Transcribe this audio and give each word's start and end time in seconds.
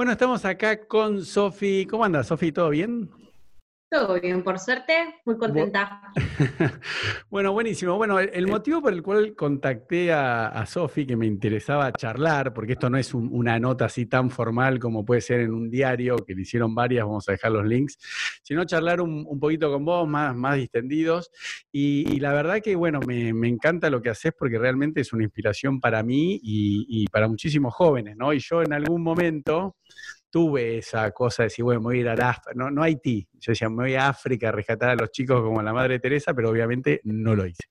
Bueno, 0.00 0.12
estamos 0.12 0.46
acá 0.46 0.86
con 0.88 1.22
Sofi. 1.26 1.84
¿Cómo 1.84 2.06
anda, 2.06 2.24
Sofi? 2.24 2.52
¿Todo 2.52 2.70
bien? 2.70 3.10
Todo 3.90 4.20
bien, 4.20 4.44
por 4.44 4.56
suerte, 4.60 5.16
muy 5.24 5.36
contenta. 5.36 6.12
bueno, 7.28 7.52
buenísimo. 7.52 7.96
Bueno, 7.96 8.20
el, 8.20 8.46
motivo 8.46 8.80
por 8.80 8.92
el 8.92 9.02
cual 9.02 9.34
contacté 9.34 10.12
a, 10.12 10.64
Sofi, 10.64 11.04
que 11.04 11.16
me 11.16 11.26
interesaba 11.26 11.90
charlar, 11.92 12.54
porque 12.54 12.74
esto 12.74 12.88
no 12.88 12.98
es 12.98 13.12
una 13.14 13.58
nota 13.58 13.86
así 13.86 14.06
tan 14.06 14.30
formal 14.30 14.78
como 14.78 15.04
puede 15.04 15.20
ser 15.20 15.40
en 15.40 15.52
un 15.52 15.68
diario, 15.68 16.18
que 16.18 16.36
le 16.36 16.42
hicieron 16.42 16.72
varias, 16.72 17.04
vamos 17.04 17.28
a 17.28 17.32
dejar 17.32 17.50
los 17.50 17.66
links, 17.66 17.98
sino 18.44 18.64
charlar 18.64 19.00
un, 19.00 19.40
poquito 19.40 19.72
con 19.72 19.84
vos, 19.84 20.06
más, 20.06 20.36
más 20.36 20.54
distendidos. 20.54 21.32
Y, 21.72 22.20
la 22.20 22.32
verdad 22.32 22.60
que, 22.62 22.76
bueno, 22.76 23.00
me, 23.04 23.48
encanta 23.48 23.90
lo 23.90 24.00
que 24.00 24.10
haces 24.10 24.32
porque 24.38 24.60
realmente 24.60 25.00
es 25.00 25.12
una 25.12 25.24
inspiración 25.24 25.80
para 25.80 26.04
mí 26.04 26.38
y, 26.40 26.86
y 26.88 27.06
para 27.08 27.26
muchísimos 27.26 27.74
jóvenes, 27.74 28.16
¿no? 28.16 28.32
Y 28.32 28.38
yo 28.38 28.62
en 28.62 28.72
algún 28.72 29.02
momento 29.02 29.74
tuve 30.30 30.78
esa 30.78 31.10
cosa 31.10 31.42
de 31.42 31.48
decir, 31.48 31.64
bueno, 31.64 31.80
me 31.80 31.84
voy 31.84 31.98
a 31.98 32.00
ir 32.00 32.08
a 32.08 32.30
África, 32.30 32.52
no, 32.54 32.70
no 32.70 32.82
a 32.82 32.86
Haití, 32.86 33.28
yo 33.32 33.52
decía, 33.52 33.68
me 33.68 33.84
voy 33.84 33.94
a 33.94 34.08
África 34.08 34.48
a 34.48 34.52
rescatar 34.52 34.90
a 34.90 34.94
los 34.94 35.10
chicos 35.10 35.42
como 35.42 35.62
la 35.62 35.72
Madre 35.72 35.98
Teresa, 35.98 36.32
pero 36.34 36.50
obviamente 36.50 37.00
no 37.04 37.34
lo 37.34 37.46
hice. 37.46 37.64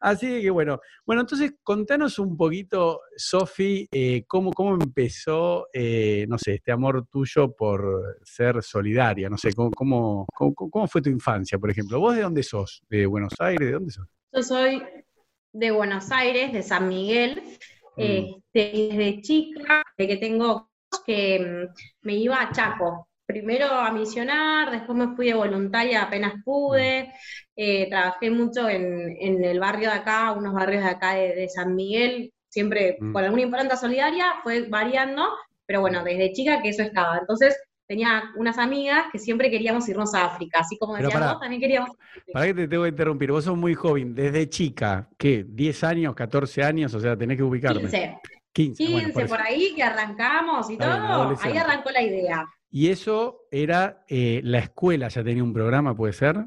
Así 0.00 0.40
que 0.40 0.50
bueno, 0.50 0.80
bueno, 1.04 1.22
entonces 1.22 1.54
contanos 1.62 2.18
un 2.18 2.36
poquito, 2.36 3.00
Sofi, 3.16 3.88
eh, 3.90 4.24
cómo, 4.26 4.52
cómo 4.52 4.74
empezó, 4.74 5.66
eh, 5.72 6.26
no 6.28 6.38
sé, 6.38 6.54
este 6.54 6.72
amor 6.72 7.06
tuyo 7.10 7.54
por 7.54 8.18
ser 8.22 8.62
solidaria, 8.62 9.28
no 9.28 9.36
sé, 9.36 9.52
cómo, 9.52 9.70
cómo, 9.72 10.26
cómo, 10.32 10.86
fue 10.86 11.02
tu 11.02 11.10
infancia, 11.10 11.58
por 11.58 11.70
ejemplo. 11.70 11.98
¿Vos 11.98 12.14
de 12.14 12.22
dónde 12.22 12.42
sos? 12.42 12.82
¿De 12.88 13.06
Buenos 13.06 13.34
Aires? 13.40 13.66
¿De 13.66 13.72
dónde 13.72 13.90
sos? 13.90 14.06
Yo 14.32 14.42
soy 14.42 14.82
de 15.52 15.70
Buenos 15.70 16.10
Aires, 16.12 16.52
de 16.52 16.62
San 16.62 16.88
Miguel. 16.88 17.42
Mm. 17.96 18.02
Este, 18.02 18.88
desde 18.94 19.22
chica, 19.22 19.82
de 19.96 20.06
que 20.06 20.16
tengo 20.18 20.70
que 21.06 21.38
mm, 21.38 21.74
me 22.02 22.14
iba 22.16 22.40
a 22.40 22.52
Chaco, 22.52 23.08
primero 23.26 23.66
a 23.66 23.92
misionar, 23.92 24.70
después 24.70 24.96
me 24.96 25.14
fui 25.16 25.26
de 25.26 25.34
voluntaria 25.34 26.02
apenas 26.02 26.34
pude, 26.44 27.12
eh, 27.56 27.88
trabajé 27.90 28.30
mucho 28.30 28.68
en, 28.68 29.44
el 29.44 29.58
barrio 29.58 29.90
de 29.90 29.96
acá, 29.96 30.32
unos 30.32 30.54
barrios 30.54 30.84
de 30.84 30.90
acá 30.90 31.14
de, 31.14 31.48
San 31.48 31.74
Miguel, 31.74 32.32
siempre 32.48 32.96
mm. 33.00 33.12
con 33.12 33.24
alguna 33.24 33.42
implanta 33.42 33.76
solidaria, 33.76 34.26
fue 34.42 34.68
variando, 34.68 35.24
pero 35.66 35.80
bueno, 35.80 36.04
desde 36.04 36.32
chica 36.32 36.62
que 36.62 36.68
eso 36.68 36.82
estaba. 36.82 37.18
Entonces 37.18 37.56
tenía 37.86 38.24
unas 38.36 38.58
amigas 38.58 39.06
que 39.12 39.18
siempre 39.18 39.50
queríamos 39.50 39.88
irnos 39.88 40.14
a 40.14 40.26
África, 40.26 40.60
así 40.60 40.78
como 40.78 40.96
decían 40.96 41.22
vos, 41.22 41.40
también 41.40 41.60
queríamos. 41.60 41.90
Para 42.32 42.46
que 42.46 42.54
te 42.54 42.68
tengo 42.68 42.84
que 42.84 42.90
interrumpir, 42.90 43.32
vos 43.32 43.44
sos 43.44 43.56
muy 43.56 43.74
joven, 43.74 44.14
desde 44.14 44.48
chica, 44.48 45.08
¿qué? 45.18 45.44
¿10 45.44 45.84
años, 45.84 46.14
14 46.14 46.62
años? 46.62 46.94
O 46.94 47.00
sea, 47.00 47.16
tenés 47.16 47.36
que 47.36 47.42
ubicarme. 47.42 47.82
15. 47.82 48.18
15, 48.56 49.12
por, 49.28 49.40
ahí 49.40 49.74
que 49.74 49.82
arrancamos 49.82 50.70
y 50.70 50.78
todo, 50.78 51.36
ahí 51.42 51.56
arrancó 51.58 51.90
la 51.90 52.02
idea. 52.02 52.46
Y 52.70 52.88
eso 52.88 53.42
era, 53.50 54.04
eh, 54.08 54.40
la 54.44 54.60
escuela 54.60 55.08
ya 55.08 55.22
tenía 55.22 55.42
un 55.42 55.52
programa, 55.52 55.94
¿puede 55.94 56.14
ser? 56.14 56.46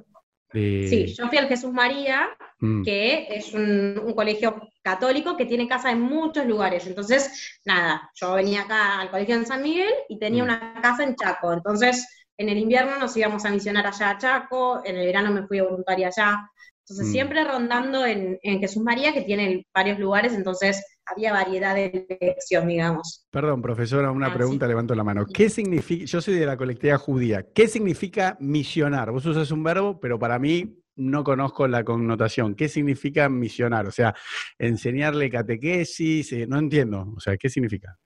Sí, 0.52 1.14
yo 1.16 1.28
fui 1.28 1.38
al 1.38 1.48
Jesús 1.48 1.72
María, 1.72 2.28
mm. 2.60 2.84
que 2.84 3.28
es 3.30 3.54
un, 3.54 4.14
colegio 4.16 4.60
católico 4.82 5.38
que 5.38 5.46
tiene 5.46 5.68
casa 5.68 5.92
en 5.92 6.02
muchos 6.02 6.48
lugares. 6.48 6.88
Entonces, 6.88 7.60
nada, 7.64 8.10
yo 8.16 8.34
venía 8.34 8.62
acá 8.62 9.02
al 9.02 9.12
colegio 9.12 9.36
en 9.36 9.46
San 9.46 9.62
Miguel 9.62 9.94
y 10.08 10.18
tenía 10.18 10.42
mm. 10.42 10.46
una 10.46 10.82
casa 10.82 11.04
en 11.04 11.16
Chaco. 11.16 11.54
Entonces, 11.54 12.08
en 12.38 12.50
el 12.50 12.58
invierno 12.58 12.98
nos 12.98 13.16
íbamos 13.16 13.46
a 13.46 13.52
misionar 13.52 13.86
allá 13.86 14.10
a 14.10 14.18
Chaco, 14.18 14.82
en 14.84 14.96
el 14.96 15.06
verano 15.06 15.32
me 15.32 15.46
fui 15.46 15.60
a 15.60 15.64
voluntaria 15.66 16.08
allá. 16.08 16.50
Entonces, 16.80 17.08
mm. 17.08 17.12
siempre 17.12 17.44
rondando 17.44 18.04
en, 18.04 18.40
en 18.42 18.60
Jesús 18.60 18.82
María, 18.82 19.14
que 19.14 19.22
tiene 19.22 19.68
varios 19.72 20.00
lugares, 20.00 20.34
entonces 20.34 20.84
había 21.10 21.34
variedad 21.34 21.76
de 21.76 22.06
elección, 22.20 22.68
digamos. 22.68 23.28
Perdón, 23.32 23.62
profesora, 23.62 24.12
una 24.12 24.28
ah, 24.28 24.34
pregunta, 24.34 24.68
levanto 24.68 24.96
la 24.96 25.04
mano. 25.04 25.26
¿Qué 25.26 25.50
significa, 25.50 26.06
yo 26.06 26.22
soy 26.22 26.36
de 26.36 26.46
la 26.46 26.58
colectividad 26.58 26.98
judía, 26.98 27.46
¿qué 27.54 27.68
significa 27.68 28.38
misionar? 28.40 29.12
Vos 29.12 29.26
usas 29.26 29.52
un 29.52 29.64
verbo, 29.64 30.00
pero 30.00 30.20
para 30.20 30.40
mí 30.40 30.80
no 30.96 31.24
conozco 31.24 31.68
la 31.68 31.84
connotación. 31.84 32.56
¿Qué 32.56 32.68
significa 32.68 33.30
misionar? 33.30 33.88
O 33.88 33.92
sea, 33.92 34.14
enseñarle 34.58 35.30
catequesis, 35.30 36.32
eh, 36.34 36.46
no 36.48 36.60
entiendo. 36.60 37.14
O 37.16 37.20
sea, 37.20 37.38
¿qué 37.38 37.50
significa? 37.50 37.98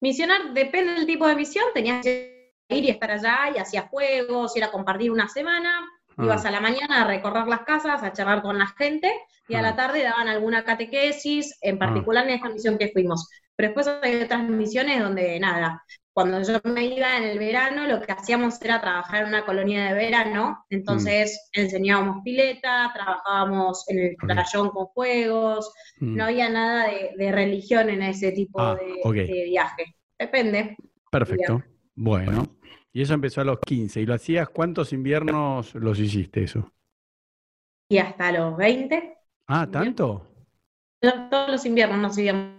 Misionar 0.00 0.52
depende 0.52 0.94
del 0.94 1.06
tipo 1.06 1.26
de 1.26 1.36
misión, 1.36 1.64
tenías 1.72 2.04
que 2.04 2.54
ir 2.68 2.84
y 2.84 2.90
estar 2.90 3.10
allá 3.10 3.52
y 3.54 3.58
hacías 3.58 3.88
juegos, 3.88 4.56
ir 4.56 4.64
a 4.64 4.70
compartir 4.70 5.10
una 5.10 5.28
semana, 5.28 5.88
ibas 6.18 6.44
ah. 6.44 6.48
a 6.48 6.50
la 6.50 6.60
mañana 6.60 7.02
a 7.02 7.06
recorrer 7.06 7.46
las 7.46 7.60
casas, 7.60 8.02
a 8.02 8.12
charlar 8.12 8.42
con 8.42 8.58
la 8.58 8.66
gente, 8.66 9.12
y 9.48 9.54
a 9.54 9.62
la 9.62 9.70
ah. 9.70 9.76
tarde 9.76 10.02
daban 10.02 10.28
alguna 10.28 10.64
catequesis, 10.64 11.58
en 11.60 11.76
ah. 11.76 11.78
particular 11.78 12.24
en 12.26 12.34
esta 12.34 12.48
misión 12.48 12.78
que 12.78 12.90
fuimos. 12.92 13.28
Pero 13.56 13.68
después 13.68 13.88
hay 14.02 14.22
otras 14.22 14.44
misiones 14.48 15.02
donde 15.02 15.38
nada, 15.40 15.82
cuando 16.16 16.42
yo 16.42 16.58
me 16.64 16.86
iba 16.86 17.18
en 17.18 17.24
el 17.24 17.38
verano, 17.38 17.86
lo 17.86 18.00
que 18.00 18.10
hacíamos 18.10 18.58
era 18.62 18.80
trabajar 18.80 19.22
en 19.22 19.28
una 19.28 19.44
colonia 19.44 19.84
de 19.84 19.92
verano, 19.92 20.64
entonces 20.70 21.50
mm. 21.54 21.60
enseñábamos 21.60 22.22
pileta, 22.24 22.90
trabajábamos 22.94 23.84
en 23.88 23.98
el 23.98 24.16
playón 24.16 24.70
con 24.70 24.86
juegos, 24.86 25.70
mm. 26.00 26.16
no 26.16 26.24
había 26.24 26.48
nada 26.48 26.88
de, 26.88 27.32
religión 27.32 27.90
en 27.90 28.02
ese 28.02 28.32
tipo 28.32 28.62
ah, 28.62 28.78
de, 29.12 29.44
viaje. 29.44 29.94
Depende. 30.18 30.78
Perfecto. 31.10 31.62
Bueno, 31.94 32.46
y 32.96 33.02
eso 33.02 33.12
empezó 33.12 33.42
a 33.42 33.44
los 33.44 33.58
15. 33.60 34.00
¿Y 34.00 34.06
lo 34.06 34.14
hacías 34.14 34.48
cuántos 34.48 34.94
inviernos 34.94 35.74
los 35.74 35.98
hiciste 35.98 36.44
eso? 36.44 36.72
Y 37.90 37.98
hasta 37.98 38.32
los 38.32 38.56
20. 38.56 39.18
Ah, 39.48 39.68
¿tanto? 39.70 40.26
Todos 40.98 41.50
los 41.50 41.66
inviernos 41.66 41.98
nos 41.98 42.16
íbamos 42.16 42.54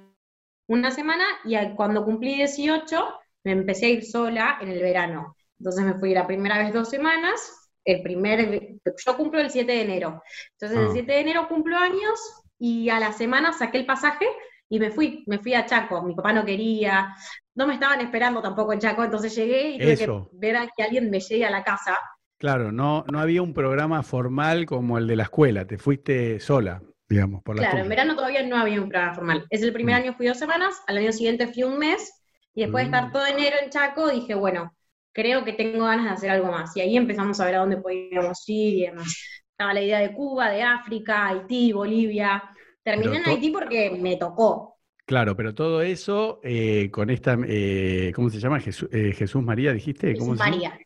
una 0.67 0.91
semana 0.91 1.23
y 1.43 1.55
cuando 1.73 2.05
cumplí 2.05 2.35
18 2.35 3.03
me 3.45 3.53
empecé 3.53 3.87
a 3.87 3.89
ir 3.89 4.05
sola 4.05 4.59
en 4.61 4.69
el 4.69 4.79
verano. 4.79 5.35
Entonces 5.57 5.83
me 5.83 5.95
fui 5.95 6.13
la 6.13 6.27
primera 6.27 6.59
vez 6.59 6.71
dos 6.71 6.87
semanas, 6.87 7.71
el 7.83 8.03
primer, 8.03 8.77
yo 8.85 9.17
cumplo 9.17 9.39
el 9.39 9.49
7 9.49 9.71
de 9.71 9.81
enero. 9.81 10.21
Entonces 10.51 10.77
el 10.77 10.91
7 10.91 11.11
ah. 11.11 11.15
de 11.15 11.21
enero 11.21 11.47
cumplo 11.47 11.77
años 11.77 12.43
y 12.59 12.89
a 12.89 12.99
la 12.99 13.11
semana 13.11 13.53
saqué 13.53 13.79
el 13.79 13.87
pasaje 13.87 14.27
y 14.69 14.79
me 14.79 14.91
fui, 14.91 15.23
me 15.28 15.39
fui 15.39 15.53
a 15.53 15.66
Chaco. 15.66 16.01
Mi 16.03 16.16
papá 16.16 16.33
no 16.33 16.45
quería, 16.45 17.16
no 17.55 17.67
me 17.67 17.75
estaban 17.75 18.01
esperando 18.01 18.41
tampoco 18.41 18.73
en 18.73 18.79
Chaco, 18.79 19.03
entonces 19.03 19.35
llegué 19.35 19.72
y 19.72 19.79
tuve 19.79 19.97
que 19.97 20.28
ver 20.33 20.57
a 20.57 20.67
que 20.75 20.83
alguien 20.83 21.09
me 21.09 21.19
llegue 21.19 21.45
a 21.45 21.51
la 21.51 21.63
casa. 21.63 21.97
Claro, 22.38 22.72
no, 22.72 23.03
no 23.11 23.19
había 23.19 23.41
un 23.41 23.53
programa 23.53 24.03
formal 24.03 24.66
como 24.66 24.97
el 24.97 25.07
de 25.07 25.16
la 25.16 25.23
escuela, 25.23 25.66
te 25.66 25.77
fuiste 25.77 26.39
sola, 26.39 26.81
digamos, 27.09 27.41
por 27.41 27.56
la 27.56 27.63
Claro, 27.63 27.79
en 27.79 27.89
verano 27.89 28.16
todavía 28.16 28.45
no 28.45 28.57
había 28.57 28.81
un 28.81 28.89
programa 28.89 29.16
formal. 29.16 29.45
Es 29.50 29.63
el 29.63 29.73
primer 29.73 29.95
mm. 29.95 30.03
año 30.03 30.13
fui 30.13 30.27
dos 30.27 30.38
semanas, 30.38 30.75
al 30.85 30.97
año 30.97 31.11
siguiente 31.11 31.47
fui 31.47 31.63
un 31.63 31.79
mes, 31.79 32.13
y 32.53 32.61
después 32.61 32.83
de 32.83 32.85
estar 32.85 33.09
mm. 33.09 33.11
todo 33.11 33.25
enero 33.25 33.56
en 33.63 33.69
Chaco, 33.72 34.09
dije, 34.09 34.35
bueno, 34.35 34.72
creo 35.17 35.44
que 35.44 35.53
tengo 35.53 35.85
ganas 35.85 36.06
de 36.06 36.11
hacer 36.11 36.29
algo 36.29 36.51
más. 36.51 36.77
Y 36.77 36.81
ahí 36.81 36.95
empezamos 36.95 37.39
a 37.39 37.45
ver 37.45 37.56
a 37.56 37.59
dónde 37.59 37.77
podíamos 37.77 38.44
ir 38.47 38.75
y 38.75 38.81
demás. 38.85 39.16
Estaba 39.50 39.73
la 39.73 39.81
idea 39.81 40.00
de 40.00 40.13
Cuba, 40.13 40.51
de 40.51 40.61
África, 40.61 41.27
Haití, 41.27 41.72
Bolivia. 41.72 42.44
Terminé 42.87 43.17
en 43.17 43.25
Haití 43.25 43.49
porque 43.49 43.91
me 43.91 44.15
tocó. 44.15 44.77
Claro, 45.05 45.35
pero 45.35 45.53
todo 45.53 45.81
eso 45.81 46.39
eh, 46.41 46.89
con 46.89 47.09
esta, 47.09 47.37
eh, 47.45 48.13
¿cómo 48.15 48.29
se 48.29 48.39
llama? 48.39 48.61
Jesús, 48.61 48.87
eh, 48.93 49.11
Jesús 49.13 49.43
María, 49.43 49.73
dijiste. 49.73 50.13
Jesús 50.13 50.37
María. 50.37 50.79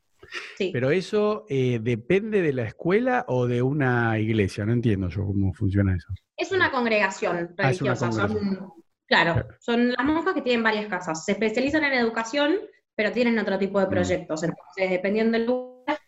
Pero 0.57 0.89
eso 0.89 1.45
eh, 1.47 1.77
depende 1.79 2.41
de 2.41 2.53
la 2.53 2.63
escuela 2.63 3.25
o 3.27 3.45
de 3.45 3.61
una 3.61 4.17
iglesia, 4.17 4.65
no 4.65 4.73
entiendo 4.73 5.09
yo 5.09 5.25
cómo 5.25 5.53
funciona 5.53 5.95
eso. 5.95 6.07
Es 6.35 6.51
una 6.51 6.71
congregación 6.71 7.53
ah, 7.59 7.63
religiosa, 7.63 8.11
Son, 8.11 8.73
claro, 9.05 9.45
son 9.59 9.91
las 9.91 10.03
monjas 10.03 10.33
que 10.33 10.41
tienen 10.41 10.63
varias 10.63 10.87
casas, 10.87 11.23
se 11.23 11.33
especializan 11.33 11.83
en 11.83 11.93
educación, 11.93 12.55
pero 12.95 13.11
tienen 13.11 13.37
otro 13.37 13.59
tipo 13.59 13.79
de 13.79 13.85
mm. 13.85 13.89
proyectos, 13.89 14.41
entonces 14.41 14.89
dependiendo 14.89 15.37
del 15.37 15.45
lugar, 15.45 15.99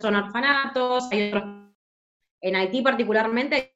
son 0.00 0.16
orfanatos, 0.16 1.08
hay 1.10 1.28
otros, 1.28 1.44
en 2.42 2.56
Haití 2.56 2.82
particularmente, 2.82 3.73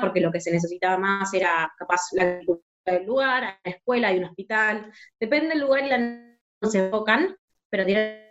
porque 0.00 0.20
lo 0.20 0.32
que 0.32 0.40
se 0.40 0.52
necesitaba 0.52 0.98
más 0.98 1.32
era 1.34 1.72
capaz 1.78 2.00
la 2.12 2.38
cultura 2.38 2.64
del 2.86 3.06
lugar, 3.06 3.44
hay 3.44 3.54
una 3.64 3.76
escuela, 3.76 4.08
hay 4.08 4.18
un 4.18 4.24
hospital, 4.24 4.92
depende 5.18 5.50
del 5.50 5.60
lugar 5.60 5.84
y 5.84 5.88
la 5.88 6.68
se 6.70 6.86
enfocan, 6.86 7.36
pero 7.70 7.84
tienen 7.84 8.24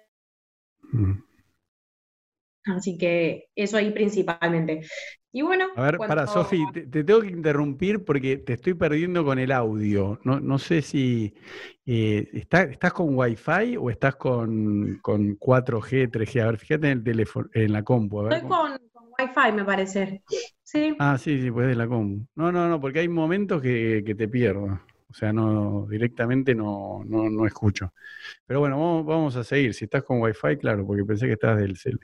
Así 2.65 2.97
que 2.97 3.49
eso 3.55 3.77
ahí 3.77 3.91
principalmente. 3.91 4.81
Y 5.35 5.41
bueno. 5.41 5.65
A 5.75 5.81
ver, 5.81 5.97
para 5.97 6.27
Sofi, 6.27 6.63
te, 6.71 7.03
tengo 7.03 7.21
que 7.21 7.29
interrumpir 7.29 8.05
porque 8.05 8.37
te 8.37 8.53
estoy 8.53 8.75
perdiendo 8.75 9.25
con 9.25 9.39
el 9.39 9.51
audio. 9.51 10.19
No, 10.23 10.59
sé 10.59 10.83
si 10.83 11.33
eh, 11.87 12.29
¿estás 12.31 12.93
con 12.93 13.17
Wi-Fi 13.17 13.77
o 13.77 13.89
estás 13.89 14.15
con, 14.15 15.01
4G, 15.01 16.11
3G. 16.11 16.41
A 16.41 16.45
ver, 16.45 16.57
fíjate 16.59 16.91
en 16.91 16.99
el 16.99 17.03
teléfono, 17.03 17.49
en 17.51 17.73
la 17.73 17.83
compu. 17.83 18.27
Estoy 18.27 18.47
con, 18.47 18.73
Wi-Fi, 19.19 19.51
me 19.53 19.65
parece. 19.65 20.21
Sí. 20.61 20.95
Ah, 20.99 21.17
sí, 21.17 21.41
sí, 21.41 21.49
pues 21.49 21.67
de 21.67 21.75
la 21.75 21.87
compu. 21.87 22.27
No, 22.35 22.51
no, 22.51 22.69
no, 22.69 22.79
porque 22.79 22.99
hay 22.99 23.09
momentos 23.09 23.59
que, 23.59 24.13
te 24.15 24.27
pierdo. 24.27 24.79
O 25.13 25.15
sea, 25.15 25.31
no, 25.31 25.85
directamente 25.87 26.55
no, 26.55 27.03
no, 27.05 27.29
no 27.29 27.45
escucho. 27.45 27.93
Pero 28.47 28.61
bueno, 28.61 29.03
vamos, 29.03 29.35
a 29.35 29.43
seguir. 29.43 29.75
Si 29.75 29.83
estás 29.85 30.03
con 30.03 30.19
Wi-Fi, 30.19 30.57
claro, 30.57 30.87
porque 30.87 31.05
pensé 31.05 31.27
que 31.27 31.33
estabas 31.33 31.59
del 31.59 31.77
cel. 31.77 31.99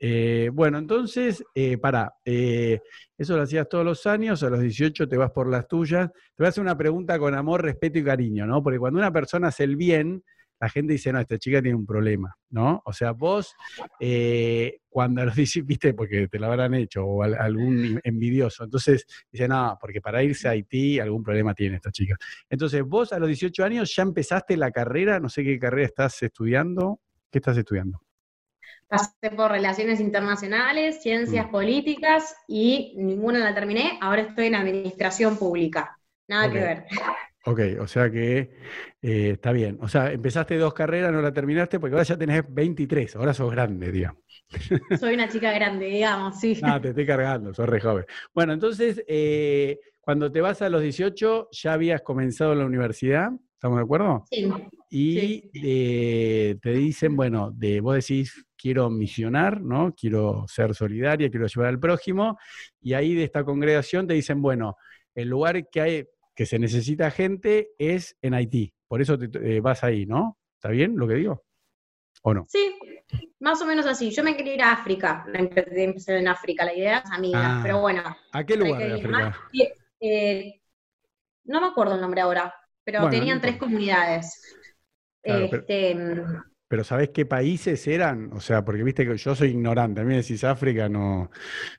Eh, 0.00 0.50
bueno, 0.52 0.78
entonces, 0.78 1.44
eh, 1.54 1.78
para, 1.78 2.14
eh, 2.24 2.80
eso 3.16 3.36
lo 3.36 3.44
hacías 3.44 3.68
todos 3.68 3.84
los 3.84 4.04
años, 4.06 4.42
a 4.42 4.50
los 4.50 4.60
18 4.60 5.08
te 5.08 5.16
vas 5.16 5.30
por 5.30 5.48
las 5.48 5.68
tuyas. 5.68 6.10
Te 6.10 6.42
voy 6.42 6.46
a 6.46 6.48
hacer 6.48 6.62
una 6.62 6.76
pregunta 6.76 7.16
con 7.16 7.32
amor, 7.32 7.62
respeto 7.62 8.00
y 8.00 8.04
cariño, 8.04 8.44
¿no? 8.44 8.60
Porque 8.60 8.80
cuando 8.80 8.98
una 8.98 9.12
persona 9.12 9.46
hace 9.46 9.62
el 9.62 9.76
bien, 9.76 10.24
la 10.60 10.68
gente 10.68 10.94
dice, 10.94 11.12
no, 11.12 11.20
esta 11.20 11.38
chica 11.38 11.60
tiene 11.60 11.76
un 11.76 11.86
problema, 11.86 12.34
¿no? 12.50 12.82
O 12.84 12.92
sea, 12.92 13.12
vos, 13.12 13.54
eh, 14.00 14.78
cuando 14.88 15.24
los 15.24 15.34
dices, 15.36 15.64
viste, 15.64 15.94
porque 15.94 16.28
te 16.28 16.38
lo 16.38 16.46
habrán 16.46 16.74
hecho, 16.74 17.04
o 17.04 17.22
algún 17.22 18.00
envidioso, 18.04 18.64
entonces 18.64 19.06
dice, 19.30 19.48
no, 19.48 19.76
porque 19.80 20.00
para 20.00 20.22
irse 20.22 20.48
a 20.48 20.52
Haití 20.52 20.98
algún 20.98 21.22
problema 21.22 21.54
tiene 21.54 21.76
esta 21.76 21.90
chica. 21.90 22.16
Entonces, 22.48 22.82
vos 22.82 23.12
a 23.12 23.18
los 23.18 23.28
18 23.28 23.64
años 23.64 23.94
ya 23.94 24.02
empezaste 24.02 24.56
la 24.56 24.70
carrera, 24.70 25.20
no 25.20 25.28
sé 25.28 25.44
qué 25.44 25.58
carrera 25.58 25.86
estás 25.86 26.22
estudiando, 26.22 27.00
¿qué 27.30 27.38
estás 27.38 27.56
estudiando? 27.56 28.00
Pasé 28.88 29.30
por 29.36 29.50
relaciones 29.50 29.98
internacionales, 29.98 31.02
ciencias 31.02 31.48
mm. 31.48 31.50
políticas 31.50 32.36
y 32.46 32.94
ninguna 32.96 33.40
la 33.40 33.52
terminé. 33.52 33.98
Ahora 34.00 34.22
estoy 34.22 34.46
en 34.46 34.54
administración 34.54 35.36
pública. 35.36 35.98
Nada 36.28 36.50
que 36.52 36.58
ver. 36.58 36.84
Ok, 37.46 37.60
o 37.80 37.86
sea 37.86 38.10
que 38.10 38.50
eh, 39.00 39.30
está 39.34 39.52
bien. 39.52 39.78
O 39.80 39.86
sea, 39.86 40.12
empezaste 40.12 40.58
dos 40.58 40.74
carreras, 40.74 41.12
no 41.12 41.22
la 41.22 41.32
terminaste, 41.32 41.78
porque 41.78 41.94
ahora 41.94 42.02
ya 42.04 42.18
tenés 42.18 42.42
23, 42.48 43.14
ahora 43.14 43.32
sos 43.32 43.52
grande, 43.52 43.92
digamos. 43.92 44.20
Soy 44.98 45.14
una 45.14 45.28
chica 45.28 45.52
grande, 45.52 45.86
digamos, 45.86 46.40
sí. 46.40 46.58
Ah, 46.62 46.80
te 46.80 46.88
estoy 46.88 47.06
cargando, 47.06 47.54
sos 47.54 47.68
re 47.68 47.80
joven. 47.80 48.04
Bueno, 48.34 48.52
entonces, 48.52 49.04
eh, 49.06 49.78
cuando 50.00 50.32
te 50.32 50.40
vas 50.40 50.60
a 50.60 50.68
los 50.68 50.82
18, 50.82 51.48
ya 51.52 51.72
habías 51.72 52.02
comenzado 52.02 52.52
la 52.56 52.66
universidad, 52.66 53.30
¿estamos 53.54 53.78
de 53.78 53.84
acuerdo? 53.84 54.24
Sí. 54.28 54.52
Y 54.90 55.50
eh, 55.54 56.56
te 56.60 56.72
dicen, 56.72 57.14
bueno, 57.14 57.52
de, 57.52 57.80
vos 57.80 57.94
decís, 57.94 58.44
quiero 58.56 58.90
misionar, 58.90 59.60
¿no? 59.60 59.94
Quiero 59.94 60.46
ser 60.48 60.74
solidaria, 60.74 61.30
quiero 61.30 61.46
ayudar 61.46 61.68
al 61.68 61.78
prójimo, 61.78 62.38
y 62.80 62.94
ahí 62.94 63.14
de 63.14 63.22
esta 63.22 63.44
congregación 63.44 64.08
te 64.08 64.14
dicen, 64.14 64.42
bueno, 64.42 64.76
el 65.14 65.28
lugar 65.28 65.68
que 65.70 65.80
hay 65.80 66.08
que 66.36 66.46
se 66.46 66.58
necesita 66.58 67.10
gente 67.10 67.70
es 67.78 68.16
en 68.20 68.34
Haití. 68.34 68.72
Por 68.86 69.00
eso 69.00 69.18
te, 69.18 69.56
eh, 69.56 69.60
vas 69.60 69.82
ahí, 69.82 70.04
¿no? 70.04 70.38
¿Está 70.54 70.68
bien 70.68 70.96
lo 70.96 71.08
que 71.08 71.14
digo? 71.14 71.44
¿O 72.22 72.34
no? 72.34 72.46
Sí, 72.48 72.78
más 73.40 73.60
o 73.62 73.66
menos 73.66 73.86
así. 73.86 74.10
Yo 74.10 74.22
me 74.22 74.36
quería 74.36 74.54
ir 74.54 74.62
a 74.62 74.72
África, 74.72 75.26
empecé 75.32 76.18
en 76.18 76.28
África, 76.28 76.64
la 76.64 76.74
idea 76.74 76.98
es 76.98 77.10
amiga, 77.10 77.58
ah, 77.58 77.60
pero 77.62 77.80
bueno. 77.80 78.02
¿A 78.32 78.44
qué 78.44 78.56
lugar 78.56 78.78
de 78.78 78.94
África? 78.94 79.38
Eh, 79.98 80.60
no 81.44 81.60
me 81.60 81.68
acuerdo 81.68 81.94
el 81.94 82.02
nombre 82.02 82.20
ahora, 82.20 82.54
pero 82.84 83.08
tenían 83.08 83.40
tres 83.40 83.56
comunidades. 83.56 84.42
este, 85.22 85.94
mm, 85.94 86.42
pero 86.68 86.84
¿sabés 86.84 87.10
qué 87.10 87.26
países 87.26 87.86
eran? 87.86 88.32
O 88.32 88.40
sea, 88.40 88.64
porque 88.64 88.82
viste 88.82 89.06
que 89.06 89.16
yo 89.16 89.34
soy 89.34 89.50
ignorante, 89.50 90.00
a 90.00 90.04
mí 90.04 90.16
decís 90.16 90.42
África, 90.44 90.88
no, 90.88 91.30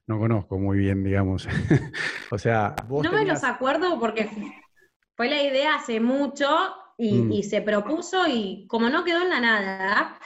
no 0.06 0.20
conozco 0.20 0.58
muy 0.58 0.78
bien, 0.78 1.04
digamos. 1.04 1.48
o 2.32 2.38
sea, 2.38 2.76
vos 2.88 3.04
No 3.04 3.12
me 3.12 3.26
los 3.26 3.44
acuerdo 3.44 4.00
porque 4.00 4.30
fue 5.16 5.30
la 5.30 5.42
idea 5.42 5.76
hace 5.76 6.00
mucho 6.00 6.48
y, 6.98 7.22
mm. 7.22 7.44
se 7.44 7.62
propuso 7.62 8.28
y 8.28 8.66
como 8.68 8.90
no 8.90 9.04
quedó 9.04 9.22
en 9.22 9.30
la 9.30 9.40
nada, 9.40 10.20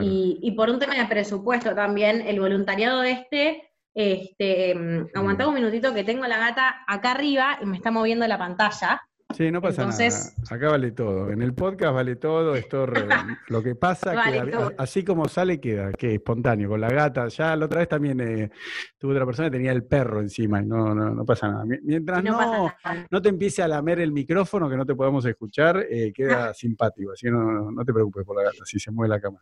y, 0.00 0.52
por 0.56 0.70
un 0.70 0.78
tema 0.78 0.94
de 0.94 1.06
presupuesto 1.06 1.74
también, 1.74 2.22
el 2.22 2.40
voluntariado 2.40 3.02
este, 3.02 3.72
este, 3.94 4.74
mm, 4.74 5.08
aguantá 5.14 5.46
un 5.46 5.54
minutito 5.54 5.92
que 5.92 6.04
tengo 6.04 6.26
la 6.26 6.38
gata 6.38 6.84
acá 6.86 7.12
arriba 7.12 7.58
y 7.60 7.66
me 7.66 7.76
está 7.76 7.90
moviendo 7.90 8.26
la 8.26 8.38
pantalla. 8.38 9.02
Sí, 9.36 9.50
no 9.50 9.60
pasa 9.60 9.86
nada. 9.86 10.08
Acá 10.50 10.70
vale 10.70 10.92
todo. 10.92 11.30
En 11.30 11.42
el 11.42 11.54
podcast 11.54 11.94
vale 11.94 12.16
todo. 12.16 12.54
Esto 12.54 12.86
lo 13.48 13.62
que 13.62 13.74
pasa, 13.74 14.12
que 14.22 14.52
así 14.78 15.04
como 15.04 15.28
sale, 15.28 15.60
queda, 15.60 15.92
que 15.92 16.14
espontáneo. 16.14 16.68
Con 16.68 16.80
la 16.80 16.88
gata, 16.88 17.28
ya 17.28 17.56
la 17.56 17.66
otra 17.66 17.80
vez 17.80 17.88
también 17.88 18.20
eh, 18.20 18.50
tuve 18.98 19.12
otra 19.12 19.26
persona 19.26 19.48
que 19.48 19.56
tenía 19.56 19.72
el 19.72 19.84
perro 19.84 20.20
encima 20.20 20.62
y 20.62 20.66
no, 20.66 20.94
no, 20.94 21.10
no 21.10 21.24
pasa 21.24 21.48
nada. 21.48 21.64
Mientras 21.82 22.22
no, 22.22 22.72
no, 23.10 23.22
te 23.22 23.28
empiece 23.28 23.62
a 23.62 23.68
lamer 23.68 24.00
el 24.00 24.12
micrófono, 24.12 24.68
que 24.70 24.76
no 24.76 24.86
te 24.86 24.94
podamos 24.94 25.24
escuchar, 25.26 25.84
eh, 25.90 26.12
queda 26.12 26.54
simpático. 26.54 27.12
Así 27.12 27.26
que 27.26 27.32
no, 27.32 27.70
no 27.70 27.84
te 27.84 27.92
preocupes 27.92 28.24
por 28.24 28.36
la 28.36 28.44
gata, 28.44 28.64
si 28.64 28.78
se 28.78 28.90
mueve 28.90 29.14
la 29.14 29.20
cama. 29.20 29.40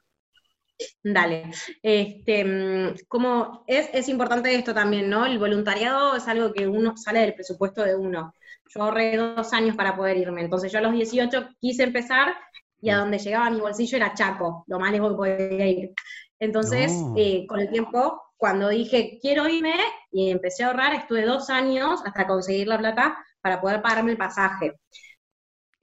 Dale. 1.02 1.50
Este, 1.82 2.44
mm, 2.44 2.94
como 3.08 3.64
es, 3.66 3.90
es 3.92 4.08
importante 4.08 4.54
esto 4.54 4.74
también, 4.74 5.08
¿no? 5.08 5.26
El 5.26 5.38
voluntariado 5.38 6.16
es 6.16 6.26
algo 6.28 6.52
que 6.52 6.66
uno 6.66 6.96
sale 6.96 7.20
del 7.20 7.34
presupuesto 7.34 7.82
de 7.82 7.96
uno. 7.96 8.32
Yo 8.74 8.82
ahorré 8.82 9.16
dos 9.16 9.52
años 9.52 9.76
para 9.76 9.96
poder 9.96 10.16
irme. 10.16 10.42
Entonces 10.42 10.72
yo 10.72 10.78
a 10.78 10.82
los 10.82 10.92
18 10.92 11.48
quise 11.60 11.82
empezar 11.82 12.34
y 12.80 12.90
a 12.90 12.98
donde 12.98 13.18
llegaba 13.18 13.50
mi 13.50 13.60
bolsillo 13.60 13.96
era 13.96 14.14
Chaco, 14.14 14.64
lo 14.66 14.78
más 14.78 14.92
lejos 14.92 15.10
que 15.10 15.16
podía 15.16 15.66
ir. 15.66 15.92
Entonces, 16.38 16.92
eh, 17.16 17.46
con 17.46 17.60
el 17.60 17.70
tiempo, 17.70 18.20
cuando 18.36 18.68
dije 18.68 19.18
quiero 19.20 19.48
irme 19.48 19.74
y 20.10 20.30
empecé 20.30 20.64
a 20.64 20.68
ahorrar, 20.68 20.94
estuve 20.94 21.24
dos 21.24 21.48
años 21.50 22.02
hasta 22.04 22.26
conseguir 22.26 22.66
la 22.66 22.78
plata 22.78 23.16
para 23.40 23.60
poder 23.60 23.80
pagarme 23.80 24.12
el 24.12 24.18
pasaje. 24.18 24.74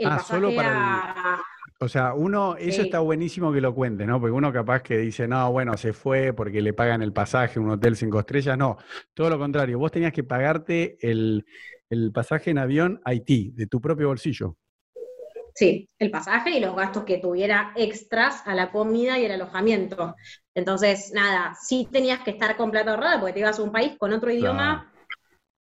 ah, 0.03 0.19
solo 0.19 0.53
para 0.53 1.41
O 1.79 1.87
sea, 1.87 2.13
uno, 2.13 2.57
eso 2.57 2.81
está 2.81 2.99
buenísimo 2.99 3.53
que 3.53 3.61
lo 3.61 3.73
cuente, 3.73 4.05
¿no? 4.05 4.19
Porque 4.19 4.33
uno 4.33 4.51
capaz 4.51 4.81
que 4.81 4.97
dice, 4.97 5.27
no, 5.27 5.49
bueno, 5.51 5.77
se 5.77 5.93
fue 5.93 6.33
porque 6.33 6.61
le 6.61 6.73
pagan 6.73 7.01
el 7.01 7.13
pasaje, 7.13 7.59
un 7.59 7.69
hotel 7.69 7.95
cinco 7.95 8.19
estrellas. 8.19 8.57
No, 8.57 8.77
todo 9.13 9.29
lo 9.29 9.39
contrario. 9.39 9.79
Vos 9.79 9.91
tenías 9.91 10.11
que 10.11 10.25
pagarte 10.25 10.97
el, 10.99 11.45
el 11.89 12.11
pasaje 12.11 12.51
en 12.51 12.57
avión 12.57 13.01
a 13.03 13.11
Haití, 13.11 13.51
de 13.55 13.67
tu 13.67 13.81
propio 13.81 14.07
bolsillo. 14.07 14.55
Sí, 15.55 15.89
el 15.97 16.11
pasaje 16.11 16.51
y 16.51 16.59
los 16.59 16.75
gastos 16.75 17.03
que 17.03 17.17
tuviera 17.17 17.73
extras 17.75 18.43
a 18.45 18.55
la 18.55 18.71
comida 18.71 19.19
y 19.19 19.25
el 19.25 19.31
alojamiento. 19.31 20.15
Entonces, 20.53 21.11
nada, 21.13 21.55
sí 21.59 21.87
tenías 21.91 22.21
que 22.21 22.31
estar 22.31 22.55
con 22.55 22.71
plata 22.71 22.91
ahorrada 22.91 23.19
porque 23.19 23.33
te 23.33 23.39
ibas 23.39 23.59
a 23.59 23.63
un 23.63 23.71
país 23.71 23.97
con 23.97 24.13
otro 24.13 24.31
idioma, 24.31 24.93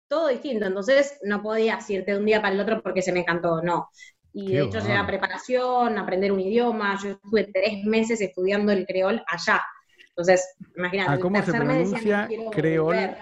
todo 0.08 0.28
distinto. 0.28 0.64
Entonces, 0.66 1.18
no 1.22 1.42
podías 1.42 1.88
irte 1.90 2.12
de 2.12 2.18
un 2.18 2.24
día 2.24 2.40
para 2.40 2.54
el 2.54 2.60
otro 2.60 2.82
porque 2.82 3.02
se 3.02 3.12
me 3.12 3.20
encantó, 3.20 3.60
no. 3.62 3.90
Y 4.32 4.54
de 4.54 4.62
hecho, 4.62 4.80
lleva 4.80 5.06
preparación, 5.06 5.98
aprender 5.98 6.32
un 6.32 6.40
idioma. 6.40 6.98
Yo 7.02 7.10
estuve 7.10 7.50
tres 7.52 7.84
meses 7.84 8.20
estudiando 8.20 8.72
el 8.72 8.86
creol 8.86 9.22
allá. 9.26 9.60
Entonces, 10.08 10.54
imagínate. 10.76 11.10
Ah, 11.10 11.18
¿Cómo 11.18 11.42
se 11.42 11.52
pronuncia 11.52 12.26
creol? 12.26 13.16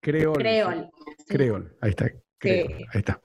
Creol. 0.00 0.34
Creol. 0.34 0.90
Creol, 1.26 1.76
ahí 1.80 1.90
está. 1.90 2.10
Ahí 2.50 2.86
está. 2.92 3.20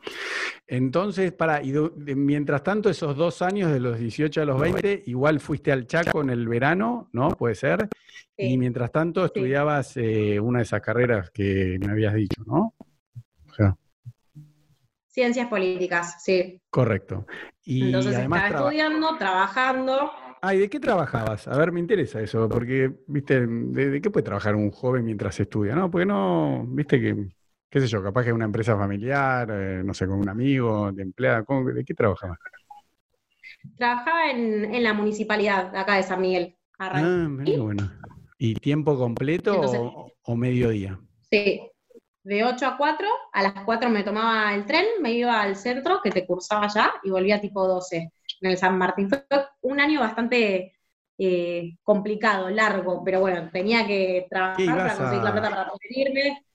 Entonces, 0.68 1.32
para, 1.32 1.64
y 1.64 1.74
mientras 2.16 2.62
tanto, 2.64 2.90
esos 2.90 3.16
dos 3.16 3.42
años 3.42 3.72
de 3.72 3.80
los 3.80 3.98
18 3.98 4.42
a 4.42 4.46
los 4.46 4.60
20, 4.60 5.04
igual 5.06 5.40
fuiste 5.40 5.72
al 5.72 5.88
Chaco 5.88 6.22
en 6.22 6.30
el 6.30 6.48
verano, 6.48 7.10
¿no? 7.14 7.30
Puede 7.30 7.56
ser. 7.56 7.88
Y 8.36 8.58
mientras 8.58 8.92
tanto 8.92 9.26
estudiabas 9.26 9.96
eh, 9.98 10.40
una 10.40 10.60
de 10.60 10.64
esas 10.64 10.82
carreras 10.82 11.32
que 11.32 11.78
me 11.80 11.92
habías 11.92 12.14
dicho, 12.14 12.44
¿no? 12.46 12.74
Ciencias 15.08 15.48
políticas, 15.48 16.24
sí. 16.24 16.62
Correcto. 16.70 17.26
Y 17.64 17.86
Entonces 17.86 18.16
además 18.16 18.44
estaba 18.44 18.68
estudiando, 18.68 19.18
trabajando. 19.18 20.12
Ay, 20.44 20.60
¿de 20.60 20.70
qué 20.70 20.80
trabajabas? 20.80 21.48
A 21.48 21.58
ver, 21.58 21.72
me 21.72 21.80
interesa 21.80 22.22
eso, 22.22 22.48
porque, 22.48 22.92
viste, 23.08 23.48
¿de, 23.48 23.90
de 23.90 24.00
qué 24.00 24.12
puede 24.12 24.26
trabajar 24.26 24.56
un 24.56 24.70
joven 24.70 25.06
mientras 25.06 25.40
estudia? 25.40 25.74
No, 25.74 25.90
porque 25.90 26.06
no, 26.06 26.64
viste 26.68 27.02
que 27.02 27.16
qué 27.70 27.82
sé 27.82 27.88
yo, 27.88 28.02
capaz 28.02 28.24
que 28.24 28.34
una 28.34 28.46
empresa 28.46 28.78
familiar, 28.78 29.50
eh, 29.52 29.82
no 29.84 29.94
sé, 29.94 30.08
con 30.08 30.20
un 30.20 30.30
amigo, 30.30 30.92
de 30.92 31.04
empleada, 31.04 31.46
¿de 31.74 31.86
qué 31.86 31.94
trabajaba? 31.94 32.38
Trabajaba 33.78 34.32
en, 34.32 34.84
la 34.84 34.94
municipalidad 34.94 35.76
acá 35.76 35.96
de 35.96 36.04
San 36.04 36.22
Miguel. 36.22 36.56
Ah, 36.80 37.02
muy 37.02 37.58
bueno. 37.58 37.92
¿Y 38.38 38.56
tiempo 38.56 38.98
completo 38.98 39.60
o, 40.24 40.36
mediodía? 40.36 41.00
Sí, 41.32 41.62
de 42.24 42.44
8 42.44 42.68
a 42.68 42.78
4, 42.78 43.08
a 43.34 43.44
las 43.44 43.54
4 43.66 43.90
me 43.90 44.04
tomaba 44.04 44.54
el 44.54 44.66
tren, 44.66 44.86
me 45.02 45.12
iba 45.14 45.42
al 45.42 45.56
centro, 45.56 46.02
que 46.04 46.12
te 46.12 46.26
cursaba 46.26 46.66
allá, 46.66 46.94
y 47.04 47.10
volvía 47.10 47.42
tipo 47.42 47.68
12 47.68 48.12
en 48.42 48.50
el 48.52 48.58
San 48.58 48.78
Martín. 48.78 49.10
Fue 49.10 49.26
un 49.62 49.80
año 49.80 50.02
bastante 50.02 50.76
eh, 51.18 51.78
complicado, 51.82 52.50
largo, 52.50 53.04
pero 53.04 53.22
bueno, 53.22 53.50
tenía 53.52 53.88
que 53.88 54.28
trabajar 54.30 54.78
para 54.78 54.98
conseguir 54.98 55.24
la 55.24 55.32
plata 55.32 55.50
para 55.50 55.70
poder 55.70 55.92
irme. 55.92 56.46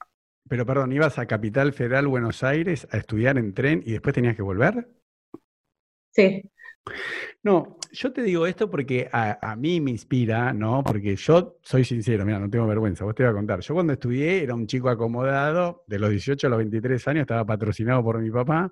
Pero 0.52 0.66
perdón, 0.66 0.92
¿ibas 0.92 1.18
a 1.18 1.24
Capital 1.24 1.72
Federal 1.72 2.06
Buenos 2.06 2.42
Aires 2.42 2.86
a 2.90 2.98
estudiar 2.98 3.38
en 3.38 3.54
tren 3.54 3.82
y 3.86 3.92
después 3.92 4.14
tenías 4.14 4.36
que 4.36 4.42
volver? 4.42 4.86
Sí. 6.10 6.42
No, 7.42 7.78
yo 7.90 8.12
te 8.12 8.22
digo 8.22 8.46
esto 8.46 8.68
porque 8.68 9.08
a, 9.10 9.56
mí 9.56 9.80
me 9.80 9.92
inspira, 9.92 10.52
¿no? 10.52 10.84
Porque 10.84 11.16
yo 11.16 11.56
soy 11.62 11.84
sincero, 11.84 12.26
mira, 12.26 12.38
no 12.38 12.50
tengo 12.50 12.66
vergüenza, 12.66 13.02
vos 13.06 13.14
te 13.14 13.22
voy 13.22 13.30
a 13.30 13.34
contar. 13.34 13.60
Yo 13.60 13.72
cuando 13.72 13.94
estudié 13.94 14.42
era 14.42 14.54
un 14.54 14.66
chico 14.66 14.90
acomodado, 14.90 15.84
de 15.86 15.98
los 15.98 16.10
18 16.10 16.46
a 16.46 16.50
los 16.50 16.58
23 16.58 17.08
años, 17.08 17.20
estaba 17.22 17.46
patrocinado 17.46 18.04
por 18.04 18.20
mi 18.20 18.30
papá, 18.30 18.70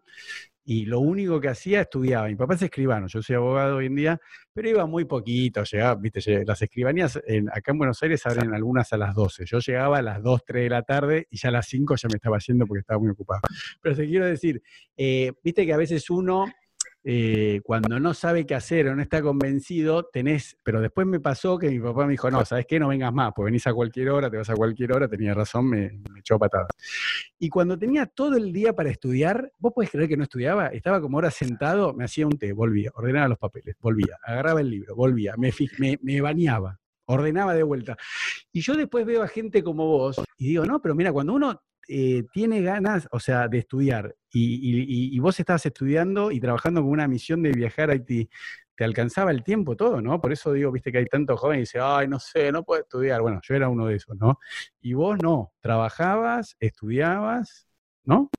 y 0.64 0.86
lo 0.86 1.00
único 1.00 1.40
que 1.40 1.48
hacía 1.48 1.82
estudiaba. 1.82 2.28
Mi 2.28 2.36
papá 2.36 2.54
es 2.54 2.62
escribano, 2.62 3.06
yo 3.08 3.22
soy 3.22 3.36
abogado 3.36 3.76
hoy 3.76 3.86
en 3.86 3.94
día, 3.94 4.20
pero 4.52 4.68
iba 4.68 4.86
muy 4.86 5.04
poquito, 5.04 5.64
llegaba, 5.64 5.94
viste, 5.94 6.44
las 6.44 6.60
escribanías 6.62 7.16
acá 7.16 7.72
en 7.72 7.78
Buenos 7.78 8.02
Aires 8.02 8.24
abren 8.26 8.54
algunas 8.54 8.92
a 8.92 8.96
las 8.96 9.14
12. 9.14 9.44
Yo 9.46 9.58
llegaba 9.58 9.98
a 9.98 10.02
las 10.02 10.22
2, 10.22 10.44
3 10.44 10.62
de 10.64 10.70
la 10.70 10.82
tarde 10.82 11.26
y 11.30 11.38
ya 11.38 11.48
a 11.48 11.52
las 11.52 11.66
5 11.66 11.96
ya 11.96 12.08
me 12.08 12.16
estaba 12.16 12.38
yendo 12.38 12.66
porque 12.66 12.80
estaba 12.80 13.00
muy 13.00 13.10
ocupado. 13.10 13.40
Pero 13.80 13.96
te 13.96 14.06
quiero 14.06 14.26
decir, 14.26 14.62
eh, 14.96 15.32
viste 15.42 15.64
que 15.66 15.72
a 15.72 15.76
veces 15.76 16.08
uno 16.10 16.46
eh, 17.02 17.61
cuando 17.64 17.99
no 17.99 18.12
sabe 18.12 18.45
qué 18.45 18.54
hacer 18.54 18.88
o 18.88 18.95
no 18.95 19.00
está 19.00 19.23
convencido, 19.23 20.04
tenés, 20.04 20.59
pero 20.62 20.83
después 20.83 21.07
me 21.07 21.19
pasó 21.19 21.59
que 21.59 21.71
mi 21.71 21.80
papá 21.80 22.04
me 22.04 22.12
dijo, 22.12 22.30
no, 22.30 22.45
¿sabes 22.45 22.66
qué? 22.66 22.78
No 22.78 22.88
vengas 22.88 23.12
más, 23.12 23.33
pues 23.35 23.47
venís 23.47 23.66
a 23.66 23.73
cualquier 23.73 24.11
hora, 24.11 24.30
te 24.30 24.37
vas 24.37 24.50
a 24.50 24.54
cualquier 24.54 24.92
hora, 24.92 25.09
tenía 25.09 25.33
razón, 25.33 25.66
me, 25.66 26.00
echó 26.19 26.38
patadas. 26.38 26.69
Y 27.38 27.49
cuando 27.49 27.78
tenía 27.78 28.07
todo 28.07 28.37
el 28.37 28.52
día 28.52 28.75
para 28.75 28.90
estudiar, 28.90 29.50
vos 29.59 29.73
podés 29.75 29.90
creer 29.90 30.09
que 30.09 30.16
no 30.16 30.25
estudiaba, 30.25 30.66
estaba 30.69 31.00
como 31.00 31.16
ahora 31.16 31.30
sentado, 31.30 31.95
me 31.95 32.04
hacía 32.04 32.26
un 32.26 32.37
té, 32.37 32.52
volvía, 32.52 32.90
ordenaba 32.95 33.28
los 33.28 33.38
papeles, 33.38 33.76
volvía, 33.80 34.19
agarraba 34.23 34.61
el 34.61 34.69
libro, 34.69 34.95
volvía, 34.95 35.35
me, 35.38 35.52
me, 35.78 35.99
me 36.02 36.21
bañaba, 36.21 36.78
ordenaba 37.07 37.54
de 37.54 37.62
vuelta. 37.62 37.97
Y 38.52 38.61
yo 38.61 38.75
después 38.75 39.07
veo 39.07 39.23
a 39.23 39.28
gente 39.28 39.62
como 39.62 39.87
vos 39.87 40.21
y 40.37 40.49
digo, 40.49 40.66
no, 40.66 40.83
pero 40.83 40.95
mira, 40.95 41.12
cuando 41.12 41.33
uno 41.33 41.62
eh, 41.92 42.25
tiene 42.32 42.62
ganas, 42.62 43.09
o 43.11 43.18
sea, 43.18 43.49
de 43.49 43.59
estudiar, 43.59 44.14
y, 44.32 45.18
vos 45.18 45.40
estabas 45.40 45.66
estudiando 45.66 46.30
y 46.30 46.38
trabajando 46.38 46.82
con 46.82 46.90
una 46.90 47.09
misión 47.09 47.42
de 47.42 47.50
viajar 47.50 47.90
a 47.90 47.94
Haití, 47.94 48.30
te 48.76 48.85
alcanzaba 48.85 49.32
el 49.32 49.42
tiempo 49.42 49.75
todo, 49.75 50.00
¿no? 50.00 50.20
Por 50.20 50.32
eso 50.32 50.52
digo, 50.52 50.70
viste 50.70 50.92
que 50.92 50.99
hay 50.99 51.06
tantos 51.06 51.40
jóvenes 51.40 51.73
que 51.73 51.78
dicen, 51.78 51.82
ay, 51.85 52.06
no 52.06 52.20
sé, 52.20 52.52
no 52.52 52.62
puedo 52.62 52.80
estudiar. 52.80 53.20
Bueno, 53.23 53.40
yo 53.42 53.54
era 53.56 53.68
uno 53.68 53.87
de 53.87 53.97
esos, 53.97 54.16
¿no? 54.16 54.38
Y 54.80 54.94
vos 54.94 55.18
no, 55.20 55.52
trabajabas, 55.61 56.56
estudiabas, 56.61 57.66
¿no? 58.04 58.30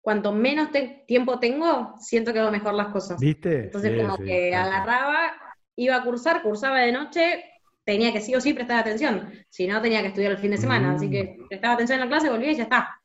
Cuanto 0.00 0.32
menos 0.32 0.70
tiempo 1.06 1.38
tengo, 1.38 1.94
siento 1.98 2.32
que 2.32 2.40
hago 2.40 2.50
mejor 2.50 2.72
las 2.72 2.88
cosas. 2.88 3.20
¿Viste? 3.20 3.64
Entonces, 3.64 4.02
como 4.02 4.16
que 4.16 4.54
agarraba, 4.54 5.32
iba 5.76 5.96
a 5.96 6.04
cursar, 6.04 6.42
cursaba 6.42 6.80
de 6.80 6.92
noche, 6.92 7.44
tenía 7.86 8.12
que 8.12 8.20
sí 8.20 8.34
o 8.34 8.40
sí 8.40 8.52
prestar 8.52 8.80
atención, 8.80 9.32
si 9.48 9.66
no 9.66 9.80
tenía 9.80 10.02
que 10.02 10.08
estudiar 10.08 10.32
el 10.32 10.38
fin 10.38 10.50
de 10.50 10.58
semana, 10.58 10.94
así 10.94 11.08
que 11.08 11.38
mm. 11.38 11.48
prestaba 11.48 11.74
atención 11.74 12.00
en 12.00 12.04
la 12.04 12.08
clase, 12.08 12.28
volvía 12.28 12.50
y 12.50 12.56
ya 12.56 12.64
está. 12.64 13.00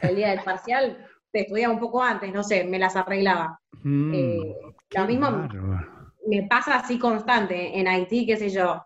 El 0.00 0.16
día 0.16 0.30
del 0.30 0.40
parcial 0.42 1.04
te 1.32 1.42
estudiaba 1.42 1.74
un 1.74 1.80
poco 1.80 2.02
antes, 2.02 2.32
no 2.32 2.42
sé, 2.44 2.64
me 2.64 2.78
las 2.78 2.94
arreglaba. 2.94 3.60
Mm, 3.82 4.14
eh, 4.14 4.56
lo 4.90 5.06
mismo 5.06 5.48
me 6.26 6.42
pasa 6.44 6.76
así 6.76 6.98
constante 6.98 7.78
en 7.78 7.88
Haití, 7.88 8.24
qué 8.24 8.36
sé 8.36 8.50
yo. 8.50 8.84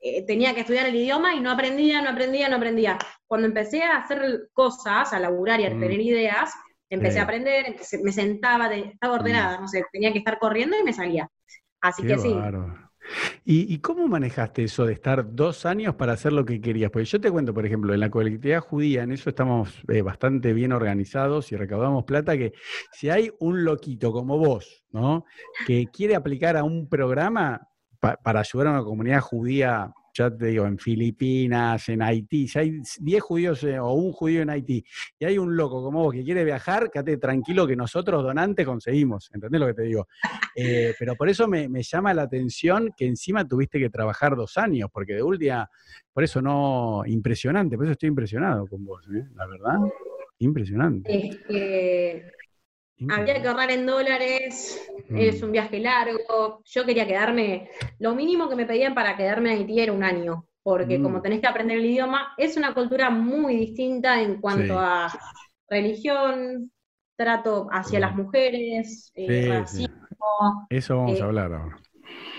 Eh, 0.00 0.24
tenía 0.24 0.54
que 0.54 0.60
estudiar 0.60 0.86
el 0.86 0.94
idioma 0.94 1.34
y 1.34 1.40
no 1.40 1.50
aprendía, 1.50 2.00
no 2.00 2.10
aprendía, 2.10 2.48
no 2.48 2.56
aprendía. 2.56 2.96
Cuando 3.26 3.48
empecé 3.48 3.82
a 3.82 3.98
hacer 3.98 4.48
cosas, 4.52 5.12
a 5.12 5.18
laburar 5.18 5.60
y 5.60 5.66
a 5.66 5.70
mm. 5.70 5.80
tener 5.80 6.00
ideas, 6.00 6.52
empecé 6.88 7.18
a 7.18 7.24
aprender, 7.24 7.74
me 8.02 8.12
sentaba, 8.12 8.72
estaba 8.72 9.14
ordenada, 9.14 9.60
no 9.60 9.66
sé, 9.66 9.84
tenía 9.90 10.12
que 10.12 10.18
estar 10.18 10.38
corriendo 10.38 10.78
y 10.78 10.84
me 10.84 10.92
salía. 10.92 11.28
Así 11.80 12.06
que 12.06 12.16
sí. 12.16 12.32
¿Y, 13.44 13.78
cómo 13.78 14.08
manejaste 14.08 14.64
eso 14.64 14.86
de 14.86 14.94
estar 14.94 15.34
dos 15.34 15.66
años 15.66 15.94
para 15.94 16.14
hacer 16.14 16.32
lo 16.32 16.44
que 16.44 16.60
querías? 16.60 16.90
Porque 16.90 17.04
yo 17.04 17.20
te 17.20 17.30
cuento, 17.30 17.52
por 17.52 17.66
ejemplo, 17.66 17.92
en 17.92 18.00
la 18.00 18.10
colectividad 18.10 18.60
judía, 18.60 19.02
en 19.02 19.12
eso 19.12 19.30
estamos 19.30 19.82
eh, 19.88 20.02
bastante 20.02 20.52
bien 20.52 20.72
organizados 20.72 21.52
y 21.52 21.56
recaudamos 21.56 22.04
plata, 22.04 22.36
que 22.36 22.52
si 22.92 23.10
hay 23.10 23.30
un 23.40 23.64
loquito 23.64 24.12
como 24.12 24.38
vos, 24.38 24.84
¿no? 24.90 25.24
Que 25.66 25.86
quiere 25.92 26.14
aplicar 26.14 26.56
a 26.56 26.64
un 26.64 26.88
programa 26.88 27.68
para 28.00 28.40
ayudar 28.40 28.68
a 28.68 28.70
una 28.72 28.84
comunidad 28.84 29.20
judía 29.20 29.92
ya 30.14 30.30
te 30.30 30.46
digo, 30.46 30.64
en 30.64 30.78
Filipinas, 30.78 31.88
en 31.88 32.00
Haití, 32.00 32.46
si 32.46 32.58
hay 32.58 32.80
10 33.00 33.22
judíos 33.22 33.64
eh, 33.64 33.78
o 33.80 33.92
un 33.92 34.12
judío 34.12 34.42
en 34.42 34.50
Haití 34.50 34.84
y 35.18 35.24
hay 35.24 35.38
un 35.38 35.56
loco 35.56 35.82
como 35.82 36.04
vos 36.04 36.14
que 36.14 36.22
quiere 36.22 36.44
viajar, 36.44 36.88
quédate 36.90 37.16
tranquilo 37.16 37.66
que 37.66 37.74
nosotros 37.74 38.22
donantes 38.22 38.64
conseguimos, 38.64 39.28
¿entendés 39.34 39.60
lo 39.60 39.66
que 39.66 39.74
te 39.74 39.82
digo? 39.82 40.06
Eh, 40.56 40.94
pero 41.00 41.16
por 41.16 41.28
eso 41.28 41.48
me, 41.48 41.68
llama 41.82 42.14
la 42.14 42.22
atención 42.22 42.94
que 42.96 43.06
encima 43.06 43.44
tuviste 43.46 43.80
que 43.80 43.90
trabajar 43.90 44.36
dos 44.36 44.56
años, 44.56 44.88
porque 44.92 45.14
de 45.14 45.22
última, 45.22 45.68
por 46.12 46.22
eso 46.22 46.40
no, 46.40 47.02
impresionante, 47.06 47.76
por 47.76 47.86
eso 47.86 47.92
estoy 47.94 48.10
impresionado 48.10 48.68
con 48.68 48.84
vos, 48.84 49.04
¿eh? 49.12 49.26
la 49.34 49.48
verdad, 49.48 49.78
impresionante. 50.38 51.28
Es 51.28 51.36
que 51.38 52.30
había 53.08 53.42
que 53.42 53.48
ahorrar 53.48 53.70
en 53.70 53.86
dólares, 53.86 54.80
es 55.10 55.40
mm. 55.40 55.44
un 55.44 55.52
viaje 55.52 55.78
largo. 55.80 56.62
Yo 56.64 56.84
quería 56.84 57.06
quedarme, 57.06 57.68
lo 57.98 58.14
mínimo 58.14 58.48
que 58.48 58.56
me 58.56 58.66
pedían 58.66 58.94
para 58.94 59.16
quedarme 59.16 59.52
en 59.52 59.58
Haití 59.58 59.80
era 59.80 59.92
un 59.92 60.04
año, 60.04 60.46
porque 60.62 61.00
como 61.02 61.18
mm. 61.18 61.22
tenés 61.22 61.40
que 61.40 61.46
aprender 61.46 61.78
el 61.78 61.86
idioma, 61.86 62.34
es 62.38 62.56
una 62.56 62.74
cultura 62.74 63.10
muy 63.10 63.56
distinta 63.56 64.20
en 64.20 64.40
cuanto 64.40 64.78
a 64.78 65.12
religión, 65.68 66.70
trato 67.16 67.68
hacia 67.70 68.00
las 68.00 68.14
mujeres, 68.14 69.12
eh, 69.14 69.48
racismo. 69.48 69.94
Eso 70.70 70.96
vamos 70.96 71.20
a 71.20 71.24
eh, 71.24 71.26
hablar 71.26 71.52
ahora. 71.52 71.76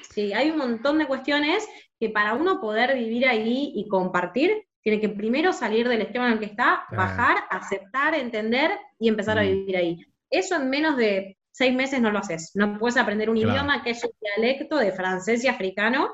Sí, 0.09 0.33
hay 0.33 0.49
un 0.49 0.57
montón 0.57 0.97
de 0.97 1.07
cuestiones 1.07 1.67
que 1.99 2.09
para 2.09 2.33
uno 2.33 2.61
poder 2.61 2.95
vivir 2.95 3.27
ahí 3.27 3.73
y 3.75 3.87
compartir, 3.87 4.65
tiene 4.81 5.01
que 5.01 5.09
primero 5.09 5.51
salir 5.51 5.87
del 5.89 6.01
esquema 6.01 6.27
en 6.27 6.33
el 6.33 6.39
que 6.39 6.45
está, 6.45 6.83
bajar, 6.91 7.37
aceptar, 7.49 8.13
entender 8.15 8.71
y 8.99 9.09
empezar 9.09 9.39
a 9.39 9.43
mm. 9.43 9.45
vivir 9.45 9.77
ahí. 9.77 10.05
Eso 10.37 10.55
en 10.55 10.69
menos 10.69 10.97
de 10.97 11.37
seis 11.51 11.73
meses 11.73 12.01
no 12.01 12.11
lo 12.11 12.19
haces. 12.19 12.51
No 12.55 12.77
puedes 12.77 12.97
aprender 12.97 13.29
un 13.29 13.37
idioma 13.37 13.81
que 13.83 13.91
es 13.91 14.03
un 14.03 14.11
dialecto 14.19 14.77
de 14.77 14.91
francés 14.91 15.43
y 15.43 15.47
africano. 15.47 16.11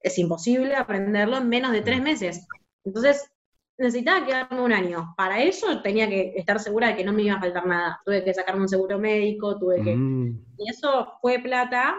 Es 0.00 0.18
imposible 0.18 0.74
aprenderlo 0.74 1.38
en 1.38 1.48
menos 1.48 1.70
de 1.70 1.80
tres 1.80 2.02
meses. 2.02 2.46
Entonces, 2.84 3.30
necesitaba 3.78 4.26
quedarme 4.26 4.60
un 4.60 4.72
año. 4.72 5.14
Para 5.16 5.40
eso 5.42 5.80
tenía 5.82 6.08
que 6.08 6.32
estar 6.36 6.58
segura 6.58 6.88
de 6.88 6.96
que 6.96 7.04
no 7.04 7.12
me 7.12 7.22
iba 7.22 7.36
a 7.36 7.40
faltar 7.40 7.64
nada. 7.64 8.00
Tuve 8.04 8.24
que 8.24 8.34
sacarme 8.34 8.62
un 8.62 8.68
seguro 8.68 8.98
médico, 8.98 9.56
tuve 9.56 9.82
que... 9.82 9.94
Mm. 9.94 10.44
Y 10.58 10.70
eso 10.70 11.12
fue 11.22 11.38
plata. 11.38 11.94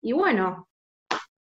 Y 0.00 0.12
bueno, 0.12 0.68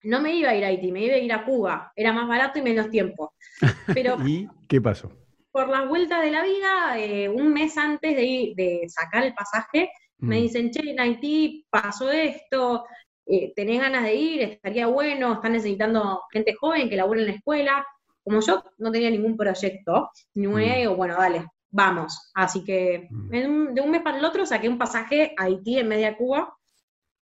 no 0.03 0.21
me 0.21 0.33
iba 0.33 0.51
a 0.51 0.55
ir 0.55 0.63
a 0.63 0.67
Haití, 0.67 0.93
me 0.93 1.03
iba 1.03 1.15
a 1.15 1.19
ir 1.19 1.33
a 1.33 1.43
Cuba. 1.43 1.91
Era 1.95 2.13
más 2.13 2.29
barato 2.29 2.59
y 2.59 2.61
menos 2.61 2.89
tiempo. 2.89 3.33
Pero, 3.93 4.17
¿Y 4.25 4.47
qué 4.69 4.79
pasó? 4.79 5.11
Por 5.51 5.69
las 5.69 5.87
vueltas 5.87 6.21
de 6.21 6.31
la 6.31 6.43
vida, 6.43 6.99
eh, 6.99 7.29
un 7.29 7.53
mes 7.53 7.77
antes 7.77 8.15
de, 8.15 8.53
de 8.55 8.85
sacar 8.87 9.23
el 9.23 9.33
pasaje, 9.33 9.89
me 10.19 10.37
mm. 10.37 10.41
dicen, 10.41 10.71
che, 10.71 10.89
en 10.89 10.99
Haití 10.99 11.65
pasó 11.69 12.11
esto, 12.11 12.85
eh, 13.25 13.53
tenés 13.55 13.81
ganas 13.81 14.03
de 14.03 14.15
ir, 14.15 14.41
estaría 14.41 14.87
bueno, 14.87 15.33
están 15.33 15.53
necesitando 15.53 16.23
gente 16.31 16.55
joven 16.59 16.89
que 16.89 16.95
labure 16.95 17.21
en 17.21 17.27
la 17.27 17.33
escuela. 17.33 17.85
Como 18.23 18.39
yo 18.41 18.63
no 18.77 18.91
tenía 18.91 19.09
ningún 19.09 19.37
proyecto, 19.37 20.09
idea, 20.33 20.75
mm. 20.75 20.79
digo, 20.79 20.95
bueno, 20.95 21.15
dale, 21.17 21.45
vamos. 21.69 22.31
Así 22.33 22.63
que 22.63 23.07
mm. 23.09 23.73
de 23.73 23.81
un 23.81 23.91
mes 23.91 24.01
para 24.01 24.17
el 24.17 24.25
otro 24.25 24.45
saqué 24.45 24.69
un 24.69 24.77
pasaje 24.77 25.33
a 25.37 25.43
Haití 25.43 25.77
en 25.77 25.87
media 25.87 26.17
Cuba 26.17 26.53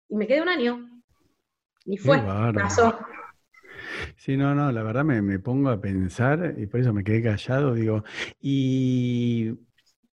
y 0.08 0.16
me 0.16 0.26
quedé 0.26 0.42
un 0.42 0.48
año. 0.48 0.88
Y 1.84 1.96
fue, 1.96 2.20
pasó. 2.54 2.98
Sí, 4.16 4.36
no, 4.36 4.54
no, 4.54 4.72
la 4.72 4.82
verdad 4.82 5.04
me, 5.04 5.38
pongo 5.38 5.70
a 5.70 5.80
pensar 5.80 6.54
y 6.58 6.66
por 6.66 6.80
eso 6.80 6.92
me 6.92 7.04
quedé 7.04 7.22
callado, 7.22 7.74
digo, 7.74 8.04
y 8.40 9.52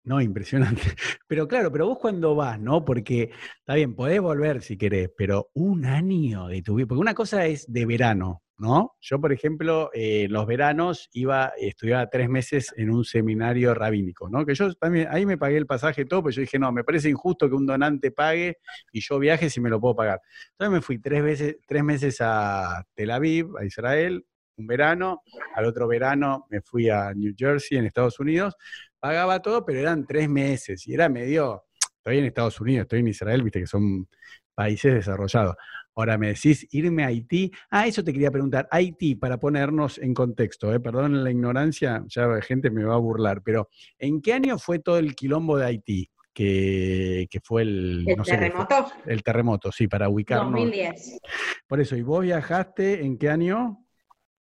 no, 0.05 0.21
impresionante. 0.21 0.83
Pero 1.27 1.49
claro, 1.49 1.73
pero 1.73 1.89
vos 1.89 1.99
cuando 1.99 2.35
vas, 2.37 2.61
¿no? 2.61 2.85
Porque 2.85 3.31
está 3.61 3.75
bien, 3.75 3.95
podés 3.97 4.21
volver 4.21 4.63
si 4.63 4.77
querés, 4.77 5.11
pero 5.17 5.51
un 5.55 5.87
año 5.87 6.49
de 6.49 6.63
tu 6.63 6.77
vida, 6.77 6.87
porque 6.87 7.01
una 7.01 7.15
cosa 7.15 7.47
es 7.47 7.73
de 7.73 7.87
verano, 7.87 8.44
¿no? 8.59 8.97
Yo, 9.01 9.21
por 9.21 9.33
ejemplo, 9.33 9.91
eh, 9.95 10.27
los 10.31 10.47
veranos 10.47 11.09
iba, 11.13 11.53
estudiaba 11.59 12.09
tres 12.09 12.29
meses 12.29 12.73
en 12.77 12.91
un 12.91 13.05
seminario 13.05 13.75
rabínico, 13.75 14.29
¿no? 14.29 14.47
Que 14.47 14.55
yo 14.55 14.73
también, 14.75 15.09
ahí 15.11 15.27
me 15.27 15.37
pagué 15.39 15.57
el 15.57 15.67
pasaje 15.67 16.05
todo, 16.05 16.23
pero 16.23 16.35
yo 16.35 16.41
dije, 16.43 16.59
no, 16.59 16.71
me 16.73 16.85
parece 16.85 17.09
injusto 17.09 17.49
que 17.49 17.55
un 17.55 17.67
donante 17.67 18.11
pague 18.11 18.59
y 18.93 19.01
yo 19.01 19.19
viaje 19.19 19.51
si 19.51 19.61
me 19.61 19.71
lo 19.71 19.81
puedo 19.81 19.97
pagar. 19.97 20.21
Entonces 20.53 20.73
me 20.73 20.81
fui 20.81 20.99
tres, 20.99 21.23
veces, 21.23 21.57
tres 21.67 21.83
meses 21.83 22.19
a 22.21 22.85
Tel 22.95 23.11
Aviv, 23.11 23.57
a 23.59 23.65
Israel, 23.65 24.25
un 24.57 24.67
verano, 24.67 25.23
al 25.55 25.65
otro 25.65 25.89
verano 25.89 26.47
me 26.51 26.61
fui 26.61 26.89
a 26.89 27.13
New 27.13 27.35
Jersey, 27.37 27.79
en 27.79 27.87
Estados 27.87 28.21
Unidos, 28.21 28.55
pagaba 29.01 29.41
todo, 29.43 29.65
pero 29.65 29.81
eran 29.81 30.07
tres 30.07 30.29
meses 30.29 30.87
y 30.87 30.95
era 30.95 31.09
medio, 31.09 31.65
estoy 31.97 32.19
en 32.19 32.27
Estados 32.27 32.61
Unidos, 32.61 32.83
estoy 32.83 33.01
en 33.01 33.09
Israel, 33.09 33.43
viste 33.43 33.61
que 33.61 33.67
son 33.67 34.09
países 34.55 34.95
desarrollados. 34.95 35.57
Ahora 35.97 36.19
me 36.19 36.29
decís 36.29 36.67
irme 36.73 37.05
a 37.05 37.09
Haití. 37.09 37.53
Ah, 37.71 37.87
eso 37.87 38.03
te 38.03 38.13
quería 38.13 38.31
preguntar. 38.31 38.69
Haití, 38.71 39.15
para 39.15 39.39
ponernos 39.39 39.99
en 39.99 40.13
contexto, 40.15 40.73
¿eh? 40.73 40.81
perdón 40.81 41.23
la 41.23 41.31
ignorancia, 41.31 42.05
ya 42.07 42.27
la 42.27 42.43
gente 42.43 42.71
me 42.71 42.85
va 42.85 42.95
a 42.95 42.99
burlar, 42.99 43.43
pero 43.43 43.69
¿en 43.99 44.21
qué 44.21 44.33
año 44.33 44.59
fue 44.59 44.81
todo 44.81 44.99
el 44.99 45.15
quilombo 45.15 45.57
de 45.57 45.67
Haití? 45.67 46.11
Que, 46.33 47.29
fue 47.45 47.63
el, 47.63 48.05
¿El 48.09 48.23
terremoto. 48.23 48.91
el 49.07 49.23
terremoto, 49.23 49.71
sí, 49.71 49.87
para 49.87 50.09
ubicarnos. 50.09 50.51
2010. 50.51 51.21
Por 51.69 51.81
eso, 51.81 51.95
¿y 51.95 52.03
vos 52.03 52.23
viajaste 52.23 53.05
en 53.05 53.17
qué 53.19 53.31
año? 53.31 53.87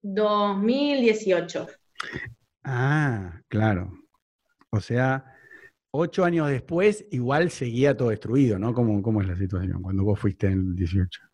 2018. 0.01 1.67
Ah, 2.65 3.41
claro. 3.47 3.93
O 4.71 4.81
sea, 4.81 5.23
ocho 5.91 6.25
años 6.25 6.49
después, 6.49 7.05
igual 7.11 7.49
seguía 7.49 7.95
todo 7.95 8.09
destruido, 8.09 8.59
¿no? 8.59 8.73
¿Cómo, 8.73 9.01
cómo 9.01 9.21
es 9.21 9.27
la 9.27 9.37
situación 9.37 9.81
cuando 9.81 10.03
vos 10.03 10.19
fuiste 10.19 10.47
en 10.47 10.53
el 10.53 10.75
18? 10.75 11.28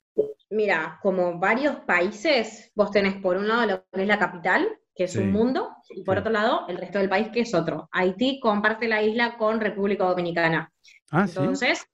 Mira, 0.55 1.00
como 1.01 1.38
varios 1.38 1.75
países, 1.81 2.71
vos 2.75 2.89
tenés 2.89 3.15
por 3.15 3.35
un 3.35 3.45
lado 3.45 3.65
lo 3.67 3.85
que 3.91 4.03
es 4.03 4.07
la 4.07 4.17
capital, 4.17 4.65
que 4.95 5.03
es 5.03 5.17
un 5.17 5.33
mundo, 5.33 5.75
y 5.89 6.01
por 6.01 6.17
otro 6.17 6.31
lado 6.31 6.65
el 6.69 6.77
resto 6.77 6.97
del 6.97 7.09
país, 7.09 7.27
que 7.27 7.41
es 7.41 7.53
otro. 7.53 7.89
Haití 7.91 8.39
comparte 8.39 8.88
la 8.88 9.03
isla 9.03 9.35
con 9.38 9.59
República 9.59 10.05
Dominicana. 10.05 10.71
Ah, 11.12 11.25
entonces, 11.27 11.85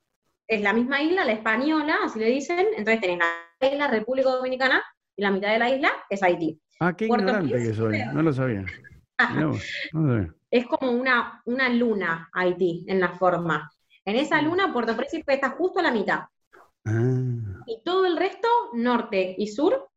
es 0.47 0.61
la 0.61 0.73
misma 0.73 1.01
isla, 1.01 1.25
la 1.25 1.31
española, 1.31 1.97
así 2.03 2.19
le 2.19 2.27
dicen, 2.27 2.67
entonces 2.77 3.01
tenés 3.01 3.17
la 3.17 3.67
isla 3.67 3.87
República 3.87 4.29
Dominicana 4.29 4.83
y 5.15 5.23
la 5.23 5.31
mitad 5.31 5.51
de 5.51 5.57
la 5.57 5.71
isla 5.71 5.91
es 6.07 6.21
Haití. 6.21 6.61
Ah, 6.79 6.95
qué 6.95 7.05
ignorante 7.05 7.55
que 7.55 7.73
soy, 7.73 7.97
no 8.13 8.21
lo 8.21 8.31
sabía. 8.31 8.63
Es 10.51 10.67
como 10.67 10.91
una, 10.91 11.41
una 11.45 11.67
luna 11.69 12.29
Haití 12.31 12.85
en 12.87 12.99
la 12.99 13.09
forma. 13.09 13.71
En 14.05 14.17
esa 14.17 14.39
mm. 14.39 14.45
luna, 14.45 14.71
Puerto 14.71 14.95
Príncipe 14.95 15.33
está 15.33 15.49
justo 15.49 15.79
a 15.79 15.83
la 15.83 15.91
mitad. 15.91 16.19
Ah. 16.85 17.63
Y 17.65 17.81
todo 17.83 18.05
el 18.05 18.17
resto, 18.17 18.47
norte 18.73 19.35
y 19.37 19.47
sur, 19.47 19.89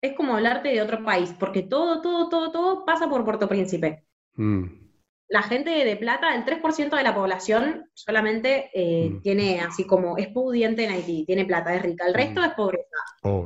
es 0.00 0.14
como 0.16 0.34
hablarte 0.34 0.68
de 0.68 0.82
otro 0.82 1.04
país, 1.04 1.34
porque 1.38 1.62
todo, 1.62 2.00
todo, 2.00 2.28
todo, 2.28 2.50
todo 2.50 2.84
pasa 2.84 3.08
por 3.08 3.24
Puerto 3.24 3.48
Príncipe. 3.48 4.04
Mm 4.34 4.82
la 5.32 5.42
gente 5.42 5.70
de 5.70 5.96
Plata, 5.96 6.34
el 6.34 6.44
3% 6.44 6.94
de 6.94 7.02
la 7.02 7.14
población 7.14 7.86
solamente 7.94 8.70
eh, 8.74 9.08
mm. 9.08 9.22
tiene 9.22 9.60
así 9.62 9.86
como, 9.86 10.18
es 10.18 10.28
pudiente 10.28 10.84
en 10.84 10.90
Haití, 10.90 11.24
tiene 11.24 11.46
plata, 11.46 11.74
es 11.74 11.80
rica, 11.80 12.06
el 12.06 12.12
resto 12.12 12.42
mm. 12.42 12.44
es 12.44 12.50
pobreza. 12.52 12.96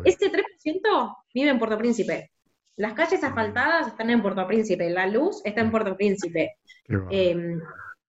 Este 0.05 0.33
3% 0.33 1.17
vive 1.33 1.51
en 1.51 1.59
Puerto 1.61 1.79
Príncipe. 1.79 2.33
Las 2.75 2.95
calles 2.95 3.23
asfaltadas 3.23 3.87
están 3.87 4.11
en 4.11 4.21
Puerto 4.21 4.45
Príncipe, 4.49 4.91
la 4.91 5.07
luz 5.07 5.41
está 5.45 5.61
en 5.61 5.71
Puerto 5.71 5.97
Príncipe. 5.97 6.57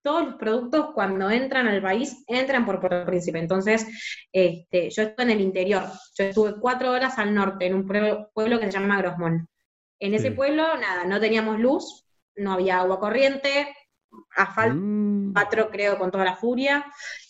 Todos 0.07 0.25
los 0.25 0.35
productos 0.35 0.93
cuando 0.93 1.29
entran 1.29 1.67
al 1.67 1.81
país 1.81 2.23
entran 2.27 2.65
por 2.65 2.79
Puerto 2.79 3.05
Príncipe. 3.05 3.39
Entonces, 3.39 3.85
este, 4.31 4.89
yo 4.89 5.03
estuve 5.03 5.23
en 5.25 5.31
el 5.31 5.41
interior, 5.41 5.83
yo 6.17 6.23
estuve 6.23 6.55
cuatro 6.61 6.93
horas 6.93 7.19
al 7.19 7.35
norte, 7.35 7.65
en 7.65 7.73
un 7.73 7.85
pueblo, 7.85 8.57
que 8.57 8.67
se 8.67 8.71
llama 8.71 8.99
Grosmont. 9.01 9.45
En 9.99 10.13
ese 10.13 10.31
pueblo, 10.31 10.63
nada, 10.77 11.03
no 11.03 11.19
teníamos 11.19 11.59
luz, 11.59 12.05
no 12.37 12.53
había 12.53 12.79
agua 12.79 13.01
corriente, 13.01 13.75
asfalto, 14.33 14.77
mm. 14.79 15.33
creo 15.73 15.97
con 15.97 16.09
toda 16.09 16.23
la 16.23 16.37
furia. 16.37 16.85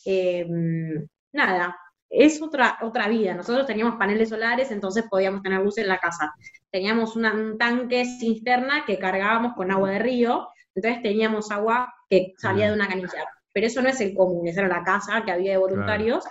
Em, 0.05 1.07
nada, 1.31 1.75
es 2.12 2.39
otra, 2.43 2.77
otra 2.84 3.07
vida. 3.07 3.34
Nosotros 3.34 3.65
teníamos 3.65 3.96
paneles 3.96 4.29
solares, 4.29 4.69
entonces 4.69 5.05
podíamos 5.10 5.41
tener 5.41 5.62
luz 5.62 5.79
en 5.79 5.88
la 5.88 5.98
casa. 5.98 6.31
Teníamos 6.69 7.15
un 7.15 7.57
tanque 7.57 8.05
cisterna 8.05 8.86
que 8.86 9.00
cargábamos 9.00 9.53
con 9.55 9.72
agua 9.72 9.89
de 9.89 10.00
río, 10.00 10.48
entonces 10.77 11.01
teníamos 11.01 11.51
agua 11.51 11.93
que 12.10 12.34
salía 12.38 12.67
de 12.67 12.74
una 12.74 12.88
canilla. 12.88 13.25
Pero 13.51 13.67
eso 13.67 13.81
no 13.81 13.89
es 13.89 14.00
el 14.00 14.15
común, 14.15 14.48
esa 14.48 14.62
era 14.62 14.69
la 14.69 14.84
casa 14.84 15.24
que 15.25 15.31
había 15.31 15.51
de 15.51 15.57
voluntarios. 15.57 16.24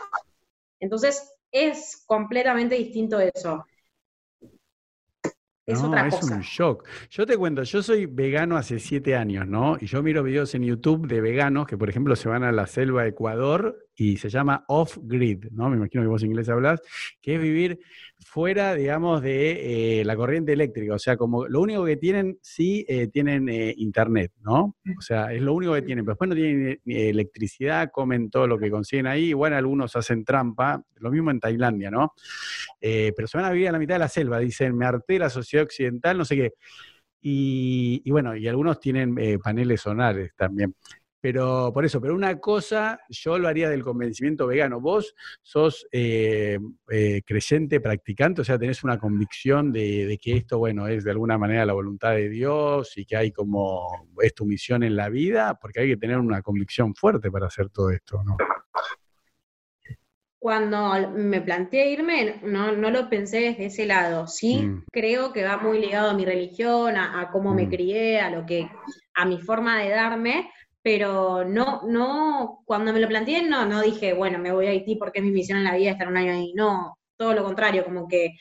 Entonces 0.78 1.36
es 1.50 2.04
completamente 2.06 2.76
distinto 2.76 3.18
eso 3.20 3.66
es 5.66 5.82
otra 5.82 6.08
cosa. 6.08 6.18
Es 6.18 6.30
un 6.30 6.40
shock. 6.42 6.88
Yo 7.10 7.26
te 7.26 7.36
cuento, 7.36 7.64
yo 7.64 7.82
soy 7.82 8.06
vegano 8.06 8.56
hace 8.56 8.78
siete 8.78 9.16
años, 9.16 9.48
¿no? 9.48 9.76
Y 9.80 9.86
yo 9.86 10.00
miro 10.00 10.22
videos 10.22 10.54
en 10.54 10.62
YouTube 10.62 11.08
de 11.08 11.20
veganos 11.20 11.66
que, 11.66 11.76
por 11.76 11.90
ejemplo, 11.90 12.14
se 12.14 12.28
van 12.28 12.44
a 12.44 12.52
la 12.52 12.68
selva 12.68 13.02
de 13.02 13.08
Ecuador 13.08 13.86
y 13.96 14.18
se 14.18 14.28
llama 14.28 14.64
off-grid, 14.68 15.46
¿no? 15.52 15.70
Me 15.70 15.76
imagino 15.76 16.02
que 16.02 16.08
vos 16.08 16.22
inglés 16.22 16.48
hablas, 16.50 16.82
que 17.22 17.36
es 17.36 17.40
vivir 17.40 17.80
fuera, 18.18 18.74
digamos, 18.74 19.22
de 19.22 20.00
eh, 20.00 20.04
la 20.04 20.14
corriente 20.16 20.52
eléctrica. 20.52 20.94
O 20.94 20.98
sea, 20.98 21.16
como 21.16 21.46
lo 21.48 21.62
único 21.62 21.84
que 21.84 21.96
tienen, 21.96 22.38
sí 22.42 22.84
eh, 22.88 23.08
tienen 23.08 23.48
eh, 23.48 23.74
internet, 23.78 24.32
¿no? 24.42 24.76
O 24.98 25.00
sea, 25.00 25.32
es 25.32 25.40
lo 25.40 25.54
único 25.54 25.72
que 25.72 25.82
tienen. 25.82 26.04
Pero 26.04 26.12
después 26.12 26.28
no 26.28 26.34
tienen 26.34 26.78
electricidad, 26.84 27.90
comen 27.90 28.28
todo 28.28 28.46
lo 28.46 28.58
que 28.58 28.70
consiguen 28.70 29.06
ahí. 29.06 29.28
Igual 29.28 29.54
algunos 29.54 29.96
hacen 29.96 30.24
trampa, 30.24 30.82
lo 30.96 31.10
mismo 31.10 31.30
en 31.30 31.40
Tailandia, 31.40 31.90
¿no? 31.90 32.12
pero 32.80 33.26
se 33.26 33.36
van 33.36 33.46
a 33.46 33.50
vivir 33.50 33.68
a 33.68 33.72
la 33.72 33.78
mitad 33.78 33.96
de 33.96 33.98
la 34.00 34.08
selva. 34.08 34.38
Dicen, 34.38 34.76
me 34.76 34.86
harté 34.86 35.18
la 35.18 35.28
sociedad 35.28 35.64
occidental, 35.64 36.18
no 36.18 36.24
sé 36.24 36.36
qué. 36.36 36.52
Y, 37.20 38.02
y 38.04 38.10
bueno, 38.12 38.36
y 38.36 38.46
algunos 38.46 38.78
tienen 38.78 39.16
paneles 39.42 39.80
solares 39.80 40.34
también. 40.36 40.74
Pero 41.20 41.73
por 41.73 41.85
eso, 41.85 42.00
pero 42.00 42.14
una 42.14 42.38
cosa 42.38 43.00
yo 43.08 43.38
lo 43.38 43.49
haría 43.49 43.68
del 43.68 43.82
convencimiento 43.82 44.46
vegano. 44.46 44.80
Vos 44.80 45.14
sos 45.42 45.87
eh, 45.90 46.58
eh, 46.90 47.23
creyente, 47.25 47.80
practicante, 47.80 48.42
o 48.42 48.44
sea, 48.44 48.58
tenés 48.58 48.85
una 48.85 48.99
convicción 48.99 49.73
de, 49.73 50.18
que 50.23 50.37
esto, 50.37 50.58
bueno, 50.58 50.87
es 50.87 51.04
de 51.04 51.11
alguna 51.11 51.38
manera 51.38 51.66
la 51.66 51.73
voluntad 51.73 52.12
de 52.12 52.28
Dios 52.28 52.96
y 52.96 53.04
que 53.04 53.16
hay 53.16 53.32
como, 53.32 54.08
es 54.20 54.35
tu 54.35 54.44
misión 54.44 54.82
en 54.82 54.94
la 54.94 55.08
vida, 55.08 55.58
porque 55.61 55.80
hay 55.80 55.88
que 55.88 55.96
tener 55.96 56.18
una 56.18 56.42
convicción 56.42 56.94
fuerte 56.94 57.30
para 57.30 57.46
hacer 57.46 57.70
todo 57.70 57.90
esto, 57.90 58.23
¿no? 58.23 58.37
Cuando 60.38 61.11
me 61.11 61.40
planteé 61.40 61.90
irme, 61.90 62.40
no, 62.44 62.70
no 62.70 62.90
lo 62.90 63.08
pensé 63.08 63.40
desde 63.40 63.66
ese 63.66 63.85
lado. 63.85 64.28
Sí, 64.28 64.62
mm. 64.62 64.85
creo 64.92 65.32
que 65.32 65.42
va 65.42 65.56
muy 65.56 65.80
ligado 65.80 66.11
a 66.11 66.14
mi 66.14 66.25
religión, 66.25 66.96
a, 66.96 67.30
cómo 67.32 67.52
me 67.52 67.66
mm. 67.66 67.70
crié, 67.70 68.20
a 68.20 68.30
lo 68.30 68.46
que, 68.46 68.70
a 69.14 69.25
mi 69.25 69.40
forma 69.40 69.82
de 69.82 69.88
darme, 69.88 70.50
pero 70.87 71.45
no, 71.45 71.83
no, 71.85 72.62
cuando 72.64 72.93
me 72.93 73.00
lo 73.00 73.09
planteé, 73.09 73.43
no, 73.43 73.66
no 73.66 73.83
dije, 73.83 74.12
bueno, 74.12 74.38
me 74.38 74.52
voy 74.52 74.69
a 74.69 74.71
Haití 74.71 74.95
porque 74.95 75.19
es 75.19 75.25
mi 75.25 75.33
misión 75.33 75.59
en 75.59 75.64
la 75.64 75.75
vida 75.75 75.90
estar 75.90 76.07
un 76.07 76.16
año 76.16 76.31
ahí. 76.31 76.52
No, 76.55 76.97
todo 77.16 77.35
lo 77.35 77.43
contrario, 77.43 77.85
como 77.85 78.07
que 78.07 78.37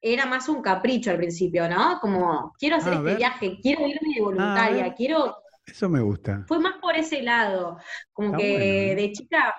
era 0.00 0.26
más 0.26 0.48
un 0.48 0.62
capricho 0.62 1.12
al 1.12 1.18
principio, 1.18 1.68
¿no? 1.68 2.00
Como, 2.00 2.52
quiero 2.58 2.74
hacer 2.74 2.94
este 2.94 3.14
viaje, 3.14 3.58
quiero 3.62 3.86
irme 3.86 4.16
de 4.16 4.20
voluntaria, 4.20 4.94
quiero... 4.94 5.36
Eso 5.64 5.88
me 5.88 6.00
gusta. 6.00 6.44
Fue 6.48 6.58
más 6.58 6.74
por 6.80 6.96
ese 6.96 7.22
lado, 7.22 7.78
como 8.12 8.36
que 8.36 8.96
de 8.96 9.12
chica, 9.12 9.54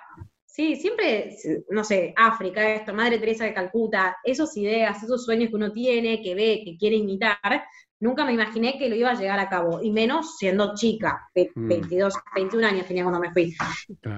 sí, 0.46 0.76
siempre, 0.76 1.34
no 1.70 1.86
sé, 1.86 2.14
África, 2.18 2.74
esto, 2.74 2.94
Madre 2.94 3.20
Teresa 3.20 3.46
de 3.46 3.54
Calcuta, 3.54 4.18
esas 4.26 4.58
ideas, 4.58 5.02
esos 5.02 5.24
sueños 5.24 5.48
que 5.48 5.56
uno 5.56 5.72
tiene, 5.72 6.22
que 6.22 6.36
ve, 6.36 6.62
que 6.66 6.76
quiere 6.76 6.98
imitar, 6.98 7.64
nunca 8.00 8.26
me 8.26 8.34
imaginé 8.34 8.78
que 8.78 8.90
lo 8.90 8.96
iba 8.96 9.12
a 9.12 9.16
llegar 9.16 9.40
a 9.40 9.50
cabo, 9.50 9.82
y 9.82 9.92
menos 9.92 10.38
siendo 10.38 10.74
chica, 10.76 11.30
22, 11.34 12.14
21 12.36 12.62
mm. 12.62 12.70
años 12.70 12.88
tenía 12.88 13.04
cuando 13.04 13.20
me 13.20 13.32
fui. 13.32 13.56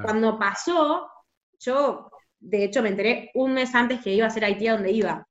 Cuando 0.04 0.38
pasó, 0.38 1.10
yo, 1.60 2.10
de 2.40 2.66
hecho, 2.66 2.82
me 2.82 2.90
enteré 2.90 3.32
un 3.36 3.54
mes 3.54 3.74
antes 3.76 4.02
que 4.02 4.14
iba 4.14 4.28
a 4.28 4.30
ser 4.30 4.46
Haití 4.46 4.68
a 4.68 4.74
donde 4.74 4.92
iba. 4.92 5.26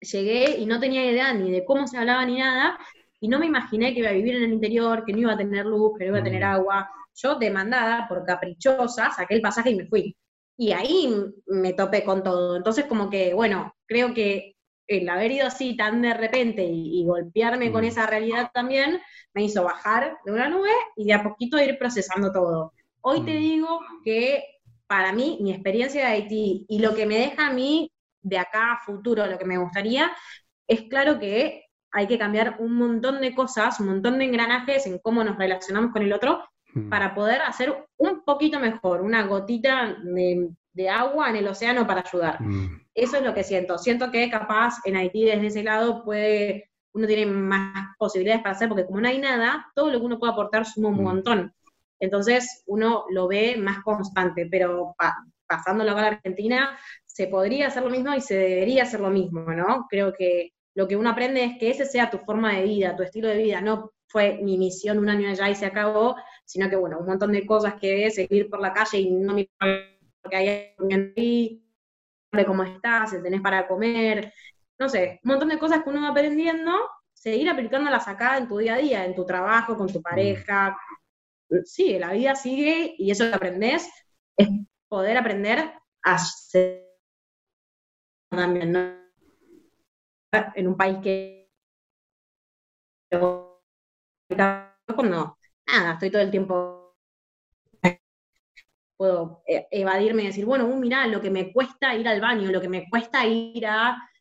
Llegué 0.00 0.58
y 0.58 0.66
no 0.66 0.80
tenía 0.80 1.10
idea 1.10 1.32
ni 1.32 1.50
de 1.50 1.64
cómo 1.64 1.86
se 1.86 1.98
hablaba 1.98 2.24
ni 2.24 2.38
nada, 2.38 2.78
y 3.20 3.28
no 3.28 3.38
me 3.38 3.46
imaginé 3.46 3.92
que 3.92 4.00
iba 4.00 4.08
a 4.08 4.14
vivir 4.14 4.36
en 4.36 4.44
el 4.44 4.52
interior, 4.52 5.04
que 5.04 5.12
no 5.12 5.18
iba 5.18 5.32
a 5.32 5.38
tener 5.38 5.66
luz, 5.66 5.92
que 5.98 6.04
no 6.04 6.10
iba 6.10 6.20
a 6.20 6.24
tener 6.24 6.42
mm. 6.42 6.46
agua. 6.46 6.90
Yo, 7.14 7.34
demandada 7.36 8.06
por 8.08 8.24
caprichosa, 8.24 9.10
saqué 9.10 9.34
el 9.34 9.42
pasaje 9.42 9.70
y 9.70 9.76
me 9.76 9.86
fui. 9.86 10.16
Y 10.56 10.72
ahí 10.72 11.10
me 11.46 11.72
topé 11.72 12.04
con 12.04 12.22
todo. 12.22 12.56
Entonces, 12.56 12.84
como 12.84 13.10
que, 13.10 13.34
bueno, 13.34 13.74
creo 13.86 14.14
que 14.14 14.56
el 14.90 15.08
haber 15.08 15.30
ido 15.30 15.46
así 15.46 15.76
tan 15.76 16.02
de 16.02 16.12
repente 16.12 16.64
y, 16.64 17.04
golpearme 17.06 17.70
con 17.70 17.82
mm. 17.82 17.86
esa 17.86 18.06
realidad 18.06 18.50
también, 18.52 19.00
me 19.32 19.44
hizo 19.44 19.62
bajar 19.62 20.18
de 20.24 20.32
una 20.32 20.48
nube 20.48 20.70
y 20.96 21.06
de 21.06 21.14
a 21.14 21.22
poquito 21.22 21.62
ir 21.62 21.78
procesando 21.78 22.32
todo. 22.32 22.72
Hoy 23.00 23.24
te 23.24 23.34
mm. 23.34 23.40
digo 23.40 23.80
que 24.04 24.42
para 24.88 25.12
mí, 25.12 25.38
mi 25.40 25.52
experiencia 25.52 26.04
de 26.04 26.12
Haití 26.12 26.66
y 26.68 26.80
lo 26.80 26.94
que 26.96 27.06
me 27.06 27.18
deja 27.18 27.46
a 27.46 27.52
mí 27.52 27.92
de 28.20 28.38
acá 28.38 28.72
a 28.72 28.80
futuro, 28.84 29.24
lo 29.26 29.38
que 29.38 29.44
me 29.44 29.58
gustaría, 29.58 30.10
es 30.66 30.82
claro 30.82 31.20
que 31.20 31.66
hay 31.92 32.08
que 32.08 32.18
cambiar 32.18 32.56
un 32.58 32.74
montón 32.74 33.20
de 33.20 33.32
cosas, 33.32 33.78
un 33.78 33.86
montón 33.86 34.18
de 34.18 34.24
engranajes 34.24 34.86
en 34.86 34.98
cómo 34.98 35.22
nos 35.22 35.38
relacionamos 35.38 35.92
con 35.92 36.02
el 36.02 36.12
otro 36.12 36.42
mm. 36.74 36.88
para 36.88 37.14
poder 37.14 37.42
hacer 37.42 37.86
un 37.96 38.24
poquito 38.24 38.58
mejor, 38.58 39.02
una 39.02 39.22
gotita 39.22 39.96
de, 40.02 40.50
de 40.72 40.88
agua 40.88 41.30
en 41.30 41.36
el 41.36 41.48
océano 41.48 41.86
para 41.86 42.02
ayudar. 42.06 42.40
Mm. 42.40 42.82
Eso 42.94 43.16
es 43.16 43.22
lo 43.22 43.34
que 43.34 43.44
siento. 43.44 43.78
Siento 43.78 44.10
que 44.10 44.30
capaz 44.30 44.78
en 44.84 44.96
Haití 44.96 45.24
desde 45.24 45.46
ese 45.46 45.62
lado 45.62 46.04
puede, 46.04 46.70
uno 46.92 47.06
tiene 47.06 47.26
más 47.26 47.96
posibilidades 47.98 48.42
para 48.42 48.54
hacer, 48.54 48.68
porque 48.68 48.86
como 48.86 49.00
no 49.00 49.08
hay 49.08 49.18
nada, 49.18 49.66
todo 49.74 49.90
lo 49.90 49.98
que 49.98 50.06
uno 50.06 50.18
puede 50.18 50.32
aportar 50.32 50.66
suma 50.66 50.88
un 50.88 51.00
mm. 51.00 51.02
montón. 51.02 51.54
Entonces 51.98 52.62
uno 52.66 53.04
lo 53.10 53.28
ve 53.28 53.56
más 53.56 53.80
constante, 53.82 54.48
pero 54.50 54.94
pasándolo 55.46 55.90
acá 55.90 56.00
a 56.00 56.02
la 56.02 56.16
Argentina, 56.16 56.78
se 57.04 57.26
podría 57.26 57.66
hacer 57.66 57.82
lo 57.82 57.90
mismo 57.90 58.14
y 58.14 58.20
se 58.20 58.36
debería 58.36 58.84
hacer 58.84 59.00
lo 59.00 59.10
mismo, 59.10 59.42
¿no? 59.52 59.86
Creo 59.90 60.12
que 60.12 60.52
lo 60.74 60.88
que 60.88 60.96
uno 60.96 61.10
aprende 61.10 61.44
es 61.44 61.58
que 61.58 61.70
ese 61.70 61.84
sea 61.84 62.08
tu 62.08 62.18
forma 62.18 62.54
de 62.54 62.62
vida, 62.62 62.96
tu 62.96 63.02
estilo 63.02 63.28
de 63.28 63.36
vida, 63.36 63.60
no 63.60 63.92
fue 64.06 64.40
mi 64.42 64.56
misión 64.56 64.98
un 64.98 65.08
año 65.08 65.28
allá 65.28 65.50
y 65.50 65.54
se 65.54 65.66
acabó, 65.66 66.16
sino 66.44 66.70
que, 66.70 66.76
bueno, 66.76 66.98
un 66.98 67.06
montón 67.06 67.32
de 67.32 67.46
cosas 67.46 67.74
que 67.74 68.06
es 68.06 68.14
seguir 68.14 68.48
por 68.48 68.60
la 68.60 68.72
calle 68.72 68.98
y 68.98 69.10
no 69.10 69.34
mirar 69.34 69.99
que 70.28 70.36
hay 70.36 70.48
ahí, 71.16 71.64
de 72.32 72.46
cómo 72.46 72.62
estás, 72.62 73.10
si 73.10 73.22
tenés 73.22 73.40
para 73.40 73.66
comer, 73.66 74.32
no 74.78 74.88
sé, 74.88 75.20
un 75.24 75.30
montón 75.30 75.48
de 75.48 75.58
cosas 75.58 75.82
que 75.82 75.90
uno 75.90 76.02
va 76.02 76.08
aprendiendo, 76.08 76.72
seguir 77.12 77.48
aplicándolas 77.48 78.06
acá 78.08 78.38
en 78.38 78.48
tu 78.48 78.58
día 78.58 78.74
a 78.74 78.78
día, 78.78 79.04
en 79.04 79.14
tu 79.14 79.24
trabajo, 79.24 79.76
con 79.76 79.92
tu 79.92 80.00
pareja. 80.02 80.76
Sí, 81.64 81.98
la 81.98 82.12
vida 82.12 82.34
sigue 82.34 82.94
y 82.96 83.10
eso 83.10 83.28
que 83.28 83.34
aprendes 83.34 83.90
es 84.36 84.48
poder 84.88 85.16
aprender 85.16 85.72
a 86.02 86.18
ser 86.18 86.86
también, 88.30 88.72
¿no? 88.72 89.00
En 90.54 90.68
un 90.68 90.76
país 90.76 90.98
que 91.02 91.50
cuando 94.94 95.36
nada, 95.66 95.92
estoy 95.94 96.10
todo 96.10 96.22
el 96.22 96.30
tiempo 96.30 96.79
puedo 99.00 99.42
eh, 99.46 99.66
evadirme 99.70 100.22
y 100.22 100.26
decir, 100.26 100.44
bueno, 100.44 100.66
uh, 100.66 100.76
mirá, 100.76 101.06
lo 101.06 101.22
que 101.22 101.30
me 101.30 101.54
cuesta 101.54 101.94
ir 101.94 102.06
al 102.06 102.20
baño, 102.20 102.50
lo 102.52 102.60
que 102.60 102.68
me 102.68 102.86
cuesta 102.90 103.24
ir 103.24 103.64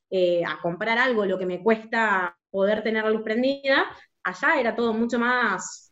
eh, 0.09 0.41
a, 0.45 0.57
comprar 0.61 0.97
algo, 0.97 1.25
lo 1.25 1.37
que 1.37 1.45
me 1.45 1.61
cuesta 1.61 2.33
poder 2.49 2.81
tener 2.81 3.03
la 3.03 3.09
luz 3.09 3.23
prendida, 3.23 3.83
allá 4.23 4.57
era 4.57 4.73
todo 4.77 4.93
mucho 4.93 5.19
más 5.19 5.91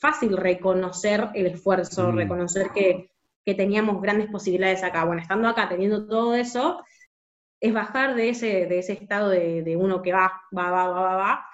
fácil 0.00 0.36
reconocer 0.36 1.28
el 1.34 1.46
esfuerzo, 1.46 2.10
mm. 2.10 2.16
reconocer 2.16 2.70
que 2.74 3.08
que 3.44 3.54
teníamos 3.54 4.00
grandes 4.00 4.30
posibilidades 4.30 4.82
acá. 4.82 5.04
Bueno, 5.04 5.22
estando 5.22 5.48
acá, 5.48 5.68
teniendo 5.68 6.06
todo 6.06 6.34
eso, 6.34 6.82
es 7.60 7.72
bajar 7.72 8.14
de 8.14 8.30
ese, 8.30 8.66
de 8.66 8.78
ese 8.78 8.94
estado 8.94 9.28
de, 9.28 9.76
uno 9.78 10.02
que 10.02 10.12
va, 10.12 10.32
va, 10.56 10.70
va, 10.70 10.88
va, 10.88 11.00
va, 11.00 11.16
va, 11.16 11.46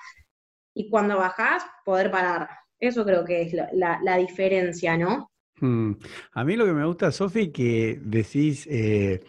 y 0.73 0.89
cuando 0.89 1.19
bajás, 1.19 1.67
poder 1.85 2.11
parar. 2.11 2.49
Eso 2.79 3.05
creo 3.05 3.25
que 3.25 3.43
es 3.43 3.53
la 3.73 4.17
diferencia, 4.17 4.97
¿no? 4.97 5.30
Mm. 5.61 5.93
A 6.33 6.45
mí 6.45 6.57
lo 6.57 6.65
que 6.65 6.73
me 6.73 6.85
gusta, 6.87 7.13
Sofi, 7.13 7.53
que 7.53 8.01
decís 8.03 8.67
eh, 8.71 9.21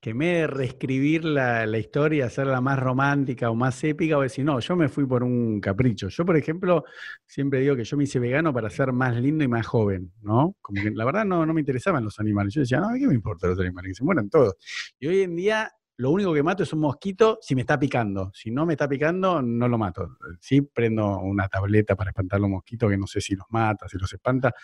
que 0.00 0.14
me 0.14 0.26
de 0.26 0.46
reescribir 0.46 1.24
la, 1.24 1.78
historia, 1.78 2.26
hacerla 2.26 2.60
más 2.60 2.78
romántica 2.78 3.50
o 3.50 3.54
más 3.54 3.82
épica, 3.84 4.18
o 4.18 4.22
decir, 4.22 4.44
no, 4.44 4.60
yo 4.60 4.76
me 4.76 4.88
fui 4.88 5.06
por 5.06 5.22
un 5.22 5.60
capricho. 5.60 6.08
Yo, 6.08 6.24
por 6.24 6.36
ejemplo, 6.36 6.84
siempre 7.24 7.60
digo 7.60 7.74
que 7.74 7.84
yo 7.84 7.96
me 7.96 8.04
hice 8.04 8.18
vegano 8.18 8.52
para 8.52 8.70
ser 8.70 8.92
más 8.92 9.16
lindo 9.16 9.44
y 9.44 9.48
más 9.48 9.66
joven, 9.66 10.12
¿no? 10.22 10.56
Como 10.60 10.82
que 10.82 10.90
la 10.90 11.04
verdad 11.04 11.24
no, 11.24 11.46
no 11.46 11.54
me 11.54 11.60
interesaban 11.60 12.04
los 12.04 12.20
animales. 12.20 12.54
Yo 12.54 12.60
decía, 12.60 12.80
no, 12.80 12.88
¿qué 12.98 13.06
me 13.06 13.14
importa 13.14 13.48
los 13.48 13.58
animales? 13.58 13.90
Que 13.90 13.94
se 13.94 14.04
mueran 14.04 14.28
todos. 14.28 14.54
Y 15.00 15.06
hoy 15.06 15.22
en 15.22 15.36
día 15.36 15.72
lo 15.98 16.12
único 16.12 16.32
que 16.32 16.44
mato 16.44 16.62
es 16.62 16.72
un 16.72 16.80
mosquito 16.80 17.38
si 17.42 17.56
me 17.56 17.62
está 17.62 17.78
picando. 17.78 18.30
Si 18.32 18.52
no 18.52 18.64
me 18.64 18.74
está 18.74 18.88
picando, 18.88 19.42
no 19.42 19.66
lo 19.66 19.78
mato. 19.78 20.16
Sí, 20.40 20.62
prendo 20.62 21.18
una 21.18 21.48
tableta 21.48 21.96
para 21.96 22.10
espantar 22.10 22.40
los 22.40 22.48
mosquitos, 22.48 22.88
que 22.88 22.96
no 22.96 23.06
sé 23.08 23.20
si 23.20 23.34
los 23.34 23.46
mata, 23.50 23.88
si 23.88 23.98
los 23.98 24.12
espanta. 24.12 24.54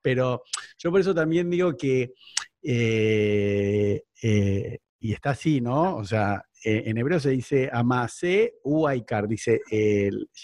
Pero 0.00 0.44
yo 0.78 0.90
por 0.90 1.00
eso 1.00 1.14
también 1.14 1.50
digo 1.50 1.76
que, 1.76 2.14
eh, 2.62 4.02
eh, 4.22 4.78
y 4.98 5.12
está 5.12 5.30
así, 5.30 5.60
¿no? 5.60 5.96
O 5.96 6.04
sea, 6.04 6.42
eh, 6.64 6.84
en 6.86 6.98
hebreo 6.98 7.20
se 7.20 7.30
dice 7.30 7.70
amase 7.72 8.54
u 8.64 8.86
aikar, 8.86 9.28
dice 9.28 9.60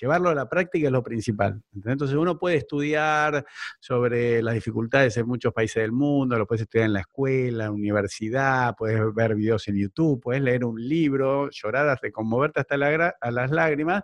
llevarlo 0.00 0.28
a 0.30 0.34
la 0.34 0.48
práctica 0.48 0.86
es 0.86 0.92
lo 0.92 1.02
principal. 1.02 1.60
Entonces 1.84 2.16
uno 2.16 2.38
puede 2.38 2.56
estudiar 2.56 3.44
sobre 3.80 4.42
las 4.42 4.54
dificultades 4.54 5.16
en 5.16 5.26
muchos 5.26 5.52
países 5.52 5.82
del 5.82 5.92
mundo, 5.92 6.38
lo 6.38 6.46
puedes 6.46 6.62
estudiar 6.62 6.86
en 6.86 6.92
la 6.94 7.00
escuela, 7.00 7.48
en 7.48 7.58
la 7.58 7.70
universidad, 7.70 8.74
puedes 8.76 9.00
ver 9.14 9.34
videos 9.34 9.66
en 9.68 9.76
YouTube, 9.76 10.20
puedes 10.20 10.42
leer 10.42 10.64
un 10.64 10.80
libro, 10.80 11.50
llorar 11.50 11.88
hasta 11.88 12.10
conmoverte 12.10 12.60
hasta 12.60 12.76
las 12.76 13.50
lágrimas, 13.50 14.02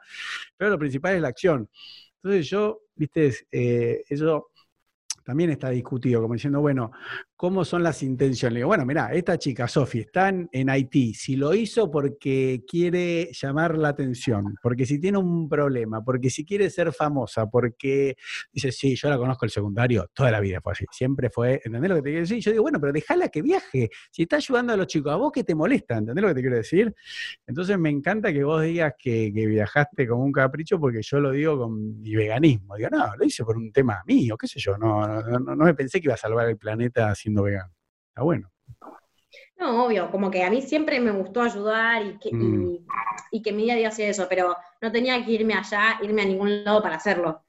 pero 0.56 0.70
lo 0.70 0.78
principal 0.78 1.14
es 1.14 1.22
la 1.22 1.28
acción. 1.28 1.68
Entonces 2.22 2.48
yo, 2.50 2.82
viste, 2.94 3.32
eh, 3.50 4.04
eso 4.08 4.50
también 5.24 5.50
está 5.50 5.70
discutido, 5.70 6.20
como 6.20 6.34
diciendo, 6.34 6.60
bueno, 6.60 6.90
¿cómo 7.40 7.64
son 7.64 7.82
las 7.82 8.02
intenciones? 8.02 8.52
Le 8.52 8.58
digo, 8.58 8.68
bueno, 8.68 8.84
mira, 8.84 9.14
esta 9.14 9.38
chica, 9.38 9.66
Sofi, 9.66 10.00
está 10.00 10.28
en, 10.28 10.68
Haití. 10.68 11.14
Si 11.14 11.36
lo 11.36 11.54
hizo 11.54 11.90
porque 11.90 12.64
quiere 12.68 13.30
llamar 13.32 13.78
la 13.78 13.88
atención, 13.88 14.56
porque 14.62 14.84
si 14.84 15.00
tiene 15.00 15.16
un 15.16 15.48
problema, 15.48 16.04
porque 16.04 16.28
si 16.28 16.44
quiere 16.44 16.68
ser 16.68 16.92
famosa, 16.92 17.46
porque 17.46 18.14
dice, 18.52 18.70
sí, 18.70 18.94
yo 18.94 19.08
la 19.08 19.16
conozco 19.16 19.46
el 19.46 19.50
secundario, 19.50 20.10
toda 20.12 20.30
la 20.30 20.38
vida 20.38 20.60
fue 20.60 20.72
así, 20.72 20.84
siempre 20.92 21.30
fue, 21.30 21.62
¿entendés 21.64 21.88
lo 21.88 21.96
que 21.96 22.02
te 22.02 22.10
quiero 22.10 22.20
decir? 22.20 22.40
Yo 22.40 22.50
digo, 22.50 22.62
bueno, 22.62 22.78
pero 22.78 22.92
déjala 22.92 23.30
que 23.30 23.40
viaje. 23.40 23.88
Si 24.10 24.24
está 24.24 24.36
ayudando 24.36 24.74
a 24.74 24.76
los 24.76 24.86
chicos, 24.86 25.10
a 25.10 25.16
vos 25.16 25.32
que 25.32 25.42
te 25.42 25.54
molesta, 25.54 25.96
¿entendés 25.96 26.20
lo 26.20 26.28
que 26.28 26.34
te 26.34 26.40
quiero 26.42 26.56
decir? 26.56 26.94
Entonces 27.46 27.78
me 27.78 27.88
encanta 27.88 28.34
que 28.34 28.44
vos 28.44 28.62
digas 28.62 28.92
que, 28.98 29.30
viajaste 29.30 30.06
con 30.06 30.20
un 30.20 30.30
capricho, 30.30 30.78
porque 30.78 31.00
yo 31.00 31.18
lo 31.20 31.30
digo 31.30 31.56
con 31.56 32.02
mi 32.02 32.14
veganismo. 32.14 32.76
Digo, 32.76 32.90
no, 32.90 33.16
lo 33.16 33.24
hice 33.24 33.44
por 33.44 33.56
un 33.56 33.72
tema 33.72 34.02
mío, 34.06 34.36
qué 34.36 34.46
sé 34.46 34.60
yo, 34.60 34.76
no, 34.76 35.22
no, 35.22 35.38
no, 35.38 35.64
me 35.64 35.72
pensé 35.72 36.02
que 36.02 36.08
iba 36.08 36.14
a 36.14 36.18
salvar 36.18 36.46
el 36.46 36.58
planeta 36.58 37.14
así 37.38 37.44
vegano. 37.44 37.72
Está 38.08 38.22
bueno. 38.22 38.50
No, 39.56 39.84
obvio, 39.84 40.10
como 40.10 40.30
que 40.30 40.42
a 40.42 40.50
mí 40.50 40.62
siempre 40.62 41.00
me 41.00 41.10
gustó 41.10 41.42
ayudar 41.42 42.02
y 42.04 42.18
que, 42.18 42.34
mm. 42.34 42.78
y, 43.30 43.42
que 43.42 43.52
mi 43.52 43.64
día 43.64 43.74
a 43.74 43.76
día 43.76 43.88
hacía 43.88 44.08
eso, 44.08 44.26
pero 44.28 44.56
no 44.80 44.90
tenía 44.90 45.22
que 45.24 45.32
irme 45.32 45.54
allá, 45.54 45.98
irme 46.02 46.22
a 46.22 46.24
ningún 46.24 46.64
lado 46.64 46.82
para 46.82 46.96
hacerlo. 46.96 47.44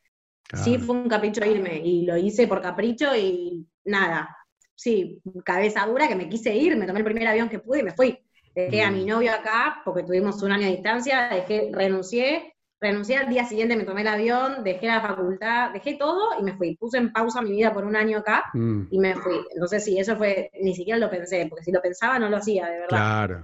Sí, 0.53 0.77
fue 0.77 0.95
un 0.95 1.07
capricho 1.07 1.45
irme 1.45 1.77
y 1.77 2.05
lo 2.05 2.17
hice 2.17 2.45
por 2.45 2.61
capricho 2.61 3.15
y 3.15 3.65
nada. 3.85 4.35
Sí, 4.75 5.21
cabeza 5.45 5.85
dura 5.85 6.09
que 6.09 6.15
me 6.15 6.27
quise 6.27 6.53
ir, 6.53 6.75
me 6.75 6.85
tomé 6.85 6.99
el 6.99 7.05
primer 7.05 7.27
avión 7.27 7.47
que 7.47 7.59
pude 7.59 7.79
y 7.79 7.83
me 7.83 7.93
fui. 7.93 8.19
Dejé 8.53 8.83
a 8.83 8.91
mi 8.91 9.05
mm. 9.05 9.07
novio 9.07 9.31
acá 9.31 9.81
porque 9.85 10.03
tuvimos 10.03 10.43
un 10.43 10.51
año 10.51 10.65
de 10.65 10.73
distancia, 10.73 11.29
dejé, 11.29 11.69
renuncié 11.71 12.53
renuncié 12.81 13.17
al 13.17 13.29
día 13.29 13.45
siguiente, 13.45 13.75
me 13.75 13.83
tomé 13.83 14.01
el 14.01 14.07
avión, 14.07 14.63
dejé 14.63 14.87
la 14.87 15.01
facultad, 15.01 15.71
dejé 15.71 15.93
todo 15.93 16.39
y 16.39 16.43
me 16.43 16.53
fui. 16.57 16.75
Puse 16.75 16.97
en 16.97 17.13
pausa 17.13 17.41
mi 17.41 17.51
vida 17.51 17.71
por 17.73 17.85
un 17.85 17.95
año 17.95 18.17
acá 18.17 18.45
mm. 18.53 18.87
y 18.89 18.99
me 18.99 19.15
fui. 19.15 19.35
Entonces 19.53 19.85
sí, 19.85 19.99
eso 19.99 20.17
fue, 20.17 20.49
ni 20.61 20.73
siquiera 20.73 20.99
lo 20.99 21.09
pensé, 21.09 21.45
porque 21.47 21.63
si 21.63 21.71
lo 21.71 21.79
pensaba 21.81 22.17
no 22.17 22.27
lo 22.27 22.37
hacía, 22.37 22.65
de 22.65 22.79
verdad. 22.79 22.87
Claro. 22.89 23.41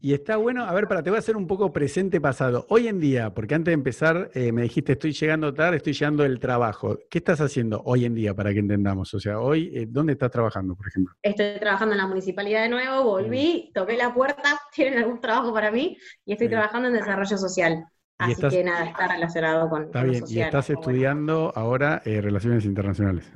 Y 0.00 0.14
está 0.14 0.36
bueno, 0.36 0.64
a 0.64 0.72
ver, 0.72 0.88
para, 0.88 1.02
te 1.02 1.10
voy 1.10 1.18
a 1.18 1.20
hacer 1.20 1.36
un 1.36 1.46
poco 1.46 1.72
presente 1.72 2.20
pasado. 2.20 2.64
Hoy 2.70 2.88
en 2.88 3.00
día, 3.00 3.34
porque 3.34 3.54
antes 3.54 3.72
de 3.72 3.74
empezar 3.74 4.30
eh, 4.32 4.50
me 4.50 4.62
dijiste, 4.62 4.92
estoy 4.92 5.12
llegando 5.12 5.52
tarde, 5.52 5.76
estoy 5.76 5.92
llegando 5.92 6.22
del 6.22 6.40
trabajo. 6.40 6.98
¿Qué 7.10 7.18
estás 7.18 7.40
haciendo 7.42 7.82
hoy 7.84 8.06
en 8.06 8.14
día 8.14 8.34
para 8.34 8.52
que 8.54 8.60
entendamos? 8.60 9.12
O 9.12 9.20
sea, 9.20 9.40
hoy, 9.40 9.70
eh, 9.74 9.86
¿dónde 9.86 10.14
estás 10.14 10.30
trabajando, 10.30 10.74
por 10.74 10.88
ejemplo? 10.88 11.14
Estoy 11.22 11.58
trabajando 11.60 11.94
en 11.94 11.98
la 11.98 12.06
municipalidad 12.06 12.62
de 12.62 12.70
nuevo, 12.70 13.04
volví, 13.04 13.68
mm. 13.68 13.72
toqué 13.74 13.96
la 13.96 14.14
puerta, 14.14 14.58
tienen 14.74 14.98
algún 15.00 15.20
trabajo 15.20 15.52
para 15.52 15.70
mí 15.70 15.98
y 16.24 16.32
estoy 16.32 16.48
trabajando 16.48 16.88
en 16.88 16.94
desarrollo 16.94 17.36
social. 17.36 17.84
Así 18.18 18.48
que 18.48 18.64
nada, 18.64 18.84
está 18.84 19.08
relacionado 19.08 19.68
con. 19.68 19.84
Está 19.84 20.02
bien, 20.02 20.24
y 20.26 20.40
estás 20.40 20.70
estudiando 20.70 21.52
ahora 21.54 22.02
eh, 22.04 22.20
Relaciones 22.20 22.64
Internacionales. 22.64 23.32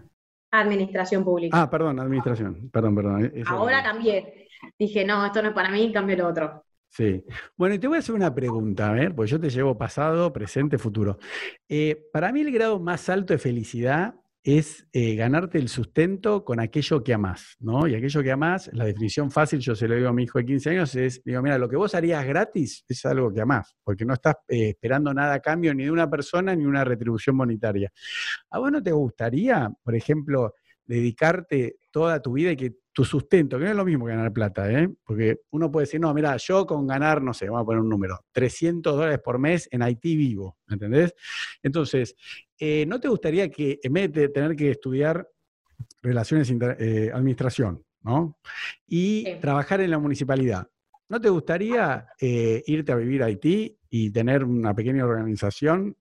Administración 0.50 1.24
Pública. 1.24 1.62
Ah, 1.62 1.70
perdón, 1.70 2.00
Administración. 2.00 2.68
Perdón, 2.70 2.94
perdón. 2.94 3.24
Eh, 3.24 3.44
ahora 3.46 3.82
cambié. 3.82 4.48
Dije, 4.78 5.04
no, 5.04 5.24
esto 5.24 5.40
no 5.40 5.48
es 5.48 5.54
para 5.54 5.70
mí, 5.70 5.90
cambio 5.92 6.16
lo 6.16 6.28
otro. 6.28 6.64
Sí. 6.88 7.24
Bueno, 7.56 7.74
y 7.74 7.78
te 7.78 7.88
voy 7.88 7.96
a 7.96 8.00
hacer 8.00 8.14
una 8.14 8.34
pregunta, 8.34 8.90
a 8.90 8.92
ver, 8.92 9.14
pues 9.14 9.30
yo 9.30 9.40
te 9.40 9.48
llevo 9.48 9.78
pasado, 9.78 10.30
presente, 10.32 10.76
futuro. 10.76 11.18
Eh, 11.68 12.08
para 12.12 12.32
mí 12.32 12.42
el 12.42 12.52
grado 12.52 12.78
más 12.78 13.08
alto 13.08 13.32
de 13.32 13.38
felicidad 13.38 14.14
es 14.44 14.88
eh, 14.92 15.14
ganarte 15.14 15.58
el 15.58 15.68
sustento 15.68 16.44
con 16.44 16.58
aquello 16.58 17.04
que 17.04 17.14
amás, 17.14 17.56
¿no? 17.60 17.86
Y 17.86 17.94
aquello 17.94 18.22
que 18.22 18.32
amás, 18.32 18.68
la 18.72 18.84
definición 18.84 19.30
fácil, 19.30 19.60
yo 19.60 19.76
se 19.76 19.86
lo 19.86 19.94
digo 19.94 20.08
a 20.08 20.12
mi 20.12 20.24
hijo 20.24 20.38
de 20.38 20.46
15 20.46 20.70
años, 20.70 20.94
es, 20.96 21.22
digo, 21.24 21.40
mira, 21.42 21.58
lo 21.58 21.68
que 21.68 21.76
vos 21.76 21.94
harías 21.94 22.26
gratis 22.26 22.84
es 22.88 23.04
algo 23.06 23.32
que 23.32 23.40
amás, 23.40 23.76
porque 23.84 24.04
no 24.04 24.14
estás 24.14 24.36
eh, 24.48 24.70
esperando 24.70 25.14
nada 25.14 25.34
a 25.34 25.40
cambio 25.40 25.72
ni 25.74 25.84
de 25.84 25.90
una 25.92 26.10
persona 26.10 26.56
ni 26.56 26.64
una 26.64 26.84
retribución 26.84 27.36
monetaria. 27.36 27.92
¿A 28.50 28.58
vos 28.58 28.72
no 28.72 28.82
te 28.82 28.90
gustaría, 28.90 29.70
por 29.82 29.94
ejemplo, 29.94 30.54
dedicarte 30.84 31.76
toda 31.92 32.20
tu 32.20 32.32
vida 32.32 32.50
y 32.50 32.56
que 32.56 32.74
tu 32.92 33.04
sustento, 33.04 33.58
que 33.58 33.64
no 33.64 33.70
es 33.70 33.76
lo 33.76 33.84
mismo 33.84 34.04
que 34.04 34.12
ganar 34.12 34.32
plata, 34.32 34.70
¿eh? 34.70 34.88
porque 35.04 35.40
uno 35.50 35.70
puede 35.70 35.86
decir, 35.86 35.98
no, 36.00 36.12
mira, 36.12 36.36
yo 36.36 36.66
con 36.66 36.86
ganar, 36.86 37.22
no 37.22 37.32
sé, 37.32 37.46
vamos 37.46 37.62
a 37.62 37.64
poner 37.64 37.80
un 37.80 37.88
número, 37.88 38.20
300 38.32 38.94
dólares 38.94 39.20
por 39.24 39.38
mes 39.38 39.66
en 39.70 39.82
Haití 39.82 40.14
vivo, 40.14 40.58
¿entendés? 40.68 41.14
Entonces, 41.62 42.14
eh, 42.64 42.86
¿no 42.86 43.00
te 43.00 43.08
gustaría 43.08 43.50
que 43.50 43.80
en 43.82 43.92
vez 43.92 44.12
de 44.12 44.28
tener 44.28 44.54
que 44.54 44.70
estudiar 44.70 45.28
relaciones, 46.00 46.48
eh, 46.78 47.10
administración, 47.12 47.84
¿no? 48.02 48.38
Y 48.86 49.34
trabajar 49.40 49.80
en 49.80 49.90
la 49.90 49.98
municipalidad, 49.98 50.68
¿no 51.12 51.20
te 51.20 51.28
gustaría 51.28 52.06
eh, 52.18 52.62
irte 52.64 52.90
a 52.90 52.94
vivir 52.96 53.22
a 53.22 53.26
Haití 53.26 53.78
y 53.90 54.10
tener 54.10 54.44
una 54.44 54.74
pequeña 54.74 55.04
organización, 55.04 55.94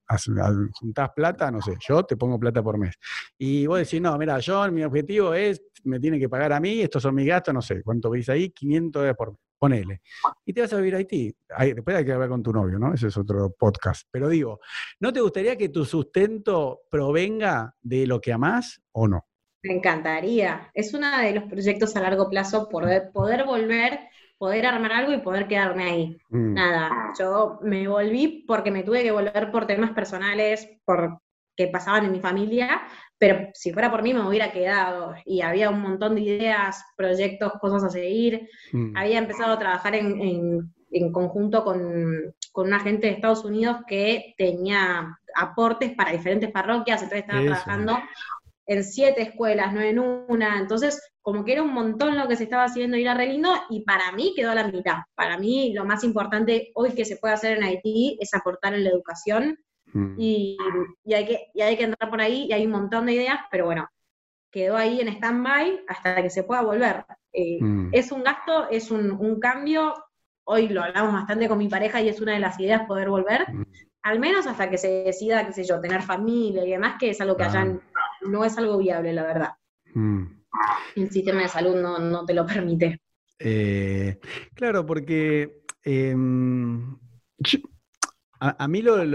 juntás 0.72 1.10
plata, 1.14 1.52
no 1.52 1.62
sé, 1.62 1.76
yo 1.86 2.04
te 2.04 2.16
pongo 2.16 2.40
plata 2.40 2.64
por 2.64 2.78
mes. 2.78 2.96
Y 3.38 3.68
vos 3.68 3.80
decís, 3.80 4.00
no, 4.00 4.18
mira, 4.18 4.40
yo, 4.40 4.72
mi 4.72 4.86
objetivo 4.86 5.34
es, 5.34 5.62
me 5.84 6.00
tiene 6.00 6.18
que 6.18 6.30
pagar 6.30 6.54
a 6.54 6.62
mí, 6.62 6.80
estos 6.80 7.04
son 7.04 7.14
mis 7.14 7.28
gastos, 7.28 7.54
no 7.54 7.62
sé, 7.62 7.84
¿cuánto 7.84 8.10
veis 8.10 8.30
ahí? 8.30 8.52
500 8.52 9.02
dólares 9.02 9.18
por 9.18 9.32
mes, 9.32 9.40
ponele. 9.60 10.02
Y 10.46 10.54
te 10.54 10.62
vas 10.62 10.72
a 10.72 10.78
vivir 10.78 10.96
a 10.96 11.00
Haití. 11.00 11.36
después 11.60 11.98
hay 11.98 12.06
que 12.06 12.14
hablar 12.14 12.30
con 12.30 12.42
tu 12.42 12.54
novio, 12.54 12.80
¿no? 12.80 12.94
Ese 12.94 13.08
es 13.08 13.18
otro 13.18 13.54
podcast. 13.60 14.08
Pero 14.10 14.30
digo, 14.30 14.62
¿no 15.02 15.12
te 15.12 15.20
gustaría 15.20 15.58
que 15.58 15.68
tu 15.68 15.84
sustento 15.84 16.84
provenga 16.90 17.76
de 17.82 18.08
lo 18.08 18.22
que 18.22 18.32
amás 18.32 18.82
o 18.94 19.10
no? 19.10 19.26
Me 19.62 19.74
encantaría. 19.74 20.72
Es 20.74 20.94
uno 20.94 21.18
de 21.18 21.34
los 21.34 21.44
proyectos 21.44 21.98
a 21.98 22.02
largo 22.02 22.30
plazo, 22.30 22.70
poder, 22.70 23.12
poder 23.12 23.44
volver 23.44 24.00
poder 24.42 24.66
armar 24.66 24.92
algo 24.92 25.14
y 25.14 25.20
poder 25.20 25.48
quedarme 25.48 25.84
ahí. 25.84 26.18
Mm. 26.30 26.54
Nada, 26.56 27.14
yo 27.20 27.60
me 27.62 27.88
volví 27.88 28.44
porque 28.48 28.72
me 28.72 28.82
tuve 28.82 29.04
que 29.04 29.12
volver 29.12 29.52
por 29.52 29.68
temas 29.68 29.92
personales, 29.92 30.68
por 30.84 31.20
que 31.56 31.68
pasaban 31.68 32.06
en 32.06 32.12
mi 32.12 32.20
familia, 32.20 32.82
pero 33.20 33.50
si 33.54 33.72
fuera 33.72 33.92
por 33.92 34.02
mí 34.02 34.16
me 34.16 34.28
hubiera 34.28 34.52
quedado 34.52 35.14
y 35.28 35.42
había 35.42 35.70
un 35.70 35.80
montón 35.80 36.16
de 36.16 36.22
ideas, 36.22 36.84
proyectos, 36.98 37.54
cosas 37.62 37.84
a 37.84 37.90
seguir. 37.92 38.50
Mm. 38.72 38.98
Había 38.98 39.20
empezado 39.20 39.54
a 39.54 39.60
trabajar 39.60 39.94
en, 39.94 40.74
conjunto 41.12 41.64
con, 41.64 42.34
con 42.52 42.66
un 42.66 42.74
agente 42.74 43.06
de 43.06 43.14
Estados 43.14 43.46
Unidos 43.46 43.78
que 43.86 44.34
tenía 44.40 45.20
aportes 45.36 45.92
para 45.92 46.14
diferentes 46.14 46.50
parroquias, 46.50 47.04
entonces 47.04 47.28
estaba 47.28 47.44
trabajando 47.44 48.00
en 48.66 48.84
siete 48.84 49.22
escuelas, 49.22 49.72
no 49.72 49.82
en 49.82 50.00
una, 50.00 50.58
entonces 50.58 51.00
como 51.22 51.46
que 51.46 51.54
era 51.54 51.64
un 51.64 51.74
montón 51.74 52.18
lo 52.18 52.28
que 52.28 52.36
se 52.36 52.44
estaba 52.44 52.64
haciendo 52.64 52.98
y 52.98 53.04
era 53.04 53.14
re 53.14 53.28
lindo, 53.28 53.50
y 53.70 53.84
para 53.84 54.12
mí 54.12 54.34
quedó 54.36 54.52
a 54.52 54.56
la 54.56 54.68
mitad. 54.68 54.98
Para 55.16 55.38
mí 55.38 55.74
lo 55.74 55.86
más 55.86 56.04
importante 56.04 56.72
hoy 56.74 56.94
que 56.94 57.06
se 57.06 57.18
puede 57.18 57.36
hacer 57.36 57.58
en 57.58 57.64
Haití 57.64 58.18
es 58.20 58.34
aportar 58.34 58.74
en 58.74 58.84
la 58.84 58.90
educación, 58.90 59.60
mm. 59.94 60.16
y, 60.18 60.58
hay 61.14 61.26
que, 61.26 61.62
hay 61.62 61.78
que 61.78 61.84
entrar 61.84 62.10
por 62.10 62.22
ahí, 62.22 62.48
y 62.50 62.54
hay 62.54 62.66
un 62.66 62.72
montón 62.72 63.06
de 63.06 63.14
ideas, 63.14 63.40
pero 63.52 63.66
bueno, 63.66 63.88
quedó 64.50 64.78
ahí 64.78 65.00
en 65.00 65.10
stand-by 65.10 65.82
hasta 65.88 66.22
que 66.22 66.30
se 66.30 66.44
pueda 66.44 66.62
volver. 66.62 67.06
Eh, 67.32 67.60
mm. 67.62 67.90
Es 67.92 68.12
un 68.12 68.24
gasto, 68.24 68.70
es 68.70 68.90
un, 68.90 69.40
cambio, 69.40 69.94
hoy 70.44 70.70
lo 70.70 70.84
hablamos 70.84 71.14
bastante 71.14 71.48
con 71.48 71.60
mi 71.60 71.70
pareja 71.70 72.02
y 72.02 72.10
es 72.10 72.20
una 72.20 72.34
de 72.34 72.40
las 72.40 72.60
ideas 72.60 72.86
poder 72.88 73.10
volver, 73.10 73.46
mm. 73.54 73.66
al 74.02 74.20
menos 74.20 74.48
hasta 74.48 74.72
que 74.72 74.80
se 74.80 75.04
decida, 75.04 75.46
qué 75.46 75.54
sé 75.54 75.64
yo, 75.66 75.80
tener 75.80 76.02
familia 76.02 76.66
y 76.66 76.72
demás, 76.72 76.96
que 77.00 77.12
es 77.12 77.22
algo 77.22 77.38
que 77.38 77.44
allá 77.44 77.80
no 78.22 78.44
es 78.44 78.58
algo 78.58 78.80
viable, 78.80 79.14
la 79.14 79.24
verdad. 79.24 79.50
El 80.96 81.10
sistema 81.10 81.42
de 81.42 81.48
salud 81.48 81.76
no, 81.76 82.26
te 82.26 82.34
lo 82.34 82.46
permite. 82.46 83.02
Eh, 83.40 84.20
claro, 84.54 84.86
porque 84.86 85.64
em, 85.84 86.98
a, 88.40 88.68
mí 88.68 88.82
lo, 88.82 89.06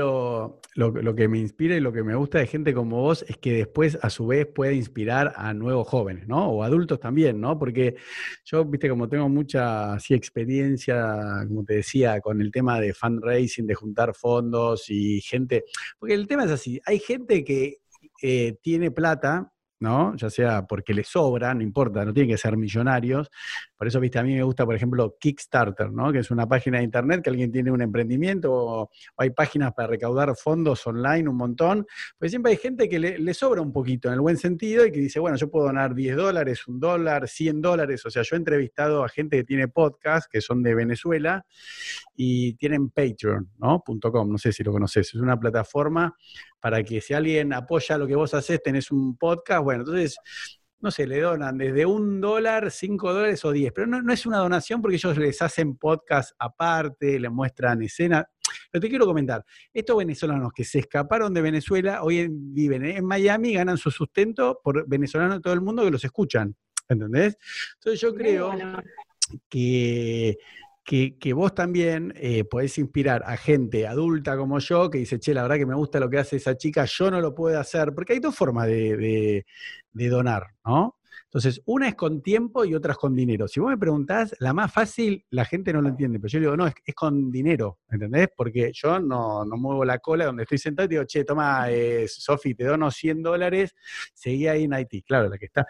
lo, 0.76 1.14
que 1.16 1.26
me 1.26 1.38
inspira 1.38 1.76
y 1.76 1.80
lo 1.80 1.92
que 1.92 2.04
me 2.04 2.14
gusta 2.14 2.38
de 2.38 2.46
gente 2.46 2.72
como 2.72 3.00
vos 3.00 3.24
es 3.28 3.36
que 3.38 3.52
después, 3.52 3.98
a 4.00 4.08
su 4.08 4.26
vez, 4.28 4.46
puede 4.46 4.74
inspirar 4.74 5.32
a 5.36 5.52
nuevos 5.52 5.88
jóvenes, 5.88 6.28
¿no? 6.28 6.48
O 6.48 6.62
adultos 6.62 7.00
también, 7.00 7.40
¿no? 7.40 7.58
Porque 7.58 7.96
yo, 8.44 8.64
viste, 8.64 8.88
como 8.88 9.08
tengo 9.08 9.28
mucha 9.28 9.96
experiencia, 10.10 11.44
como 11.48 11.64
te 11.64 11.74
decía, 11.74 12.20
con 12.20 12.40
el 12.40 12.52
tema 12.52 12.80
de 12.80 12.94
fundraising, 12.94 13.66
de 13.66 13.74
juntar 13.74 14.14
fondos 14.14 14.88
y 14.90 15.20
gente. 15.20 15.64
Porque 15.98 16.14
el 16.14 16.28
tema 16.28 16.44
es 16.44 16.52
así: 16.52 16.80
hay 16.84 17.00
gente 17.00 17.44
que 17.44 17.78
eh, 18.22 18.56
tiene 18.62 18.92
plata 18.92 19.52
¿no? 19.80 20.14
Ya 20.16 20.30
sea 20.30 20.66
porque 20.66 20.94
le 20.94 21.04
sobra, 21.04 21.54
no 21.54 21.62
importa, 21.62 22.04
no 22.04 22.12
tienen 22.12 22.34
que 22.34 22.38
ser 22.38 22.56
millonarios. 22.56 23.30
Por 23.76 23.86
eso, 23.86 24.00
viste, 24.00 24.18
a 24.18 24.22
mí 24.22 24.34
me 24.34 24.42
gusta, 24.42 24.64
por 24.64 24.74
ejemplo, 24.74 25.16
Kickstarter, 25.20 25.90
¿no? 25.92 26.12
Que 26.12 26.20
es 26.20 26.30
una 26.30 26.46
página 26.48 26.78
de 26.78 26.84
internet 26.84 27.22
que 27.22 27.30
alguien 27.30 27.52
tiene 27.52 27.70
un 27.70 27.82
emprendimiento 27.82 28.52
o, 28.52 28.90
hay 29.18 29.30
páginas 29.30 29.72
para 29.74 29.88
recaudar 29.88 30.34
fondos 30.36 30.86
online, 30.86 31.28
un 31.28 31.36
montón. 31.36 31.86
Pues 32.18 32.30
siempre 32.30 32.52
hay 32.52 32.58
gente 32.58 32.88
que 32.88 32.98
le, 32.98 33.34
sobra 33.34 33.60
un 33.60 33.72
poquito, 33.72 34.08
en 34.08 34.14
el 34.14 34.20
buen 34.20 34.36
sentido, 34.36 34.86
y 34.86 34.92
que 34.92 35.00
dice, 35.00 35.20
bueno, 35.20 35.36
yo 35.36 35.50
puedo 35.50 35.66
donar 35.66 35.94
10 35.94 36.16
dólares, 36.16 36.66
un 36.66 36.80
dólar, 36.80 37.28
100 37.28 37.60
dólares. 37.60 38.04
O 38.06 38.10
sea, 38.10 38.22
yo 38.22 38.36
he 38.36 38.38
entrevistado 38.38 39.04
a 39.04 39.08
gente 39.08 39.36
que 39.36 39.44
tiene 39.44 39.68
podcast, 39.68 40.30
que 40.30 40.40
son 40.40 40.62
de 40.62 40.74
Venezuela, 40.74 41.44
y 42.14 42.54
tienen 42.54 42.90
Patreon, 42.90 43.50
¿no? 43.58 43.82
.com, 43.86 44.30
no 44.30 44.38
sé 44.38 44.52
si 44.52 44.62
lo 44.62 44.72
conoces. 44.72 45.08
Es 45.08 45.20
una 45.20 45.38
plataforma 45.38 46.14
para 46.60 46.82
que 46.82 47.00
si 47.00 47.14
alguien 47.14 47.52
apoya 47.52 47.98
lo 47.98 48.06
que 48.06 48.14
vos 48.14 48.34
haces, 48.34 48.62
tenés 48.62 48.90
un 48.90 49.16
podcast, 49.16 49.62
bueno, 49.62 49.82
entonces, 49.82 50.18
no 50.80 50.90
sé, 50.90 51.06
le 51.06 51.20
donan 51.20 51.56
desde 51.56 51.86
un 51.86 52.20
dólar, 52.20 52.70
cinco 52.70 53.12
dólares 53.12 53.44
o 53.44 53.52
diez, 53.52 53.72
pero 53.72 53.86
no, 53.86 54.12
es 54.12 54.26
una 54.26 54.38
donación 54.38 54.82
porque 54.82 54.96
ellos 54.96 55.16
les 55.16 55.40
hacen 55.42 55.76
podcast 55.76 56.32
aparte, 56.38 57.18
les 57.18 57.30
muestran 57.30 57.82
escena. 57.82 58.28
Pero 58.70 58.80
te 58.80 58.88
quiero 58.88 59.06
comentar, 59.06 59.44
estos 59.72 59.96
venezolanos 59.96 60.52
que 60.54 60.64
se 60.64 60.80
escaparon 60.80 61.32
de 61.32 61.42
Venezuela, 61.42 62.02
hoy 62.02 62.28
viven 62.30 62.84
en 62.84 63.04
Miami, 63.04 63.54
ganan 63.54 63.78
su 63.78 63.90
sustento 63.90 64.60
por 64.62 64.86
venezolanos 64.88 65.36
de 65.36 65.42
todo 65.42 65.54
el 65.54 65.62
mundo 65.62 65.84
que 65.84 65.90
los 65.90 66.04
escuchan, 66.04 66.54
¿entendés? 66.88 67.36
Entonces 67.74 68.00
yo 68.00 68.14
creo 68.14 68.52
que 69.48 70.36
que, 70.86 71.32
vos 71.34 71.54
también 71.54 72.14
eh, 72.16 72.44
podés 72.44 72.78
inspirar 72.78 73.22
a 73.26 73.36
gente 73.36 73.86
adulta 73.86 74.36
como 74.36 74.58
yo 74.60 74.88
que 74.88 74.98
dice, 74.98 75.18
che, 75.18 75.34
la 75.34 75.42
verdad 75.42 75.56
que 75.56 75.66
me 75.66 75.74
gusta 75.74 76.00
lo 76.00 76.08
que 76.08 76.18
hace 76.18 76.36
esa 76.36 76.56
chica, 76.56 76.84
yo 76.86 77.10
no 77.10 77.20
lo 77.20 77.34
puedo 77.34 77.58
hacer, 77.58 77.92
porque 77.92 78.14
hay 78.14 78.20
dos 78.20 78.34
formas 78.36 78.68
de 78.68 79.44
donar, 79.92 80.46
¿no? 80.64 80.95
Entonces, 81.36 81.60
una 81.66 81.88
es 81.88 81.94
con 81.96 82.22
tiempo 82.22 82.64
y 82.64 82.74
otra 82.74 82.92
es 82.92 82.96
con 82.96 83.14
dinero. 83.14 83.46
Si 83.46 83.60
vos 83.60 83.68
me 83.68 83.76
preguntás, 83.76 84.34
la 84.40 84.54
más 84.54 84.72
fácil, 84.72 85.22
la 85.28 85.44
gente 85.44 85.70
no 85.70 85.82
lo 85.82 85.90
entiende, 85.90 86.18
pero 86.18 86.30
yo 86.30 86.40
digo, 86.40 86.56
no, 86.56 86.66
es, 86.66 86.74
con 86.94 87.30
dinero, 87.30 87.80
¿entendés? 87.90 88.28
Porque 88.34 88.70
yo 88.72 88.98
no, 88.98 89.44
muevo 89.44 89.84
la 89.84 89.98
cola 89.98 90.24
donde 90.24 90.44
estoy 90.44 90.56
sentado 90.56 90.86
y 90.86 90.88
digo, 90.88 91.04
che, 91.04 91.24
toma, 91.24 91.70
eh, 91.70 92.06
Sofi, 92.08 92.54
te 92.54 92.64
dono 92.64 92.90
100 92.90 93.22
dólares, 93.22 93.74
seguí 94.14 94.46
ahí 94.46 94.64
en 94.64 94.72
Haití, 94.72 95.02
claro, 95.02 95.28
la 95.28 95.36
que 95.36 95.44
está. 95.44 95.66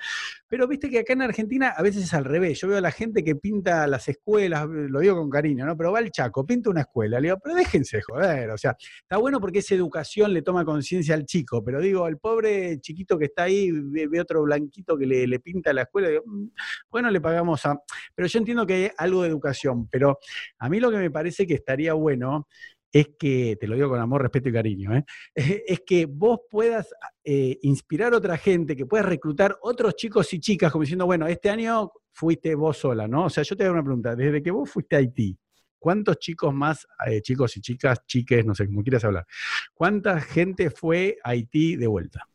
Pero 0.47 0.69
viste 0.69 0.89
que 0.89 1.01
acá 1.01 1.15
en 1.15 1.23
Argentina 1.23 1.75
a 1.77 1.83
veces 1.83 2.05
es 2.05 2.15
al 2.15 2.25
revés. 2.27 2.61
Yo 2.61 2.69
veo 2.69 2.79
a 2.79 2.81
la 2.81 2.93
gente 2.93 3.25
que 3.25 3.35
pinta 3.35 3.89
las 3.89 4.09
escuelas, 4.09 4.69
lo 4.69 5.01
digo 5.01 5.17
con 5.17 5.29
cariño, 5.29 5.67
¿no? 5.67 5.77
Pero 5.77 5.91
va 5.91 5.99
al 5.99 6.13
Chaco, 6.13 6.47
pinta 6.47 6.71
una 6.71 6.83
escuela. 6.83 7.19
Le 7.19 7.27
digo, 7.27 7.41
pero 7.43 7.57
déjense 7.57 8.01
joder. 8.03 8.51
O 8.51 8.57
sea, 8.57 8.77
está 9.03 9.17
bueno 9.17 9.41
porque 9.41 9.59
esa 9.59 9.75
educación 9.75 10.33
le 10.33 10.43
toma 10.43 10.65
conciencia 10.65 11.17
al 11.17 11.27
chico, 11.27 11.65
pero 11.65 11.81
digo, 11.81 12.07
el 12.07 12.19
pobre 12.19 12.79
chiquito 12.79 13.19
que 13.19 13.25
está 13.25 13.43
ahí 13.43 13.73
ve, 13.73 14.21
otro 14.21 14.45
blanquito 14.45 14.97
que 14.97 15.07
le, 15.07 15.27
le 15.27 15.41
pinta 15.41 15.56
a 15.65 15.73
la 15.73 15.83
escuela, 15.83 16.09
digo, 16.09 16.23
mm, 16.27 16.49
bueno, 16.91 17.11
le 17.11 17.21
pagamos 17.21 17.65
a... 17.67 17.77
Pero 18.15 18.29
yo 18.29 18.39
entiendo 18.39 18.67
que 18.67 18.75
hay 18.75 18.91
algo 18.99 19.23
de 19.23 19.29
educación, 19.29 19.89
pero 19.89 20.19
a 20.59 20.69
mí 20.69 20.81
lo 20.81 20.91
que 20.91 20.99
me 20.99 21.11
parece 21.11 21.47
que 21.47 21.55
estaría 21.55 21.95
bueno 21.95 22.47
es 22.93 23.11
que, 23.19 23.57
te 23.61 23.67
lo 23.67 23.75
digo 23.75 23.91
con 23.91 24.01
amor, 24.01 24.23
respeto 24.23 24.49
y 24.49 24.53
cariño, 24.53 24.97
¿eh? 24.97 25.05
es 25.67 25.81
que 25.87 26.07
vos 26.07 26.41
puedas 26.51 26.95
eh, 27.25 27.59
inspirar 27.63 28.15
a 28.15 28.19
otra 28.19 28.39
gente, 28.39 28.75
que 28.75 28.87
puedas 28.87 29.07
reclutar 29.07 29.59
otros 29.61 29.97
chicos 29.97 30.33
y 30.33 30.41
chicas, 30.41 30.73
como 30.73 30.83
diciendo, 30.83 31.05
bueno, 31.05 31.27
este 31.27 31.51
año 31.51 31.91
fuiste 32.13 32.55
vos 32.55 32.79
sola, 32.79 33.07
¿no? 33.07 33.27
O 33.27 33.31
sea, 33.31 33.43
yo 33.43 33.57
te 33.57 33.65
hago 33.65 33.75
una 33.75 33.85
pregunta, 33.85 34.17
desde 34.17 34.43
que 34.43 34.51
vos 34.51 34.71
fuiste 34.71 34.97
a 34.97 35.01
Haití, 35.01 35.39
¿cuántos 35.79 36.19
chicos 36.19 36.55
más, 36.55 36.87
eh, 37.07 37.21
chicos 37.21 37.57
y 37.59 37.61
chicas, 37.61 37.99
chiques, 38.07 38.47
no 38.47 38.55
sé, 38.55 38.67
cómo 38.67 38.83
quieras 38.83 39.05
hablar, 39.05 39.27
cuánta 39.75 40.21
gente 40.21 40.71
fue 40.71 41.19
a 41.23 41.31
Haití 41.31 41.77
de 41.77 41.87
vuelta 41.87 42.27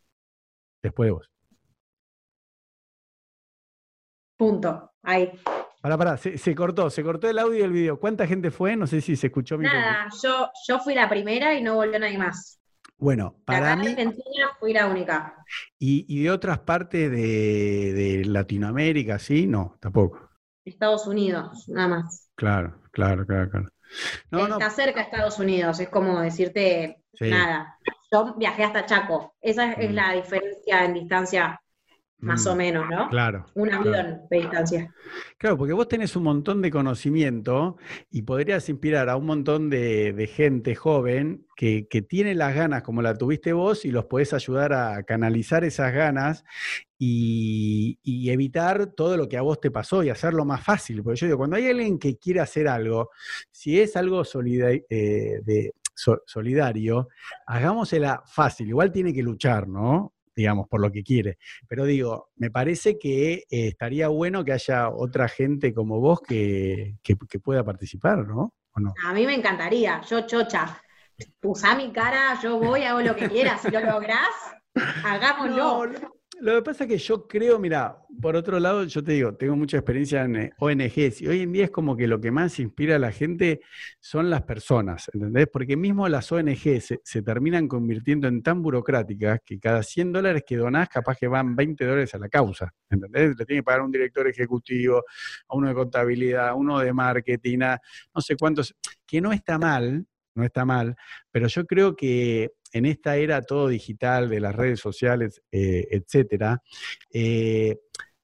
después 0.83 1.07
de 1.07 1.11
vos? 1.11 1.30
Punto. 4.41 4.93
Ahí. 5.03 5.31
Pará, 5.81 5.99
pará, 5.99 6.17
se, 6.17 6.55
cortó, 6.55 6.89
se 6.89 7.03
cortó 7.03 7.29
el 7.29 7.37
audio 7.37 7.59
y 7.59 7.61
el 7.61 7.71
video. 7.71 7.99
¿Cuánta 7.99 8.25
gente 8.25 8.49
fue? 8.49 8.75
No 8.75 8.87
sé 8.87 8.99
si 8.99 9.15
se 9.15 9.27
escuchó 9.27 9.55
mi 9.55 9.65
Nada, 9.65 10.07
yo, 10.23 10.49
yo 10.67 10.79
fui 10.79 10.95
la 10.95 11.07
primera 11.07 11.53
y 11.53 11.61
no 11.61 11.75
volvió 11.75 11.99
nadie 11.99 12.17
más. 12.17 12.59
Bueno, 12.97 13.35
para 13.45 13.75
mí. 13.75 13.89
Argentina 13.89 14.49
fui 14.59 14.73
la 14.73 14.87
única. 14.87 15.35
¿Y, 15.77 16.23
de 16.23 16.31
otras 16.31 16.57
partes 16.57 17.11
de, 17.11 18.23
Latinoamérica, 18.25 19.19
sí? 19.19 19.45
No, 19.45 19.77
tampoco. 19.79 20.31
Estados 20.65 21.05
Unidos, 21.05 21.69
nada 21.69 21.87
más. 21.87 22.31
Claro, 22.33 22.81
claro, 22.89 23.27
claro, 23.27 23.47
claro. 23.51 23.67
Está 24.31 24.71
cerca 24.71 25.01
de 25.01 25.05
Estados 25.05 25.37
Unidos, 25.37 25.79
es 25.79 25.89
como 25.89 26.19
decirte 26.19 27.03
nada. 27.19 27.77
Yo 28.11 28.33
viajé 28.39 28.63
hasta 28.63 28.87
Chaco, 28.87 29.35
esa 29.39 29.73
es, 29.73 29.91
mm. 29.91 29.93
la 29.93 30.13
diferencia 30.13 30.83
en 30.83 30.95
distancia 30.95 31.60
más 32.21 32.45
o 32.45 32.53
mm, 32.53 32.57
menos, 32.57 32.89
¿no? 32.89 33.09
Claro. 33.09 33.45
Un 33.55 33.73
avión 33.73 34.21
de 34.29 34.37
distancia. 34.37 34.93
Claro, 35.37 35.57
porque 35.57 35.73
vos 35.73 35.87
tenés 35.87 36.15
un 36.15 36.23
montón 36.23 36.61
de 36.61 36.69
conocimiento 36.69 37.77
y 38.11 38.21
podrías 38.21 38.69
inspirar 38.69 39.09
a 39.09 39.17
un 39.17 39.25
montón 39.25 39.69
de, 39.69 40.29
gente 40.33 40.75
joven 40.75 41.47
que, 41.55 41.87
tiene 42.07 42.35
las 42.35 42.55
ganas 42.55 42.83
como 42.83 43.01
la 43.01 43.15
tuviste 43.15 43.53
vos 43.53 43.85
y 43.85 43.91
los 43.91 44.05
podés 44.05 44.33
ayudar 44.33 44.73
a 44.73 45.03
canalizar 45.03 45.63
esas 45.63 45.93
ganas 45.93 46.43
y, 46.97 47.99
evitar 48.29 48.87
todo 48.87 49.17
lo 49.17 49.27
que 49.27 49.37
a 49.37 49.41
vos 49.41 49.59
te 49.59 49.71
pasó 49.71 50.03
y 50.03 50.09
hacerlo 50.09 50.45
más 50.45 50.63
fácil. 50.63 51.03
Porque 51.03 51.19
yo 51.19 51.25
digo, 51.25 51.39
cuando 51.39 51.55
hay 51.55 51.67
alguien 51.67 51.97
que 51.97 52.17
quiere 52.17 52.39
hacer 52.39 52.67
algo, 52.67 53.09
si 53.51 53.79
es 53.79 53.95
algo 53.97 54.23
eh, 54.23 55.41
de, 55.43 55.73
solidario, 56.25 57.09
hagámosela 57.47 58.23
fácil. 58.25 58.69
Igual 58.69 58.91
tiene 58.91 59.13
que 59.13 59.23
luchar, 59.23 59.67
¿no? 59.67 60.13
Digamos, 60.35 60.67
por 60.67 60.81
lo 60.81 60.91
que 60.91 61.03
quiere. 61.03 61.37
Pero 61.67 61.85
digo, 61.85 62.29
me 62.35 62.51
parece 62.51 62.97
que 62.97 63.33
eh, 63.33 63.67
estaría 63.67 64.07
bueno 64.07 64.43
que 64.43 64.53
haya 64.53 64.89
otra 64.89 65.27
gente 65.27 65.73
como 65.73 65.99
vos 65.99 66.21
que, 66.21 66.95
pueda 67.43 67.63
participar, 67.63 68.27
¿no? 68.27 68.53
A 69.03 69.13
mí 69.13 69.25
me 69.25 69.35
encantaría, 69.35 70.01
yo 70.09 70.25
chocha. 70.25 70.81
Usa 71.43 71.75
mi 71.75 71.91
cara, 71.91 72.39
yo 72.41 72.57
voy, 72.57 72.83
hago 72.83 73.01
lo 73.01 73.15
que 73.15 73.29
quieras. 73.29 73.61
Si 73.61 73.69
lo 73.69 73.79
lográs, 73.81 74.29
hagámoslo. 75.05 76.20
Lo 76.39 76.55
que 76.55 76.61
pasa 76.63 76.85
es 76.85 76.89
que 76.89 76.97
yo 76.97 77.27
creo, 77.27 77.59
mira, 77.59 77.99
por 78.19 78.35
otro 78.35 78.59
lado, 78.59 78.83
yo 78.85 79.03
te 79.03 79.11
digo, 79.11 79.35
tengo 79.35 79.55
mucha 79.55 79.77
experiencia 79.77 80.23
en 80.23 80.35
eh, 80.37 80.51
ONGs 80.57 81.21
y 81.21 81.27
hoy 81.27 81.41
en 81.41 81.51
día 81.51 81.65
es 81.65 81.71
como 81.71 81.95
que 81.95 82.07
lo 82.07 82.19
que 82.19 82.31
más 82.31 82.57
inspira 82.59 82.95
a 82.95 82.99
la 82.99 83.11
gente 83.11 83.61
son 83.99 84.29
las 84.29 84.41
personas, 84.41 85.11
¿entendés? 85.13 85.47
Porque 85.51 85.77
mismo 85.77 86.07
las 86.07 86.31
ONGs 86.31 86.99
se, 87.03 87.21
terminan 87.21 87.67
convirtiendo 87.67 88.27
en 88.27 88.41
tan 88.41 88.63
burocráticas 88.63 89.41
que 89.45 89.59
cada 89.59 89.83
100 89.83 90.13
dólares 90.13 90.43
que 90.47 90.57
donás, 90.57 90.89
capaz 90.89 91.17
que 91.17 91.27
van 91.27 91.55
20 91.55 91.85
dólares 91.85 92.15
a 92.15 92.17
la 92.17 92.29
causa, 92.29 92.73
¿entendés? 92.89 93.37
Le 93.37 93.45
tiene 93.45 93.59
que 93.59 93.63
pagar 93.63 93.81
un 93.81 93.91
director 93.91 94.27
ejecutivo, 94.27 95.03
a 95.47 95.55
uno 95.55 95.67
de 95.67 95.75
contabilidad, 95.75 96.49
a 96.49 96.55
uno 96.55 96.79
de 96.79 96.91
marketing, 96.91 97.59
a 97.61 97.79
no 98.15 98.21
sé 98.21 98.35
cuántos, 98.35 98.75
que 99.05 99.21
no 99.21 99.31
está 99.31 99.59
mal, 99.59 100.07
no 100.35 100.43
está 100.43 100.65
mal, 100.65 100.95
pero 101.31 101.47
yo 101.47 101.65
creo 101.65 101.95
que 101.95 102.51
en 102.73 102.85
esta 102.85 103.17
era 103.17 103.41
todo 103.41 103.67
digital, 103.67 104.29
de 104.29 104.39
las 104.39 104.55
redes 104.55 104.79
sociales, 104.79 105.41
eh, 105.51 105.87
etcétera, 105.91 106.61
eh, 107.13 107.77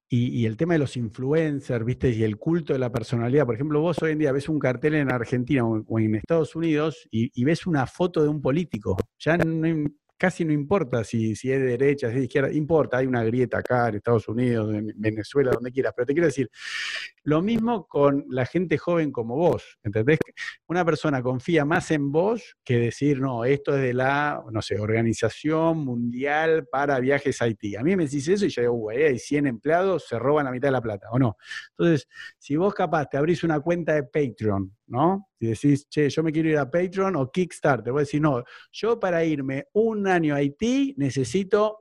y, 0.09 0.45
el 0.45 0.55
tema 0.55 0.73
de 0.73 0.79
los 0.79 0.95
influencers, 0.95 1.83
¿viste? 1.83 2.09
Y 2.11 2.23
el 2.23 2.37
culto 2.37 2.71
de 2.71 2.79
la 2.79 2.89
personalidad. 2.89 3.45
Por 3.45 3.55
ejemplo, 3.55 3.81
vos 3.81 4.01
hoy 4.01 4.13
en 4.13 4.19
día 4.19 4.31
ves 4.31 4.47
un 4.47 4.57
cartel 4.57 4.95
en 4.95 5.11
Argentina 5.11 5.65
o 5.65 5.99
en 5.99 6.15
Estados 6.15 6.55
Unidos 6.55 7.07
y, 7.11 7.43
ves 7.43 7.67
una 7.67 7.85
foto 7.85 8.23
de 8.23 8.29
un 8.29 8.41
político. 8.41 8.95
Ya 9.19 9.37
casi 10.17 10.45
no 10.45 10.53
importa 10.53 11.03
si, 11.03 11.35
si 11.35 11.51
es 11.51 11.59
de 11.59 11.67
derecha, 11.67 12.07
si 12.07 12.13
es 12.13 12.19
de 12.19 12.23
izquierda, 12.23 12.51
importa, 12.51 12.97
hay 12.97 13.05
una 13.05 13.23
grieta 13.23 13.59
acá 13.59 13.89
en 13.89 13.95
Estados 13.95 14.27
Unidos, 14.27 14.73
en 14.73 14.93
Venezuela, 14.95 15.51
donde 15.51 15.71
quieras, 15.71 15.93
pero 15.95 16.05
te 16.05 16.13
quiero 16.13 16.27
decir, 16.27 16.49
lo 17.27 17.41
mismo 17.41 17.87
con 17.87 18.23
la 18.29 18.45
gente 18.45 18.77
joven 18.77 19.11
como 19.11 19.35
vos, 19.35 19.77
¿entendés? 19.83 20.17
Una 20.65 20.85
persona 20.85 21.21
confía 21.21 21.65
más 21.65 21.91
en 21.91 22.09
vos 22.09 22.55
que 22.63 22.77
decir, 22.77 23.19
no, 23.19 23.43
esto 23.43 23.75
es 23.75 23.81
de 23.81 23.93
la, 23.93 24.41
no 24.49 24.61
sé, 24.61 24.79
Organización 24.79 25.79
Mundial 25.79 26.67
para 26.71 27.01
Viajes 27.01 27.41
a 27.41 27.45
Haití. 27.45 27.75
A 27.75 27.83
mí 27.83 27.97
me 27.97 28.05
decís 28.05 28.29
eso 28.29 28.45
y 28.45 28.49
yo 28.49 28.61
digo, 28.61 28.73
güey, 28.75 29.03
hay 29.03 29.19
100 29.19 29.45
empleados, 29.45 30.07
se 30.07 30.17
roban 30.17 30.45
la 30.45 30.51
mitad 30.51 30.69
de 30.69 30.71
la 30.71 30.81
plata, 30.81 31.09
¿o 31.11 31.19
no? 31.19 31.35
Entonces, 31.71 32.07
si 32.37 32.55
vos 32.55 32.73
capaz 32.73 33.09
te 33.09 33.17
abrís 33.17 33.43
una 33.43 33.59
cuenta 33.59 33.93
de 33.93 34.03
Patreon, 34.03 34.77
¿no? 34.85 35.27
Si 35.37 35.47
decís, 35.47 35.89
che, 35.89 36.09
yo 36.09 36.23
me 36.23 36.31
quiero 36.31 36.47
ir 36.47 36.57
a 36.57 36.71
Patreon 36.71 37.17
o 37.17 37.29
Kickstarter, 37.29 37.91
voy 37.91 37.99
a 37.99 38.03
decir, 38.03 38.21
no, 38.21 38.41
yo 38.71 38.97
para 39.01 39.25
irme 39.25 39.67
un 39.73 40.07
año 40.07 40.33
a 40.33 40.37
Haití 40.37 40.95
necesito 40.97 41.77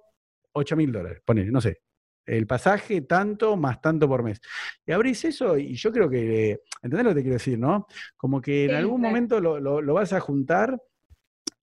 8 0.55 0.75
mil 0.75 0.91
dólares, 0.91 1.23
ponele, 1.25 1.53
no 1.53 1.61
sé, 1.61 1.83
el 2.27 2.47
pasaje 2.47 3.03
tanto 3.03 3.57
más 3.57 3.81
tanto 3.81 4.09
por 4.09 4.23
mes. 4.23 4.41
Y 4.85 4.93
abrís 4.93 5.25
eso 5.25 5.57
y 5.57 5.75
yo 5.75 5.93
creo 5.93 6.11
que, 6.11 6.61
¿entendés 6.83 7.05
lo 7.05 7.11
que 7.11 7.15
te 7.15 7.23
quiero 7.23 7.37
decir, 7.37 7.59
no? 7.59 7.87
Como 8.17 8.41
que 8.41 8.67
en 8.67 8.75
algún 8.75 9.01
momento 9.01 9.41
lo, 9.41 9.95
vas 9.95 10.13
a 10.13 10.21
juntar 10.21 10.81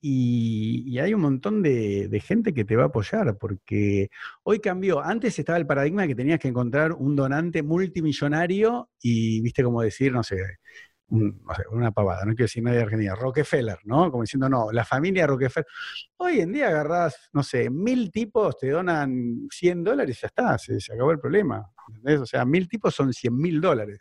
y, 0.01 0.97
hay 0.99 1.13
un 1.13 1.21
montón 1.21 1.61
de, 1.61 2.07
de, 2.09 2.19
gente 2.19 2.53
que 2.53 2.65
te 2.65 2.75
va 2.75 2.83
a 2.83 2.85
apoyar, 2.87 3.37
porque 3.37 4.09
hoy 4.43 4.59
cambió. 4.59 4.99
Antes 5.01 5.39
estaba 5.39 5.57
el 5.57 5.65
paradigma 5.65 6.07
que 6.07 6.15
tenías 6.15 6.39
que 6.39 6.49
encontrar 6.49 6.91
un 6.91 7.15
donante 7.15 7.63
multimillonario 7.63 8.89
y, 9.01 9.41
viste, 9.41 9.63
como 9.63 9.81
decir, 9.81 10.11
no 10.11 10.23
sé, 10.23 10.35
una 11.71 11.91
pavada, 11.91 12.25
no 12.25 12.31
quiero 12.31 12.45
decir 12.45 12.63
nadie 12.63 12.77
de 12.77 12.83
Argentina, 12.83 13.15
Rockefeller, 13.15 13.79
¿no? 13.83 14.09
Como 14.09 14.23
diciendo, 14.23 14.49
no, 14.49 14.71
la 14.71 14.83
familia 14.83 15.27
Rockefeller. 15.27 15.67
Hoy 16.17 16.39
en 16.39 16.51
día 16.51 16.69
agarrás, 16.69 17.29
no 17.33 17.43
sé, 17.43 17.69
mil 17.69 18.11
tipos, 18.11 18.57
te 18.57 18.69
donan 18.69 19.47
100 19.51 19.83
dólares 19.83 20.17
y 20.17 20.21
ya 20.21 20.27
está, 20.27 20.57
se, 20.57 20.77
acabó 20.93 21.11
el 21.11 21.19
problema. 21.19 21.69
¿entendés? 21.87 22.21
O 22.21 22.25
sea, 22.25 22.45
mil 22.45 22.67
tipos 22.67 22.95
son 22.95 23.13
100 23.13 23.35
mil 23.37 23.61
dólares. 23.61 23.99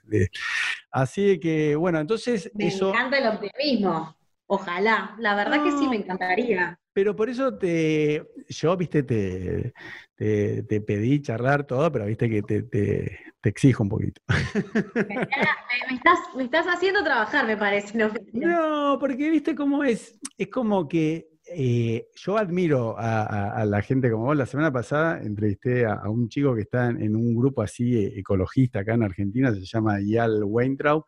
Así 0.91 1.39
que, 1.39 1.77
bueno, 1.77 2.01
entonces 2.01 2.51
me 2.55 2.69
encanta 2.69 3.19
el 3.19 3.27
optimismo. 3.27 4.17
Ojalá, 4.55 5.17
la 5.19 5.35
verdad 5.35 5.65
que 5.65 5.71
sí 5.71 5.89
me 5.89 5.97
encantaría. 5.97 6.79
Pero 6.93 7.17
por 7.17 7.31
eso 7.31 7.57
te, 7.57 8.23
yo, 8.51 8.77
viste, 8.77 9.03
te, 9.03 9.73
te, 10.15 10.81
pedí 10.83 11.23
charlar 11.23 11.65
todo, 11.65 11.91
pero 11.91 12.05
viste 12.05 12.29
que 12.29 12.43
te, 12.43 12.63
te, 12.63 13.19
exijo 13.43 13.83
un 13.83 13.89
poquito. 13.89 14.21
Me, 15.09 15.95
estás, 15.95 16.19
me, 16.37 16.45
estás, 16.45 16.67
haciendo 16.67 17.03
trabajar, 17.03 17.47
me 17.47 17.57
parece. 17.57 17.97
No, 18.35 18.99
porque 19.01 19.31
viste 19.31 19.55
cómo 19.55 19.85
es, 19.85 20.19
es 20.37 20.49
como 20.49 20.87
que 20.87 21.32
eh, 21.55 22.09
yo 22.15 22.39
admiro 22.39 22.95
a, 22.99 23.65
la 23.67 23.83
gente 23.83 24.11
como 24.11 24.25
vos. 24.25 24.37
La 24.37 24.47
semana 24.47 24.73
pasada 24.73 25.23
entrevisté 25.23 25.85
a, 25.87 26.09
un 26.09 26.29
chico 26.29 26.55
que 26.55 26.63
está 26.63 26.89
en, 26.89 27.15
un 27.15 27.35
grupo 27.35 27.63
así 27.63 27.97
eh, 27.97 28.13
ecologista 28.19 28.81
acá 28.81 28.95
en 28.95 29.03
Argentina, 29.03 29.55
se 29.55 29.65
llama 29.65 29.99
Yal 30.01 30.43
Weintraub, 30.45 31.05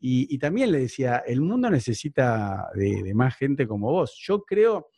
y, 0.00 0.36
también 0.38 0.72
le 0.72 0.80
decía, 0.80 1.22
el 1.26 1.40
mundo 1.40 1.70
necesita 1.70 2.68
de, 2.74 3.12
más 3.14 3.36
gente 3.36 3.66
como 3.66 3.90
vos. 3.92 4.16
Yo 4.20 4.42
creo, 4.42 4.88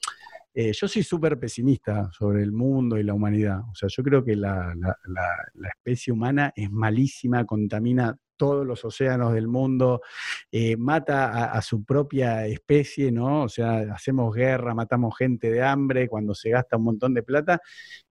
eh, 0.55 0.73
yo 0.73 0.89
soy 0.89 1.03
súper 1.03 1.39
pesimista 1.39 2.11
sobre 2.13 2.43
el 2.43 2.53
mundo 2.53 2.99
y 2.99 3.03
la 3.03 3.15
humanidad. 3.15 3.61
O 3.71 3.75
sea, 3.75 3.89
yo 3.91 4.03
creo 4.03 4.25
que 4.25 4.37
la, 4.37 4.75
la 4.75 5.69
especie 5.69 6.13
humana 6.13 6.53
es 6.57 6.71
malísima, 6.71 7.45
contamina 7.45 8.17
todos 8.37 8.67
los 8.67 8.85
océanos 8.85 9.33
del 9.33 9.49
mundo, 9.49 10.01
eh, 10.51 10.77
mata 10.77 11.53
a, 11.53 11.63
su 11.63 11.85
propia 11.85 12.47
especie, 12.47 13.11
¿no? 13.13 13.45
O 13.45 13.49
sea, 13.49 13.95
hacemos 13.95 14.35
guerra, 14.35 14.75
matamos 14.75 15.17
gente 15.17 15.51
de 15.51 15.63
hambre 15.63 16.09
cuando 16.09 16.35
se 16.35 16.51
gasta 16.51 16.77
un 16.77 16.85
montón 16.85 17.15
de 17.15 17.23
plata. 17.23 17.61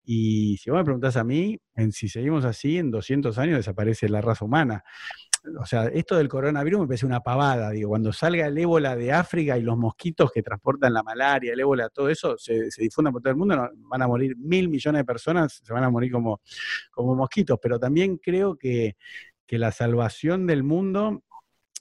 Y 0.03 0.57
si 0.57 0.69
vos 0.69 0.79
me 0.79 0.83
preguntás 0.83 1.17
a 1.17 1.23
mí, 1.23 1.59
en, 1.75 1.91
si 1.91 2.09
seguimos 2.09 2.45
así, 2.45 2.77
en 2.77 2.91
200 2.91 3.38
años 3.38 3.57
desaparece 3.57 4.09
la 4.09 4.21
raza 4.21 4.45
humana. 4.45 4.83
O 5.59 5.65
sea, 5.65 5.88
esto 5.88 6.15
del 6.15 6.29
coronavirus 6.29 6.81
me 6.81 6.88
parece 6.88 7.05
una 7.05 7.19
pavada, 7.19 7.71
digo, 7.71 7.89
cuando 7.89 8.13
salga 8.13 8.47
el 8.47 8.57
ébola 8.57 8.95
de 8.95 9.12
África 9.12 9.57
y 9.57 9.62
los 9.62 9.77
mosquitos 9.77 10.31
que 10.31 10.41
transportan 10.41 10.93
la 10.93 11.03
malaria, 11.03 11.51
el 11.51 11.59
ébola, 11.59 11.89
todo 11.89 12.07
eso, 12.07 12.38
se, 12.38 12.71
se 12.71 12.81
difunda 12.81 13.12
por 13.12 13.21
todo 13.21 13.31
el 13.31 13.38
mundo, 13.38 13.69
van 13.75 14.01
a 14.01 14.07
morir 14.07 14.38
mil 14.38 14.69
millones 14.69 15.01
de 15.01 15.05
personas, 15.05 15.59
se 15.62 15.73
van 15.73 15.83
a 15.83 15.89
morir 15.89 16.13
como, 16.13 16.39
como 16.91 17.13
mosquitos, 17.15 17.59
pero 17.62 17.77
también 17.77 18.17
creo 18.17 18.55
que 18.55 18.95
que 19.45 19.58
la 19.58 19.71
salvación 19.71 20.47
del 20.47 20.63
mundo, 20.63 21.23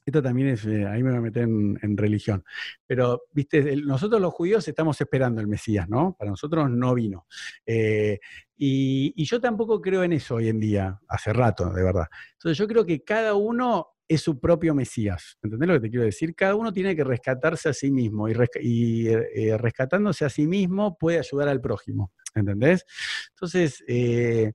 esto 0.05 0.23
también 0.23 0.49
es, 0.49 0.65
eh, 0.67 0.87
ahí 0.87 1.03
me 1.03 1.11
voy 1.11 1.19
a 1.19 1.23
meter 1.23 1.43
en, 1.45 1.97
religión, 1.97 2.45
pero, 2.87 3.23
viste, 3.33 3.77
nosotros 3.77 4.21
los 4.21 4.33
judíos 4.33 4.67
estamos 4.67 5.01
esperando 5.01 5.41
el 5.41 5.47
Mesías, 5.47 5.89
¿no? 5.89 6.17
Para 6.19 6.31
nosotros 6.31 6.69
no 6.71 6.95
vino. 6.95 7.27
Eh, 7.65 8.19
y, 8.57 9.25
yo 9.25 9.41
tampoco 9.41 9.81
creo 9.81 10.03
en 10.03 10.13
eso 10.13 10.37
hoy 10.37 10.49
en 10.49 10.61
día, 10.61 10.99
hace 11.09 11.33
rato, 11.33 11.71
de 11.71 11.83
verdad. 11.83 12.07
Entonces 12.33 12.59
yo 12.59 12.67
creo 12.67 12.85
que 12.85 13.03
cada 13.05 13.35
uno 13.35 13.89
es 14.15 14.21
su 14.23 14.39
propio 14.39 14.75
Mesías. 14.75 15.39
¿Entendés 15.43 15.69
lo 15.69 15.75
que 15.75 15.81
te 15.81 15.91
quiero 15.91 16.05
decir? 16.05 16.35
Cada 16.35 16.55
uno 16.55 16.73
tiene 16.73 16.95
que 16.97 17.05
rescatarse 17.05 17.69
a 17.69 17.73
sí 17.73 17.91
mismo 17.91 18.29
y, 18.29 19.07
eh, 19.09 19.57
rescatándose 19.59 20.25
a 20.25 20.29
sí 20.29 20.47
mismo 20.47 20.97
puede 20.99 21.19
ayudar 21.19 21.49
al 21.49 21.61
prójimo. 21.61 22.13
¿Entendés? 22.35 22.85
Entonces, 23.31 23.85
eh, 23.87 24.53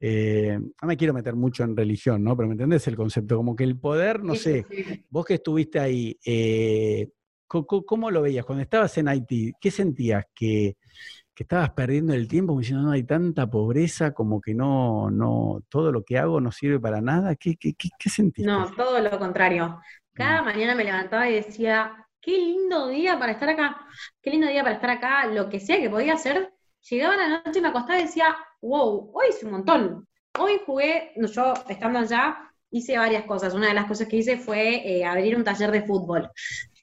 no 0.00 0.88
me 0.88 0.96
quiero 0.96 1.14
meter 1.14 1.36
mucho 1.36 1.62
en 1.62 1.76
religión, 1.76 2.24
¿no? 2.24 2.36
Pero 2.36 2.48
¿me 2.48 2.54
entendés 2.54 2.88
el 2.88 2.96
concepto? 2.96 3.36
Como 3.36 3.54
que 3.54 3.64
el 3.64 3.78
poder, 3.78 4.24
no 4.24 4.34
sé, 4.34 4.66
vos 5.10 5.24
que 5.24 5.34
estuviste 5.34 5.78
ahí, 5.78 6.18
eh, 6.24 7.08
¿cómo, 7.46 8.10
lo 8.10 8.22
veías? 8.22 8.44
Cuando 8.44 8.62
estabas 8.62 8.96
en 8.98 9.08
Haití, 9.08 9.52
¿qué 9.60 9.70
sentías? 9.70 10.24
¿Que, 10.34 10.76
estabas 11.36 11.70
perdiendo 11.70 12.12
el 12.14 12.28
tiempo 12.28 12.58
diciendo, 12.58 12.84
no 12.84 12.92
hay 12.92 13.04
tanta 13.04 13.48
pobreza, 13.48 14.12
como 14.12 14.40
que 14.40 14.54
no, 14.54 15.10
no, 15.10 15.62
todo 15.68 15.90
lo 15.90 16.04
que 16.04 16.18
hago 16.18 16.40
no 16.40 16.52
sirve 16.52 16.78
para 16.78 17.00
nada? 17.00 17.36
¿Qué, 17.36 17.56
qué, 17.56 17.74
qué, 17.74 18.10
sentiste? 18.10 18.50
No, 18.50 18.70
todo 18.72 19.00
lo 19.00 19.18
contrario. 19.18 19.80
Cada 20.12 20.42
mm. 20.42 20.44
mañana 20.44 20.74
me 20.74 20.84
levantaba 20.84 21.28
y 21.28 21.34
decía, 21.34 22.06
qué 22.20 22.32
lindo 22.32 22.88
día 22.88 23.18
para 23.18 23.32
estar 23.32 23.48
acá, 23.48 23.86
qué 24.20 24.30
lindo 24.30 24.46
día 24.46 24.62
para 24.62 24.76
estar 24.76 24.90
acá, 24.90 25.26
lo 25.26 25.48
que 25.48 25.60
sea 25.60 25.80
que 25.80 25.90
podía 25.90 26.14
hacer. 26.14 26.52
Llegaba 26.88 27.16
la 27.16 27.28
noche 27.28 27.58
y 27.58 27.62
me 27.62 27.68
acostaba 27.68 27.98
y 27.98 28.02
decía, 28.04 28.36
wow, 28.60 29.10
hoy 29.14 29.26
hice 29.30 29.46
un 29.46 29.52
montón. 29.52 30.08
Hoy 30.38 30.60
jugué, 30.66 31.12
yo 31.16 31.54
estando 31.68 32.00
allá, 32.00 32.52
hice 32.70 32.98
varias 32.98 33.24
cosas. 33.24 33.54
Una 33.54 33.68
de 33.68 33.74
las 33.74 33.86
cosas 33.86 34.08
que 34.08 34.16
hice 34.16 34.36
fue 34.36 34.82
eh, 34.84 35.04
abrir 35.04 35.36
un 35.36 35.44
taller 35.44 35.70
de 35.70 35.82
fútbol. 35.82 36.30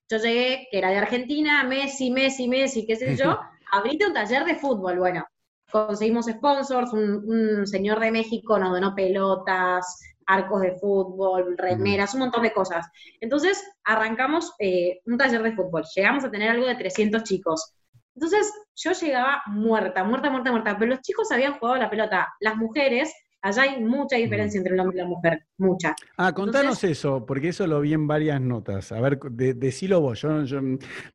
Yo 0.10 0.18
llegué, 0.18 0.68
que 0.72 0.78
era 0.78 0.90
de 0.90 0.98
Argentina, 0.98 1.64
Messi, 1.64 2.12
Messi, 2.12 2.48
Messi, 2.48 2.86
qué 2.86 2.96
sé 2.96 3.16
yo, 3.16 3.40
abrite 3.72 4.08
un 4.08 4.14
taller 4.14 4.46
de 4.46 4.56
fútbol. 4.56 5.00
Bueno, 5.00 5.26
conseguimos 5.72 6.26
sponsors, 6.26 6.94
un, 6.94 7.66
señor 7.68 8.00
de 8.00 8.12
México 8.12 8.58
nos 8.58 8.72
donó 8.72 8.96
pelotas, 8.96 10.00
arcos 10.26 10.62
de 10.62 10.78
fútbol, 10.80 11.58
remeras, 11.58 12.14
un 12.14 12.22
montón 12.22 12.44
de 12.44 12.54
cosas. 12.54 12.88
Entonces 13.20 13.64
arrancamos 13.84 14.54
eh, 14.60 15.00
un 15.06 15.18
taller 15.18 15.44
de 15.44 15.56
fútbol. 15.56 15.84
Llegamos 15.96 16.24
a 16.24 16.32
tener 16.32 16.50
algo 16.50 16.68
de 16.68 16.76
300 16.76 17.24
chicos. 17.24 17.74
Entonces 18.16 18.52
yo 18.76 18.92
llegaba 18.92 19.42
muerta, 19.48 20.04
muerta, 20.04 20.30
muerta, 20.30 20.52
muerta, 20.52 20.78
pero 20.78 20.92
los 20.92 21.02
chicos 21.02 21.32
habían 21.32 21.58
jugado 21.58 21.78
la 21.78 21.90
pelota. 21.90 22.28
Las 22.40 22.58
mujeres, 22.58 23.14
allá 23.41 23.63
hay 23.63 23.84
mucha 23.84 24.17
diferencia 24.17 24.58
entre 24.58 24.73
el 24.73 24.80
hombre 24.80 24.97
y 24.97 25.02
la 25.02 25.08
mujer, 25.08 25.45
mucha. 25.58 25.95
Ah, 26.17 26.34
contanos 26.34 26.84
eso, 26.84 27.25
porque 27.25 27.49
eso 27.49 27.67
lo 27.67 27.82
vi 27.82 27.93
en 27.93 28.08
varias 28.08 28.41
notas. 28.41 28.91
A 28.91 28.99
ver, 29.02 29.19
decilo 29.19 30.02
vos. 30.02 30.21
Yo, 30.21 30.30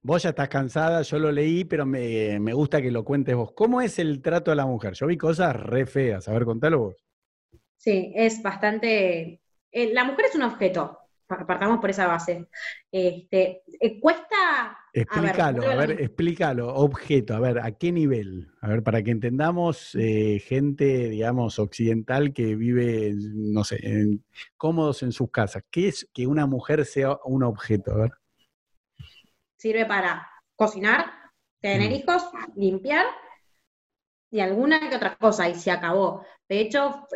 vos 0.02 0.22
ya 0.22 0.30
estás 0.30 0.48
cansada, 0.48 1.02
yo 1.02 1.18
lo 1.18 1.30
leí, 1.32 1.64
pero 1.64 1.86
me, 1.86 2.38
me, 2.40 2.52
gusta 2.52 2.80
que 2.80 2.90
lo 2.90 3.04
cuentes 3.04 3.34
vos. 3.36 3.52
¿Cómo 3.52 3.80
es 3.80 3.98
el 3.98 4.22
trato 4.22 4.50
a 4.52 4.54
la 4.54 4.66
mujer? 4.66 4.94
Yo 4.94 5.06
vi 5.06 5.16
cosas 5.16 5.54
re 5.56 5.86
feas. 5.86 6.28
A 6.28 6.32
ver, 6.32 6.44
contalo 6.44 6.78
vos. 6.78 7.04
Sí, 7.76 8.12
es 8.14 8.42
bastante... 8.42 9.40
Eh, 9.70 9.92
la 9.92 10.04
mujer 10.04 10.26
es 10.26 10.34
un 10.36 10.42
objeto, 10.42 10.98
partamos 11.46 11.80
por 11.80 11.90
esa 11.90 12.06
base. 12.06 12.48
Este, 12.90 13.62
eh, 13.80 14.00
cuesta... 14.00 14.78
Explícalo, 14.92 15.68
a 15.68 15.74
ver, 15.74 15.90
explícalo, 16.00 16.74
objeto, 16.74 17.34
a 17.34 17.40
ver, 17.40 17.58
¿a 17.58 17.72
qué 17.72 17.90
nivel? 17.90 18.52
A 18.60 18.68
ver, 18.68 18.82
para 18.84 19.02
que 19.02 19.10
entendamos 19.10 19.94
eh, 19.96 20.40
gente, 20.46 21.08
digamos, 21.08 21.58
occidental 21.58 22.32
que 22.32 22.54
vive, 22.54 23.12
no 23.16 23.64
sé, 23.64 24.20
cómodos 24.56 25.02
en 25.02 25.10
sus 25.10 25.30
casas. 25.30 25.64
¿Qué 25.70 25.88
es 25.88 26.08
que 26.14 26.28
una 26.28 26.46
mujer 26.46 26.84
sea 26.84 27.18
un 27.24 27.42
objeto? 27.42 27.92
A 27.92 27.96
ver. 27.96 28.12
Sirve 29.56 29.84
para 29.84 30.30
cocinar, 30.54 31.06
tener 31.60 31.90
mm. 31.90 31.94
hijos, 31.94 32.22
limpiar 32.54 33.06
y 34.30 34.40
alguna 34.40 34.88
que 34.88 34.96
otra 34.96 35.16
cosa, 35.16 35.48
y 35.48 35.54
se 35.54 35.70
acabó. 35.70 36.24
De 36.48 36.60
hecho, 36.60 37.06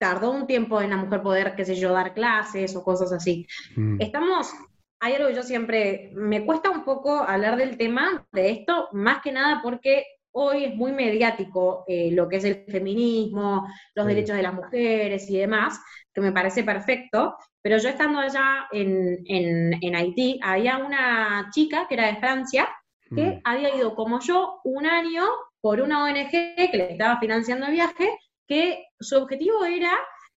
tardó 0.00 0.30
un 0.30 0.46
tiempo 0.46 0.80
en 0.80 0.90
la 0.90 0.96
mujer 0.96 1.20
poder, 1.20 1.54
qué 1.54 1.64
sé 1.64 1.76
yo, 1.76 1.92
dar 1.92 2.14
clases 2.14 2.74
o 2.74 2.82
cosas 2.82 3.12
así. 3.12 3.46
Mm. 3.76 4.00
Estamos, 4.00 4.50
hay 4.98 5.12
algo 5.12 5.28
que 5.28 5.34
yo 5.34 5.42
siempre, 5.42 6.10
me 6.14 6.46
cuesta 6.46 6.70
un 6.70 6.84
poco 6.84 7.18
hablar 7.20 7.56
del 7.56 7.76
tema 7.76 8.26
de 8.32 8.50
esto, 8.50 8.88
más 8.92 9.20
que 9.20 9.30
nada 9.30 9.60
porque 9.62 10.06
hoy 10.32 10.64
es 10.64 10.74
muy 10.74 10.92
mediático 10.92 11.84
eh, 11.86 12.10
lo 12.12 12.28
que 12.28 12.36
es 12.36 12.44
el 12.44 12.64
feminismo, 12.66 13.68
los 13.94 14.06
derechos 14.06 14.36
de 14.36 14.42
las 14.42 14.54
mujeres 14.54 15.28
y 15.28 15.36
demás, 15.36 15.78
que 16.14 16.22
me 16.22 16.32
parece 16.32 16.64
perfecto, 16.64 17.36
pero 17.60 17.76
yo 17.76 17.90
estando 17.90 18.20
allá 18.20 18.68
en, 18.72 19.18
en, 19.26 19.94
Haití, 19.94 20.40
había 20.42 20.78
una 20.78 21.50
chica 21.52 21.86
que 21.86 21.94
era 21.94 22.06
de 22.06 22.20
Francia, 22.20 22.66
que 23.14 23.26
mm. 23.26 23.40
había 23.44 23.76
ido 23.76 23.94
como 23.94 24.18
yo 24.20 24.60
un 24.64 24.86
año 24.86 25.26
por 25.60 25.82
una 25.82 26.04
ONG 26.04 26.30
que 26.30 26.70
le 26.72 26.92
estaba 26.92 27.20
financiando 27.20 27.66
el 27.66 27.72
viaje 27.72 28.08
que 28.50 28.88
su 28.98 29.16
objetivo 29.16 29.64
era 29.64 29.92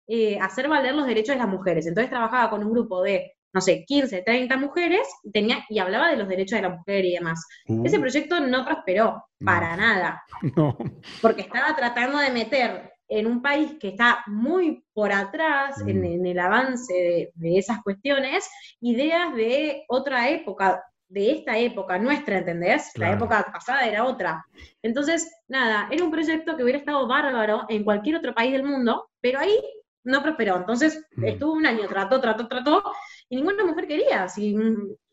eh, 0.06 0.38
hacer 0.42 0.68
valer 0.68 0.94
los 0.94 1.08
derechos 1.08 1.34
de 1.34 1.40
las 1.42 1.48
mujeres. 1.48 1.88
Entonces 1.88 2.10
trabajaba 2.10 2.50
con 2.50 2.62
un 2.62 2.74
grupo 2.74 3.02
de, 3.02 3.32
no 3.54 3.62
sé, 3.62 3.86
15, 3.88 4.24
30 4.24 4.58
mujeres 4.58 5.08
y, 5.24 5.32
tenía, 5.32 5.64
y 5.70 5.80
hablaba 5.80 6.10
de 6.10 6.18
los 6.18 6.28
derechos 6.28 6.58
de 6.58 6.64
la 6.64 6.76
mujer 6.76 7.06
y 7.06 7.14
demás. 7.14 7.48
Uh. 7.68 7.86
Ese 7.86 8.02
proyecto 8.02 8.42
no 8.42 8.66
prosperó 8.66 9.24
para 9.44 9.78
nada, 9.78 10.22
porque 11.22 11.44
estaba 11.44 11.74
tratando 11.74 12.18
de 12.18 12.32
meter 12.32 12.92
en 13.08 13.28
un 13.28 13.42
país 13.42 13.78
que 13.80 13.90
está 13.90 14.24
muy 14.28 14.84
por 14.94 15.14
atrás 15.14 15.82
en, 15.88 16.02
mm. 16.02 16.26
el 16.26 16.40
avance 16.40 17.32
de, 17.34 17.58
esas 17.58 17.82
cuestiones, 17.82 18.50
ideas 18.82 19.34
de 19.36 19.86
otra 19.88 20.30
época, 20.30 20.84
de 21.12 21.32
esta 21.32 21.58
época, 21.58 22.00
nuestra, 22.00 22.38
¿entendés? 22.38 22.92
La 22.96 23.12
época 23.12 23.46
pasada 23.52 23.86
era 23.86 24.06
otra. 24.06 24.46
Entonces, 24.82 25.30
nada, 25.48 25.90
era 25.92 26.04
un 26.06 26.12
proyecto 26.12 26.56
que 26.56 26.64
hubiera 26.64 26.80
estado 26.80 27.06
bárbaro 27.06 27.66
en 27.68 27.84
cualquier 27.84 28.16
otro 28.16 28.34
país 28.34 28.54
del 28.54 28.64
mundo, 28.64 29.10
pero 29.20 29.40
ahí 29.40 29.60
no 30.06 30.24
prosperó. 30.24 30.56
Entonces, 30.56 31.06
mm. 31.18 31.26
estuvo 31.26 31.54
un 31.54 31.66
año, 31.66 31.88
trató, 31.90 32.22
trató, 32.22 32.48
trató, 32.48 32.84
y 33.28 33.36
ninguna 33.36 33.66
mujer 33.66 33.88
quería. 33.88 34.30
Si, 34.30 34.56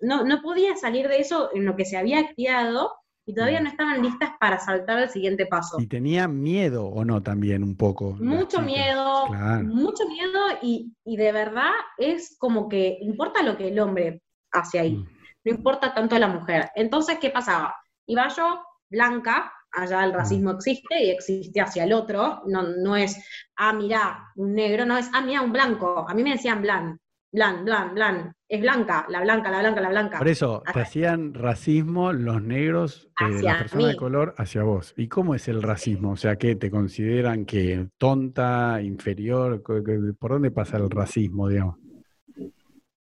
no, 0.00 0.24
no 0.24 0.40
podía 0.40 0.76
salir 0.76 1.08
de 1.08 1.18
eso 1.18 1.50
en 1.52 1.64
lo 1.64 1.74
que 1.74 1.84
se 1.84 1.96
había 1.96 2.32
criado 2.32 2.92
y 3.26 3.34
todavía 3.34 3.60
mm. 3.60 3.64
no 3.64 3.70
estaban 3.70 4.02
listas 4.02 4.30
para 4.38 4.60
saltar 4.60 4.98
al 4.98 5.10
siguiente 5.10 5.46
paso. 5.46 5.80
Y 5.80 5.88
tenía 5.88 6.28
miedo 6.28 6.86
o 6.86 7.04
no 7.04 7.24
también 7.24 7.64
un 7.64 7.76
poco. 7.76 8.16
Mucho 8.20 8.62
miedo, 8.62 9.26
mucho 9.64 10.08
miedo 10.08 10.38
y, 10.62 10.94
de 11.04 11.32
verdad 11.32 11.72
es 11.98 12.36
como 12.38 12.68
que 12.68 12.98
importa 13.00 13.42
lo 13.42 13.56
que 13.56 13.68
el 13.68 13.80
hombre 13.80 14.22
hace 14.52 14.78
ahí, 14.78 14.96
mm. 14.96 15.17
No 15.44 15.52
importa 15.52 15.94
tanto 15.94 16.18
la 16.18 16.28
mujer. 16.28 16.70
Entonces, 16.74 17.18
¿qué 17.20 17.30
pasaba? 17.30 17.74
Iba 18.06 18.28
yo, 18.28 18.62
blanca, 18.90 19.52
allá 19.72 20.04
el 20.04 20.12
racismo 20.12 20.52
existe 20.52 21.02
y 21.02 21.10
existe 21.10 21.60
hacia 21.60 21.84
el 21.84 21.92
otro, 21.92 22.42
no, 22.46 22.62
no 22.62 22.96
es, 22.96 23.16
ah, 23.56 23.72
mira, 23.72 24.30
un 24.36 24.54
negro, 24.54 24.86
no 24.86 24.96
es, 24.96 25.10
ah, 25.12 25.20
mira, 25.20 25.42
un 25.42 25.52
blanco, 25.52 26.06
a 26.08 26.14
mí 26.14 26.22
me 26.22 26.32
decían 26.32 26.62
blan, 26.62 26.98
blan, 27.30 27.64
blan, 27.64 27.94
blan, 27.94 28.32
es 28.48 28.60
blanca, 28.60 29.06
la 29.08 29.20
blanca, 29.20 29.50
la 29.50 29.60
blanca, 29.60 29.80
la 29.80 29.90
blanca. 29.90 30.18
Por 30.18 30.28
eso, 30.28 30.62
te 30.72 30.80
hacían 30.80 31.34
racismo 31.34 32.12
los 32.12 32.42
negros, 32.42 33.10
eh, 33.20 33.42
las 33.42 33.58
personas 33.58 33.88
de 33.88 33.96
color, 33.96 34.34
hacia 34.38 34.62
vos. 34.62 34.94
¿Y 34.96 35.08
cómo 35.08 35.34
es 35.34 35.48
el 35.48 35.62
racismo? 35.62 36.12
O 36.12 36.16
sea, 36.16 36.36
¿qué 36.36 36.56
te 36.56 36.70
consideran 36.70 37.44
que 37.44 37.88
tonta, 37.98 38.80
inferior? 38.82 39.62
¿Por 39.62 40.30
dónde 40.30 40.50
pasa 40.50 40.78
el 40.78 40.90
racismo, 40.90 41.48
digamos? 41.48 41.76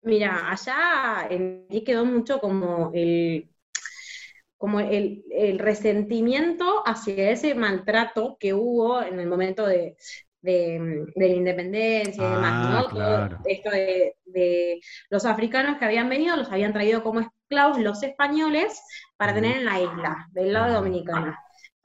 Mira, 0.06 0.50
allá 0.52 1.26
en 1.28 1.66
mí 1.68 1.82
quedó 1.82 2.04
mucho 2.04 2.38
como 2.38 2.92
el 2.94 3.50
como 4.56 4.78
el, 4.78 5.24
resentimiento 5.58 6.82
hacia 6.86 7.30
ese 7.30 7.56
maltrato 7.56 8.36
que 8.38 8.54
hubo 8.54 9.02
en 9.02 9.18
el 9.18 9.26
momento 9.26 9.66
de, 9.66 9.96
la 10.42 11.26
independencia 11.26 12.24
y 12.24 12.30
demás, 12.30 12.92
¿no? 12.92 13.00
Ah, 13.02 13.28
esto 13.46 13.70
de, 13.70 14.80
los 15.10 15.24
africanos 15.24 15.76
que 15.78 15.84
habían 15.84 16.08
venido, 16.08 16.36
los 16.36 16.52
habían 16.52 16.72
traído 16.72 17.02
como 17.02 17.20
esclavos 17.20 17.78
los 17.80 18.00
españoles 18.04 18.80
para 19.16 19.34
tener 19.34 19.56
en 19.56 19.64
la 19.64 19.80
isla, 19.80 20.28
del 20.30 20.52
lado 20.52 20.74
dominicano. 20.74 21.36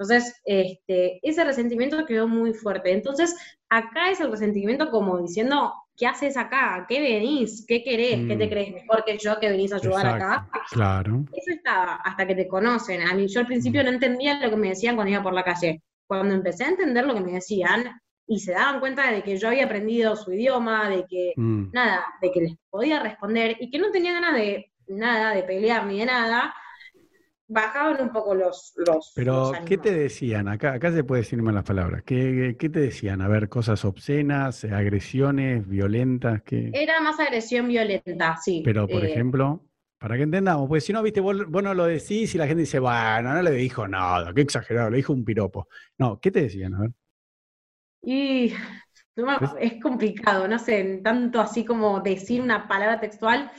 Entonces, 0.01 0.41
este, 0.45 1.19
ese 1.21 1.43
resentimiento 1.43 2.05
quedó 2.07 2.27
muy 2.27 2.53
fuerte. 2.53 2.91
Entonces, 2.91 3.35
acá 3.69 4.09
es 4.09 4.19
el 4.19 4.31
resentimiento 4.31 4.89
como 4.89 5.21
diciendo, 5.21 5.75
¿qué 5.95 6.07
haces 6.07 6.37
acá? 6.37 6.87
¿Qué 6.89 6.99
venís? 6.99 7.63
¿Qué 7.67 7.83
querés? 7.83 8.27
¿Qué 8.27 8.35
te 8.35 8.47
mm. 8.47 8.49
crees 8.49 8.73
mejor 8.73 9.03
que 9.05 9.19
yo 9.19 9.39
que 9.39 9.49
venís 9.49 9.71
a 9.71 9.75
ayudar 9.75 10.07
acá? 10.07 10.49
Claro. 10.71 11.23
Eso 11.31 11.51
estaba 11.55 11.97
hasta 12.03 12.25
que 12.25 12.33
te 12.33 12.47
conocen. 12.47 13.03
A 13.03 13.13
mí, 13.13 13.27
yo 13.27 13.41
al 13.41 13.45
principio 13.45 13.81
mm. 13.81 13.85
no 13.85 13.91
entendía 13.91 14.39
lo 14.39 14.49
que 14.49 14.55
me 14.55 14.69
decían 14.69 14.95
cuando 14.95 15.11
iba 15.11 15.21
por 15.21 15.33
la 15.33 15.43
calle. 15.43 15.83
Cuando 16.07 16.33
empecé 16.33 16.63
a 16.63 16.69
entender 16.69 17.05
lo 17.05 17.13
que 17.13 17.21
me 17.21 17.33
decían 17.33 18.01
y 18.25 18.39
se 18.39 18.53
daban 18.53 18.79
cuenta 18.79 19.11
de 19.11 19.21
que 19.21 19.37
yo 19.37 19.49
había 19.49 19.65
aprendido 19.65 20.15
su 20.15 20.31
idioma, 20.31 20.89
de 20.89 21.05
que 21.07 21.33
mm. 21.35 21.73
nada, 21.73 22.03
de 22.23 22.31
que 22.31 22.41
les 22.41 22.55
podía 22.71 22.99
responder 22.99 23.55
y 23.59 23.69
que 23.69 23.77
no 23.77 23.91
tenía 23.91 24.13
ganas 24.13 24.33
de 24.33 24.71
nada, 24.87 25.35
de 25.35 25.43
pelear 25.43 25.85
ni 25.85 25.99
de 25.99 26.07
nada, 26.07 26.55
bajaban 27.51 28.01
un 28.01 28.11
poco 28.11 28.33
los... 28.33 28.73
los 28.77 29.11
Pero, 29.15 29.51
¿qué 29.65 29.77
te 29.77 29.93
decían? 29.93 30.47
Acá, 30.47 30.73
acá 30.73 30.91
se 30.91 31.03
puede 31.03 31.21
decir 31.21 31.41
las 31.41 31.63
palabras. 31.63 32.03
¿Qué, 32.03 32.55
¿Qué, 32.57 32.69
te 32.69 32.79
decían? 32.79 33.21
A 33.21 33.27
ver, 33.27 33.49
cosas 33.49 33.83
obscenas, 33.83 34.63
agresiones, 34.63 35.67
violentas. 35.67 36.41
¿qué? 36.43 36.71
Era 36.73 37.01
más 37.01 37.19
agresión 37.19 37.67
violenta, 37.67 38.37
sí. 38.41 38.61
Pero, 38.63 38.87
por 38.87 39.03
eh, 39.03 39.11
ejemplo, 39.11 39.65
para 39.97 40.15
que 40.15 40.23
entendamos, 40.23 40.67
porque 40.67 40.81
si 40.81 40.93
no, 40.93 41.03
viste, 41.03 41.19
vos, 41.19 41.35
no 41.35 41.73
lo 41.73 41.85
decís 41.85 42.33
y 42.33 42.37
la 42.37 42.47
gente 42.47 42.61
dice, 42.61 42.79
bueno, 42.79 43.33
no 43.33 43.41
le 43.41 43.51
dijo 43.51 43.87
nada, 43.87 44.33
qué 44.33 44.41
exagerado, 44.41 44.89
le 44.89 44.97
dijo 44.97 45.13
un 45.13 45.25
piropo. 45.25 45.67
No, 45.97 46.19
¿qué 46.19 46.31
te 46.31 46.43
decían? 46.43 46.73
A 46.75 46.79
ver. 46.81 46.91
Y 48.03 48.53
es 49.59 49.81
complicado, 49.81 50.47
no 50.47 50.57
sé, 50.57 51.01
tanto 51.03 51.41
así 51.41 51.65
como 51.65 51.99
decir 51.99 52.41
una 52.41 52.67
palabra 52.67 52.99
textual, 52.99 53.51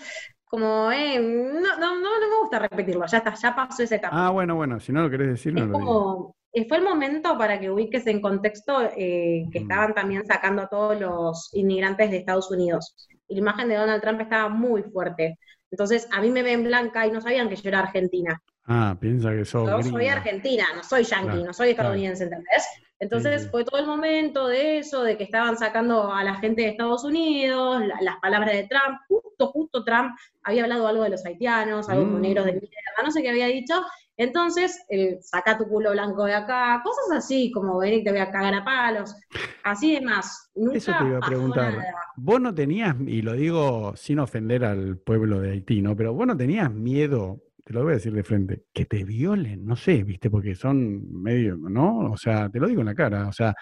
como, 0.53 0.93
eh, 0.93 1.19
no, 1.19 1.79
no, 1.79 1.99
no, 1.99 2.29
me 2.29 2.41
gusta 2.43 2.59
repetirlo, 2.59 3.07
ya 3.07 3.19
está, 3.19 3.33
ya 3.33 3.57
pasó 3.57 3.83
esa 3.83 3.97
etapa. 3.97 4.27
Ah, 4.27 4.29
bueno, 4.29 4.55
bueno, 4.55 4.79
si 4.81 4.93
no 4.93 5.03
lo 5.03 5.09
querés 5.09 5.29
decir, 5.29 5.55
no 5.55 5.65
es 5.65 5.71
como, 5.71 6.37
eh, 6.53 6.69
Fue 6.69 6.77
el 6.77 6.85
momento 6.85 7.39
para 7.39 7.59
que 7.59 7.71
ubiques 7.71 8.07
en 8.07 8.21
contexto 8.21 8.83
eh, 8.95 9.47
que 9.51 9.61
mm. 9.61 9.63
estaban 9.63 9.95
también 9.95 10.27
sacando 10.27 10.61
a 10.61 10.69
todos 10.69 11.01
los 11.01 11.49
inmigrantes 11.55 12.11
de 12.11 12.19
Estados 12.19 12.51
Unidos. 12.51 12.95
Y 13.29 13.37
la 13.37 13.41
imagen 13.41 13.71
de 13.71 13.77
Donald 13.77 14.03
Trump 14.03 14.21
estaba 14.21 14.51
muy 14.51 14.83
fuerte. 14.83 15.39
Entonces, 15.71 16.07
a 16.13 16.21
mí 16.21 16.31
me 16.31 16.43
ven 16.43 16.65
blanca 16.65 17.07
y 17.07 17.11
no 17.11 17.23
sabían 17.23 17.49
que 17.49 17.57
yo 17.57 17.71
era 17.71 17.79
argentina. 17.79 18.39
Ah, 18.67 18.95
piensa 19.01 19.31
que 19.31 19.47
sos. 19.47 19.67
Yo 19.67 19.83
soy 19.83 20.09
argentina, 20.09 20.67
no 20.77 20.83
soy 20.83 21.05
yankee, 21.05 21.45
no 21.45 21.55
soy 21.55 21.71
estadounidense, 21.71 22.25
¿entendés? 22.25 22.69
Entonces 23.03 23.51
fue 23.51 23.65
todo 23.65 23.81
el 23.81 23.87
momento 23.87 24.47
de 24.47 24.79
eso, 24.79 25.03
de 25.03 25.17
que 25.17 25.25
estaban 25.25 25.59
sacando 25.59 26.13
a 26.13 26.23
la 26.23 26.37
gente 26.37 26.63
de 26.63 26.69
Estados 26.69 27.03
Unidos, 27.03 27.83
las 28.01 28.17
palabras 28.21 28.53
de 28.53 28.69
Trump, 28.69 29.01
justo, 29.09 29.49
justo 29.49 29.83
Trump 29.83 30.13
había 30.45 30.63
hablado 30.63 30.87
algo 30.87 31.03
de 31.03 31.11
los 31.11 31.27
haitianos, 31.27 31.89
algo 31.89 32.05
con 32.05 32.23
negros 32.23 32.47
de 32.47 32.53
mm. 32.53 32.61
mierda, 32.61 33.03
no 33.03 33.11
sé 33.11 33.23
qué 33.23 33.31
había 33.31 33.49
dicho. 33.49 33.75
Entonces, 34.17 34.85
el 34.89 35.21
saca 35.21 35.59
tu 35.59 35.67
culo 35.67 35.91
blanco 35.91 36.27
de 36.27 36.35
acá, 36.35 36.81
cosas 36.85 37.25
así, 37.25 37.51
como 37.51 37.79
ven 37.79 37.95
y 37.95 38.05
te 38.05 38.13
voy 38.13 38.21
a 38.21 38.31
cagar 38.31 38.55
a 38.55 38.65
palos, 38.65 39.17
así 39.65 39.95
de 39.95 40.01
más. 40.01 40.53
Nunca 40.55 40.79
Eso 40.79 40.93
te 40.97 41.05
iba 41.05 41.19
a 41.19 41.27
preguntar. 41.27 41.75
Vos 42.15 42.41
no 42.41 42.55
tenías, 42.55 42.95
y 43.05 43.23
lo 43.23 43.33
digo 43.33 43.97
sin 43.97 44.21
ofender 44.21 44.65
al 44.65 44.97
pueblo 44.99 45.41
de 45.41 45.51
Haití, 45.51 45.83
¿no? 45.83 45.97
Pero 45.97 46.15
vos 46.15 46.29
no 46.29 46.37
tenías 46.37 46.71
miedo 46.71 47.41
te 47.65 47.73
lo 47.73 47.83
voy 47.83 47.93
a 47.93 47.95
decir 47.97 48.13
de 48.13 48.25
frente, 48.25 48.65
que 48.73 48.87
te 48.87 49.05
violen, 49.05 49.65
no 49.65 49.77
sé, 49.77 50.03
viste, 50.03 50.31
porque 50.31 50.55
son 50.55 51.23
medio, 51.23 51.57
¿no? 51.57 52.11
O 52.11 52.17
sea, 52.17 52.49
te 52.49 52.59
lo 52.59 52.67
digo 52.67 52.81
en 52.81 52.87
la 52.87 52.95
cara, 52.95 53.29
o 53.29 53.33
sea, 53.33 53.55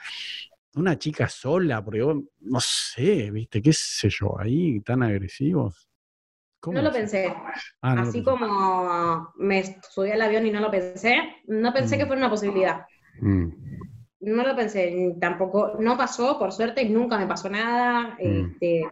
una 0.74 0.98
chica 0.98 1.28
sola, 1.28 1.84
porque 1.84 2.02
vos, 2.02 2.16
no 2.40 2.60
sé, 2.60 3.30
viste, 3.30 3.60
qué 3.60 3.72
sé 3.72 4.08
yo, 4.08 4.38
ahí 4.38 4.80
tan 4.80 5.02
agresivos. 5.02 5.88
No 6.66 6.82
lo 6.82 6.92
pensé. 6.92 7.34
Ah, 7.80 8.02
Así 8.02 8.22
como 8.22 9.32
me 9.36 9.80
subí 9.90 10.10
al 10.10 10.20
avión 10.20 10.46
y 10.46 10.50
no 10.50 10.60
lo 10.60 10.70
pensé, 10.70 11.16
no 11.46 11.72
pensé 11.72 11.96
que 11.96 12.04
mm. 12.04 12.06
fuera 12.06 12.20
una 12.20 12.30
posibilidad. 12.30 12.86
Mm. 13.20 13.48
No 14.20 14.42
lo 14.46 14.54
pensé, 14.54 15.16
tampoco, 15.18 15.76
no 15.78 15.96
pasó, 15.96 16.38
por 16.38 16.52
suerte, 16.52 16.86
nunca 16.88 17.18
me 17.18 17.26
pasó 17.26 17.48
nada. 17.48 18.16
Mm. 18.20 18.52
Este, 18.52 18.82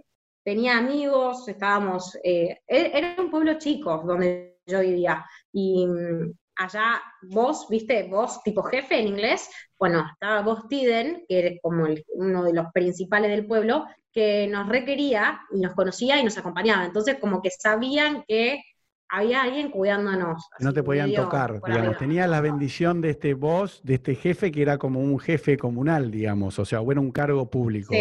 tenía 0.42 0.78
amigos, 0.78 1.46
estábamos, 1.46 2.18
eh, 2.24 2.60
e-, 2.66 2.90
era 2.94 3.16
un 3.18 3.30
pueblo 3.30 3.58
chico 3.58 4.02
donde 4.06 4.57
yo 4.68 4.80
vivía. 4.80 5.24
Y 5.52 5.86
mm, 5.86 6.32
allá 6.56 7.00
vos, 7.22 7.66
viste, 7.68 8.08
vos 8.08 8.42
tipo 8.42 8.62
jefe 8.62 9.00
en 9.00 9.08
inglés, 9.08 9.48
bueno, 9.78 10.04
estaba 10.12 10.42
vos 10.42 10.68
Tiden, 10.68 11.24
que 11.28 11.38
era 11.38 11.56
como 11.62 11.86
uno 12.14 12.44
de 12.44 12.52
los 12.52 12.66
principales 12.72 13.30
del 13.30 13.46
pueblo, 13.46 13.86
que 14.12 14.46
nos 14.48 14.68
requería 14.68 15.40
y 15.52 15.60
nos 15.60 15.74
conocía 15.74 16.20
y 16.20 16.24
nos 16.24 16.36
acompañaba. 16.38 16.84
Entonces, 16.84 17.16
como 17.20 17.40
que 17.40 17.50
sabían 17.50 18.24
que 18.26 18.62
había 19.10 19.42
alguien 19.42 19.70
cuidándonos. 19.70 20.48
No 20.58 20.72
te 20.72 20.82
podían 20.82 21.14
tocar, 21.14 21.60
digamos. 21.64 21.96
Tenía 21.96 22.26
la 22.26 22.40
bendición 22.40 23.00
de 23.00 23.10
este 23.10 23.34
vos, 23.34 23.80
de 23.84 23.94
este 23.94 24.14
jefe, 24.14 24.50
que 24.50 24.62
era 24.62 24.76
como 24.76 25.00
un 25.00 25.18
jefe 25.18 25.56
comunal, 25.56 26.10
digamos. 26.10 26.58
O 26.58 26.64
sea, 26.64 26.80
o 26.80 26.92
era 26.92 27.00
un 27.00 27.12
cargo 27.12 27.48
público, 27.48 27.94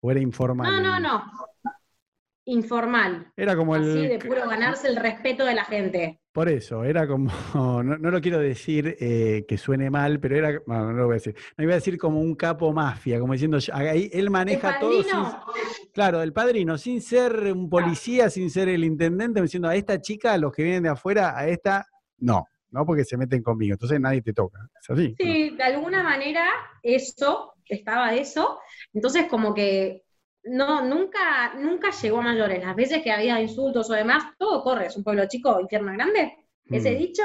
o 0.00 0.10
era 0.10 0.20
informal. 0.20 0.82
No, 0.82 0.98
no, 0.98 1.00
no 1.00 1.53
informal. 2.46 3.32
Era 3.36 3.56
como 3.56 3.76
el. 3.76 3.90
Así, 3.90 4.06
de 4.08 4.18
puro 4.18 4.48
ganarse 4.48 4.88
el 4.88 4.96
respeto 4.96 5.44
de 5.44 5.54
la 5.54 5.64
gente. 5.64 6.20
Por 6.34 6.48
eso, 6.48 6.82
era 6.82 7.06
como, 7.06 7.30
no, 7.84 8.10
lo 8.10 8.20
quiero 8.20 8.40
decir 8.40 8.96
eh, 8.98 9.44
que 9.46 9.56
suene 9.56 9.88
mal, 9.88 10.18
pero 10.18 10.36
era, 10.36 10.60
no, 10.66 10.86
no 10.86 10.92
lo 10.92 11.04
voy 11.06 11.12
a 11.12 11.14
decir, 11.14 11.36
no 11.56 11.62
iba 11.62 11.74
a 11.74 11.76
decir 11.76 11.96
como 11.96 12.20
un 12.20 12.34
capo 12.34 12.72
mafia, 12.72 13.20
como 13.20 13.34
diciendo, 13.34 13.58
ahí 13.72 14.10
él 14.12 14.30
maneja 14.30 14.80
todo. 14.80 15.00
claro, 15.92 16.22
el 16.22 16.32
padrino, 16.32 16.76
sin 16.76 17.00
ser 17.00 17.52
un 17.52 17.70
policía, 17.70 18.30
sin 18.30 18.50
ser 18.50 18.68
el 18.68 18.82
intendente, 18.82 19.40
diciendo 19.40 19.68
a 19.68 19.76
esta 19.76 20.00
chica, 20.00 20.32
a 20.32 20.38
los 20.38 20.50
que 20.50 20.64
vienen 20.64 20.82
de 20.82 20.88
afuera, 20.88 21.38
a 21.38 21.46
esta, 21.46 21.86
no, 22.18 22.48
no 22.70 22.84
porque 22.84 23.04
se 23.04 23.16
meten 23.16 23.40
conmigo, 23.40 23.74
entonces 23.74 24.00
nadie 24.00 24.20
te 24.20 24.32
toca. 24.32 24.58
¿Es 24.80 24.90
así? 24.90 25.14
Sí, 25.16 25.50
de 25.50 25.62
alguna 25.62 26.02
manera 26.02 26.48
eso, 26.82 27.52
estaba 27.68 28.12
eso, 28.12 28.58
entonces 28.92 29.26
como 29.28 29.54
que 29.54 30.02
no, 30.44 30.86
nunca, 30.86 31.54
nunca 31.54 31.90
llegó 31.90 32.18
a 32.18 32.22
mayores. 32.22 32.64
Las 32.64 32.76
veces 32.76 33.02
que 33.02 33.10
había 33.10 33.40
insultos 33.40 33.90
o 33.90 33.94
demás, 33.94 34.24
todo 34.38 34.62
corre. 34.62 34.86
Es 34.86 34.96
un 34.96 35.04
pueblo 35.04 35.26
chico, 35.26 35.60
infierno 35.60 35.92
grande. 35.92 36.32
Ese 36.66 36.92
mm. 36.92 36.98
dicho, 36.98 37.22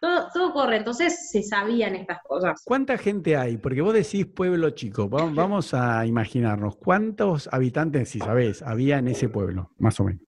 todo, 0.00 0.28
todo, 0.32 0.52
corre. 0.52 0.76
Entonces 0.76 1.30
se 1.30 1.42
sabían 1.42 1.94
estas 1.94 2.18
cosas. 2.22 2.62
¿Cuánta 2.64 2.98
gente 2.98 3.36
hay? 3.36 3.56
Porque 3.56 3.80
vos 3.80 3.94
decís 3.94 4.26
pueblo 4.26 4.70
chico. 4.70 5.08
Vamos 5.08 5.74
a 5.74 6.04
imaginarnos. 6.06 6.76
¿Cuántos 6.76 7.48
habitantes, 7.52 8.10
si 8.10 8.18
sabés, 8.18 8.62
había 8.62 8.98
en 8.98 9.08
ese 9.08 9.28
pueblo? 9.28 9.72
Más 9.78 9.98
o 10.00 10.04
menos. 10.04 10.22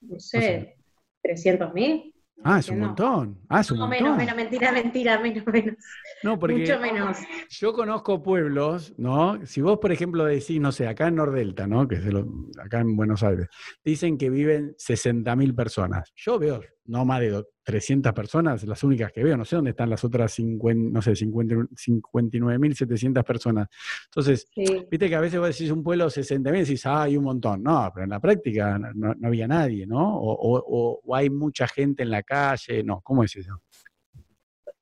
No 0.00 0.18
sé, 0.20 0.76
300.000. 1.24 2.12
Ah, 2.48 2.58
es 2.60 2.68
un 2.68 2.78
montón. 2.80 3.40
Ah, 3.48 3.60
es 3.60 3.70
un 3.70 3.78
no, 3.78 3.86
montón. 3.88 4.04
menos, 4.04 4.16
menos, 4.18 4.36
mentira, 4.36 4.72
mentira, 4.72 5.18
menos, 5.18 5.46
menos. 5.46 5.74
No, 6.22 6.38
porque 6.38 6.56
Mucho 6.58 6.78
menos. 6.80 7.18
yo 7.50 7.72
conozco 7.72 8.22
pueblos, 8.22 8.94
¿no? 8.96 9.44
Si 9.46 9.60
vos, 9.60 9.78
por 9.78 9.90
ejemplo, 9.92 10.24
decís, 10.24 10.60
no 10.60 10.70
sé, 10.72 10.86
acá 10.88 11.08
en 11.08 11.16
Nordelta, 11.16 11.66
¿no? 11.66 11.86
Que 11.88 11.96
es 11.96 12.04
de 12.04 12.12
lo- 12.12 12.28
acá 12.62 12.80
en 12.80 12.96
Buenos 12.96 13.22
Aires, 13.22 13.48
dicen 13.84 14.16
que 14.16 14.30
viven 14.30 14.74
60.000 14.78 15.54
personas. 15.54 16.12
Yo 16.14 16.38
veo 16.38 16.60
no 16.88 17.04
más 17.04 17.20
de 17.20 17.30
do- 17.30 17.48
300 17.64 18.12
personas, 18.12 18.62
las 18.64 18.82
únicas 18.84 19.10
que 19.12 19.24
veo. 19.24 19.36
No 19.36 19.44
sé 19.44 19.56
dónde 19.56 19.70
están 19.70 19.90
las 19.90 20.04
otras 20.04 20.32
50, 20.32 20.90
no 20.92 21.02
sé, 21.02 21.16
50 21.16 21.54
59.700 21.74 23.24
personas. 23.24 23.68
Entonces, 24.06 24.46
Sí. 24.54 24.86
viste 24.90 25.08
que 25.08 25.14
a 25.16 25.20
veces 25.20 25.40
vos 25.40 25.48
decís 25.48 25.70
un 25.70 25.82
pueblo 25.82 26.08
60.000 26.08 26.62
y 26.62 26.64
decís, 26.64 26.86
ah, 26.86 27.02
hay 27.02 27.16
un 27.16 27.24
montón. 27.24 27.62
No, 27.62 27.90
pero 27.92 28.04
en 28.04 28.10
la 28.10 28.20
práctica 28.20 28.78
no, 28.78 29.14
no- 29.14 29.26
había 29.26 29.48
nadie, 29.48 29.86
¿no? 29.86 30.16
O, 30.16 30.32
o- 30.32 30.64
o- 30.64 31.00
o 31.04 31.14
hay 31.16 31.28
mucha 31.30 31.66
gente 31.66 32.02
en 32.04 32.10
la 32.10 32.22
calle. 32.22 32.82
No, 32.84 33.00
¿cómo 33.00 33.24
es 33.24 33.34
eso? 33.36 33.60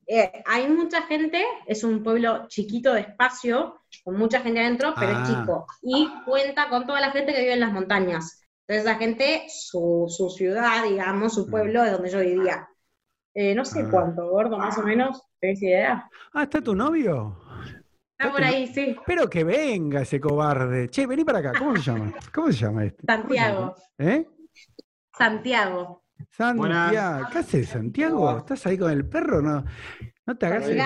Eh, 0.07 0.31
hay 0.45 0.69
mucha 0.69 1.03
gente, 1.03 1.43
es 1.67 1.83
un 1.83 2.03
pueblo 2.03 2.45
chiquito 2.49 2.93
de 2.93 3.01
espacio, 3.01 3.81
con 4.05 4.19
mucha 4.19 4.41
gente 4.43 4.61
adentro, 4.61 4.93
pero 4.99 5.13
Ah. 5.17 5.23
es 5.23 5.29
chico. 5.31 5.67
Y 5.83 6.07
cuenta 6.27 6.69
con 6.69 6.87
toda 6.87 7.01
la 7.01 7.11
gente 7.11 7.33
que 7.33 7.41
vive 7.41 7.55
en 7.55 7.61
las 7.61 7.73
montañas. 7.73 8.44
Entonces 8.67 8.85
la 8.85 8.97
gente, 8.97 9.45
su, 9.49 10.07
su 10.09 10.31
ciudad, 10.31 10.85
digamos, 10.85 11.35
su 11.35 11.49
pueblo 11.51 11.83
de 11.83 11.91
donde 11.91 12.11
yo 12.11 12.21
vivía. 12.21 12.67
Eh, 13.35 13.55
no 13.55 13.65
sé 13.65 13.83
Ah. 13.83 13.89
cuánto, 13.91 14.29
gordo, 14.31 14.57
más 14.59 14.79
o 14.79 14.83
menos, 14.83 15.23
¿tenés 15.41 15.63
idea? 15.63 16.09
Ah, 16.33 16.45
¿está 16.45 16.61
tu 16.61 16.75
novio? 16.75 17.37
Está 18.19 18.33
por 18.33 18.43
ahí, 18.45 18.67
sí. 18.69 18.97
Pero 19.07 19.29
que 19.29 19.45
venga 19.45 20.03
ese 20.03 20.21
cobarde. 20.21 20.89
Che, 20.89 21.07
vení 21.07 21.25
para 21.25 21.41
acá. 21.41 21.53
¿Cómo 21.59 21.77
se 21.77 21.83
llama? 21.83 22.13
¿Cómo 22.33 22.47
se 22.53 22.59
llama 22.59 22.85
este? 22.85 23.03
Santiago. 23.07 23.75
¿Eh? 23.99 24.27
Santiago. 25.19 26.05
Santiago. 26.31 26.59
Buenas. 26.59 27.31
¿Qué 27.33 27.39
haces, 27.39 27.69
Santiago? 27.69 28.39
¿Estás 28.39 28.67
ahí 28.67 28.79
con 28.79 28.91
el 28.93 29.07
perro? 29.09 29.43
No, 29.43 29.65
no 30.27 30.37
te 30.37 30.47
hagas. 30.47 30.69
El. 30.69 30.79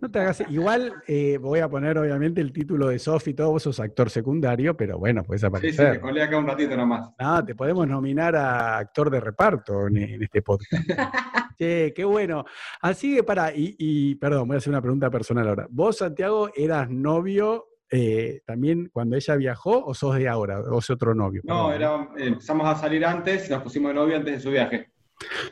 No 0.00 0.10
te 0.10 0.18
hagas. 0.18 0.42
Igual 0.50 0.92
eh, 1.06 1.38
voy 1.40 1.60
a 1.60 1.68
poner, 1.68 1.96
obviamente, 1.98 2.40
el 2.40 2.52
título 2.52 2.88
de 2.88 2.98
Sofi 2.98 3.30
y 3.30 3.34
todo. 3.34 3.50
Vos 3.50 3.62
sos 3.62 3.80
actor 3.80 4.10
secundario, 4.10 4.76
pero 4.76 4.98
bueno, 4.98 5.22
puedes 5.24 5.40
Sí, 5.42 5.46
sí, 5.46 5.48
aparecer. 5.48 5.92
te 5.94 6.00
colé 6.00 6.22
acá 6.22 6.38
un 6.38 6.46
ratito 6.46 6.76
nomás. 6.76 7.10
No, 7.18 7.44
te 7.44 7.54
podemos 7.54 7.86
nominar 7.86 8.34
a 8.36 8.78
actor 8.78 9.10
de 9.10 9.20
reparto 9.20 9.86
en, 9.88 9.96
en 9.98 10.22
este 10.22 10.42
podcast. 10.42 10.72
Che, 11.58 11.92
qué 11.94 12.04
bueno. 12.04 12.44
Así 12.80 13.14
que 13.14 13.22
para, 13.22 13.54
y, 13.54 13.76
y, 13.78 14.14
perdón, 14.16 14.48
voy 14.48 14.56
a 14.56 14.58
hacer 14.58 14.72
una 14.72 14.82
pregunta 14.82 15.08
personal 15.10 15.46
ahora. 15.48 15.66
¿Vos, 15.70 15.98
Santiago, 15.98 16.50
eras 16.56 16.90
novio 16.90 17.66
eh, 17.90 18.40
también 18.44 18.90
cuando 18.92 19.14
ella 19.14 19.36
viajó 19.36 19.84
o 19.84 19.94
sos 19.94 20.16
de 20.16 20.28
ahora? 20.28 20.58
¿O 20.58 20.80
sos 20.80 20.90
otro 20.96 21.14
novio? 21.14 21.42
No, 21.44 21.68
Perdón. 21.68 22.08
era, 22.16 22.24
eh, 22.24 22.28
empezamos 22.28 22.66
a 22.66 22.74
salir 22.74 23.06
antes 23.06 23.48
y 23.48 23.52
nos 23.52 23.62
pusimos 23.62 23.90
de 23.90 23.94
novio 23.94 24.16
antes 24.16 24.34
de 24.34 24.40
su 24.40 24.50
viaje. 24.50 24.90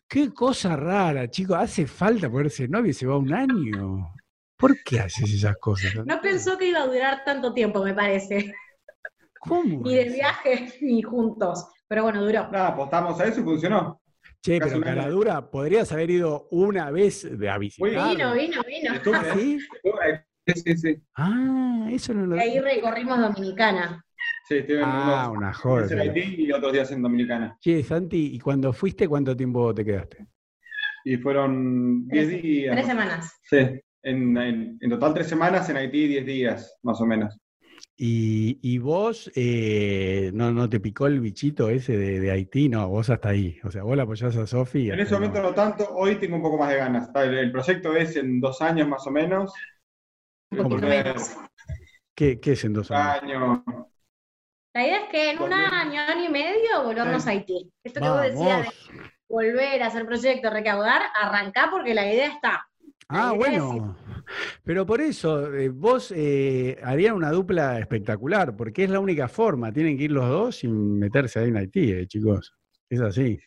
Qué 0.09 0.33
cosa 0.33 0.77
rara, 0.77 1.29
chicos. 1.29 1.57
Hace 1.57 1.87
falta 1.87 2.31
ponerse 2.31 2.69
novio 2.69 2.91
y 2.91 2.95
se 2.95 3.07
va 3.07 3.17
un 3.17 3.33
año. 3.33 4.13
¿Por 4.57 4.83
qué 4.85 5.01
haces 5.01 5.33
esas 5.33 5.57
cosas? 5.59 5.95
No 6.07 6.21
pensó 6.21 6.57
que 6.57 6.69
iba 6.69 6.81
a 6.81 6.87
durar 6.87 7.25
tanto 7.25 7.53
tiempo, 7.53 7.83
me 7.83 7.95
parece. 7.95 8.55
¿Cómo? 9.41 9.83
Ni 9.85 9.97
de 9.97 10.05
viaje, 10.05 10.73
ni 10.81 11.03
juntos. 11.03 11.67
Pero 11.89 12.05
bueno, 12.05 12.25
duró. 12.25 12.49
Nada, 12.51 12.69
apostamos 12.69 13.19
a 13.21 13.27
eso 13.27 13.41
y 13.41 13.43
funcionó. 13.43 14.01
Che, 14.41 14.59
casi 14.59 14.75
pero 14.75 14.85
caradura, 14.85 15.51
podrías 15.51 15.91
haber 15.93 16.11
ido 16.11 16.49
una 16.51 16.91
vez 16.91 17.27
de 17.39 17.49
a 17.49 17.59
visitar. 17.59 18.17
Vino, 18.17 18.35
vino, 18.35 18.63
vino. 18.67 18.95
Estuve, 18.95 19.17
¿Ah, 19.17 19.35
sí? 19.35 19.59
sí, 20.47 20.55
sí, 20.65 20.77
sí. 20.77 21.03
Ah, 21.17 21.89
eso 21.91 22.15
no 22.15 22.27
lo 22.27 22.37
Y 22.37 22.41
ahí 22.41 22.61
recorrimos 22.61 23.19
Dominicana. 23.21 24.05
Sí, 24.49 24.57
estuve 24.57 24.79
en 24.79 24.85
Ah, 24.85 25.25
unos 25.29 25.39
una 25.39 25.53
joda. 25.55 25.87
en 25.91 25.99
Haití 26.01 26.35
y 26.45 26.53
otros 26.53 26.73
días 26.73 26.91
en 26.91 27.03
Dominicana. 27.03 27.57
Che, 27.61 27.83
Santi, 27.83 28.35
¿y 28.35 28.39
cuando 28.39 28.73
fuiste 28.73 29.07
cuánto 29.09 29.37
tiempo 29.37 29.75
te 29.75 29.85
quedaste? 29.85 30.27
Y 31.05 31.17
fueron 31.17 32.07
10 32.09 32.29
Tres- 32.29 32.43
días. 32.43 32.75
Tres 32.75 32.87
semanas. 32.87 33.33
Sí, 33.43 33.57
en, 34.03 34.37
en- 34.37 34.79
en 34.81 34.91
total 34.91 35.15
3 35.15 35.27
semanas, 35.27 35.69
en 35.69 35.77
Haití 35.77 36.09
10 36.09 36.27
días, 36.27 36.79
más 36.83 37.01
o 37.01 37.07
menos. 37.07 37.37
¿Y, 37.97 38.59
y 38.63 38.79
vos 38.79 39.31
eh, 39.37 40.31
no, 40.35 40.51
no 40.51 40.69
te 40.69 40.81
picó 40.81 41.07
el 41.07 41.21
bichito 41.21 41.69
ese 41.69 41.97
de, 41.97 42.19
de 42.21 42.31
Haití? 42.33 42.69
No, 42.69 42.89
vos 42.89 43.11
hasta 43.11 43.29
ahí. 43.29 43.59
O 43.65 43.71
sea, 43.71 43.85
vos 43.85 43.97
la 43.97 44.03
apoyás 44.05 44.37
a 44.37 44.47
Sofi. 44.47 44.91
En 44.91 44.99
ese 44.99 45.15
momento 45.15 45.41
no 45.41 45.55
tanto, 45.55 45.89
hoy 45.95 46.17
tengo 46.17 46.37
un 46.37 46.43
poco 46.43 46.59
más 46.59 46.71
de 46.71 46.77
ganas. 46.77 47.11
El, 47.15 47.39
el 47.39 47.53
proyecto 47.53 47.95
es 47.95 48.17
en 48.17 48.41
dos 48.41 48.61
años 48.61 48.89
más 48.89 49.07
o 49.07 49.11
menos. 49.11 49.53
¿Qué, 52.15 52.41
qué 52.41 52.53
es 52.53 52.65
en 52.65 52.73
dos 52.73 52.91
años? 52.91 53.23
año. 53.23 53.92
La 54.75 54.87
idea 54.87 55.03
es 55.05 55.09
que 55.11 55.31
en 55.33 55.43
un 55.43 55.53
año, 55.53 56.01
año 56.01 56.25
y 56.25 56.29
medio 56.31 56.83
volvamos 56.85 57.23
Sí. 57.23 57.29
a 57.29 57.33
Haití. 57.33 57.71
Esto 57.85 58.01
que 58.01 58.09
vos 58.09 58.23
decías 58.23 58.63
de 58.63 59.01
volver 59.29 59.83
a 59.83 59.87
hacer 59.87 60.07
proyectos, 60.07 60.53
recaudar, 60.53 61.03
arrancá 61.21 61.69
porque 61.71 61.95
la 61.95 62.11
idea 62.11 62.29
está. 62.29 62.67
Ah, 63.09 63.31
es 63.33 63.39
bueno. 63.39 63.97
Pero 64.65 64.87
por 64.87 65.01
eso, 65.03 65.53
eh, 65.55 65.69
vos 65.69 66.13
eh, 66.17 66.79
harían 66.83 67.15
una 67.15 67.31
dupla 67.31 67.79
espectacular, 67.79 68.57
porque 68.57 68.85
es 68.85 68.91
la 68.91 69.01
única 69.01 69.29
forma. 69.29 69.73
Tienen 69.73 69.99
que 69.99 70.05
ir 70.05 70.13
los 70.13 70.27
dos 70.27 70.57
sin 70.57 70.99
meterse 70.99 71.41
ahí 71.41 71.49
en 71.49 71.57
Haití, 71.59 71.93
eh, 71.93 72.07
chicos. 72.07 72.55
Es 72.93 73.01
así. 73.01 73.41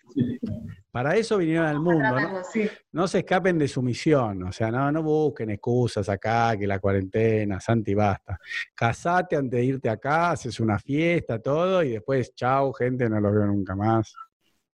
Para 0.89 1.15
eso 1.15 1.37
vinieron 1.37 1.67
al 1.67 1.79
mundo, 1.79 2.19
¿no? 2.19 2.43
Sí. 2.51 2.67
No 2.93 3.07
se 3.07 3.19
escapen 3.19 3.59
de 3.59 3.67
su 3.67 3.83
misión, 3.83 4.41
o 4.41 4.51
sea, 4.51 4.71
no, 4.71 4.91
no 4.91 5.03
busquen 5.03 5.51
excusas 5.51 6.09
acá, 6.09 6.57
que 6.57 6.65
la 6.65 6.79
cuarentena, 6.79 7.59
Santi, 7.59 7.93
basta. 7.93 8.39
Casate 8.73 9.35
antes 9.35 9.59
de 9.59 9.63
irte 9.63 9.87
acá, 9.87 10.31
haces 10.31 10.59
una 10.59 10.79
fiesta, 10.79 11.37
todo, 11.37 11.83
y 11.83 11.91
después, 11.91 12.33
chau, 12.33 12.73
gente, 12.73 13.07
no 13.07 13.21
los 13.21 13.35
veo 13.35 13.45
nunca 13.45 13.75
más. 13.75 14.15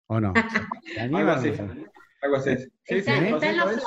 ¿O 0.08 0.22
no? 0.22 0.32
Algo 1.02 1.32
así. 1.32 1.52
Algo 2.22 2.36
así. 2.38 2.56
Sí, 2.86 3.02
sí, 3.02 3.04
planes. 3.04 3.84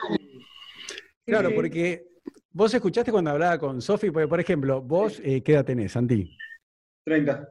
Claro, 1.24 1.48
Sí. 1.48 1.54
porque 1.54 2.06
vos 2.50 2.74
escuchaste 2.74 3.10
cuando 3.10 3.30
hablaba 3.30 3.56
con 3.58 3.80
Sofi, 3.80 4.10
porque, 4.10 4.28
por 4.28 4.38
ejemplo, 4.40 4.82
vos, 4.82 5.18
eh, 5.24 5.42
¿qué 5.42 5.54
edad 5.54 5.64
tenés, 5.64 5.92
Santi? 5.92 6.36
30. 7.06 7.48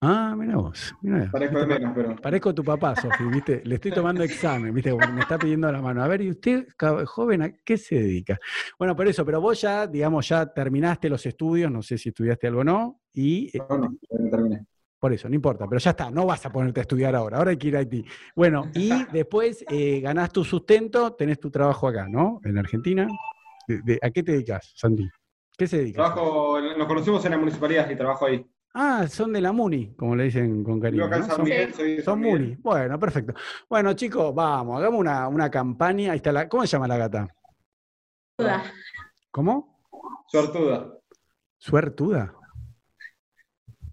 Ah, 0.00 0.34
mira 0.36 0.56
vos. 0.56 0.94
mirá, 1.02 1.30
Parezco 1.30 1.58
de 1.60 1.66
menos, 1.66 1.92
pero. 1.94 2.16
Parezco 2.16 2.54
tu 2.54 2.62
papá, 2.62 2.94
Sofi, 2.94 3.24
¿viste? 3.24 3.62
Le 3.64 3.76
estoy 3.76 3.92
tomando 3.92 4.22
examen, 4.22 4.74
¿viste? 4.74 4.92
Me 4.92 5.20
está 5.22 5.38
pidiendo 5.38 5.70
la 5.72 5.80
mano. 5.80 6.02
A 6.02 6.08
ver, 6.08 6.20
¿y 6.22 6.30
usted, 6.30 6.66
joven, 7.06 7.42
a 7.42 7.50
qué 7.64 7.76
se 7.78 7.94
dedica? 7.96 8.38
Bueno, 8.78 8.94
por 8.94 9.06
eso, 9.08 9.24
pero 9.24 9.40
vos 9.40 9.60
ya, 9.60 9.86
digamos, 9.86 10.28
ya 10.28 10.46
terminaste 10.52 11.08
los 11.08 11.24
estudios, 11.24 11.70
no 11.70 11.82
sé 11.82 11.96
si 11.96 12.10
estudiaste 12.10 12.46
algo 12.48 12.60
o 12.60 12.64
no, 12.64 13.00
y 13.12 13.46
eh, 13.56 13.62
No, 13.68 13.78
no, 13.78 13.94
no 14.10 14.30
terminé. 14.30 14.66
por 14.98 15.12
eso, 15.12 15.28
no 15.28 15.34
importa, 15.34 15.66
pero 15.68 15.78
ya 15.78 15.90
está, 15.90 16.10
no 16.10 16.26
vas 16.26 16.44
a 16.44 16.50
ponerte 16.50 16.80
a 16.80 16.82
estudiar 16.82 17.14
ahora, 17.14 17.38
ahora 17.38 17.50
hay 17.52 17.56
que 17.56 17.68
ir 17.68 17.76
a 17.76 17.80
Haití. 17.80 18.04
Bueno, 18.36 18.70
y 18.74 18.90
después 19.12 19.64
eh, 19.70 20.00
ganás 20.00 20.30
tu 20.32 20.44
sustento, 20.44 21.14
tenés 21.14 21.40
tu 21.40 21.50
trabajo 21.50 21.88
acá, 21.88 22.08
¿no? 22.08 22.40
En 22.44 22.58
Argentina. 22.58 23.06
De- 23.66 23.80
de- 23.80 23.98
¿A 24.02 24.10
qué 24.10 24.22
te 24.22 24.32
dedicas, 24.32 24.72
Santi? 24.76 25.08
¿Qué 25.56 25.66
se 25.66 25.78
dedica? 25.78 26.02
Trabajo, 26.02 26.58
nos 26.76 26.86
conocimos 26.86 27.24
en 27.24 27.30
la 27.30 27.38
municipalidad 27.38 27.88
y 27.90 27.96
trabajo 27.96 28.26
ahí. 28.26 28.44
Ah, 28.76 29.06
son 29.08 29.32
de 29.32 29.40
la 29.40 29.52
MUNI, 29.52 29.94
como 29.94 30.16
le 30.16 30.24
dicen 30.24 30.64
con 30.64 30.80
cariño. 30.80 31.08
Son-. 32.04 32.20
Muni. 32.20 32.56
Bueno, 32.56 32.98
perfecto. 32.98 33.32
Bueno, 33.68 33.92
chicos, 33.92 34.34
vamos, 34.34 34.78
hagamos 34.78 34.98
una, 34.98 35.28
una 35.28 35.48
campaña. 35.48 36.10
Ahí 36.10 36.16
está 36.16 36.32
la. 36.32 36.48
¿Cómo 36.48 36.62
se 36.66 36.72
llama 36.72 36.88
la 36.88 36.96
gata? 36.96 37.28
Duda. 38.36 38.64
¿Cómo? 39.30 39.78
Suertuda. 40.26 40.92
Suertuda. 41.58 42.34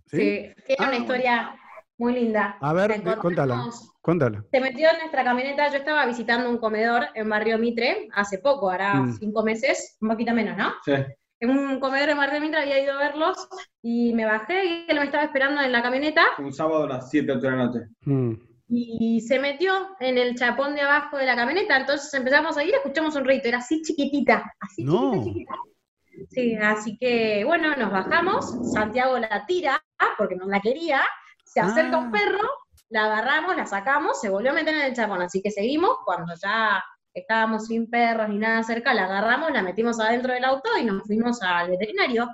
¿Sí? 0.07 0.17
Sí, 0.17 0.53
tiene 0.65 0.75
Ah, 0.79 0.83
una 0.83 0.87
bueno. 0.89 0.97
historia 1.03 1.55
muy 1.99 2.13
linda. 2.13 2.57
A 2.59 2.73
ver, 2.73 3.03
contala. 3.19 3.65
Contala. 4.01 4.43
Se 4.51 4.59
metió 4.59 4.89
en 4.89 4.97
nuestra 4.97 5.23
camioneta, 5.23 5.69
yo 5.69 5.77
estaba 5.77 6.07
visitando 6.07 6.49
un 6.49 6.57
comedor 6.57 7.03
en 7.13 7.29
Barrio 7.29 7.59
Mitre 7.59 8.09
hace 8.13 8.39
poco, 8.39 8.71
hará 8.71 8.95
Mm. 8.95 9.13
cinco 9.19 9.43
meses, 9.43 9.95
un 10.01 10.09
poquito 10.09 10.33
menos, 10.33 10.57
¿no? 10.57 10.71
Sí. 10.83 10.93
En 11.41 11.49
un 11.49 11.79
comedor 11.79 12.09
en 12.09 12.17
Barrio 12.17 12.39
Mitre 12.39 12.61
había 12.61 12.79
ido 12.83 12.93
a 12.93 12.97
verlos 12.99 13.47
y 13.81 14.13
me 14.13 14.25
bajé 14.25 14.63
y 14.65 14.85
él 14.87 14.97
me 14.99 15.05
estaba 15.05 15.23
esperando 15.23 15.59
en 15.61 15.71
la 15.71 15.81
camioneta 15.81 16.21
Un 16.37 16.53
sábado 16.53 16.83
a 16.83 16.87
las 16.87 17.09
7, 17.09 17.31
8 17.31 17.41
de 17.41 17.51
la 17.51 17.57
noche. 17.65 17.79
Mm. 18.05 18.33
y 18.73 19.19
se 19.21 19.37
metió 19.39 19.73
en 19.99 20.17
el 20.17 20.35
chapón 20.37 20.75
de 20.75 20.81
abajo 20.81 21.17
de 21.17 21.25
la 21.25 21.35
camioneta, 21.35 21.75
entonces 21.77 22.13
empezamos 22.13 22.55
a 22.57 22.63
ir, 22.63 22.73
escuchamos 22.73 23.15
un 23.17 23.25
ruido, 23.25 23.41
era 23.43 23.57
así 23.57 23.81
chiquitita, 23.81 24.53
así 24.61 24.83
No. 24.85 25.11
chiquita, 25.23 25.25
chiquita. 25.33 26.27
Sí, 26.29 26.55
así 26.55 26.97
que 26.97 27.43
bueno, 27.43 27.75
nos 27.75 27.91
bajamos, 27.91 28.71
Santiago 28.71 29.17
la 29.19 29.45
tira, 29.45 29.83
porque 30.17 30.35
no 30.37 30.45
la 30.45 30.61
quería, 30.61 31.01
se 31.43 31.59
acerca 31.59 31.97
Ah. 31.97 31.99
un 31.99 32.11
perro, 32.11 32.47
la 32.89 33.05
agarramos, 33.05 33.57
la 33.57 33.65
sacamos, 33.65 34.21
se 34.21 34.29
volvió 34.29 34.51
a 34.51 34.53
meter 34.53 34.73
en 34.75 34.81
el 34.81 34.93
chapón, 34.93 35.21
así 35.21 35.41
que 35.41 35.49
seguimos, 35.51 35.97
cuando 36.05 36.33
ya 36.41 36.81
estábamos 37.13 37.67
sin 37.67 37.89
perros 37.89 38.29
ni 38.29 38.37
nada 38.37 38.63
cerca, 38.63 38.93
la 38.93 39.05
agarramos, 39.05 39.51
la 39.51 39.61
metimos 39.61 39.99
adentro 39.99 40.33
del 40.33 40.45
auto 40.45 40.69
y 40.79 40.85
nos 40.85 41.03
fuimos 41.03 41.41
al 41.41 41.69
veterinario. 41.69 42.29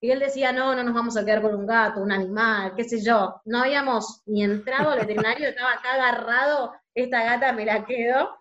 Y 0.00 0.10
él 0.10 0.20
decía, 0.20 0.52
no, 0.52 0.74
no 0.76 0.84
nos 0.84 0.94
vamos 0.94 1.16
a 1.16 1.24
quedar 1.24 1.42
con 1.42 1.54
un 1.54 1.66
gato, 1.66 2.00
un 2.00 2.12
animal, 2.12 2.72
qué 2.76 2.84
sé 2.84 3.02
yo. 3.02 3.40
No 3.44 3.60
habíamos 3.60 4.22
ni 4.26 4.44
entrado 4.44 4.90
al 4.90 5.00
veterinario, 5.00 5.48
estaba 5.48 5.72
acá 5.72 5.94
agarrado, 5.94 6.72
esta 6.94 7.24
gata 7.24 7.52
me 7.52 7.64
la 7.64 7.84
quedo. 7.84 8.38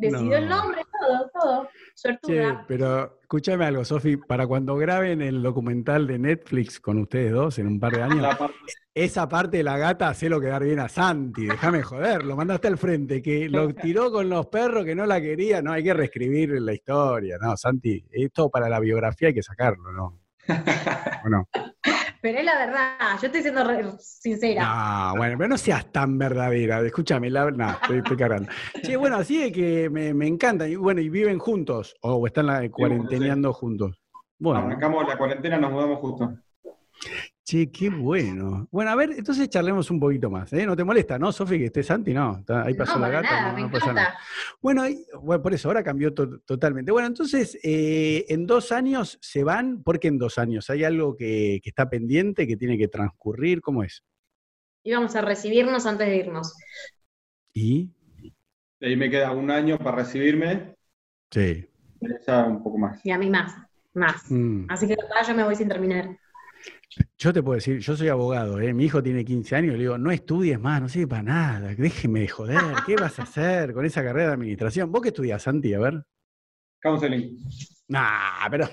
Decidió 0.00 0.36
el 0.38 0.48
nombre, 0.48 0.82
todo, 0.98 1.30
todo. 1.32 1.68
Che, 2.26 2.44
pero 2.66 3.20
escúchame 3.20 3.66
algo, 3.66 3.84
Sofi, 3.84 4.16
para 4.16 4.46
cuando 4.46 4.76
graben 4.76 5.20
el 5.20 5.42
documental 5.42 6.06
de 6.06 6.18
Netflix 6.18 6.80
con 6.80 6.98
ustedes 6.98 7.32
dos 7.32 7.58
en 7.58 7.66
un 7.66 7.78
par 7.78 7.92
de 7.92 8.02
años, 8.02 8.26
esa 8.94 9.28
parte 9.28 9.58
de 9.58 9.62
la 9.62 9.76
gata 9.76 10.08
hacelo 10.08 10.40
quedar 10.40 10.64
bien 10.64 10.80
a 10.80 10.88
Santi, 10.88 11.46
déjame 11.46 11.82
joder, 11.82 12.24
lo 12.24 12.36
mandaste 12.36 12.68
al 12.68 12.78
frente, 12.78 13.20
que 13.20 13.48
lo 13.48 13.74
tiró 13.74 14.10
con 14.10 14.28
los 14.28 14.46
perros 14.46 14.84
que 14.84 14.94
no 14.94 15.04
la 15.04 15.20
quería, 15.20 15.60
no, 15.60 15.72
hay 15.72 15.84
que 15.84 15.94
reescribir 15.94 16.60
la 16.60 16.72
historia, 16.72 17.36
no, 17.40 17.56
Santi, 17.56 18.02
esto 18.10 18.48
para 18.48 18.68
la 18.68 18.80
biografía 18.80 19.28
hay 19.28 19.34
que 19.34 19.42
sacarlo, 19.42 19.92
¿no? 19.92 20.18
Bueno. 21.22 21.46
Pero 22.22 22.38
es 22.38 22.44
la 22.44 22.58
verdad, 22.58 23.18
yo 23.20 23.26
estoy 23.26 23.42
siendo 23.42 23.98
sincera. 23.98 24.62
No, 24.62 25.16
bueno, 25.16 25.38
pero 25.38 25.48
no 25.48 25.56
seas 25.56 25.90
tan 25.90 26.18
verdadera. 26.18 26.80
Escúchame, 26.80 27.30
la, 27.30 27.50
no, 27.50 27.70
estoy, 27.70 28.16
cargando. 28.16 28.50
Sí, 28.82 28.94
bueno, 28.96 29.16
así 29.16 29.42
es 29.42 29.52
que 29.52 29.88
me, 29.88 30.12
me 30.12 30.26
encanta. 30.26 30.68
Y 30.68 30.76
bueno, 30.76 31.00
y 31.00 31.08
viven 31.08 31.38
juntos, 31.38 31.94
o 32.02 32.26
están 32.26 32.46
la, 32.46 32.68
cuarenteneando 32.70 33.52
juntos. 33.52 33.98
Bueno. 34.38 34.60
Arrancamos 34.60 35.08
la 35.08 35.16
cuarentena, 35.16 35.58
nos 35.58 35.72
mudamos 35.72 35.98
justo. 35.98 36.34
Che, 37.50 37.68
qué 37.68 37.90
bueno. 37.90 38.68
Bueno, 38.70 38.92
a 38.92 38.94
ver, 38.94 39.10
entonces 39.10 39.48
charlemos 39.48 39.90
un 39.90 39.98
poquito 39.98 40.30
más. 40.30 40.52
¿eh? 40.52 40.64
¿No 40.64 40.76
te 40.76 40.84
molesta, 40.84 41.18
no, 41.18 41.32
Sofi, 41.32 41.58
que 41.58 41.64
esté 41.64 41.82
Santi? 41.82 42.14
No, 42.14 42.44
ahí 42.46 42.74
pasó 42.74 42.96
la 42.96 43.08
gata. 43.08 43.58
no, 43.58 43.68
pasa 43.68 43.92
nada. 43.92 44.16
Bueno, 44.60 44.84
por 45.42 45.52
eso, 45.52 45.66
ahora 45.66 45.82
cambió 45.82 46.14
totalmente. 46.14 46.92
Bueno, 46.92 47.08
entonces, 47.08 47.58
eh, 47.64 48.24
en 48.28 48.46
dos 48.46 48.70
años 48.70 49.18
se 49.20 49.42
van. 49.42 49.82
¿Por 49.82 49.98
qué 49.98 50.06
en 50.06 50.18
dos 50.18 50.38
años? 50.38 50.70
¿Hay 50.70 50.84
algo 50.84 51.16
que, 51.16 51.60
está 51.64 51.90
pendiente, 51.90 52.46
que 52.46 52.56
tiene 52.56 52.78
que 52.78 52.86
transcurrir? 52.86 53.60
¿Cómo 53.60 53.82
es? 53.82 54.04
Íbamos 54.84 55.16
a 55.16 55.20
recibirnos 55.20 55.86
antes 55.86 56.06
de 56.06 56.18
irnos. 56.18 56.54
¿Y? 57.52 57.90
Ahí 58.80 58.94
me 58.94 59.10
queda 59.10 59.32
un 59.32 59.50
año 59.50 59.76
para 59.76 59.96
recibirme. 59.96 60.76
Sí. 61.32 61.68
Ya 62.28 62.44
un 62.44 62.62
poco 62.62 62.78
más. 62.78 63.04
Y 63.04 63.10
a 63.10 63.18
mí 63.18 63.28
más, 63.28 63.56
más. 63.92 64.30
Mm. 64.30 64.66
Así 64.68 64.86
que 64.86 64.94
yo 65.26 65.34
me 65.34 65.42
voy 65.42 65.56
sin 65.56 65.66
terminar. 65.66 66.16
Yo 67.18 67.32
te 67.32 67.42
puedo 67.42 67.54
decir, 67.54 67.78
yo 67.78 67.96
soy 67.96 68.08
abogado, 68.08 68.60
¿eh? 68.60 68.74
mi 68.74 68.84
hijo 68.84 69.02
tiene 69.02 69.24
15 69.24 69.56
años, 69.56 69.72
le 69.74 69.80
digo, 69.80 69.96
no 69.96 70.10
estudies 70.10 70.58
más, 70.58 70.82
no 70.82 70.88
sirve 70.88 71.06
para 71.06 71.22
nada, 71.22 71.74
déjeme 71.74 72.20
de 72.20 72.28
joder, 72.28 72.60
¿qué 72.84 72.96
vas 72.96 73.18
a 73.20 73.22
hacer 73.22 73.72
con 73.72 73.84
esa 73.84 74.02
carrera 74.02 74.28
de 74.28 74.34
administración? 74.34 74.90
¿Vos 74.90 75.02
qué 75.02 75.08
estudias, 75.08 75.42
Santi? 75.42 75.72
A 75.72 75.78
ver. 75.78 76.04
Counseling. 76.80 77.38
Nah, 77.88 78.48
pero. 78.50 78.68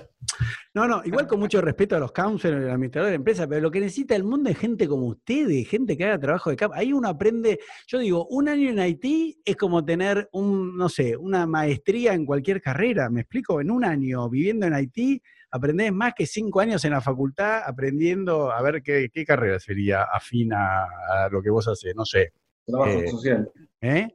No, 0.74 0.86
no, 0.86 1.02
igual 1.04 1.26
con 1.26 1.40
mucho 1.40 1.60
respeto 1.60 1.96
a 1.96 1.98
los 1.98 2.12
counselors 2.12 2.60
y 2.60 2.64
los 2.64 2.72
administradores 2.72 3.10
de 3.10 3.16
empresas, 3.16 3.46
pero 3.48 3.60
lo 3.60 3.70
que 3.70 3.80
necesita 3.80 4.14
el 4.14 4.22
mundo 4.22 4.48
es 4.48 4.56
gente 4.56 4.86
como 4.86 5.06
ustedes, 5.06 5.68
gente 5.68 5.96
que 5.96 6.04
haga 6.04 6.20
trabajo 6.20 6.50
de 6.50 6.56
campo. 6.56 6.76
Ahí 6.76 6.92
uno 6.92 7.08
aprende, 7.08 7.58
yo 7.88 7.98
digo, 7.98 8.26
un 8.28 8.48
año 8.48 8.70
en 8.70 8.78
Haití 8.78 9.40
es 9.44 9.56
como 9.56 9.84
tener 9.84 10.28
un, 10.32 10.76
no 10.76 10.88
sé, 10.88 11.16
una 11.16 11.46
maestría 11.46 12.14
en 12.14 12.24
cualquier 12.24 12.62
carrera. 12.62 13.10
¿Me 13.10 13.22
explico? 13.22 13.60
En 13.60 13.70
un 13.72 13.84
año 13.84 14.30
viviendo 14.30 14.66
en 14.66 14.74
Haití 14.74 15.20
aprendés 15.50 15.92
más 15.92 16.14
que 16.14 16.26
cinco 16.26 16.60
años 16.60 16.84
en 16.84 16.92
la 16.92 17.00
facultad 17.00 17.62
aprendiendo 17.64 18.50
a 18.50 18.60
ver 18.62 18.82
qué, 18.82 19.10
carrera 19.26 19.58
sería 19.58 20.02
afín 20.04 20.52
a, 20.52 21.28
lo 21.30 21.42
que 21.42 21.50
vos 21.50 21.66
haces, 21.68 21.94
no 21.94 22.04
sé. 22.04 22.32
Trabajo 22.66 22.90
eh, 22.90 23.08
social. 23.08 23.50
¿Eh? 23.80 24.08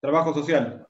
Trabajo 0.00 0.34
social. 0.34 0.86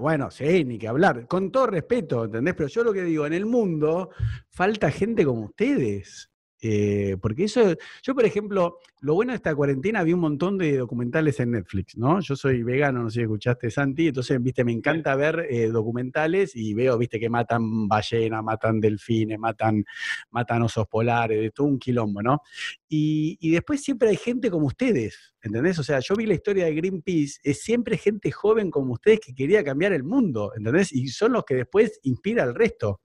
bueno, 0.00 0.30
sí, 0.30 0.64
ni 0.64 0.78
que 0.78 0.88
hablar. 0.88 1.26
Con 1.26 1.50
todo 1.52 1.66
respeto, 1.68 2.24
¿entendés? 2.24 2.54
Pero 2.54 2.68
yo 2.68 2.84
lo 2.84 2.92
que 2.92 3.02
digo, 3.02 3.26
en 3.26 3.32
el 3.32 3.46
mundo 3.46 4.10
falta 4.50 4.90
gente 4.90 5.24
como 5.24 5.42
ustedes. 5.42 6.31
Eh, 6.64 7.16
porque 7.20 7.44
eso, 7.44 7.74
yo 8.04 8.14
por 8.14 8.24
ejemplo, 8.24 8.78
lo 9.00 9.14
bueno 9.14 9.32
de 9.32 9.36
esta 9.36 9.52
cuarentena, 9.52 10.04
vi 10.04 10.12
un 10.12 10.20
montón 10.20 10.58
de 10.58 10.76
documentales 10.76 11.40
en 11.40 11.50
Netflix, 11.50 11.96
¿no? 11.96 12.20
Yo 12.20 12.36
soy 12.36 12.62
vegano, 12.62 13.02
no 13.02 13.10
sé 13.10 13.16
si 13.16 13.22
escuchaste 13.22 13.68
Santi, 13.68 14.06
entonces, 14.06 14.40
viste, 14.40 14.62
me 14.62 14.70
encanta 14.70 15.16
ver 15.16 15.44
eh, 15.50 15.66
documentales 15.66 16.54
y 16.54 16.72
veo, 16.72 16.96
viste, 16.98 17.18
que 17.18 17.28
matan 17.28 17.88
ballenas, 17.88 18.44
matan 18.44 18.78
delfines, 18.78 19.40
matan, 19.40 19.84
matan 20.30 20.62
osos 20.62 20.86
polares, 20.86 21.40
de 21.40 21.50
todo 21.50 21.66
un 21.66 21.80
quilombo, 21.80 22.22
¿no? 22.22 22.42
Y, 22.88 23.38
y, 23.40 23.50
después 23.50 23.82
siempre 23.82 24.10
hay 24.10 24.16
gente 24.16 24.48
como 24.48 24.66
ustedes, 24.66 25.34
¿entendés? 25.42 25.80
O 25.80 25.82
sea, 25.82 25.98
yo 25.98 26.14
vi 26.14 26.26
la 26.26 26.34
historia 26.34 26.66
de 26.66 26.74
Greenpeace, 26.74 27.40
es 27.42 27.60
siempre 27.60 27.98
gente 27.98 28.30
joven 28.30 28.70
como 28.70 28.92
ustedes 28.92 29.18
que 29.18 29.34
quería 29.34 29.64
cambiar 29.64 29.92
el 29.94 30.04
mundo, 30.04 30.52
¿entendés? 30.56 30.92
Y 30.92 31.08
son 31.08 31.32
los 31.32 31.44
que 31.44 31.56
después 31.56 31.98
inspira 32.04 32.44
al 32.44 32.54
resto. 32.54 33.00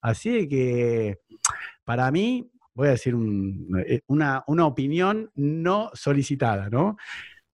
Así 0.00 0.46
que, 0.46 1.18
para 1.84 2.08
mí, 2.12 2.51
voy 2.74 2.88
a 2.88 2.92
decir 2.92 3.14
eh, 3.86 4.00
una, 4.06 4.44
opinión 4.46 5.30
no 5.34 5.90
solicitada, 5.94 6.68
¿no? 6.68 6.96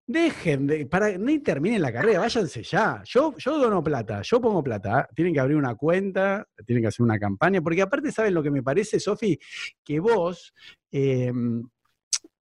Dejen 0.05 0.67
de, 0.67 0.85
para, 0.85 1.17
ni 1.17 1.39
terminen 1.39 1.81
la 1.81 1.91
carrera, 1.91 2.19
váyanse 2.19 2.63
ya. 2.63 3.01
Yo, 3.05 3.35
yo 3.37 3.59
dono 3.59 3.83
plata, 3.83 4.21
yo 4.21 4.39
pongo 4.39 4.63
plata. 4.63 5.07
Tienen 5.13 5.33
que 5.33 5.41
abrir 5.41 5.57
una 5.57 5.75
cuenta, 5.75 6.47
tienen 6.65 6.83
que 6.83 6.87
hacer 6.87 7.03
una 7.03 7.19
campaña, 7.19 7.61
porque 7.61 7.81
aparte, 7.81 8.11
¿saben 8.11 8.33
lo 8.33 8.41
que 8.41 8.51
me 8.51 8.63
parece, 8.63 9.01
Sofi? 9.01 9.37
Que 9.83 9.99
vos 9.99 10.53
em, 10.91 11.61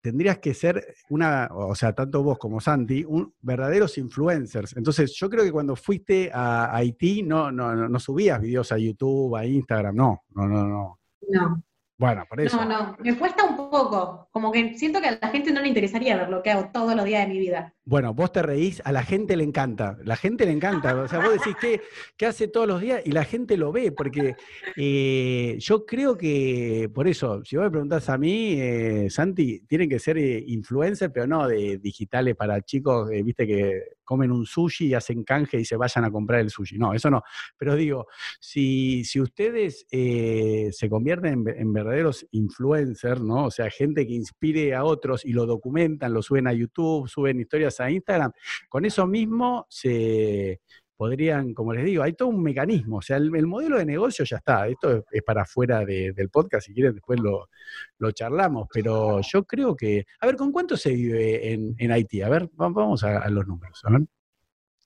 tendrías 0.01 0.39
que 0.39 0.53
ser 0.53 0.95
una, 1.09 1.47
o 1.53 1.73
sea, 1.73 1.93
tanto 1.93 2.21
vos 2.21 2.37
como 2.37 2.59
Santi, 2.59 3.05
un, 3.05 3.33
verdaderos 3.41 3.97
influencers. 3.97 4.75
Entonces, 4.75 5.13
yo 5.15 5.29
creo 5.29 5.45
que 5.45 5.51
cuando 5.53 5.77
fuiste 5.77 6.29
a 6.33 6.75
Haití 6.75 7.23
no, 7.23 7.49
no, 7.49 7.73
no, 7.73 7.87
no 7.87 7.99
subías 7.99 8.41
videos 8.41 8.73
a 8.73 8.77
YouTube, 8.77 9.37
a 9.37 9.45
Instagram, 9.45 9.95
no, 9.95 10.23
no, 10.35 10.47
no, 10.47 10.67
no. 10.67 10.99
No. 11.29 11.63
Bueno, 11.97 12.25
por 12.27 12.41
eso. 12.41 12.57
No, 12.57 12.65
no, 12.65 12.97
me 12.99 13.17
cuesta 13.17 13.43
un 13.43 13.55
poco. 13.55 14.27
Como 14.31 14.51
que 14.51 14.75
siento 14.77 14.99
que 14.99 15.07
a 15.07 15.19
la 15.21 15.29
gente 15.29 15.51
no 15.51 15.61
le 15.61 15.67
interesaría 15.67 16.17
ver 16.17 16.29
lo 16.29 16.41
que 16.41 16.51
hago 16.51 16.69
todos 16.73 16.95
los 16.95 17.05
días 17.05 17.27
de 17.27 17.33
mi 17.33 17.39
vida. 17.39 17.73
Bueno, 17.85 18.13
vos 18.13 18.31
te 18.31 18.41
reís, 18.41 18.81
a 18.83 18.91
la 18.91 19.03
gente 19.03 19.35
le 19.37 19.43
encanta. 19.43 19.97
La 20.03 20.15
gente 20.15 20.45
le 20.45 20.51
encanta. 20.51 20.95
O 20.95 21.07
sea, 21.07 21.19
vos 21.19 21.33
decís 21.33 21.55
que, 21.61 21.81
que 22.17 22.25
hace 22.25 22.47
todos 22.47 22.67
los 22.67 22.81
días 22.81 23.01
y 23.05 23.11
la 23.11 23.25
gente 23.25 23.57
lo 23.57 23.71
ve, 23.71 23.91
porque 23.91 24.35
eh, 24.75 25.55
yo 25.59 25.85
creo 25.85 26.17
que, 26.17 26.89
por 26.93 27.07
eso, 27.07 27.43
si 27.45 27.57
vos 27.57 27.65
me 27.65 27.71
preguntás 27.71 28.09
a 28.09 28.17
mí, 28.17 28.55
eh, 28.59 29.07
Santi, 29.09 29.59
tienen 29.67 29.87
que 29.87 29.99
ser 29.99 30.17
eh, 30.17 30.43
influencers, 30.47 31.11
pero 31.13 31.27
no 31.27 31.47
de 31.47 31.77
digitales 31.77 32.35
para 32.35 32.61
chicos, 32.61 33.09
viste 33.09 33.45
que 33.45 33.81
comen 34.03 34.31
un 34.31 34.45
sushi 34.45 34.87
y 34.87 34.93
hacen 34.93 35.23
canje 35.23 35.59
y 35.59 35.65
se 35.65 35.75
vayan 35.75 36.05
a 36.05 36.11
comprar 36.11 36.41
el 36.41 36.49
sushi. 36.49 36.77
No, 36.77 36.93
eso 36.93 37.09
no. 37.09 37.23
Pero 37.57 37.75
digo, 37.75 38.07
si, 38.39 39.03
si 39.03 39.19
ustedes 39.19 39.85
eh, 39.91 40.69
se 40.71 40.89
convierten 40.89 41.45
en, 41.47 41.73
verdaderos 41.73 42.25
influencers, 42.31 43.21
¿no? 43.21 43.45
O 43.45 43.51
sea, 43.51 43.69
gente 43.69 44.05
que 44.05 44.13
inspire 44.13 44.75
a 44.75 44.83
otros 44.83 45.25
y 45.25 45.33
lo 45.33 45.45
documentan, 45.45 46.13
lo 46.13 46.21
suben 46.21 46.47
a 46.47 46.53
YouTube, 46.53 47.07
suben 47.07 47.39
historias 47.39 47.79
a 47.79 47.89
Instagram, 47.89 48.31
con 48.69 48.85
eso 48.85 49.07
mismo 49.07 49.65
se 49.69 50.61
podrían, 51.03 51.53
como 51.53 51.73
les 51.73 51.83
digo, 51.83 52.01
hay 52.01 52.13
todo 52.13 52.29
un 52.29 52.41
mecanismo, 52.41 52.99
o 52.99 53.01
sea, 53.01 53.17
el, 53.17 53.45
modelo 53.45 53.77
de 53.77 53.83
negocio 53.83 54.23
ya 54.23 54.37
está, 54.37 54.69
esto 54.69 55.03
es, 55.11 55.21
para 55.21 55.41
afuera 55.41 55.83
del 55.83 56.29
podcast, 56.29 56.67
si 56.67 56.73
quieren 56.73 56.93
después 56.93 57.19
lo, 57.19 58.11
charlamos, 58.13 58.69
pero 58.73 59.19
yo 59.19 59.43
creo 59.43 59.75
que, 59.75 60.05
a 60.21 60.27
ver, 60.27 60.37
¿con 60.37 60.53
cuánto 60.53 60.77
se 60.77 60.93
vive 60.93 61.51
en, 61.51 61.75
en 61.77 61.91
Haití? 61.91 62.21
A 62.21 62.29
ver, 62.29 62.49
vamos 62.53 63.03
a, 63.03 63.27
los 63.29 63.45
números, 63.45 63.81
a 63.83 63.91
ver. 63.91 64.01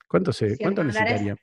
¿Cuánto, 0.07 0.34
se, 0.34 0.57
¿cuánto 0.57 0.84
necesitaría? 0.84 1.36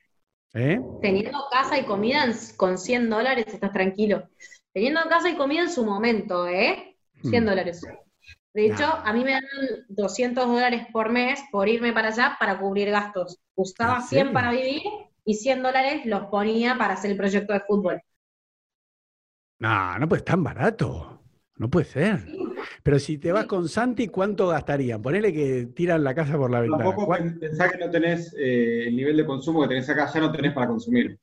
¿Eh? 0.53 0.81
Teniendo 1.01 1.37
casa 1.49 1.79
y 1.79 1.85
comida 1.85 2.25
con 2.57 2.77
100 2.77 3.09
dólares 3.09 3.45
estás 3.47 3.71
tranquilo. 3.71 4.27
Teniendo 4.73 4.99
casa 5.07 5.29
y 5.29 5.37
comida 5.37 5.61
en 5.61 5.69
su 5.69 5.85
momento, 5.85 6.49
¿eh? 6.49 6.97
100 7.21 7.43
mm. 7.43 7.47
dólares. 7.47 7.81
De 8.55 8.67
hecho, 8.67 8.85
a 8.85 9.11
mí 9.11 9.21
me 9.25 9.33
dan 9.33 9.43
200 9.89 10.47
dólares 10.47 10.87
por 10.93 11.11
mes 11.11 11.43
por 11.51 11.67
irme 11.67 11.91
para 11.91 12.07
allá 12.07 12.37
para 12.39 12.57
cubrir 12.57 12.89
gastos. 12.89 13.37
Usaba 13.53 14.01
100 14.01 14.31
para 14.31 14.51
vivir 14.51 14.81
y 15.25 15.33
100 15.33 15.61
dólares 15.61 16.05
los 16.05 16.27
ponía 16.27 16.77
para 16.77 16.93
hacer 16.93 17.11
el 17.11 17.17
proyecto 17.17 17.51
de 17.51 17.59
fútbol. 17.59 18.01
No, 19.59 19.99
no 19.99 20.07
puede 20.07 20.21
ser 20.21 20.25
tan 20.27 20.43
barato. 20.45 21.21
No 21.57 21.69
puede 21.69 21.85
ser. 21.85 22.27
Pero 22.81 22.97
si 22.97 23.17
te 23.17 23.33
vas 23.33 23.45
con 23.45 23.67
Santi, 23.67 24.07
¿cuánto 24.07 24.47
gastarían? 24.47 25.01
Ponele 25.01 25.33
que 25.33 25.65
tiran 25.75 26.01
la 26.01 26.15
casa 26.15 26.37
por 26.37 26.49
la 26.49 26.61
ventana. 26.61 26.85
Tampoco 26.85 27.13
pensá 27.37 27.69
que 27.69 27.77
no 27.77 27.89
tenés 27.89 28.33
eh, 28.39 28.87
el 28.87 28.95
nivel 28.95 29.17
de 29.17 29.25
consumo 29.25 29.63
que 29.63 29.67
tenés 29.67 29.89
acá, 29.89 30.09
ya 30.13 30.21
no 30.21 30.31
tenés 30.31 30.53
para 30.53 30.67
consumir. 30.67 31.19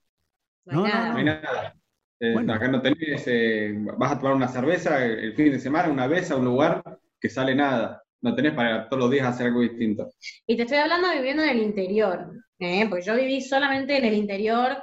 No, 0.67 0.87
no, 0.87 1.13
no, 1.13 1.17
hay 1.17 1.25
nada. 1.25 1.75
Eh, 2.21 2.37
acá 2.47 2.69
no 2.69 2.83
tenés, 2.83 3.25
eh, 3.27 3.75
vas 3.97 4.13
a 4.13 4.19
tomar 4.19 4.35
una 4.35 4.49
cerveza 4.49 5.03
el 5.03 5.33
fin 5.33 5.51
de 5.51 5.59
semana, 5.59 5.89
una 5.89 6.07
vez 6.07 6.31
a 6.31 6.37
un 6.37 6.45
lugar 6.45 7.01
que 7.23 7.31
sale 7.31 7.55
nada. 7.55 8.03
No 8.21 8.35
tenés 8.35 8.53
para 8.53 8.89
todos 8.89 9.05
los 9.05 9.11
días 9.11 9.27
hacer 9.27 9.47
algo 9.47 9.61
distinto. 9.61 10.11
Y 10.47 10.57
te 10.57 10.63
estoy 10.63 10.79
hablando 10.79 11.09
de 11.09 11.17
viviendo 11.17 11.43
en 11.45 11.51
el 11.51 11.59
interior, 11.59 12.33
¿eh? 12.59 12.87
porque 12.89 13.05
yo 13.05 13.15
viví 13.15 13.41
solamente 13.41 13.97
en 13.97 14.05
el 14.05 14.15
interior 14.15 14.77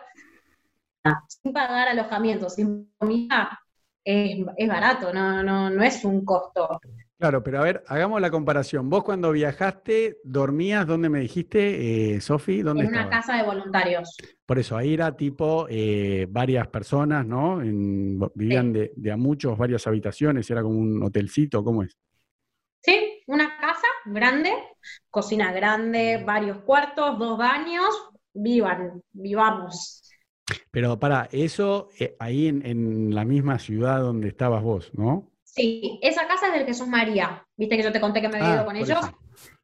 sin 1.27 1.53
pagar 1.53 1.89
alojamiento, 1.89 2.49
sin 2.49 2.91
comida. 2.97 3.59
Es, 4.03 4.67
barato, 4.67 5.13
no, 5.13 5.43
no, 5.43 5.69
no 5.69 5.83
es 5.83 6.03
un 6.03 6.25
costo. 6.25 6.79
Claro, 7.17 7.43
pero 7.43 7.59
a 7.59 7.63
ver, 7.63 7.83
hagamos 7.87 8.19
la 8.21 8.31
comparación. 8.31 8.89
Vos 8.89 9.03
cuando 9.03 9.31
viajaste, 9.31 10.19
¿dormías 10.23 10.87
dónde 10.87 11.09
me 11.09 11.19
dijiste, 11.19 12.15
eh, 12.15 12.21
Sofi? 12.21 12.61
¿Dónde 12.61 12.85
En 12.85 12.89
una 12.89 13.09
casa 13.09 13.35
de 13.35 13.43
voluntarios. 13.43 14.17
Por 14.45 14.57
eso, 14.57 14.77
ahí 14.77 14.93
era 14.93 15.15
tipo 15.15 15.67
eh, 15.69 16.25
varias 16.29 16.67
personas, 16.69 17.25
¿no? 17.25 17.57
vivían 18.33 18.73
de, 18.73 18.93
de, 18.95 19.11
a 19.11 19.17
muchos, 19.17 19.57
varias 19.57 19.85
habitaciones, 19.85 20.49
era 20.49 20.63
como 20.63 20.79
un 20.79 21.03
hotelcito, 21.03 21.63
¿cómo 21.63 21.83
es? 21.83 21.97
Una 23.27 23.57
casa 23.59 23.87
grande, 24.05 24.51
cocina 25.09 25.51
grande, 25.51 26.23
varios 26.25 26.59
cuartos, 26.59 27.19
dos 27.19 27.37
baños, 27.37 27.89
vivan, 28.33 29.01
vivamos. 29.11 30.01
Pero 30.71 30.99
para, 30.99 31.29
eso 31.31 31.89
eh, 31.99 32.15
ahí 32.19 32.47
en, 32.47 33.13
la 33.13 33.25
misma 33.25 33.59
ciudad 33.59 33.99
donde 33.99 34.29
estabas 34.29 34.63
vos, 34.63 34.91
¿no? 34.93 35.31
Sí, 35.43 35.99
esa 36.01 36.27
casa 36.27 36.47
es 36.47 36.53
del 36.53 36.65
Jesús 36.65 36.87
María. 36.87 37.45
Viste 37.55 37.77
que 37.77 37.83
yo 37.83 37.91
te 37.91 38.01
conté 38.01 38.21
que 38.21 38.29
me 38.29 38.37
había 38.37 38.53
ido 38.53 38.61
ah, 38.61 38.65
con 38.65 38.75
ellos. 38.75 38.99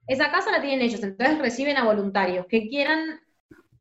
Esa 0.07 0.31
casa 0.31 0.51
la 0.51 0.61
tienen 0.61 0.81
ellos, 0.81 1.01
entonces 1.01 1.39
reciben 1.39 1.77
a 1.77 1.85
voluntarios 1.85 2.45
que 2.47 2.67
quieran 2.67 3.19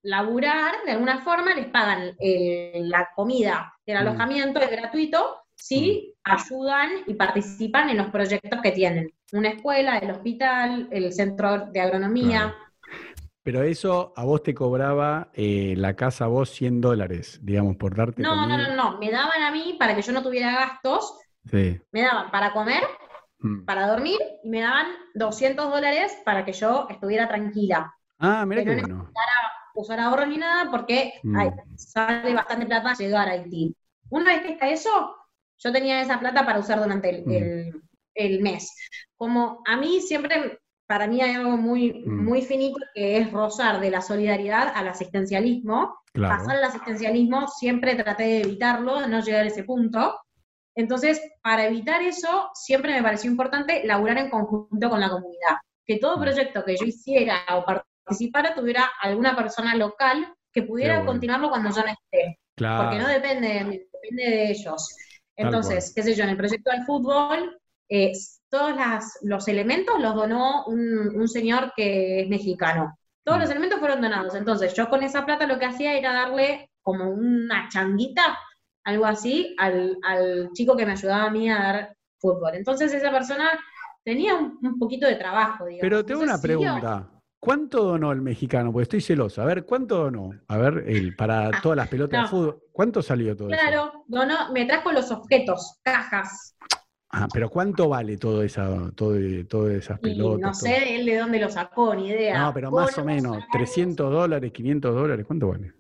laburar 0.03 0.75
de 0.85 0.93
alguna 0.93 1.23
forma, 1.23 1.55
les 1.55 1.67
pagan 1.67 2.15
la 2.19 3.11
comida, 3.15 3.75
el 3.87 3.97
mm. 3.97 3.99
alojamiento 3.99 4.61
es 4.61 4.71
gratuito, 4.71 5.44
si 5.65 6.15
mm. 6.15 6.31
ayudan 6.31 6.91
y 7.07 7.15
participan 7.15 7.89
en 7.89 7.97
los 7.97 8.09
proyectos 8.09 8.61
que 8.63 8.73
tienen. 8.73 9.11
Una 9.33 9.49
escuela, 9.49 9.97
el 9.97 10.11
hospital, 10.11 10.89
el 10.91 11.11
centro 11.11 11.71
de 11.73 11.81
agronomía. 11.81 12.55
Pero 13.43 13.63
eso 13.63 14.13
a 14.15 14.25
vos 14.25 14.43
te 14.43 14.53
cobraba 14.53 15.31
eh, 15.33 15.73
la 15.79 15.97
casa 15.97 16.27
vos 16.27 16.51
100 16.51 16.83
dólares, 16.83 17.41
digamos, 17.43 17.77
por 17.77 17.97
darte 17.97 18.21
no, 18.21 18.47
No, 18.47 18.59
no, 18.59 18.77
no, 18.77 18.99
me 18.99 19.11
daban 19.11 19.43
a 19.43 19.51
mí 19.51 19.77
para 19.79 19.97
que 19.97 20.03
yo 20.03 20.13
no 20.13 20.23
tuviera 20.23 20.53
gastos, 20.53 21.19
sí. 21.51 21.81
me 21.93 22.03
daban 22.03 22.31
para 22.31 22.53
comer, 22.53 22.83
mm. 23.39 23.65
para 23.65 23.89
dormir, 23.89 24.19
y 24.43 24.51
me 24.51 24.61
daban 24.61 24.89
200 25.15 25.71
dólares 25.71 26.15
para 26.27 26.45
que 26.45 26.53
yo 26.53 26.87
estuviera 26.91 27.27
tranquila. 27.27 27.95
Ah, 28.19 28.45
mira 28.47 28.65
qué 28.65 28.75
bueno. 28.75 29.11
usar 29.75 29.99
ahorro 29.99 30.27
ni 30.27 30.37
nada 30.37 30.71
porque 30.71 31.15
mm. 31.23 31.39
sale 31.77 32.35
bastante 32.35 32.67
plata 32.67 32.93
llegar 32.93 33.29
a 33.29 33.33
Haití. 33.33 33.75
Una 34.11 34.35
vez 34.35 34.43
que 34.43 34.53
está 34.53 34.69
eso, 34.69 35.24
yo 35.59 35.73
tenía 35.73 36.01
esa 36.01 36.19
plata 36.21 36.45
para 36.45 36.59
usar 36.59 36.83
durante 36.83 37.11
el, 37.11 37.25
mm. 37.73 37.81
el 38.15 38.41
mes. 38.41 38.71
Como 39.17 39.63
a 39.67 39.77
mí 39.77 40.01
siempre 40.01 40.59
para 40.87 41.07
mí 41.07 41.21
hay 41.23 41.35
algo 41.35 41.57
muy, 41.57 42.05
mm. 42.07 42.25
muy 42.25 42.43
finito 42.43 42.79
que 42.95 43.19
es 43.19 43.33
rozar 43.33 43.81
de 43.81 43.91
la 43.91 44.01
solidaridad 44.01 44.73
al 44.75 44.89
asistencialismo. 44.89 45.99
Pasar 46.13 46.59
al 46.59 46.65
asistencialismo 46.65 47.49
siempre 47.49 47.97
traté 47.97 48.23
de 48.25 48.41
evitarlo, 48.43 49.01
de 49.01 49.09
no 49.09 49.21
llegar 49.21 49.45
a 49.45 49.49
ese 49.49 49.65
punto. 49.65 50.21
Entonces, 50.77 51.21
para 51.43 51.67
evitar 51.67 52.03
eso, 52.03 52.51
siempre 52.55 52.93
me 52.93 53.03
pareció 53.03 53.31
importante 53.31 53.83
laburar 53.85 54.19
en 54.19 54.31
conjunto 54.31 54.91
con 54.91 55.01
la 55.01 55.11
comunidad. 55.11 55.57
Que 55.87 55.99
todo 55.99 56.19
mm. 56.19 56.21
proyecto 56.21 56.65
que 56.65 56.77
yo 56.77 56.85
hiciera 56.85 57.41
o 57.55 57.65
participara 57.65 58.55
tuviera 58.55 58.91
alguna 59.01 59.35
persona 59.35 59.75
local 59.75 60.35
que 60.53 60.63
pudiera 60.63 61.05
continuarlo 61.05 61.51
cuando 61.51 61.71
yo 61.71 61.83
no 61.83 61.89
esté. 61.89 62.39
Porque 62.57 62.99
no 62.99 63.09
depende 63.09 63.49
de 63.49 63.65
mí, 63.65 63.81
depende 63.93 64.23
de 64.23 64.51
ellos. 64.51 64.97
Entonces, 65.37 65.93
qué 65.95 66.03
sé 66.03 66.15
yo, 66.15 66.25
en 66.25 66.31
el 66.31 66.37
proyecto 66.37 66.71
del 66.71 66.85
fútbol, 66.85 67.59
eh, 67.89 68.13
todos 68.49 68.73
los 69.23 69.49
elementos 69.49 70.01
los 70.01 70.15
donó 70.15 70.65
un, 70.67 71.29
señor 71.29 71.73
que 71.77 72.21
es 72.21 72.29
mexicano. 72.29 72.97
Todos 73.25 73.39
los 73.39 73.49
mm. 73.49 73.53
elementos 73.53 73.81
fueron 73.81 74.01
donados. 74.01 74.35
Entonces, 74.35 74.75
yo 74.75 74.89
con 74.89 75.03
esa 75.03 75.25
plata 75.25 75.47
lo 75.47 75.59
que 75.59 75.67
hacía 75.67 75.95
era 75.95 76.13
darle 76.13 76.71
como 76.83 77.11
una 77.11 77.69
changuita, 77.69 78.39
algo 78.85 79.07
así, 79.07 79.57
al, 79.59 79.99
chico 80.53 80.77
que 80.77 80.87
me 80.87 80.93
ayudaba 80.93 81.25
a 81.25 81.31
mí 81.31 81.51
a 81.51 81.59
dar 81.59 81.97
fútbol. 82.19 82.55
Entonces, 82.55 82.93
esa 82.93 83.11
persona 83.11 83.51
tenía 84.05 84.35
un, 84.35 84.79
poquito 84.79 85.07
de 85.07 85.17
trabajo, 85.17 85.65
digamos. 85.65 85.83
Pero 85.83 86.05
tengo 86.05 86.23
una 86.23 86.41
pregunta. 86.41 87.11
¿Cuánto 87.45 87.85
donó 87.85 88.11
el 88.11 88.23
mexicano? 88.23 88.73
Porque 88.73 88.85
estoy 88.85 89.03
celoso. 89.03 89.43
A 89.43 89.45
ver, 89.45 89.67
¿cuánto 89.67 89.99
donó? 89.99 90.31
A 90.49 90.57
ver, 90.57 90.85
el, 90.87 91.15
para 91.15 91.49
ah, 91.49 91.51
todas 91.63 91.77
las 91.77 91.89
pelotas 91.89 92.23
de 92.23 92.29
fútbol. 92.29 92.63
¿Cuánto 92.73 93.03
salió 93.03 93.37
todo 93.37 93.51
eso? 93.51 93.61
Claro, 93.61 94.05
donó, 94.07 94.51
me 94.51 94.65
trajo 94.65 94.91
los 94.93 95.11
objetos, 95.11 95.79
cajas. 95.83 96.57
Ah, 97.11 97.29
pero 97.31 97.51
¿cuánto 97.51 97.91
vale 97.91 98.17
todo 98.17 98.43
esa, 98.43 98.91
todo, 98.97 99.19
todas 99.47 99.75
esas 99.75 100.01
pelotas? 100.01 100.41
no 100.41 100.55
sé 100.55 100.97
él 100.97 101.05
de 101.05 101.19
dónde 101.19 101.39
lo 101.39 101.51
sacó, 101.51 101.95
ni 101.95 102.09
idea. 102.09 102.47
No, 102.47 102.55
pero 102.55 102.71
más 102.71 102.97
o 102.97 103.05
menos, 103.05 103.45
300 103.53 104.11
dólares, 104.11 104.51
500 104.51 104.95
dólares, 104.95 105.27
¿cuánto 105.27 105.49
vale? 105.49 105.75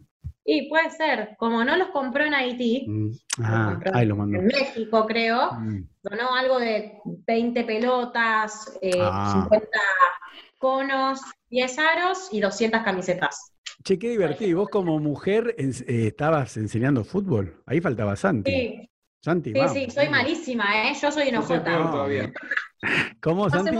Y 0.44 0.68
puede 0.68 0.90
ser, 0.90 1.34
como 1.38 1.64
no 1.64 1.78
los 1.78 1.88
compró 1.88 2.24
en 2.24 2.34
Haití, 2.34 2.84
mm. 2.86 3.10
ah, 3.42 3.80
ahí 3.94 4.04
lo 4.04 4.16
mandó. 4.16 4.38
en 4.38 4.48
México 4.48 5.06
creo, 5.06 5.54
mm. 5.54 5.88
donó 6.02 6.34
algo 6.34 6.58
de 6.58 7.00
20 7.04 7.64
pelotas, 7.64 8.78
50 8.82 8.82
eh, 8.82 9.00
ah. 9.02 9.48
conos, 10.58 11.22
10 11.54 11.78
aros 11.78 12.28
y 12.32 12.40
200 12.40 12.82
camisetas. 12.82 13.52
Che, 13.84 13.96
qué 13.96 14.10
divertido. 14.10 14.50
¿Y 14.50 14.54
vos 14.54 14.68
como 14.68 14.98
mujer 14.98 15.54
eh, 15.56 15.70
estabas 16.08 16.56
enseñando 16.56 17.04
fútbol? 17.04 17.62
Ahí 17.64 17.80
faltaba 17.80 18.16
Santi. 18.16 18.50
Sí, 18.50 18.90
Santi, 19.20 19.52
Sí, 19.52 19.68
sí, 19.72 19.90
soy 19.90 20.08
malísima, 20.08 20.64
¿eh? 20.88 20.94
Yo 21.00 21.12
soy 21.12 21.28
enojota. 21.28 21.90
todavía. 21.90 22.32
¿Cómo, 23.22 23.48
Santi? 23.48 23.70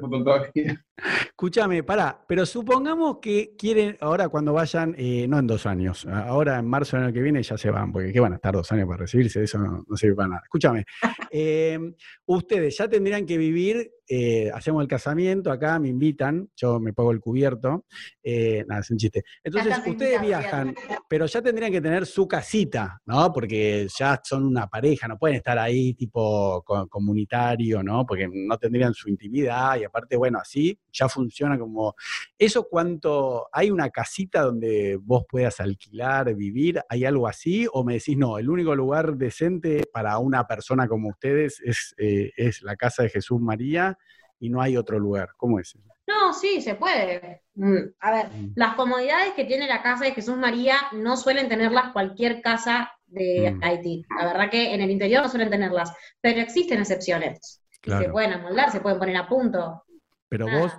Fútbol 0.00 0.22
todavía. 0.22 0.84
Escúchame, 1.24 1.82
pará, 1.82 2.24
pero 2.28 2.46
supongamos 2.46 3.18
que 3.20 3.56
quieren, 3.58 3.96
ahora 4.00 4.28
cuando 4.28 4.52
vayan, 4.52 4.94
eh, 4.96 5.26
no 5.26 5.40
en 5.40 5.48
dos 5.48 5.66
años, 5.66 6.06
ahora 6.06 6.60
en 6.60 6.66
marzo 6.68 6.96
del 6.96 7.06
año 7.06 7.14
que 7.14 7.22
viene 7.22 7.42
ya 7.42 7.58
se 7.58 7.70
van, 7.70 7.90
porque 7.90 8.12
¿qué 8.12 8.20
van 8.20 8.34
a 8.34 8.36
estar 8.36 8.54
dos 8.54 8.70
años 8.70 8.86
para 8.86 8.98
recibirse? 8.98 9.42
Eso 9.42 9.58
no, 9.58 9.84
sirve 9.96 10.14
para 10.14 10.28
nada. 10.28 10.42
Escúchame, 10.44 10.84
eh, 11.32 11.78
ustedes 12.26 12.76
ya 12.76 12.88
tendrían 12.88 13.26
que 13.26 13.36
vivir 13.36 13.90
eh, 14.12 14.50
hacemos 14.52 14.82
el 14.82 14.88
casamiento, 14.88 15.52
acá 15.52 15.78
me 15.78 15.86
invitan, 15.86 16.50
yo 16.56 16.80
me 16.80 16.92
pago 16.92 17.12
el 17.12 17.20
cubierto, 17.20 17.84
eh, 18.20 18.64
nada, 18.66 18.80
es 18.80 18.90
un 18.90 18.98
chiste. 18.98 19.22
Entonces, 19.44 19.78
ustedes 19.86 20.20
viajan, 20.20 20.74
pero 21.08 21.26
ya 21.26 21.40
tendrían 21.40 21.70
que 21.70 21.80
tener 21.80 22.04
su 22.06 22.26
casita, 22.26 23.00
¿no? 23.06 23.32
Porque 23.32 23.86
ya 23.96 24.20
son 24.24 24.46
una 24.46 24.66
pareja, 24.66 25.06
no 25.06 25.16
pueden 25.16 25.36
estar 25.36 25.56
ahí 25.60 25.94
tipo 25.94 26.64
comunitario, 26.88 27.84
¿no? 27.84 28.04
Porque 28.04 28.28
no 28.28 28.58
tendrían 28.58 28.94
su 28.94 29.08
intimidad 29.08 29.78
y 29.78 29.84
aparte, 29.84 30.16
bueno, 30.16 30.40
así 30.40 30.76
ya 30.92 31.08
funciona 31.08 31.56
como... 31.56 31.94
¿Eso 32.36 32.66
cuánto? 32.68 33.48
¿Hay 33.52 33.70
una 33.70 33.90
casita 33.90 34.42
donde 34.42 34.98
vos 35.00 35.24
puedas 35.28 35.60
alquilar, 35.60 36.34
vivir? 36.34 36.80
¿Hay 36.88 37.04
algo 37.04 37.28
así? 37.28 37.68
¿O 37.72 37.84
me 37.84 37.94
decís, 37.94 38.16
no, 38.16 38.38
el 38.38 38.50
único 38.50 38.74
lugar 38.74 39.16
decente 39.16 39.84
para 39.92 40.18
una 40.18 40.48
persona 40.48 40.88
como 40.88 41.10
ustedes 41.10 41.60
es, 41.64 41.94
eh, 41.96 42.32
es 42.36 42.62
la 42.62 42.74
casa 42.74 43.04
de 43.04 43.10
Jesús 43.10 43.40
María? 43.40 43.96
Y 44.40 44.48
no 44.48 44.60
hay 44.60 44.76
otro 44.76 44.98
lugar. 44.98 45.30
¿Cómo 45.36 45.60
es? 45.60 45.78
No, 46.06 46.32
sí, 46.32 46.60
se 46.60 46.74
puede. 46.74 47.42
Mm, 47.54 47.76
a 48.00 48.10
ver, 48.10 48.26
mm. 48.28 48.52
las 48.56 48.74
comodidades 48.74 49.34
que 49.34 49.44
tiene 49.44 49.68
la 49.68 49.82
casa 49.82 50.06
de 50.06 50.12
Jesús 50.12 50.36
María 50.36 50.76
no 50.92 51.16
suelen 51.16 51.48
tenerlas 51.48 51.92
cualquier 51.92 52.40
casa 52.40 52.90
de 53.06 53.52
mm. 53.52 53.62
Haití. 53.62 54.04
La 54.18 54.26
verdad 54.26 54.50
que 54.50 54.74
en 54.74 54.80
el 54.80 54.90
interior 54.90 55.22
no 55.22 55.28
suelen 55.28 55.50
tenerlas, 55.50 55.92
pero 56.20 56.40
existen 56.40 56.80
excepciones. 56.80 57.62
se 57.82 58.08
pueden 58.08 58.32
amoldar, 58.32 58.72
se 58.72 58.80
pueden 58.80 58.98
poner 58.98 59.16
a 59.16 59.28
punto. 59.28 59.84
Pero 60.28 60.46
vos, 60.46 60.72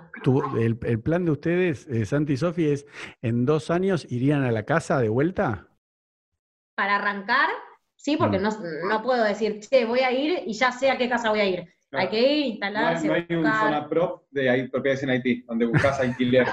el, 0.58 0.78
plan 1.00 1.26
de 1.26 1.30
ustedes, 1.30 1.86
eh, 1.86 2.06
Santi 2.06 2.32
y 2.32 2.36
Sofi, 2.38 2.68
es 2.68 2.86
en 3.20 3.44
dos 3.44 3.70
años 3.70 4.06
irían 4.10 4.44
a 4.44 4.50
la 4.50 4.64
casa 4.64 4.98
de 4.98 5.10
vuelta. 5.10 5.68
Para 6.74 6.96
arrancar, 6.96 7.50
sí, 7.96 8.16
porque 8.16 8.38
no, 8.38 8.48
no 8.88 9.02
puedo 9.02 9.22
decir, 9.22 9.60
che, 9.60 9.84
voy 9.84 10.00
a 10.00 10.10
ir 10.10 10.42
y 10.46 10.54
ya 10.54 10.72
sé 10.72 10.90
a 10.90 10.96
qué 10.96 11.06
casa 11.06 11.28
voy 11.28 11.40
a 11.40 11.44
ir. 11.44 11.68
Hay 11.92 12.08
que 12.08 12.38
instalarse. 12.40 13.06
No 13.06 13.14
hay, 13.14 13.26
no 13.28 13.36
hay 13.36 13.40
una 13.40 13.60
zona 13.60 13.88
prop 13.88 14.22
de 14.30 14.48
ahí, 14.48 14.68
propiedades 14.68 15.02
en 15.02 15.10
Haití, 15.10 15.42
donde 15.46 15.66
buscas 15.66 16.00
alquiler. 16.00 16.46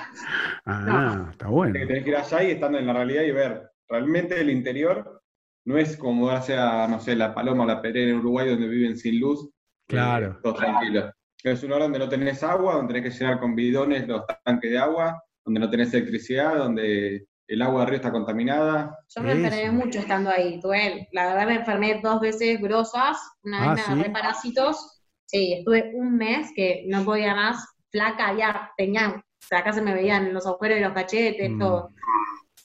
ah, 0.65 1.27
está 1.31 1.47
bueno. 1.47 1.73
Tienes 1.73 2.03
que 2.03 2.09
ir 2.09 2.15
allá 2.15 2.43
y 2.43 2.51
estando 2.51 2.77
en 2.77 2.87
la 2.87 2.93
realidad 2.93 3.23
y 3.23 3.31
ver. 3.31 3.69
Realmente 3.87 4.39
el 4.39 4.49
interior 4.49 5.21
no 5.65 5.77
es 5.77 5.95
como 5.95 6.29
hace 6.29 6.57
a, 6.57 6.87
no 6.87 6.99
sé, 6.99 7.15
la 7.15 7.33
Paloma 7.33 7.63
o 7.63 7.67
la 7.67 7.81
Pereira 7.81 8.11
en 8.11 8.17
Uruguay, 8.17 8.49
donde 8.49 8.67
viven 8.67 8.97
sin 8.97 9.19
luz. 9.19 9.49
Claro. 9.87 10.31
Eh, 10.31 10.39
todo 10.43 10.53
tranquilo. 10.55 11.11
Es 11.41 11.63
un 11.63 11.69
lugar 11.69 11.83
donde 11.83 11.99
no 11.99 12.09
tenés 12.09 12.43
agua, 12.43 12.75
donde 12.75 12.93
tenés 12.93 13.13
que 13.13 13.19
llenar 13.19 13.39
con 13.39 13.55
bidones 13.55 14.07
los 14.07 14.23
tanques 14.43 14.69
de 14.69 14.77
agua, 14.77 15.23
donde 15.45 15.61
no 15.61 15.69
tenés 15.69 15.93
electricidad, 15.93 16.57
donde 16.57 17.25
el 17.47 17.61
agua 17.61 17.81
de 17.81 17.85
río 17.87 17.95
está 17.95 18.11
contaminada. 18.11 18.97
Yo 19.15 19.23
me 19.23 19.31
enfermé 19.31 19.71
mucho 19.71 19.99
estando 19.99 20.29
ahí, 20.29 20.59
Duel. 20.61 21.07
La 21.13 21.27
verdad 21.27 21.47
me 21.47 21.55
enfermé 21.55 21.99
dos 22.03 22.19
veces 22.19 22.61
grosas, 22.61 23.17
una 23.43 23.73
vez 23.73 23.83
ah, 23.87 23.95
me 23.95 24.01
agarré 24.01 24.11
parásitos 24.11 24.98
Sí, 25.29 25.53
estuve 25.53 25.91
un 25.93 26.17
mes 26.17 26.51
que 26.55 26.85
no 26.87 27.05
podía 27.05 27.35
más, 27.35 27.63
flaca, 27.91 28.35
ya 28.35 28.71
tenía, 28.75 29.09
o 29.09 29.21
sea, 29.47 29.59
acá 29.59 29.71
se 29.71 29.81
me 29.81 29.93
veían 29.93 30.33
los 30.33 30.47
agujeros 30.47 30.79
de 30.79 30.85
los 30.85 30.93
cachetes, 30.93 31.51
mm. 31.51 31.59
todo. 31.59 31.89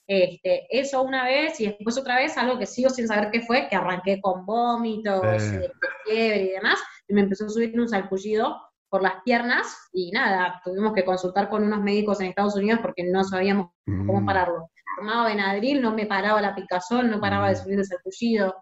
Este, 0.06 0.66
eso 0.70 1.02
una 1.02 1.24
vez 1.24 1.60
y 1.60 1.66
después 1.66 1.98
otra 1.98 2.16
vez, 2.16 2.38
algo 2.38 2.58
que 2.58 2.64
sigo 2.64 2.88
sin 2.88 3.06
saber 3.06 3.30
qué 3.30 3.42
fue, 3.42 3.68
que 3.68 3.76
arranqué 3.76 4.18
con 4.18 4.46
vómitos, 4.46 5.22
este, 5.26 5.72
fiebre 6.06 6.42
y 6.42 6.48
demás, 6.52 6.78
y 7.06 7.12
me 7.12 7.20
empezó 7.20 7.44
a 7.44 7.50
subir 7.50 7.78
un 7.78 7.88
salpullido 7.88 8.56
por 8.88 9.02
las 9.02 9.22
piernas 9.24 9.76
y 9.92 10.10
nada, 10.10 10.62
tuvimos 10.64 10.94
que 10.94 11.04
consultar 11.04 11.50
con 11.50 11.64
unos 11.64 11.82
médicos 11.82 12.20
en 12.20 12.28
Estados 12.28 12.56
Unidos 12.56 12.80
porque 12.80 13.04
no 13.04 13.24
sabíamos 13.24 13.72
cómo 13.84 14.22
mm. 14.22 14.26
pararlo. 14.26 14.70
Tomaba 14.96 15.28
Benadryl, 15.28 15.82
no 15.82 15.92
me 15.92 16.06
paraba 16.06 16.40
la 16.40 16.54
picazón, 16.54 17.10
no 17.10 17.20
paraba 17.20 17.48
de 17.50 17.56
mm. 17.56 17.62
subir 17.62 17.78
el 17.80 17.84
salpullido. 17.84 18.54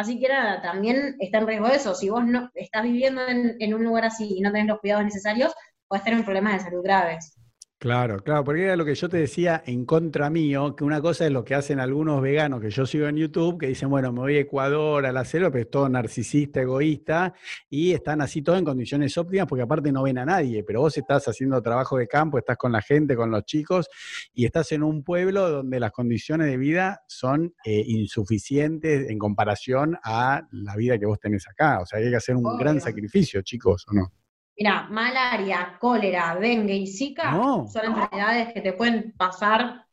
Así 0.00 0.18
que 0.18 0.28
nada, 0.28 0.62
también 0.62 1.16
está 1.18 1.36
en 1.38 1.46
riesgo 1.46 1.66
eso. 1.66 1.94
Si 1.94 2.08
vos 2.08 2.24
no 2.24 2.50
estás 2.54 2.84
viviendo 2.84 3.20
en, 3.28 3.74
un 3.74 3.84
lugar 3.84 4.06
así 4.06 4.34
y 4.38 4.40
no 4.40 4.50
tenés 4.50 4.68
los 4.68 4.80
cuidados 4.80 5.04
necesarios, 5.04 5.52
puedes 5.86 6.02
tener 6.02 6.24
problemas 6.24 6.54
de 6.54 6.70
salud 6.70 6.82
graves. 6.82 7.38
Claro, 7.80 8.22
claro, 8.22 8.44
porque 8.44 8.64
era 8.64 8.76
lo 8.76 8.84
que 8.84 8.94
yo 8.94 9.08
te 9.08 9.16
decía 9.16 9.62
en 9.64 9.86
contra 9.86 10.28
mío, 10.28 10.76
que 10.76 10.84
una 10.84 11.00
cosa 11.00 11.24
es 11.24 11.32
lo 11.32 11.42
que 11.46 11.54
hacen 11.54 11.80
algunos 11.80 12.20
veganos 12.20 12.60
que 12.60 12.68
yo 12.68 12.84
sigo 12.84 13.06
en 13.08 13.16
YouTube, 13.16 13.58
que 13.58 13.68
dicen, 13.68 13.88
bueno, 13.88 14.12
me 14.12 14.18
voy 14.18 14.36
a 14.36 14.40
Ecuador, 14.40 15.06
a 15.06 15.12
la 15.12 15.24
selva, 15.24 15.50
pero 15.50 15.62
es 15.62 15.70
todo 15.70 15.88
narcisista, 15.88 16.60
egoísta, 16.60 17.32
y 17.70 17.92
están 17.92 18.20
así 18.20 18.42
todo 18.42 18.56
en 18.56 18.66
condiciones 18.66 19.16
óptimas, 19.16 19.46
porque 19.46 19.62
aparte 19.62 19.90
no 19.92 20.02
ven 20.02 20.18
a 20.18 20.26
nadie, 20.26 20.62
pero 20.62 20.82
vos 20.82 20.98
estás 20.98 21.26
haciendo 21.26 21.62
trabajo 21.62 21.96
de 21.96 22.06
campo, 22.06 22.36
estás 22.36 22.58
con 22.58 22.70
la 22.70 22.82
gente, 22.82 23.16
con 23.16 23.30
los 23.30 23.46
chicos, 23.46 23.88
y 24.34 24.44
estás 24.44 24.72
en 24.72 24.82
un 24.82 25.02
pueblo 25.02 25.48
donde 25.48 25.80
las 25.80 25.92
condiciones 25.92 26.48
de 26.48 26.58
vida 26.58 27.00
son 27.08 27.54
eh, 27.64 27.82
insuficientes 27.86 29.08
en 29.08 29.18
comparación 29.18 29.96
a 30.04 30.42
la 30.52 30.76
vida 30.76 30.98
que 30.98 31.06
vos 31.06 31.18
tenés 31.18 31.48
acá. 31.48 31.80
O 31.80 31.86
sea, 31.86 31.98
hay 31.98 32.10
que 32.10 32.16
hacer 32.16 32.36
un 32.36 32.58
gran 32.58 32.78
sacrificio, 32.78 33.40
chicos, 33.40 33.86
¿o 33.88 33.94
no? 33.94 34.12
Mira, 34.56 34.88
malaria, 34.90 35.78
cólera, 35.80 36.36
dengue 36.36 36.74
y 36.74 36.86
zika 36.86 37.32
son 37.32 37.84
enfermedades 37.84 38.52
que 38.52 38.60
te 38.60 38.72
pueden 38.74 39.12
pasar 39.16 39.86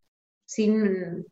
sin, 0.46 1.26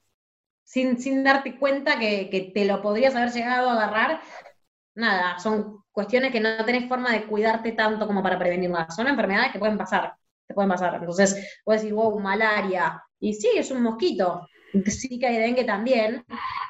sin, 0.63 1.23
darte 1.23 1.57
cuenta 1.57 1.99
que, 1.99 2.51
te 2.53 2.65
lo 2.65 2.82
podrías 2.82 3.15
haber 3.15 3.32
llegado 3.32 3.69
a 3.69 3.73
agarrar. 3.73 4.21
Nada, 4.95 5.38
son 5.39 5.84
cuestiones 5.91 6.32
que 6.32 6.39
no 6.39 6.63
tenés 6.65 6.88
forma 6.88 7.11
de 7.11 7.26
cuidarte 7.26 7.73
tanto 7.73 8.07
como 8.07 8.23
para 8.23 8.39
prevenirlas. 8.39 8.95
Son 8.95 9.07
enfermedades 9.07 9.51
que 9.51 9.59
pueden 9.59 9.78
pasar, 9.78 10.15
te 10.47 10.53
pueden 10.53 10.69
pasar. 10.69 10.95
Entonces, 10.95 11.59
puedes 11.63 11.82
decir, 11.82 11.95
wow, 11.95 12.19
malaria. 12.19 13.03
Y 13.19 13.34
sí, 13.34 13.49
es 13.55 13.71
un 13.71 13.82
mosquito. 13.84 14.47
Zika 14.89 15.32
y 15.32 15.38
dengue 15.38 15.63
también. 15.63 16.26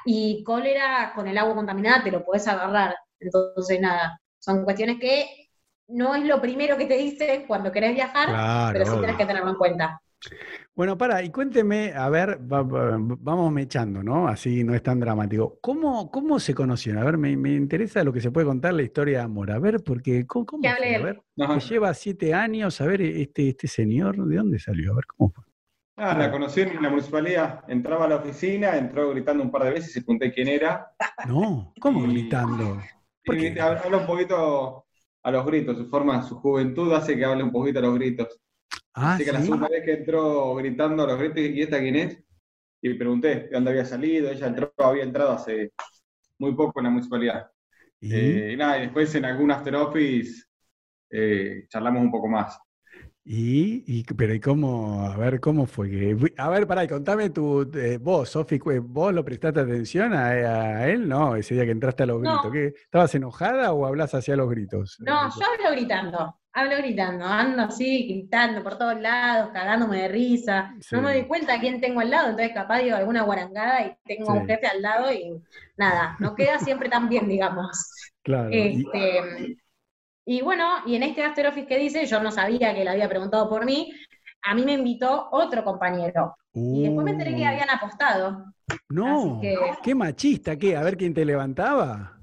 Y 0.05 0.43
cólera 0.43 1.13
con 1.15 1.27
el 1.27 1.37
agua 1.37 1.55
contaminada 1.55 2.03
te 2.03 2.11
lo 2.11 2.23
puedes 2.23 2.47
agarrar. 2.47 2.95
Entonces, 3.19 3.79
nada, 3.79 4.19
son 4.39 4.63
cuestiones 4.63 4.99
que 4.99 5.44
no 5.87 6.15
es 6.15 6.25
lo 6.25 6.41
primero 6.41 6.77
que 6.77 6.85
te 6.85 6.97
dice 6.97 7.45
cuando 7.47 7.71
querés 7.71 7.93
viajar, 7.93 8.73
pero 8.73 8.85
sí 8.85 8.97
tienes 8.97 9.17
que 9.17 9.25
tenerlo 9.25 9.51
en 9.51 9.57
cuenta. 9.57 10.01
Bueno, 10.73 10.97
para, 10.97 11.23
y 11.23 11.29
cuénteme, 11.29 11.93
a 11.93 12.09
ver, 12.09 12.37
vamos 12.41 13.51
mechando, 13.51 14.03
¿no? 14.03 14.27
Así 14.27 14.63
no 14.63 14.73
es 14.73 14.83
tan 14.83 14.99
dramático. 14.99 15.57
¿Cómo, 15.61 16.11
cómo 16.11 16.39
se 16.39 16.53
conocieron? 16.53 17.01
A 17.01 17.05
ver, 17.05 17.17
me, 17.17 17.31
interesa 17.31 18.03
lo 18.03 18.11
que 18.11 18.21
se 18.21 18.31
puede 18.31 18.47
contar 18.47 18.73
la 18.73 18.81
historia 18.81 19.19
de 19.19 19.23
amor. 19.23 19.51
A 19.51 19.59
ver, 19.59 19.81
porque, 19.83 20.25
¿cómo, 20.25 20.45
cómo 20.45 20.67
A 20.67 20.75
ver, 20.77 21.21
lleva 21.69 21.93
siete 21.93 22.33
años, 22.33 22.81
a 22.81 22.87
ver, 22.87 23.01
este, 23.01 23.49
este 23.49 23.67
señor, 23.67 24.17
¿de 24.17 24.35
dónde 24.35 24.59
salió? 24.59 24.91
A 24.91 24.95
ver, 24.95 25.05
¿cómo 25.05 25.31
fue? 25.31 25.43
Ah, 25.97 26.13
la 26.17 26.29
conocí 26.29 26.59
en 26.59 26.81
la 26.81 26.89
municipalidad. 26.89 27.63
Entraba 27.69 28.03
a 28.03 28.09
la 28.09 28.15
oficina, 28.17 28.75
entró 28.75 29.11
gritando 29.11 29.43
un 29.43 29.51
par 29.51 29.63
de 29.63 29.71
veces 29.71 29.95
y 29.95 30.01
pregunté 30.01 30.33
quién 30.33 30.49
era. 30.49 30.91
No, 31.25 31.73
¿cómo 31.79 32.01
gritando? 32.01 32.81
Porque 33.23 33.57
habla 33.59 33.97
un 33.97 34.05
poquito 34.05 34.84
a 35.25 35.31
los 35.31 35.43
gritos, 35.43 35.75
su 35.75 35.87
forma, 35.87 36.21
su 36.21 36.35
juventud 36.35 36.93
hace 36.93 37.17
que 37.17 37.25
hable 37.25 37.41
un 37.41 37.51
poquito 37.51 37.79
a 37.79 37.81
los 37.81 37.95
gritos. 37.95 38.39
Ah, 38.93 39.15
Así 39.15 39.25
que 39.25 39.31
la 39.31 39.41
segunda 39.41 39.67
vez 39.67 39.83
que 39.83 39.93
entró 39.93 40.53
gritando 40.53 41.03
a 41.03 41.07
los 41.07 41.17
gritos, 41.17 41.39
¿y 41.39 41.61
esta 41.63 41.79
quién 41.79 41.95
es? 41.95 42.23
Y 42.79 42.93
pregunté 42.93 43.27
de 43.27 43.49
dónde 43.51 43.71
había 43.71 43.85
salido, 43.85 44.29
ella 44.29 44.45
entró, 44.45 44.71
había 44.77 45.03
entrado 45.03 45.31
hace 45.31 45.71
muy 46.37 46.53
poco 46.53 46.79
en 46.79 46.83
la 46.83 46.89
municipalidad. 46.91 47.49
¿Y? 47.99 48.13
Eh, 48.13 48.55
nada, 48.55 48.77
y 48.77 48.81
después 48.81 49.15
en 49.15 49.25
algún 49.25 49.49
after 49.49 49.75
office 49.75 50.43
eh, 51.09 51.65
charlamos 51.69 52.03
un 52.03 52.11
poco 52.11 52.27
más. 52.27 52.59
Y, 53.27 54.03
pero 54.13 54.35
¿y 54.35 54.39
cómo? 54.39 55.01
A 55.07 55.17
ver, 55.17 55.39
¿cómo 55.39 55.65
fue? 55.65 56.15
a 56.37 56.49
ver, 56.49 56.67
pará, 56.67 56.87
contame 56.87 57.31
tu, 57.31 57.67
eh, 57.73 57.97
vos, 57.97 58.29
Sofi, 58.29 58.59
¿vos 58.59 59.13
lo 59.15 59.25
prestaste 59.25 59.61
atención 59.61 60.13
a, 60.13 60.87
él? 60.87 61.09
No, 61.09 61.35
ese 61.35 61.55
día 61.55 61.65
que 61.65 61.71
entraste 61.71 62.03
a 62.03 62.05
los 62.05 62.21
gritos. 62.21 62.51
¿Qué, 62.51 62.67
¿Estabas 62.67 63.15
enojada 63.15 63.73
o 63.73 63.87
hablas 63.87 64.13
hacia 64.13 64.35
los 64.35 64.47
gritos? 64.47 64.97
No, 64.99 65.27
yo 65.29 65.41
hablo 65.43 65.75
gritando, 65.75 66.39
hablo 66.53 66.77
gritando, 66.77 67.25
ando 67.25 67.63
así, 67.63 68.07
gritando 68.07 68.61
por 68.61 68.77
todos 68.77 69.01
lados, 69.01 69.49
cagándome 69.51 70.03
de 70.03 70.07
risa. 70.07 70.75
No 70.91 71.01
me 71.01 71.13
doy 71.13 71.25
cuenta 71.25 71.59
quién 71.59 71.81
tengo 71.81 72.01
al 72.01 72.11
lado, 72.11 72.29
entonces 72.29 72.53
capaz 72.53 72.81
digo 72.83 72.95
alguna 72.95 73.23
guarangada 73.23 73.87
y 73.87 73.97
tengo 74.05 74.29
a 74.29 74.33
un 74.35 74.45
jefe 74.45 74.67
al 74.67 74.83
lado 74.83 75.11
y 75.11 75.41
nada, 75.77 76.15
no 76.19 76.35
queda 76.35 76.59
siempre 76.59 76.89
tan 76.89 77.09
bien, 77.09 77.27
digamos. 77.27 77.89
Claro. 78.21 78.49
Este, 78.51 79.19
y 79.39 79.57
bueno, 80.41 80.65
y 80.85 80.95
en 80.95 81.03
este 81.03 81.23
After 81.23 81.47
Office 81.47 81.67
que 81.67 81.77
dice, 81.77 82.05
yo 82.05 82.21
no 82.21 82.31
sabía 82.31 82.73
que 82.73 82.83
le 82.83 82.89
había 82.89 83.09
preguntado 83.09 83.49
por 83.49 83.65
mí, 83.65 83.91
a 84.43 84.55
mí 84.55 84.63
me 84.63 84.73
invitó 84.73 85.29
otro 85.31 85.63
compañero. 85.63 86.35
Y 86.53 86.83
después 86.83 87.03
me 87.03 87.11
enteré 87.11 87.35
que 87.35 87.43
uh. 87.43 87.47
habían 87.47 87.69
apostado. 87.69 88.45
No, 88.89 89.41
qué 89.83 89.93
machista, 89.93 90.55
¿qué? 90.57 90.75
A 90.75 90.83
ver 90.83 90.97
quién 90.97 91.13
te 91.13 91.25
levantaba. 91.25 92.15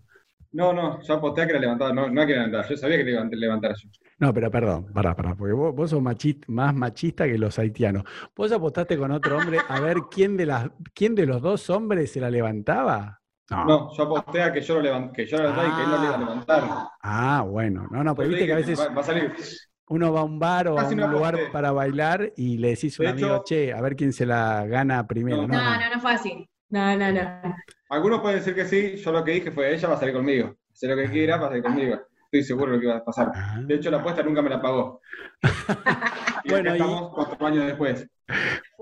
No, 0.52 0.72
no, 0.72 1.00
yo 1.02 1.14
aposté 1.14 1.42
a 1.42 1.46
que 1.46 1.54
la 1.54 1.60
levantaba, 1.60 1.92
no, 1.94 2.10
no 2.10 2.20
a 2.20 2.26
que 2.26 2.34
levantara, 2.34 2.68
yo 2.68 2.76
sabía 2.76 2.98
que 2.98 3.04
le 3.04 3.36
levantara 3.36 3.74
yo. 3.74 3.88
No, 4.18 4.32
pero 4.34 4.50
perdón, 4.50 4.92
pará, 4.92 5.16
pará, 5.16 5.34
porque 5.34 5.54
vos, 5.54 5.90
sos 5.90 6.02
más 6.46 6.74
machista 6.74 7.24
que 7.24 7.38
los 7.38 7.58
haitianos. 7.58 8.04
Vos 8.36 8.52
apostaste 8.52 8.98
con 8.98 9.10
otro 9.10 9.38
hombre 9.38 9.58
a 9.66 9.80
ver 9.80 9.96
quién 10.10 10.36
de, 10.36 10.46
las, 10.46 10.70
quién 10.94 11.14
de 11.14 11.26
los 11.26 11.40
dos 11.40 11.70
hombres 11.70 12.12
se 12.12 12.20
la 12.20 12.30
levantaba. 12.30 13.21
No. 13.52 13.92
yo 13.92 14.02
aposté 14.04 14.42
a 14.42 14.52
que 14.52 14.60
yo 14.60 14.74
lo, 14.74 14.80
levant, 14.80 15.12
que 15.12 15.26
yo 15.26 15.38
lo 15.38 15.44
levantara 15.44 15.68
y 15.68 15.76
que 15.76 15.82
él 15.82 15.90
no 15.90 15.98
le 15.98 16.04
iba 16.06 16.14
a 16.14 16.18
levantar. 16.18 16.64
Ah, 17.02 17.44
bueno. 17.46 17.86
No, 17.90 18.02
no, 18.02 18.14
pero 18.14 18.28
viste 18.28 18.46
que 18.46 18.52
a 18.52 18.56
veces 18.56 19.68
uno 19.88 20.12
va 20.12 20.20
a 20.20 20.24
un 20.24 20.38
bar 20.38 20.68
o 20.68 20.78
a 20.78 20.88
un 20.88 21.00
lugar 21.10 21.38
para 21.52 21.72
bailar 21.72 22.32
y 22.36 22.58
le 22.58 22.68
decís 22.70 22.98
a 22.98 23.02
un 23.02 23.08
amigo, 23.08 23.42
che, 23.44 23.72
a 23.72 23.80
ver 23.80 23.94
quién 23.94 24.12
se 24.12 24.24
la 24.24 24.66
gana 24.66 25.06
primero. 25.06 25.46
No, 25.46 25.48
no, 25.48 25.78
no, 25.78 25.94
no, 25.94 26.00
fue 26.00 26.12
así. 26.12 26.48
No, 26.70 26.96
no, 26.96 27.12
no. 27.12 27.56
Algunos 27.90 28.20
pueden 28.20 28.38
decir 28.38 28.54
que 28.54 28.64
sí, 28.64 28.96
yo 28.96 29.12
lo 29.12 29.22
que 29.22 29.32
dije 29.32 29.50
fue, 29.50 29.74
ella 29.74 29.88
va 29.88 29.94
a 29.94 29.98
salir 29.98 30.14
conmigo. 30.14 30.56
Hacer 30.72 30.90
lo 30.90 30.96
que 30.96 31.10
quiera, 31.10 31.36
va 31.36 31.46
a 31.46 31.48
salir 31.50 31.62
conmigo. 31.62 32.00
Estoy 32.32 32.44
seguro 32.44 32.70
de 32.70 32.76
lo 32.78 32.80
que 32.80 32.86
iba 32.86 32.96
a 32.96 33.04
pasar. 33.04 33.30
Ah. 33.34 33.60
De 33.62 33.74
hecho, 33.74 33.90
la 33.90 33.98
apuesta 33.98 34.22
nunca 34.22 34.40
me 34.40 34.48
la 34.48 34.58
pagó. 34.58 35.02
y 36.44 36.48
bueno, 36.48 36.72
estamos 36.72 37.10
cuatro 37.14 37.46
años 37.46 37.66
después. 37.66 38.08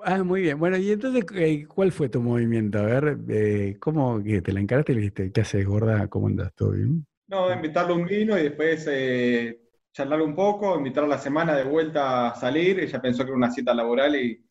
Ah, 0.04 0.22
muy 0.22 0.42
bien. 0.42 0.56
Bueno, 0.56 0.76
y 0.76 0.92
entonces, 0.92 1.24
eh, 1.34 1.66
¿cuál 1.66 1.90
fue 1.90 2.08
tu 2.08 2.22
movimiento? 2.22 2.78
A 2.78 2.82
ver, 2.82 3.18
eh, 3.28 3.76
¿cómo 3.80 4.22
que 4.22 4.40
te 4.40 4.52
la 4.52 4.60
encaraste 4.60 4.92
y 4.92 4.94
le 4.94 5.00
dijiste, 5.00 5.32
¿qué 5.32 5.40
haces, 5.40 5.66
gorda? 5.66 6.06
¿Cómo 6.06 6.28
andas? 6.28 6.54
¿Todo 6.54 6.70
bien? 6.70 7.04
No, 7.26 7.52
invitarle 7.52 7.92
un 7.92 8.06
vino 8.06 8.38
y 8.38 8.44
después 8.44 8.86
eh, 8.88 9.60
charlar 9.92 10.22
un 10.22 10.36
poco, 10.36 10.76
invitar 10.76 11.02
a 11.02 11.08
la 11.08 11.18
semana 11.18 11.56
de 11.56 11.64
vuelta 11.64 12.28
a 12.28 12.36
salir. 12.36 12.78
Ella 12.78 13.02
pensó 13.02 13.24
que 13.24 13.30
era 13.30 13.36
una 13.36 13.50
cita 13.50 13.74
laboral 13.74 14.14
y. 14.14 14.46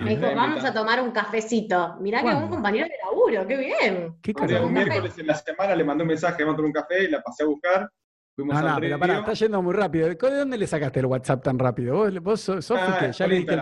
Me 0.00 0.16
dijo, 0.16 0.34
vamos 0.34 0.64
a 0.64 0.74
tomar 0.74 1.00
un 1.00 1.12
cafecito. 1.12 1.94
Mirá 2.00 2.22
que 2.22 2.34
un 2.34 2.48
compañero 2.48 2.86
de 2.86 2.94
laburo, 3.04 3.46
qué 3.46 3.56
bien. 3.56 4.16
¿Qué 4.20 4.34
un 4.60 4.72
miércoles 4.72 5.16
en 5.16 5.28
la 5.28 5.34
semana 5.34 5.76
le 5.76 5.84
mandó 5.84 6.02
un 6.02 6.08
mensaje, 6.08 6.42
vamos 6.42 6.54
a 6.54 6.56
tomar 6.56 6.66
un 6.66 6.72
café 6.72 7.04
y 7.04 7.08
la 7.08 7.22
pasé 7.22 7.44
a 7.44 7.46
buscar. 7.46 7.88
Fuimos 8.36 8.54
no, 8.54 8.68
no, 8.68 8.80
pero 8.80 8.98
pará, 8.98 9.18
está 9.20 9.32
yendo 9.32 9.62
muy 9.62 9.74
rápido. 9.74 10.08
¿De 10.08 10.14
dónde 10.14 10.58
le 10.58 10.66
sacaste 10.66 11.00
el 11.00 11.06
WhatsApp 11.06 11.42
tan 11.42 11.58
rápido? 11.58 11.96
¿Vos, 11.96 12.20
vos 12.20 12.40
sos, 12.40 12.70
ah, 12.70 13.10
ya 13.10 13.26
le 13.26 13.36
diste. 13.36 13.58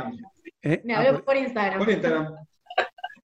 ¿Eh? 0.62 0.82
Me 0.84 0.94
habló 0.94 1.24
por, 1.24 1.36
Instagram. 1.36 1.78
Por 1.78 1.90
Instagram. 1.90 2.34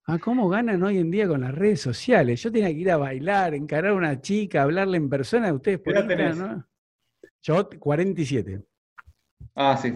Ah, 0.07 0.19
¿cómo 0.19 0.49
ganan 0.49 0.81
hoy 0.83 0.99
en 0.99 1.11
día 1.11 1.27
con 1.27 1.41
las 1.41 1.53
redes 1.53 1.81
sociales? 1.81 2.41
Yo 2.41 2.53
tenía 2.53 2.69
que 2.69 2.79
ir 2.79 2.91
a 2.93 2.99
bailar, 2.99 3.55
encarar 3.55 3.91
a 3.91 3.95
una 3.95 4.21
chica, 4.21 4.63
hablarle 4.63 4.97
en 4.97 5.09
persona 5.09 5.49
a 5.49 5.55
ustedes 5.55 5.81
por 5.81 5.97
Instagram, 5.97 6.39
¿no? 6.39 6.67
Yo, 7.43 7.69
47. 7.69 8.63
Ah, 9.57 9.77
sí, 9.77 9.93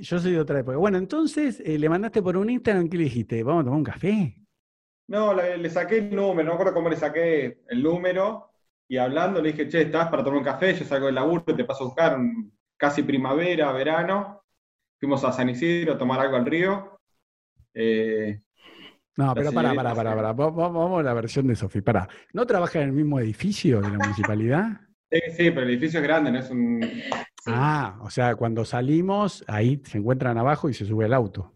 Yo 0.00 0.18
soy 0.18 0.32
de 0.32 0.40
otra 0.40 0.60
época. 0.60 0.76
Bueno, 0.78 0.98
entonces, 0.98 1.62
eh, 1.64 1.78
le 1.78 1.88
mandaste 1.88 2.22
por 2.22 2.36
un 2.36 2.50
Instagram, 2.50 2.88
¿qué 2.88 2.96
le 2.96 3.04
dijiste? 3.04 3.42
¿Vamos 3.44 3.62
a 3.62 3.64
tomar 3.64 3.78
un 3.78 3.84
café? 3.84 4.36
No, 5.08 5.34
le, 5.34 5.70
saqué 5.70 5.98
el 5.98 6.14
número, 6.14 6.44
no 6.44 6.50
me 6.50 6.54
acuerdo 6.54 6.74
cómo 6.74 6.88
le 6.88 6.96
saqué 6.96 7.62
el 7.68 7.82
número, 7.82 8.49
y 8.90 8.98
hablando 8.98 9.40
le 9.40 9.52
dije, 9.52 9.68
che, 9.68 9.82
¿estás 9.82 10.08
para 10.08 10.24
tomar 10.24 10.38
un 10.38 10.44
café? 10.44 10.74
Yo 10.74 10.84
salgo 10.84 11.06
del 11.06 11.14
laburo, 11.14 11.44
te 11.44 11.64
paso 11.64 11.84
a 11.84 11.86
buscar, 11.86 12.18
casi 12.76 13.04
primavera, 13.04 13.70
verano, 13.70 14.42
fuimos 14.98 15.22
a 15.22 15.30
San 15.30 15.48
Isidro 15.48 15.92
a 15.92 15.98
tomar 15.98 16.18
algo 16.18 16.36
al 16.36 16.44
río. 16.44 16.98
Eh, 17.72 18.40
no, 19.16 19.32
pero 19.32 19.52
para, 19.52 19.74
para, 19.74 19.94
para, 19.94 20.16
para. 20.16 20.32
Vamos 20.32 20.98
a 20.98 21.02
la 21.04 21.14
versión 21.14 21.46
de 21.46 21.54
Sofi. 21.54 21.82
Para. 21.82 22.08
¿No 22.32 22.44
trabaja 22.44 22.80
en 22.80 22.88
el 22.88 22.92
mismo 22.92 23.20
edificio 23.20 23.80
de 23.80 23.90
la 23.90 23.98
municipalidad? 23.98 24.80
Sí, 25.08 25.20
sí, 25.36 25.50
pero 25.52 25.62
el 25.62 25.70
edificio 25.70 26.00
es 26.00 26.04
grande, 26.04 26.32
no 26.32 26.40
es 26.40 26.50
un. 26.50 26.80
Ah, 27.46 27.96
o 28.02 28.10
sea, 28.10 28.34
cuando 28.34 28.64
salimos, 28.64 29.44
ahí 29.46 29.80
se 29.84 29.98
encuentran 29.98 30.36
abajo 30.36 30.68
y 30.68 30.74
se 30.74 30.84
sube 30.84 31.06
el 31.06 31.14
auto. 31.14 31.54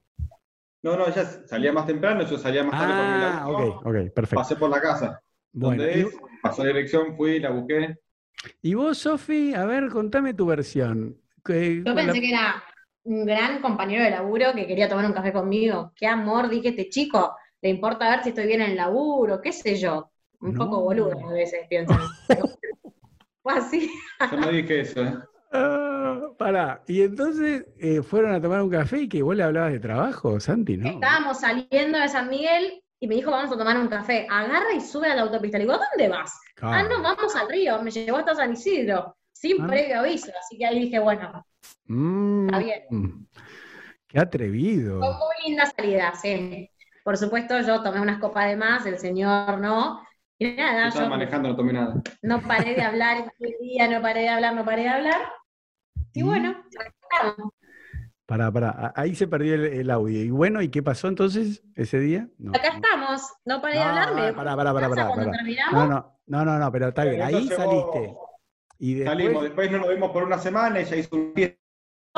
No, 0.85 0.97
no, 0.97 1.09
ella 1.09 1.25
salía 1.25 1.73
más 1.73 1.87
temprano, 1.87 2.23
yo 2.23 2.39
salía 2.39 2.63
más 2.63 2.81
tarde 2.81 2.95
por 2.95 3.07
mi 3.07 3.25
ah, 3.25 3.43
auto. 3.43 3.79
Ok, 3.79 3.87
ok, 3.87 4.15
perfecto. 4.15 4.37
Pasé 4.37 4.55
por 4.55 4.71
la 4.71 4.81
casa. 4.81 5.21
Bueno, 5.53 5.83
¿Dónde 5.83 6.01
Pasó 6.45 6.63
la 6.63 6.75
dirección, 6.75 7.17
fui, 7.17 7.41
la 7.41 7.49
busqué. 7.49 7.97
Y 8.61 8.75
vos, 8.75 8.99
Sofi, 8.99 9.55
a 9.55 9.65
ver, 9.65 9.89
contame 9.89 10.35
tu 10.35 10.45
versión. 10.45 11.19
Yo 11.47 11.95
pensé 11.95 12.21
que 12.21 12.29
era 12.29 12.63
un 13.05 13.25
gran 13.25 13.63
compañero 13.63 14.05
de 14.05 14.11
laburo 14.11 14.53
que 14.55 14.67
quería 14.67 14.87
tomar 14.87 15.07
un 15.07 15.15
café 15.15 15.33
conmigo. 15.33 15.95
Qué 15.97 16.07
amor, 16.07 16.51
dije, 16.51 16.69
este 16.69 16.91
chico, 16.91 17.35
le 17.63 17.71
importa 17.71 18.11
ver 18.11 18.23
si 18.23 18.29
estoy 18.29 18.47
bien 18.47 18.61
en 18.61 18.73
el 18.73 18.77
laburo, 18.77 19.41
qué 19.41 19.53
sé 19.53 19.77
yo. 19.77 20.11
Un 20.39 20.55
poco 20.55 20.83
boludo 20.83 21.19
a 21.27 21.33
veces 21.33 21.61
pienso. 21.67 21.95
Fue 23.43 23.53
así. 23.55 23.91
Yo 24.31 24.37
no 24.37 24.49
dije 24.51 24.81
eso, 24.81 25.03
¿eh? 25.03 25.17
Ah, 25.51 26.29
pará, 26.37 26.83
y 26.87 27.01
entonces 27.01 27.65
eh, 27.79 28.03
fueron 28.03 28.35
a 28.35 28.41
tomar 28.43 28.61
un 28.61 28.69
café 28.69 28.99
y 29.01 29.09
que 29.09 29.23
vos 29.23 29.35
le 29.35 29.45
hablabas 29.45 29.73
de 29.73 29.81
trabajo, 29.81 30.39
Santi, 30.41 30.77
¿no? 30.77 30.91
Estábamos 30.91 31.41
saliendo 31.41 31.99
de 31.99 32.09
San 32.11 32.29
Miguel 32.29 32.84
y 33.05 33.07
me 33.07 33.17
dijo, 33.17 33.31
vamos 33.31 33.53
a 33.53 33.59
tomar 33.59 33.77
un 33.79 33.89
café. 33.89 34.27
Agarra 34.31 34.73
y 34.75 34.81
sube 34.81 35.11
a 35.11 35.15
la 35.15 35.23
autopista. 35.23 35.59
Le 35.59 35.65
digo, 35.65 35.77
¿dónde 35.77 36.09
vas? 36.09 36.41
Ah, 36.63 36.83
no, 36.83 37.03
vamos 37.03 37.37
al 37.37 37.49
río. 37.49 37.83
Me 37.83 37.91
llevó 37.91 38.19
hasta 38.19 38.35
San 38.35 38.53
Isidro, 38.53 39.17
sin 39.33 39.63
ah. 39.63 39.67
previo 39.67 40.01
aviso. 40.01 40.33
Así 40.41 40.57
que 40.57 40.67
ahí 40.67 40.81
dije, 40.81 40.99
bueno, 40.99 41.45
Mm, 41.87 42.47
Está 42.47 42.59
bien. 42.59 43.29
Qué 44.09 44.19
atrevido. 44.19 45.01
Fue 45.01 45.09
muy 45.09 45.49
linda 45.49 45.67
salida, 45.67 46.15
sí. 46.15 46.71
Por 47.03 47.17
supuesto, 47.17 47.61
yo 47.61 47.83
tomé 47.83 48.01
unas 48.01 48.19
copas 48.19 48.49
de 48.49 48.57
más, 48.57 48.87
el 48.87 48.99
señor 48.99 49.59
no. 49.59 50.01
Y 50.39 50.53
nada, 50.53 50.89
yo. 50.91 51.09
manejando, 51.09 51.51
no 51.51 51.57
tomé 51.57 51.73
nada. 51.73 52.03
No 52.23 52.41
paré 52.43 52.75
de 52.75 52.83
hablar 52.83 53.33
día, 53.61 53.89
no 53.89 54.01
paré 54.03 54.23
de 54.23 54.29
hablar, 54.31 54.55
no 54.55 54.65
paré 54.65 54.83
de 54.83 54.89
hablar. 54.89 55.33
Y 56.13 56.23
bueno, 56.23 56.57
para, 58.27 58.51
para, 58.51 58.93
ahí 58.97 59.15
se 59.15 59.29
perdió 59.29 59.55
el, 59.55 59.91
audio. 59.91 60.23
Y 60.23 60.31
bueno, 60.31 60.63
¿y 60.63 60.71
qué 60.71 60.83
pasó 60.83 61.09
entonces 61.09 61.63
ese 61.75 61.99
día? 61.99 62.29
Acá 62.55 62.69
estamos, 62.69 63.23
no 63.45 63.61
paré 63.61 63.75
de 63.75 63.83
hablarme. 63.83 64.33
Para, 64.33 64.57
para, 64.57 64.73
para, 64.73 64.89
para, 64.89 65.05
No, 65.73 65.87
no, 65.87 66.19
no, 66.27 66.45
no, 66.45 66.59
no, 66.59 66.73
pero 66.73 66.89
está 66.89 67.05
bien, 67.05 67.23
ahí 67.23 67.49
saliste. 67.49 68.17
Y 68.79 68.95
después... 68.95 69.19
Salimos, 69.19 69.43
después 69.43 69.71
no 69.71 69.79
nos 69.79 69.89
vimos 69.89 70.11
por 70.11 70.23
una 70.25 70.39
semana, 70.39 70.81
ella 70.81 70.97
hizo 70.97 71.17
un 71.17 71.35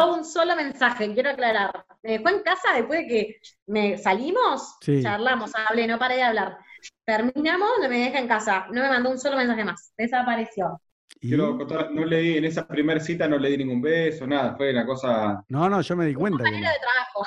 un 0.05 0.25
solo 0.25 0.55
mensaje, 0.55 1.13
quiero 1.15 1.31
aclarar. 1.31 1.87
Me 2.03 2.13
dejó 2.13 2.29
en 2.29 2.43
casa 2.43 2.75
después 2.75 3.01
de 3.01 3.07
que 3.07 3.41
me 3.67 3.97
salimos, 3.97 4.77
charlamos, 5.03 5.53
hablé, 5.55 5.87
no 5.87 5.99
paré 5.99 6.17
de 6.17 6.23
hablar. 6.23 6.59
Terminamos, 7.05 7.71
me 7.81 7.99
deja 7.99 8.19
en 8.19 8.29
casa, 8.29 8.67
no 8.71 8.83
me 8.83 8.89
mandó 8.89 9.11
un 9.11 9.19
solo 9.19 9.37
mensaje 9.37 9.65
más, 9.65 9.93
desapareció. 9.97 10.81
Quiero 11.21 11.57
contar, 11.57 11.93
no 11.93 12.05
le 12.05 12.21
di, 12.21 12.37
en 12.37 12.45
esa 12.45 12.67
primera 12.67 13.01
cita 13.01 13.27
no 13.27 13.39
le 13.39 13.51
di 13.51 13.59
ningún 13.59 13.81
beso, 13.81 14.27
nada, 14.27 14.55
fue 14.57 14.71
una 14.71 14.85
cosa. 14.85 15.45
No, 15.49 15.69
no, 15.69 15.81
yo 15.81 15.97
me 15.97 16.07
di 16.07 16.15
cuenta. 16.15 16.45
Que 16.45 16.51
no. 16.51 16.57
de 16.57 16.63
trabajo. 16.63 17.27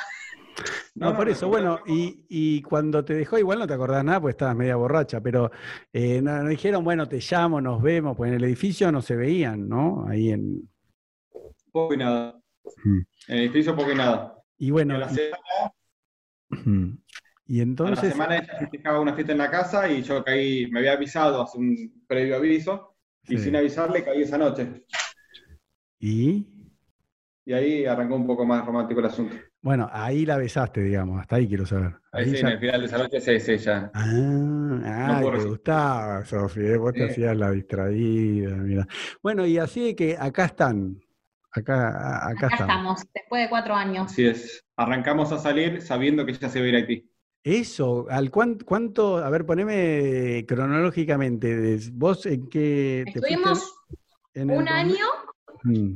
No, 0.95 1.15
por 1.15 1.29
eso, 1.29 1.47
bueno, 1.47 1.79
y, 1.85 2.25
y, 2.27 2.61
cuando 2.61 3.05
te 3.05 3.13
dejó, 3.13 3.37
igual 3.37 3.59
no 3.59 3.67
te 3.67 3.73
acordás 3.73 4.03
nada, 4.03 4.19
pues 4.19 4.33
estabas 4.33 4.55
media 4.55 4.75
borracha, 4.75 5.21
pero 5.21 5.51
eh, 5.93 6.21
nos 6.21 6.43
no 6.43 6.49
dijeron, 6.49 6.83
bueno, 6.83 7.07
te 7.07 7.19
llamo, 7.19 7.61
nos 7.61 7.81
vemos, 7.81 8.17
pues 8.17 8.29
en 8.29 8.35
el 8.35 8.43
edificio 8.43 8.91
no 8.91 9.01
se 9.01 9.15
veían, 9.15 9.69
¿no? 9.69 10.05
Ahí 10.07 10.31
en. 10.31 10.69
Poco 11.71 11.93
y 11.93 11.97
nada. 11.97 12.39
En 12.85 13.05
el 13.27 13.39
edificio 13.39 13.75
poco 13.75 13.91
y 13.91 13.95
nada. 13.95 14.35
Y 14.57 14.71
bueno. 14.71 14.97
Y, 14.97 14.99
la 14.99 15.09
semana, 15.09 15.39
y 17.47 17.61
entonces. 17.61 17.99
A 17.99 18.03
la 18.03 18.11
semana 18.11 18.37
ella 18.37 18.59
festejaba 18.59 18.99
una 18.99 19.13
fiesta 19.13 19.31
en 19.31 19.37
la 19.37 19.49
casa 19.49 19.89
y 19.89 20.03
yo 20.03 20.23
caí, 20.23 20.69
me 20.69 20.79
había 20.79 20.93
avisado 20.93 21.41
hace 21.41 21.57
un 21.57 22.03
previo 22.07 22.35
aviso, 22.35 22.88
y 23.27 23.37
sin 23.37 23.55
avisarle 23.55 24.03
caí 24.03 24.21
esa 24.21 24.37
noche. 24.37 24.85
¿Y? 25.99 26.47
Y 27.45 27.53
ahí 27.53 27.85
arrancó 27.85 28.15
un 28.15 28.27
poco 28.27 28.45
más 28.45 28.65
romántico 28.65 28.99
el 28.99 29.07
asunto. 29.07 29.35
Bueno, 29.61 29.89
ahí 29.91 30.25
la 30.25 30.37
besaste, 30.37 30.81
digamos, 30.81 31.19
hasta 31.19 31.35
ahí 31.35 31.47
quiero 31.47 31.65
saber. 31.65 31.95
Ahí, 32.11 32.29
sí, 32.29 32.37
en 32.37 32.47
el 32.47 32.59
final 32.59 32.79
de 32.79 32.87
esa 32.87 32.97
noche 32.97 33.19
sí, 33.19 33.39
sí, 33.39 33.57
ya. 33.57 33.91
Ah, 33.93 35.19
ah 35.19 35.21
te 35.21 35.45
gustaba, 35.45 36.25
Sofía, 36.25 36.77
vos 36.77 36.93
te 36.93 37.09
hacías 37.09 37.35
la 37.35 37.51
distraída, 37.51 38.55
mira. 38.55 38.87
Bueno, 39.21 39.45
y 39.45 39.57
así 39.57 39.95
que 39.95 40.15
acá 40.17 40.45
están, 40.45 41.01
Acá, 41.51 42.29
acá, 42.29 42.47
estamos. 42.51 43.01
después 43.13 43.41
de 43.41 43.49
cuatro 43.49 43.73
años. 43.73 44.11
Así 44.11 44.25
es. 44.25 44.63
Arrancamos 44.75 45.31
a 45.31 45.39
salir 45.39 45.81
sabiendo 45.81 46.25
que 46.25 46.33
ya 46.33 46.47
se 46.47 46.59
va 46.59 46.65
a 46.65 46.69
ir 46.69 46.75
a 46.75 46.77
Haití. 46.77 47.08
Eso, 47.43 48.05
¿al 48.09 48.31
cuánto, 48.31 49.17
a 49.17 49.29
ver, 49.29 49.45
poneme 49.45 50.45
cronológicamente, 50.45 51.79
¿vos 51.93 52.25
en 52.25 52.49
qué? 52.49 53.05
Estuvimos 53.07 53.75
un 54.35 54.67
año, 54.67 55.05
mm. 55.63 55.95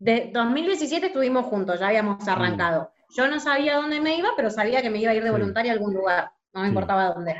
de 0.00 0.30
2017 0.34 1.06
estuvimos 1.06 1.46
juntos, 1.46 1.78
ya 1.78 1.88
habíamos 1.88 2.24
mm. 2.24 2.28
arrancado. 2.28 2.90
Yo 3.16 3.28
no 3.28 3.38
sabía 3.38 3.76
dónde 3.76 4.00
me 4.00 4.16
iba, 4.16 4.30
pero 4.36 4.50
sabía 4.50 4.82
que 4.82 4.90
me 4.90 4.98
iba 4.98 5.12
a 5.12 5.14
ir 5.14 5.22
de 5.22 5.30
voluntaria 5.30 5.70
a 5.70 5.74
algún 5.74 5.94
lugar, 5.94 6.32
no 6.52 6.62
me 6.62 6.68
importaba 6.68 7.14
dónde. 7.14 7.36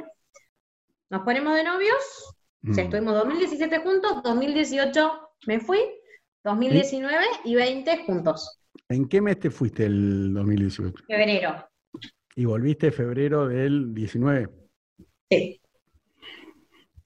Nos 1.10 1.22
ponemos 1.22 1.56
de 1.56 1.64
novios, 1.64 2.36
mm. 2.60 2.78
estuvimos 2.78 3.14
2017 3.14 3.78
juntos, 3.80 4.22
2018 4.22 5.12
me 5.48 5.58
fui, 5.58 5.80
2019 6.44 7.24
y 7.44 7.56
20 7.56 8.04
juntos. 8.06 8.60
¿En 8.88 9.08
qué 9.08 9.20
mes 9.20 9.40
te 9.40 9.50
fuiste 9.50 9.86
el 9.86 10.34
2018? 10.34 11.04
Febrero. 11.08 11.71
¿Y 12.34 12.44
volviste 12.44 12.90
febrero 12.90 13.46
del 13.46 13.92
19? 13.94 14.48
Sí. 15.30 15.60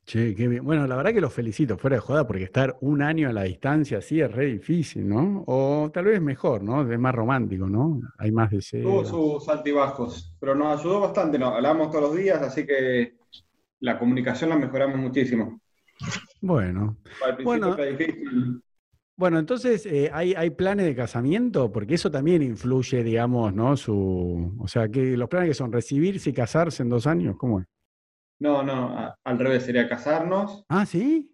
Che, 0.04 0.36
qué 0.36 0.46
bien. 0.46 0.64
Bueno, 0.64 0.86
la 0.86 0.94
verdad 0.94 1.12
que 1.12 1.20
los 1.20 1.32
felicito, 1.32 1.76
fuera 1.76 1.96
de 1.96 2.00
joda, 2.00 2.26
porque 2.28 2.44
estar 2.44 2.76
un 2.80 3.02
año 3.02 3.28
a 3.28 3.32
la 3.32 3.42
distancia 3.42 3.98
así 3.98 4.20
es 4.20 4.30
re 4.30 4.46
difícil, 4.46 5.08
¿no? 5.08 5.42
O 5.48 5.90
tal 5.92 6.04
vez 6.04 6.20
mejor, 6.20 6.62
¿no? 6.62 6.88
Es 6.88 6.98
más 6.98 7.12
romántico, 7.12 7.68
¿no? 7.68 8.00
Hay 8.18 8.30
más 8.30 8.52
deseo. 8.52 8.84
Tuvo 8.84 9.04
sus 9.04 9.48
altibajos, 9.48 10.32
pero 10.38 10.54
nos 10.54 10.78
ayudó 10.78 11.00
bastante, 11.00 11.40
¿no? 11.40 11.48
Hablamos 11.48 11.90
todos 11.90 12.04
los 12.04 12.16
días, 12.16 12.40
así 12.40 12.64
que 12.64 13.14
la 13.80 13.98
comunicación 13.98 14.50
la 14.50 14.56
mejoramos 14.56 14.96
muchísimo. 14.98 15.60
Bueno. 16.40 16.98
Al 17.24 17.34
principio 17.34 17.74
bueno. 17.74 17.76
difícil 17.76 18.62
bueno, 19.16 19.38
entonces, 19.38 19.86
eh, 19.86 20.10
¿hay, 20.12 20.34
¿hay 20.34 20.50
planes 20.50 20.84
de 20.84 20.94
casamiento? 20.94 21.72
Porque 21.72 21.94
eso 21.94 22.10
también 22.10 22.42
influye, 22.42 23.02
digamos, 23.02 23.54
¿no? 23.54 23.74
Su, 23.74 24.54
o 24.58 24.68
sea, 24.68 24.88
que 24.88 25.16
los 25.16 25.28
planes 25.28 25.48
que 25.48 25.54
son 25.54 25.72
recibirse 25.72 26.30
y 26.30 26.32
casarse 26.34 26.82
en 26.82 26.90
dos 26.90 27.06
años, 27.06 27.34
¿cómo 27.38 27.60
es? 27.60 27.66
No, 28.38 28.62
no, 28.62 29.14
al 29.24 29.38
revés, 29.38 29.64
sería 29.64 29.88
casarnos. 29.88 30.64
Ah, 30.68 30.84
¿sí? 30.84 31.32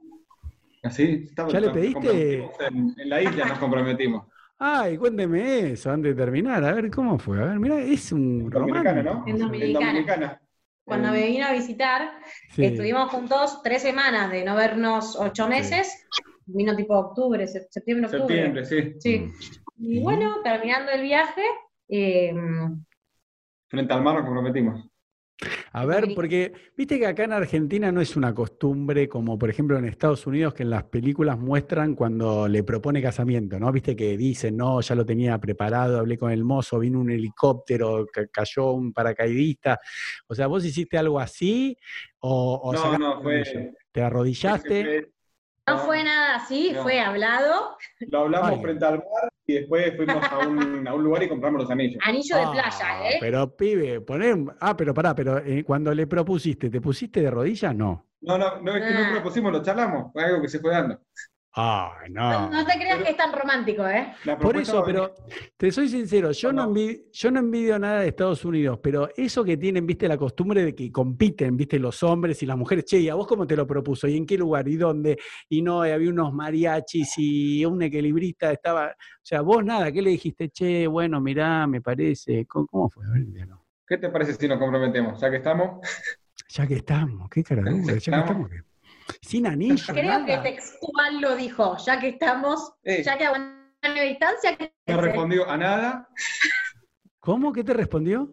Así, 0.85 1.29
¿Ya 1.49 1.61
le 1.61 1.71
pediste? 1.71 2.49
En, 2.69 2.95
la 3.09 3.21
isla 3.21 3.47
nos 3.47 3.59
comprometimos. 3.59 4.27
Ay, 4.59 4.97
cuénteme 4.97 5.73
eso 5.73 5.91
antes 5.91 6.15
de 6.15 6.23
terminar. 6.25 6.65
A 6.65 6.75
ver, 6.75 6.89
¿cómo 6.89 7.19
fue? 7.19 7.41
A 7.43 7.47
ver, 7.47 7.59
mira, 7.59 7.81
es 7.81 8.13
un 8.13 8.49
Dominicana, 8.49 9.03
¿no? 9.03 9.25
En 9.27 9.39
Dominicana. 9.39 10.41
Cuando 10.85 11.11
me 11.11 11.27
vine 11.27 11.45
a 11.45 11.53
visitar, 11.53 12.11
estuvimos 12.57 13.11
juntos 13.11 13.61
tres 13.63 13.83
semanas 13.83 14.31
de 14.31 14.45
no 14.45 14.55
vernos 14.55 15.17
ocho 15.17 15.49
meses 15.49 16.07
vino 16.55 16.75
tipo 16.77 16.97
octubre, 16.97 17.47
septiembre, 17.47 18.07
octubre. 18.07 18.35
Septiembre, 18.35 18.65
sí. 18.65 18.95
Sí. 18.99 19.19
Mm. 19.77 19.93
Y 19.93 20.01
bueno, 20.01 20.37
terminando 20.43 20.93
el 20.93 21.03
viaje. 21.03 21.43
Eh, 21.89 22.35
Frente 23.69 23.95
al 23.95 24.03
mar 24.03 24.17
nos 24.17 24.25
comprometimos. 24.25 24.93
A 25.73 25.87
ver, 25.87 26.15
porque 26.15 26.53
viste 26.77 26.99
que 26.99 27.07
acá 27.07 27.25
en 27.25 27.33
Argentina 27.33 27.91
no 27.91 28.01
es 28.01 28.17
una 28.17 28.35
costumbre 28.35 29.09
como 29.09 29.39
por 29.39 29.49
ejemplo 29.49 29.79
en 29.79 29.87
Estados 29.87 30.27
Unidos 30.27 30.53
que 30.55 30.63
en 30.63 30.71
las 30.71 30.85
películas 30.85 31.39
muestran 31.39 31.95
cuando 31.95 32.47
le 32.47 32.63
propone 32.63 33.01
casamiento, 33.01 33.59
¿no? 33.59 33.73
Viste 33.73 33.97
que 33.97 34.17
dicen, 34.17 34.57
no, 34.57 34.81
ya 34.83 34.95
lo 34.95 35.07
tenía 35.07 35.39
preparado, 35.39 35.99
hablé 35.99 36.19
con 36.19 36.31
el 36.31 36.45
mozo, 36.45 36.79
vino 36.79 37.01
un 37.01 37.11
helicóptero, 37.11 38.07
cayó 38.31 38.73
un 38.73 38.93
paracaidista. 38.93 39.81
O 40.29 40.35
sea, 40.35 40.47
¿vos 40.47 40.65
hiciste 40.65 40.99
algo 40.99 41.19
así? 41.19 41.77
¿O, 42.19 42.73
no, 42.75 42.99
no, 42.99 43.23
fue, 43.23 43.73
te 43.91 44.03
arrodillaste? 44.03 45.09
No 45.67 45.79
fue 45.79 46.03
nada 46.03 46.37
así, 46.37 46.75
fue 46.83 47.01
hablado. 47.01 47.77
Lo 48.01 48.21
hablamos 48.21 48.61
frente 48.61 48.85
al 48.85 48.97
mar 48.97 49.33
y 49.47 49.55
después 49.55 49.97
fuimos 49.97 50.25
a 50.25 50.39
un, 50.39 50.89
a 50.89 50.95
un, 50.95 51.05
lugar 51.05 51.23
y 51.23 51.29
compramos 51.29 51.63
los 51.63 51.71
anillos. 51.71 52.03
Anillo 52.05 52.37
de 52.37 52.47
playa, 52.53 53.11
¿eh? 53.11 53.19
Pero 53.21 53.57
pibe, 53.57 54.01
poné. 54.01 54.47
Ah, 54.61 54.77
pero 54.77 54.93
pará, 54.93 55.15
pero 55.15 55.39
eh, 55.39 55.63
cuando 55.65 55.95
le 55.95 56.07
propusiste, 56.07 56.69
¿te 56.69 56.81
pusiste 56.81 57.21
de 57.21 57.31
rodillas? 57.31 57.75
No. 57.75 58.09
No, 58.23 58.39
no, 58.39 58.61
no 58.61 58.77
es 58.77 58.83
que 58.83 58.95
no 58.95 59.07
ah. 59.07 59.11
propusimos, 59.13 59.53
lo 59.53 59.63
charlamos, 59.63 60.13
fue 60.13 60.25
algo 60.25 60.43
que 60.43 60.49
se 60.49 60.59
fue 60.59 60.73
dando. 60.73 61.01
Ay, 61.55 62.11
no. 62.11 62.51
No, 62.51 62.65
te 62.65 62.73
creas 62.75 63.03
que 63.03 63.11
es 63.11 63.17
tan 63.17 63.31
romántico, 63.31 63.87
¿eh? 63.87 64.15
Por 64.41 64.57
eso, 64.57 64.83
pero 64.85 65.15
te 65.57 65.71
soy 65.71 65.87
sincero, 65.89 66.33
yo 66.33 66.51
no, 66.51 66.65
envidio, 66.65 67.03
yo 67.13 67.31
no 67.31 67.41
envidio 67.41 67.79
nada 67.79 68.01
de 68.01 68.09
Estados 68.09 68.43
Unidos, 68.47 68.79
pero 68.83 69.11
eso 69.15 69.45
que 69.45 69.59
tienen, 69.59 69.87
viste, 69.87 70.09
la 70.09 70.17
costumbre 70.17 70.65
de 70.65 70.75
que 70.75 70.91
compiten, 70.91 71.55
viste, 71.57 71.79
los 71.79 72.03
hombres 72.03 72.43
y 72.43 72.47
las 72.47 72.57
mujeres, 72.57 72.87
che, 72.87 73.01
¿y 73.01 73.11
a 73.11 73.15
vos 73.17 73.27
cómo 73.27 73.47
te 73.47 73.55
lo 73.55 73.67
propuso? 73.67 74.09
¿Y 74.09 74.17
en 74.17 74.25
qué 74.25 74.39
lugar? 74.39 74.67
¿Y 74.67 74.77
dónde? 74.77 75.19
Y 75.51 75.61
no, 75.61 75.83
había 75.83 76.09
unos 76.09 76.33
mariachis 76.33 77.13
y 77.19 77.65
un 77.67 77.83
equilibrista 77.83 78.51
estaba, 78.51 78.87
o 78.87 79.21
sea, 79.21 79.43
vos 79.43 79.63
nada, 79.63 79.93
¿qué 79.93 80.01
le 80.01 80.11
dijiste? 80.11 80.49
Che, 80.49 80.87
bueno, 80.87 81.21
mirá, 81.21 81.67
me 81.67 81.83
parece, 81.83 82.47
¿cómo, 82.47 82.89
fue? 82.89 83.05
¿Qué 83.87 83.99
te 83.99 84.09
parece 84.09 84.33
si 84.33 84.49
nos 84.49 84.59
comprometemos? 84.59 85.21
Ya 85.21 85.31
que 85.31 85.37
estamos. 85.37 85.87
Ya 86.49 86.67
que 86.67 86.77
estamos, 86.77 87.29
qué 87.29 87.43
cara 87.43 87.63
ya 87.63 87.93
que 87.93 87.99
estamos. 87.99 88.51
Sin 89.21 89.47
anillo. 89.47 89.93
Creo 89.93 90.25
que 90.25 90.39
textual 90.39 91.21
lo 91.21 91.37
dijo, 91.37 91.77
ya 91.85 92.01
que 92.01 92.09
estamos, 92.09 92.75
ya 92.85 93.19
que 93.19 93.27
a 93.27 93.33
una 93.33 94.03
distancia. 94.03 94.57
¿Me 94.87 94.97
respondió 94.97 95.49
a 95.49 95.57
nada? 95.57 96.09
¿Cómo? 97.21 97.53
¿Qué 97.53 97.63
te 97.63 97.73
respondió? 97.73 98.33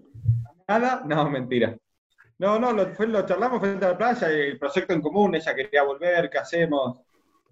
¿A 0.67 0.80
nada? 0.80 1.03
No, 1.05 1.30
mentira. 1.30 1.75
No, 2.39 2.57
no, 2.57 2.71
lo, 2.71 2.88
fue, 2.93 3.07
lo 3.07 3.25
charlamos 3.25 3.59
frente 3.59 3.86
a 3.86 3.89
la 3.89 3.97
playa, 3.97 4.30
el 4.30 4.57
proyecto 4.57 4.93
en 4.93 5.01
común, 5.01 5.36
ella 5.36 5.53
quería 5.53 5.84
volver, 5.84 6.30
¿qué 6.30 6.38
hacemos? 6.38 7.01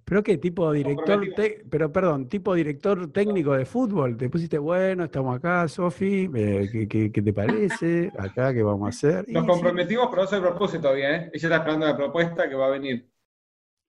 ¿Pero 0.05 0.23
qué? 0.23 0.38
¿Tipo 0.38 0.71
director, 0.71 1.21
pero 1.69 1.91
perdón, 1.91 2.30
tipo 2.30 2.53
director 2.53 3.11
técnico 3.11 3.51
de 3.51 3.65
fútbol? 3.65 4.15
¿Te 4.15 4.30
pusiste, 4.30 4.57
bueno, 4.57 5.03
estamos 5.03 5.36
acá, 5.36 5.67
Sofi, 5.67 6.30
eh, 6.34 6.88
¿qué, 6.89 7.09
te 7.09 7.34
parece? 7.34 8.09
Acá, 8.17 8.53
¿qué 8.53 8.63
vamos 8.63 8.86
a 8.86 8.89
hacer? 8.89 9.25
Nos 9.28 9.45
comprometimos, 9.45 10.07
pero 10.09 10.21
no 10.21 10.28
se 10.30 10.39
propuse 10.39 10.80
todavía, 10.80 11.13
¿eh? 11.13 11.32
Ella 11.34 11.47
está 11.47 11.57
esperando 11.57 11.86
la 11.86 11.97
propuesta 11.97 12.47
que 12.47 12.55
va 12.55 12.67
a 12.67 12.69
venir. 12.69 13.05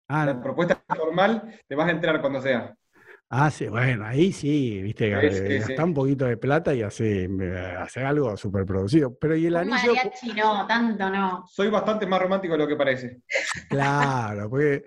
Ah, 0.08 0.24
la 0.24 0.40
propuesta 0.40 0.82
formal 0.88 1.60
te 1.66 1.74
vas 1.74 1.88
a 1.88 1.92
enterar 1.92 2.20
cuando 2.20 2.40
sea. 2.40 2.74
Ah, 3.30 3.50
sí, 3.50 3.66
bueno, 3.66 4.06
ahí 4.06 4.32
sí, 4.32 4.80
viste, 4.80 5.56
está 5.58 5.84
un 5.84 5.92
poquito 5.92 6.24
de 6.24 6.38
plata 6.38 6.74
y 6.74 6.80
hace, 6.80 7.28
hace 7.78 8.02
algo 8.02 8.34
súper 8.38 8.64
producido. 8.64 9.14
Pero 9.18 9.36
y 9.36 9.44
el 9.46 9.56
anillo. 9.56 9.92
no, 10.34 10.66
tanto 10.66 11.10
no. 11.10 11.44
Soy 11.46 11.68
bastante 11.68 12.06
más 12.06 12.22
romántico 12.22 12.54
de 12.54 12.58
lo 12.58 12.66
que 12.66 12.76
parece. 12.76 13.20
Claro, 13.68 14.48
porque 14.48 14.84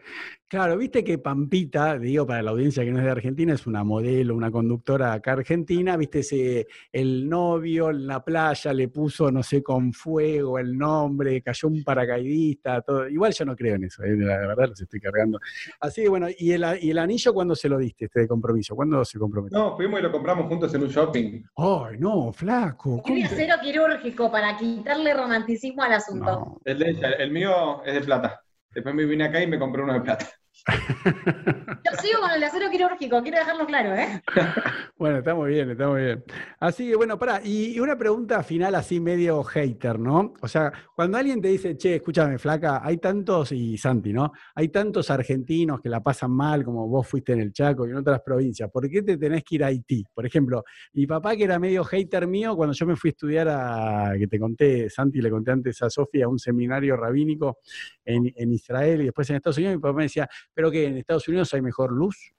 Claro, 0.52 0.78
viste 0.78 1.02
que 1.02 1.18
Pampita, 1.18 1.98
digo 1.98 2.28
para 2.28 2.42
la 2.42 2.52
audiencia 2.52 2.84
que 2.84 2.92
no 2.92 3.00
es 3.00 3.06
de 3.06 3.12
Argentina, 3.12 3.54
es 3.54 3.66
una 3.68 3.86
modelo, 3.86 4.36
una 4.36 4.52
conductora 4.52 5.14
acá 5.14 5.32
argentina, 5.32 5.96
viste, 5.96 6.20
ese, 6.20 6.68
el 6.92 7.30
novio 7.30 7.90
en 7.90 8.06
la 8.06 8.22
playa 8.22 8.74
le 8.74 8.90
puso, 8.90 9.32
no 9.32 9.44
sé, 9.44 9.64
con 9.64 9.94
fuego 9.94 10.60
el 10.60 10.78
nombre, 10.78 11.42
cayó 11.42 11.70
un 11.70 11.82
paracaidista, 11.86 12.82
todo. 12.82 13.08
Igual 13.08 13.32
yo 13.32 13.46
no 13.46 13.56
creo 13.56 13.76
en 13.76 13.86
eso, 13.86 14.04
eh, 14.04 14.14
la 14.18 14.40
verdad 14.40 14.68
los 14.68 14.82
estoy 14.82 15.00
cargando. 15.00 15.40
Así 15.80 16.02
que 16.02 16.10
bueno, 16.10 16.28
¿y 16.38 16.52
el, 16.52 16.66
¿y 16.82 16.92
el 16.92 16.98
anillo 16.98 17.34
cuándo 17.34 17.56
se 17.56 17.70
lo 17.70 17.78
diste, 17.78 18.04
este 18.04 18.20
de 18.20 18.28
compromiso? 18.28 18.76
¿Cuándo 18.76 19.06
se 19.06 19.18
comprometió? 19.18 19.58
No, 19.58 19.78
fuimos 19.78 20.02
y 20.02 20.04
lo 20.04 20.12
compramos 20.12 20.48
juntos 20.48 20.74
en 20.74 20.84
un 20.84 20.90
shopping. 20.90 21.44
Ay, 21.56 21.98
no, 21.98 22.34
flaco. 22.34 23.02
Tiene 23.06 23.24
acero 23.24 23.56
quirúrgico 23.64 24.30
para 24.30 24.58
quitarle 24.58 25.14
romanticismo 25.14 25.82
al 25.82 25.94
asunto. 25.94 26.60
El 26.66 26.78
de 26.78 26.90
ella, 26.90 27.12
el 27.12 27.32
mío 27.32 27.82
es 27.86 27.94
de 27.94 28.02
plata. 28.02 28.42
Después 28.74 28.94
me 28.94 29.06
vine 29.06 29.24
acá 29.24 29.42
y 29.42 29.48
me 29.48 29.58
compré 29.58 29.82
uno 29.82 29.94
de 29.94 30.02
plata. 30.02 30.28
Yo 30.68 31.92
sigo 32.02 32.20
con 32.22 32.32
el 32.32 32.44
acero 32.44 32.70
quirúrgico, 32.70 33.22
quiero 33.24 33.40
dejarlo 33.40 33.66
claro, 33.66 33.96
¿eh? 33.96 34.22
bueno, 34.98 35.18
está 35.18 35.34
muy 35.34 35.52
bien, 35.52 35.72
está 35.72 35.88
muy 35.88 36.02
bien. 36.02 36.24
Así 36.60 36.88
que, 36.88 36.96
bueno, 36.96 37.18
pará, 37.18 37.42
y 37.44 37.80
una 37.80 37.98
pregunta 37.98 38.44
final 38.44 38.76
así 38.76 39.00
medio 39.00 39.44
hater, 39.44 39.98
¿no? 39.98 40.34
O 40.42 40.48
sea, 40.48 40.72
cuando 40.96 41.18
alguien 41.18 41.42
te 41.42 41.48
dice, 41.48 41.76
che, 41.78 41.96
escúchame, 41.96 42.38
flaca, 42.38 42.82
hay 42.84 42.98
tantos, 42.98 43.52
y 43.52 43.76
Santi, 43.78 44.14
¿no? 44.14 44.32
Hay 44.54 44.70
tantos 44.70 45.10
argentinos 45.10 45.82
que 45.82 45.90
la 45.90 46.02
pasan 46.02 46.32
mal, 46.32 46.64
como 46.64 46.88
vos 46.88 47.08
fuiste 47.08 47.34
en 47.34 47.42
el 47.42 47.52
Chaco 47.54 47.88
y 47.88 47.90
en 47.90 47.98
otras 47.98 48.22
provincias, 48.22 48.70
¿por 48.70 48.88
qué 48.88 49.02
te 49.02 49.18
tenés 49.18 49.44
que 49.44 49.56
ir 49.56 49.64
a 49.64 49.68
Haití? 49.68 50.04
Por 50.14 50.28
ejemplo, 50.28 50.64
mi 50.94 51.08
papá, 51.08 51.36
que 51.36 51.46
era 51.46 51.58
medio 51.58 51.84
hater 51.84 52.28
mío, 52.28 52.56
cuando 52.56 52.74
yo 52.74 52.86
me 52.86 52.96
fui 52.96 53.10
a 53.10 53.12
estudiar 53.12 53.48
a, 53.50 54.14
que 54.18 54.28
te 54.28 54.40
conté, 54.40 54.90
Santi, 54.92 55.22
le 55.22 55.32
conté 55.32 55.52
antes 55.52 55.82
a 55.82 55.90
Sofía, 55.90 56.26
a 56.26 56.28
un 56.28 56.38
seminario 56.38 56.96
rabínico 56.96 57.60
en, 58.06 58.32
en 58.36 58.54
Israel 58.54 59.02
y 59.02 59.06
después 59.06 59.28
en 59.32 59.38
Estados 59.38 59.58
Unidos, 59.58 59.76
mi 59.76 59.82
papá 59.82 59.98
me 59.98 60.04
decía, 60.04 60.30
pero 60.54 60.72
que 60.72 60.86
en 60.86 60.98
Estados 60.98 61.28
Unidos 61.28 61.54
hay 61.54 61.62
mejor 61.62 61.92
luz, 61.92 62.34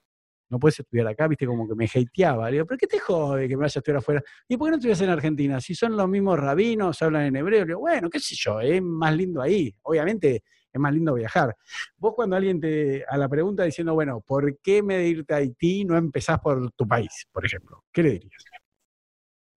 no 0.52 0.58
puedes 0.58 0.78
estudiar 0.78 1.08
acá, 1.08 1.28
viste, 1.28 1.46
como 1.46 1.66
que 1.66 1.74
me 1.74 1.86
hateaba. 1.86 2.46
Le 2.50 2.56
digo, 2.56 2.66
¿pero 2.66 2.76
qué 2.76 2.86
te 2.86 2.98
jode 2.98 3.48
que 3.48 3.56
me 3.56 3.62
vaya 3.62 3.72
a 3.74 3.80
estudiar 3.80 3.96
afuera? 3.96 4.22
¿Y 4.46 4.58
por 4.58 4.66
qué 4.66 4.70
no 4.72 4.76
estudias 4.76 5.00
en 5.00 5.08
Argentina? 5.08 5.60
Si 5.62 5.74
son 5.74 5.96
los 5.96 6.06
mismos 6.06 6.38
rabinos, 6.38 7.00
hablan 7.00 7.24
en 7.24 7.36
hebreo. 7.36 7.60
Le 7.60 7.66
digo, 7.68 7.80
bueno, 7.80 8.10
qué 8.10 8.20
sé 8.20 8.34
yo, 8.36 8.60
es 8.60 8.82
más 8.82 9.16
lindo 9.16 9.40
ahí. 9.40 9.74
Obviamente 9.80 10.42
es 10.70 10.80
más 10.80 10.92
lindo 10.92 11.14
viajar. 11.14 11.56
Vos 11.96 12.12
cuando 12.14 12.36
alguien 12.36 12.60
te, 12.60 13.02
a 13.08 13.16
la 13.16 13.30
pregunta 13.30 13.64
diciendo, 13.64 13.94
bueno, 13.94 14.20
¿por 14.20 14.58
qué 14.60 14.82
me 14.82 14.98
de 14.98 15.08
irte 15.08 15.32
a 15.32 15.38
Haití 15.38 15.86
no 15.86 15.96
empezás 15.96 16.38
por 16.40 16.70
tu 16.72 16.86
país, 16.86 17.26
por 17.32 17.46
ejemplo? 17.46 17.84
¿Qué 17.90 18.02
le 18.02 18.10
dirías? 18.10 18.44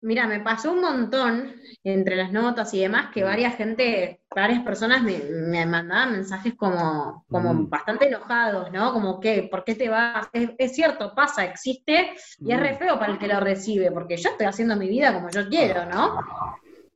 Mira, 0.05 0.27
me 0.27 0.39
pasó 0.39 0.71
un 0.71 0.81
montón 0.81 1.55
entre 1.83 2.15
las 2.15 2.31
notas 2.31 2.71
y 2.75 2.81
demás 2.81 3.09
que 3.11 3.23
mm. 3.23 3.25
varias 3.25 3.55
gente, 3.55 4.21
varias 4.35 4.61
personas 4.61 5.01
me, 5.01 5.65
mandaban 5.65 6.11
mensajes 6.11 6.53
como, 6.53 7.25
como 7.27 7.55
mm. 7.55 7.69
bastante 7.71 8.07
enojados, 8.07 8.71
¿no? 8.71 8.93
Como 8.93 9.19
que, 9.19 9.47
¿por 9.49 9.63
qué 9.63 9.73
te 9.73 9.89
vas? 9.89 10.27
Es, 10.31 10.75
cierto, 10.75 11.15
pasa, 11.15 11.43
existe, 11.43 12.13
y 12.37 12.51
es 12.51 12.59
re 12.59 12.73
mm. 12.73 12.77
feo 12.77 12.99
para 12.99 13.13
el 13.13 13.17
que 13.17 13.27
lo 13.27 13.39
recibe, 13.39 13.91
porque 13.91 14.15
yo 14.17 14.29
estoy 14.29 14.45
haciendo 14.45 14.75
mi 14.75 14.87
vida 14.87 15.11
como 15.11 15.31
yo 15.31 15.49
quiero, 15.49 15.87
¿no? 15.87 16.19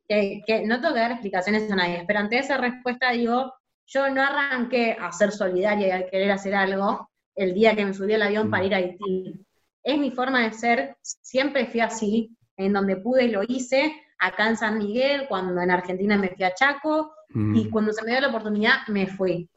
Que, 0.07 0.43
no 0.67 0.79
tengo 0.79 0.93
que 0.93 0.99
dar 0.99 1.11
explicaciones 1.11 1.71
a 1.71 1.75
nadie, 1.75 2.03
pero 2.05 2.19
ante 2.19 2.37
esa 2.37 2.57
respuesta 2.57 3.09
digo, 3.09 3.51
yo 3.87 4.07
no 4.11 4.21
arranqué 4.21 4.95
a 5.01 5.11
ser 5.11 5.31
solidaria 5.31 5.87
y 5.87 5.91
a 5.91 6.07
querer 6.07 6.29
hacer 6.29 6.53
algo 6.53 7.09
el 7.33 7.55
día 7.55 7.75
que 7.75 7.85
me 7.85 7.93
subí 7.95 8.13
al 8.13 8.21
avión 8.21 8.51
para 8.51 8.65
ir 8.65 8.75
a 8.75 8.77
Haití. 8.77 9.47
Es 9.81 9.97
mi 9.97 10.11
forma 10.11 10.43
de 10.43 10.51
ser, 10.51 10.97
siempre 11.01 11.65
fui 11.65 11.79
así, 11.79 12.35
en 12.59 12.73
donde 12.73 12.97
pude 12.97 13.29
lo 13.29 13.41
hice, 13.47 13.93
acá 14.19 14.47
en 14.49 14.57
San 14.57 14.77
Miguel, 14.77 15.27
cuando 15.29 15.59
en 15.61 15.71
Argentina 15.71 16.17
me 16.17 16.29
fui 16.29 16.43
a 16.43 16.53
Chaco, 16.53 17.13
mm. 17.29 17.55
y 17.55 17.69
cuando 17.69 17.93
se 17.93 18.03
me 18.03 18.11
dio 18.11 18.19
la 18.19 18.27
oportunidad 18.27 18.85
me 18.89 19.07
fui. 19.07 19.49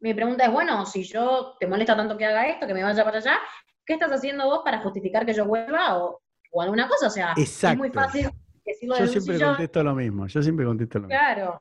Mi 0.00 0.12
pregunta 0.12 0.46
es, 0.46 0.52
bueno, 0.52 0.84
si 0.86 1.04
yo 1.04 1.54
te 1.60 1.66
molesta 1.66 1.96
tanto 1.96 2.16
que 2.16 2.26
haga 2.26 2.48
esto, 2.48 2.66
que 2.66 2.74
me 2.74 2.82
vaya 2.82 3.04
para 3.04 3.18
allá, 3.18 3.38
¿qué 3.86 3.92
estás 3.94 4.10
haciendo 4.10 4.46
vos 4.46 4.62
para 4.64 4.80
justificar 4.80 5.24
que 5.24 5.34
yo 5.34 5.44
vuelva 5.44 5.98
o, 5.98 6.20
alguna 6.60 6.88
cosa? 6.88 7.06
O 7.06 7.10
sea, 7.10 7.34
es 7.36 7.76
muy 7.76 7.90
fácil 7.90 8.28
decirlo 8.64 8.98
Yo 8.98 9.06
siempre 9.06 9.38
contesto 9.38 9.84
lo 9.84 9.94
mismo, 9.94 10.26
yo 10.26 10.42
siempre 10.42 10.66
contesto 10.66 10.98
lo 10.98 11.06
mismo. 11.06 11.20
Claro. 11.20 11.58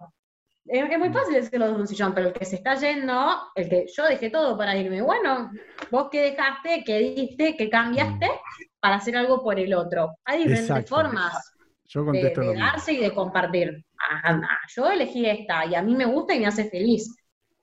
Es, 0.65 0.99
muy 0.99 1.09
fácil 1.09 1.35
decirlo 1.35 1.67
de 1.67 1.73
un 1.73 1.87
sillón, 1.87 2.13
pero 2.13 2.27
el 2.27 2.33
que 2.33 2.45
se 2.45 2.55
está 2.55 2.75
yendo, 2.75 3.37
el 3.55 3.69
que 3.69 3.85
yo 3.95 4.05
dejé 4.05 4.29
todo 4.29 4.57
para 4.57 4.75
irme, 4.75 5.01
bueno, 5.01 5.51
vos 5.91 6.07
qué 6.11 6.21
dejaste, 6.21 6.83
qué 6.85 6.99
diste, 6.99 7.55
qué 7.55 7.69
cambiaste, 7.69 8.27
mm 8.27 8.68
para 8.80 8.95
hacer 8.95 9.17
algo 9.17 9.43
por 9.43 9.59
el 9.59 9.73
otro. 9.73 10.15
Hay 10.25 10.43
diferentes 10.43 10.89
formas 10.89 11.53
de, 11.93 12.55
darse 12.57 12.93
y 12.93 12.97
de 12.97 13.13
compartir. 13.13 13.84
yo 14.75 14.89
elegí 14.89 15.25
esta 15.25 15.65
y 15.65 15.75
a 15.75 15.82
mí 15.82 15.95
me 15.95 16.05
gusta 16.05 16.36
y 16.36 16.39
me 16.39 16.47
hace 16.47 16.69
feliz. 16.69 17.15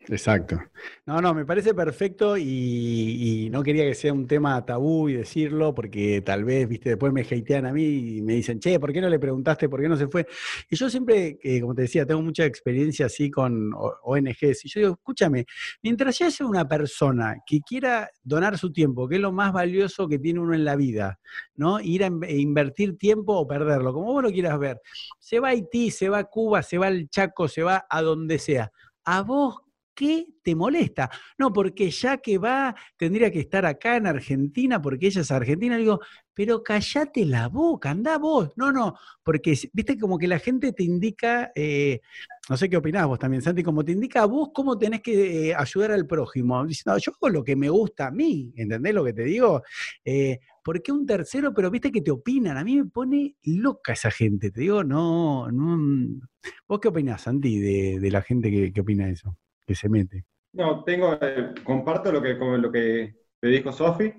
Exacto. 0.09 0.61
No, 1.05 1.21
no, 1.21 1.35
me 1.35 1.45
parece 1.45 1.75
perfecto 1.75 2.37
y, 2.37 3.49
no 3.51 3.63
quería 3.63 3.85
que 3.85 3.95
sea 3.95 4.13
un 4.13 4.27
tema 4.27 4.65
tabú 4.65 5.09
y 5.09 5.15
decirlo, 5.15 5.75
porque 5.75 6.23
tal 6.25 6.45
vez, 6.45 6.69
viste, 6.69 6.91
después 6.91 7.13
me 7.13 7.23
hatean 7.23 7.67
a 7.67 7.73
mí 7.73 8.19
y 8.19 8.23
me 8.23 8.35
dicen, 8.35 8.61
che, 8.61 8.79
¿por 8.79 8.93
qué 8.93 9.01
no 9.01 9.09
le 9.09 9.19
preguntaste 9.19 9.69
por 9.69 9.81
qué 9.81 9.89
no 9.89 9.97
se 9.97 10.07
fue? 10.07 10.27
Y 10.71 10.77
yo 10.77 10.89
siempre, 10.89 11.39
eh, 11.43 11.61
como 11.61 11.75
te 11.75 11.83
decía, 11.83 12.07
tengo 12.07 12.23
mucha 12.23 12.45
experiencia 12.45 13.07
así 13.07 13.31
con 13.31 13.73
ONGs. 13.75 14.65
Y 14.65 14.69
yo 14.69 14.81
digo, 14.81 14.93
escúchame, 14.93 15.47
mientras 15.83 16.19
ya 16.19 16.31
sea 16.31 16.47
una 16.47 16.69
persona 16.69 17.37
que 17.45 17.61
quiera 17.61 18.09
donar 18.23 18.59
su 18.59 18.73
tiempo, 18.73 19.09
que 19.09 19.17
es 19.17 19.21
lo 19.21 19.33
más 19.33 19.53
valioso 19.53 20.07
que 20.09 20.19
tiene 20.19 20.39
uno 20.41 20.55
en 20.55 20.65
la 20.65 20.77
vida, 20.77 21.19
¿no? 21.57 21.81
Ir 21.81 22.05
a 22.05 22.11
e 22.29 22.37
invertir 22.39 22.97
tiempo 22.97 23.35
o 23.35 23.47
perderlo, 23.47 23.93
como 23.93 24.13
vos 24.13 24.23
lo 24.23 24.31
quieras 24.31 24.59
ver. 24.59 24.81
Se 25.19 25.41
va 25.41 25.49
a 25.49 25.51
Haití, 25.53 25.91
se 25.91 26.09
va 26.09 26.19
a 26.19 26.25
Cuba, 26.25 26.63
se 26.63 26.79
va 26.79 26.87
al 26.87 27.09
Chaco, 27.09 27.49
se 27.49 27.63
va 27.63 27.87
a 27.89 28.03
donde 28.03 28.39
sea. 28.39 28.71
A 29.05 29.23
vos 29.23 29.66
qué 29.97 30.27
te 30.43 30.55
molesta? 30.55 31.11
No, 31.39 31.53
porque 31.53 31.91
ya 31.91 32.19
que 32.19 32.39
va, 32.39 32.77
tendría 32.97 33.33
que 33.33 33.41
estar 33.41 33.67
acá 33.67 33.97
en 33.97 34.07
Argentina, 34.07 34.81
porque 34.81 35.09
ella 35.09 35.23
es 35.23 35.31
argentina. 35.33 35.77
Digo, 35.77 36.01
pero 36.35 36.63
callate 36.63 37.25
la 37.25 37.49
boca, 37.49 37.91
anda 37.91 38.19
vos. 38.19 38.53
No, 38.57 38.71
no, 38.71 38.95
porque 39.25 39.59
viste 39.73 39.99
como 39.99 40.19
que 40.19 40.29
la 40.29 40.39
gente 40.39 40.73
te 40.73 40.85
indica, 40.85 41.51
eh, 41.55 42.01
no 42.49 42.57
sé 42.57 42.69
qué 42.69 42.77
opinás 42.77 43.07
vos 43.07 43.19
también, 43.19 43.43
Santi, 43.43 43.63
como 43.63 43.85
te 43.85 43.93
indica 43.93 44.23
a 44.23 44.27
vos 44.27 44.51
cómo 44.55 44.79
tenés 44.79 45.01
que 45.01 45.49
eh, 45.49 45.55
ayudar 45.55 45.93
al 45.93 46.07
prójimo. 46.07 46.65
Diciendo, 46.65 46.99
yo 46.99 47.13
hago 47.13 47.31
lo 47.31 47.43
que 47.43 47.57
me 47.57 47.71
gusta 47.71 48.09
a 48.09 48.11
mí, 48.11 48.53
¿entendés 48.55 48.95
lo 48.95 49.05
que 49.05 49.15
te 49.15 49.25
digo? 49.25 49.63
Eh, 50.05 50.39
¿Por 50.63 50.83
qué 50.83 50.93
un 50.93 51.07
tercero? 51.07 51.55
Pero 51.55 51.71
viste 51.71 51.91
que 51.91 52.03
te 52.03 52.11
opinan. 52.11 52.59
A 52.59 52.65
mí 52.65 52.77
me 52.77 52.85
pone 52.87 53.37
loca 53.45 53.93
esa 53.93 54.11
gente. 54.11 54.51
Te 54.51 54.61
digo, 54.63 54.85
no, 54.85 55.51
no. 55.51 55.77
Mm. 55.79 56.21
¿Vos 56.69 56.81
qué 56.81 56.89
opinás, 56.89 57.23
Santi, 57.23 57.59
de, 57.59 58.11
la 58.11 58.23
gente 58.23 58.73
que 58.73 58.81
opina 58.81 59.09
eso? 59.09 59.37
Que 59.67 59.75
se 59.75 59.89
mete. 59.89 60.25
No, 60.53 60.85
tengo, 60.85 61.19
eh, 61.21 61.55
comparto 61.65 62.11
lo 62.13 62.23
que, 62.23 62.35
lo 62.35 62.73
que 62.73 63.15
te 63.41 63.49
dijo 63.49 63.73
Sofi. 63.73 64.13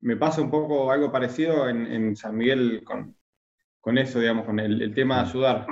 Me 0.00 0.16
pasa 0.16 0.42
un 0.42 0.50
poco 0.50 0.90
algo 0.92 1.10
parecido 1.10 1.68
en, 1.68 2.14
San 2.14 2.36
Miguel 2.36 2.82
con, 2.84 3.16
con, 3.80 3.96
eso, 3.96 4.20
digamos, 4.20 4.44
con 4.44 4.60
el, 4.60 4.92
tema 4.94 5.22
de 5.22 5.30
ayudar, 5.30 5.66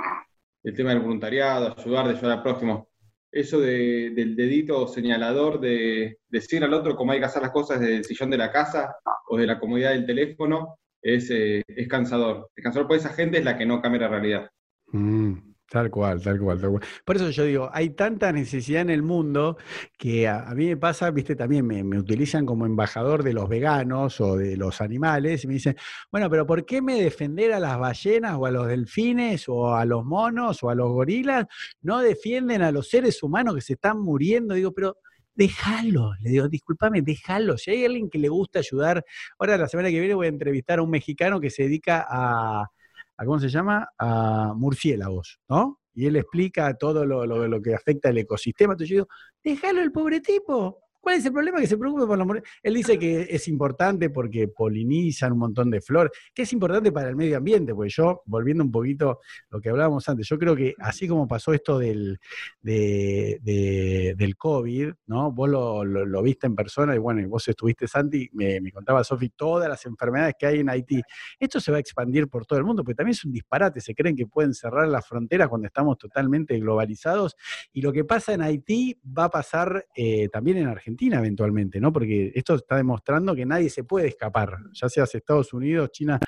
el 0.63 0.73
tema 0.73 0.89
del 0.89 1.01
voluntariado, 1.01 1.75
ayudar, 1.77 2.07
de 2.07 2.13
ayudar 2.17 2.37
al 2.37 2.43
próximo. 2.43 2.89
Eso 3.31 3.59
del 3.59 4.35
dedito 4.35 4.87
señalador 4.87 5.59
de, 5.59 6.17
decir 6.27 6.63
al 6.63 6.73
otro 6.73 6.95
cómo 6.95 7.11
hay 7.11 7.19
que 7.19 7.25
hacer 7.25 7.43
las 7.43 7.51
cosas 7.51 7.79
desde 7.79 7.97
el 7.97 8.05
sillón 8.05 8.31
de 8.31 8.37
la 8.37 8.51
casa 8.51 8.95
o 9.27 9.37
de 9.37 9.45
la 9.45 9.59
comodidad 9.59 9.91
del 9.91 10.07
teléfono 10.07 10.79
es, 10.99 11.29
eh, 11.29 11.61
es 11.67 11.87
cansador. 11.87 12.49
Es 12.55 12.63
cansador 12.63 12.87
porque 12.87 13.01
esa 13.01 13.13
gente 13.13 13.37
es 13.37 13.45
la 13.45 13.57
que 13.57 13.65
no 13.67 13.81
cambia 13.81 14.01
la 14.01 14.07
realidad. 14.07 14.49
Mm. 14.87 15.52
Tal 15.73 15.89
cual, 15.89 16.21
tal 16.21 16.39
cual, 16.39 16.61
tal 16.61 16.69
cual. 16.69 16.83
Por 17.03 17.15
eso 17.15 17.31
yo 17.31 17.45
digo, 17.45 17.69
hay 17.73 17.89
tanta 17.89 18.31
necesidad 18.31 18.83
en 18.83 18.91
el 18.91 19.01
mundo 19.01 19.57
que 19.97 20.27
a, 20.27 20.53
mí 20.53 20.67
me 20.67 20.77
pasa, 20.77 21.09
viste, 21.09 21.35
también 21.35 21.65
me, 21.65 21.81
utilizan 21.97 22.45
como 22.45 22.67
embajador 22.67 23.23
de 23.23 23.33
los 23.33 23.49
veganos 23.49 24.21
o 24.21 24.37
de 24.37 24.55
los 24.55 24.81
animales 24.81 25.43
y 25.43 25.47
me 25.47 25.55
dicen, 25.55 25.75
bueno, 26.11 26.29
pero 26.29 26.45
¿por 26.45 26.63
qué 26.63 26.79
me 26.83 27.01
defender 27.01 27.53
a 27.53 27.59
las 27.59 27.79
ballenas 27.79 28.35
o 28.37 28.45
a 28.45 28.51
los 28.51 28.67
delfines 28.67 29.49
o 29.49 29.73
a 29.73 29.83
los 29.85 30.05
monos 30.05 30.61
o 30.61 30.69
a 30.69 30.75
los 30.75 30.91
gorilas? 30.91 31.47
No 31.81 32.01
defienden 32.01 32.61
a 32.61 32.71
los 32.71 32.87
seres 32.87 33.23
humanos 33.23 33.55
que 33.55 33.61
se 33.61 33.73
están 33.73 33.99
muriendo. 33.99 34.53
Digo, 34.53 34.73
pero 34.73 34.97
déjalo, 35.33 36.11
le 36.19 36.29
digo, 36.29 36.49
discúlpame, 36.49 37.01
déjalo. 37.01 37.57
Si 37.57 37.71
hay 37.71 37.83
alguien 37.83 38.11
que 38.11 38.19
le 38.19 38.29
gusta 38.29 38.59
ayudar, 38.59 39.03
ahora 39.39 39.57
la 39.57 39.67
semana 39.67 39.89
que 39.89 39.99
viene 39.99 40.13
voy 40.13 40.27
a 40.27 40.29
entrevistar 40.29 40.77
a 40.77 40.83
un 40.83 40.91
mexicano 40.91 41.39
que 41.39 41.49
se 41.49 41.63
dedica 41.63 42.05
a 42.07 42.69
¿cómo 43.17 43.39
se 43.39 43.49
llama? 43.49 43.87
A 43.97 44.53
murciélagos, 44.55 45.39
¿no? 45.49 45.79
Y 45.93 46.07
él 46.07 46.15
explica 46.15 46.73
todo 46.75 47.05
lo, 47.05 47.25
lo, 47.25 47.61
que 47.61 47.75
afecta 47.75 48.09
al 48.09 48.17
ecosistema. 48.17 48.73
Entonces 48.73 48.89
yo 48.89 48.95
digo, 48.95 49.07
déjalo 49.43 49.81
el 49.81 49.91
pobre 49.91 50.21
tipo, 50.21 50.82
¿Cuál 51.03 51.17
es 51.17 51.25
el 51.25 51.33
problema? 51.33 51.59
Que 51.59 51.67
se 51.67 51.77
preocupe 51.77 52.07
por 52.07 52.17
los 52.17 52.37
Él 52.61 52.75
dice 52.75 52.97
que 52.97 53.27
es 53.29 53.49
importante 53.49 54.09
porque 54.09 54.47
polinizan 54.47 55.33
un 55.33 55.39
montón 55.39 55.69
de 55.69 55.81
flores, 55.81 56.13
que 56.33 56.43
es 56.43 56.53
importante 56.53 56.93
para 56.93 57.09
el 57.09 57.17
medio 57.17 57.35
ambiente, 57.35 57.75
porque 57.75 57.89
yo, 57.89 58.21
volviendo 58.25 58.63
un 58.63 58.71
poquito 58.71 59.09
a 59.11 59.17
lo 59.49 59.59
que 59.59 59.67
hablábamos 59.67 60.07
antes, 60.07 60.25
yo 60.29 60.39
creo 60.39 60.55
que 60.55 60.73
así 60.79 61.05
como 61.05 61.27
pasó 61.27 61.53
esto 61.53 61.77
del, 61.77 62.17
del 62.61 64.37
COVID, 64.37 64.93
¿no? 65.07 65.33
Vos 65.33 65.49
lo, 65.49 66.23
viste 66.23 66.47
en 66.47 66.55
persona 66.55 66.95
y 66.95 66.99
bueno, 66.99 67.19
y 67.19 67.25
vos 67.25 67.45
estuviste, 67.49 67.85
Santi, 67.85 68.29
me, 68.31 68.61
me 68.61 68.71
contaba 68.71 69.03
Sofi 69.03 69.27
todas 69.27 69.67
las 69.67 69.85
enfermedades 69.85 70.35
que 70.39 70.45
hay 70.45 70.59
en 70.61 70.69
Haití. 70.69 71.01
Esto 71.37 71.59
se 71.59 71.69
va 71.69 71.79
a 71.79 71.81
expandir 71.81 72.29
por 72.29 72.45
todo 72.45 72.59
el 72.59 72.63
mundo, 72.63 72.81
porque 72.81 72.95
también 72.95 73.11
es 73.11 73.25
un 73.25 73.33
disparate, 73.33 73.81
se 73.81 73.93
creen 73.93 74.15
que 74.15 74.25
pueden 74.25 74.53
cerrar 74.53 74.87
las 74.87 75.05
fronteras 75.05 75.49
cuando 75.49 75.67
estamos 75.67 75.97
totalmente 75.97 76.57
globalizados, 76.59 77.35
y 77.73 77.81
lo 77.81 77.91
que 77.91 78.05
pasa 78.05 78.33
en 78.33 78.41
Haití 78.41 78.97
va 79.05 79.25
a 79.25 79.29
pasar 79.29 79.85
eh, 79.97 80.29
también 80.29 80.59
en 80.59 80.67
Argentina 80.67 80.92
Argentina 80.93 81.17
eventualmente, 81.17 81.79
¿no? 81.79 81.91
Porque 81.91 82.31
esto 82.35 82.55
está 82.55 82.77
demostrando 82.77 83.35
que 83.35 83.45
nadie 83.45 83.69
se 83.69 83.83
puede 83.83 84.07
escapar, 84.07 84.57
ya 84.73 84.87
seas 84.89 85.13
Estados 85.15 85.53
Unidos, 85.53 85.91
China. 85.91 86.19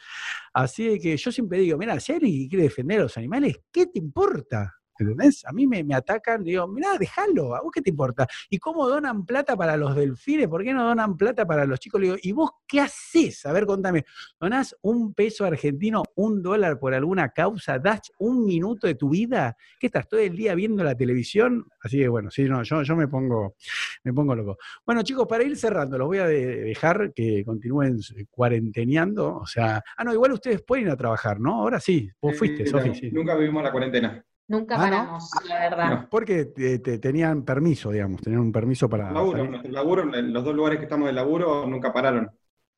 Así 0.54 1.00
que 1.00 1.16
yo 1.18 1.32
siempre 1.32 1.60
digo, 1.60 1.78
mira, 1.78 2.00
si 2.00 2.14
alguien 2.14 2.48
quiere 2.50 2.64
defender 2.64 3.00
a 3.00 3.04
los 3.04 3.18
animales, 3.18 3.60
¿qué 3.72 3.88
te 3.88 4.00
importa? 4.00 4.76
¿Entendés? 4.98 5.46
A 5.46 5.52
mí 5.52 5.68
me, 5.68 5.84
me 5.84 5.96
atacan, 5.96 6.44
digo, 6.44 6.68
mirá, 6.68 6.98
déjalo, 6.98 7.56
¿a 7.56 7.62
vos 7.62 7.72
qué 7.74 7.82
te 7.82 7.90
importa? 7.90 8.28
¿Y 8.50 8.60
cómo 8.60 8.88
donan 8.88 9.26
plata 9.26 9.56
para 9.56 9.76
los 9.78 9.96
delfines? 9.96 10.48
¿Por 10.48 10.64
qué 10.64 10.74
no 10.74 10.86
donan 10.86 11.18
plata 11.18 11.46
para 11.46 11.66
los 11.66 11.80
chicos? 11.80 12.00
Le 12.00 12.08
digo, 12.08 12.18
¿y 12.22 12.32
vos 12.32 12.52
qué 12.68 12.82
haces? 12.82 13.46
A 13.46 13.52
ver, 13.52 13.66
contame. 13.66 14.06
¿Donás 14.40 14.76
un 14.82 15.14
peso 15.14 15.46
argentino, 15.46 16.04
un 16.16 16.42
dólar 16.42 16.80
por 16.80 16.94
alguna 16.94 17.30
causa? 17.30 17.80
¿Das 17.80 18.12
un 18.20 18.46
minuto 18.46 18.88
de 18.88 18.96
tu 18.96 19.10
vida? 19.10 19.58
¿Qué 19.80 19.88
estás 19.88 20.08
todo 20.08 20.20
el 20.20 20.36
día 20.36 20.56
viendo 20.56 20.84
la 20.84 20.96
televisión? 20.96 21.66
Así 21.82 22.00
que 22.00 22.08
bueno, 22.08 22.32
sí, 22.32 22.44
no, 22.46 22.64
yo, 22.64 22.84
yo 22.84 22.96
me 22.96 23.08
pongo, 23.08 23.56
me 24.04 24.14
pongo 24.14 24.36
loco. 24.36 24.58
Bueno, 24.86 25.04
chicos, 25.04 25.28
para 25.28 25.44
ir 25.44 25.58
cerrando, 25.58 25.98
los 25.98 26.08
voy 26.08 26.20
a 26.20 26.28
dejar 26.28 27.14
que 27.14 27.44
continúen 27.44 28.00
cuarenteneando. 28.30 29.38
O 29.38 29.46
sea, 29.46 29.84
ah, 29.98 30.04
no, 30.04 30.14
igual 30.14 30.32
ustedes 30.34 30.62
pueden 30.64 30.86
ir 30.86 30.92
a 30.92 30.98
trabajar, 30.98 31.40
¿no? 31.40 31.56
Ahora 31.56 31.80
sí, 31.80 32.10
vos 32.22 32.38
fuiste, 32.38 32.66
Sofi. 32.66 32.94
Sí. 32.96 33.12
Nunca 33.12 33.36
vivimos 33.36 33.64
la 33.64 33.72
cuarentena. 33.72 34.24
Nunca 34.48 34.76
ah, 34.76 34.80
paramos, 34.80 35.30
la 35.50 35.60
verdad. 35.60 36.08
porque 36.10 36.46
te, 36.46 36.80
tenían 37.00 37.44
permiso, 37.44 37.90
digamos, 37.90 38.22
tenían 38.22 38.42
un 38.42 38.52
permiso 38.52 38.88
para. 38.88 39.12
Laburo, 39.12 39.50
laburo, 39.64 40.06
los 40.06 40.44
dos 40.44 40.56
lugares 40.56 40.78
que 40.78 40.86
estamos 40.86 41.08
de 41.08 41.14
laburo 41.14 41.66
nunca 41.66 41.92
pararon. 41.92 42.30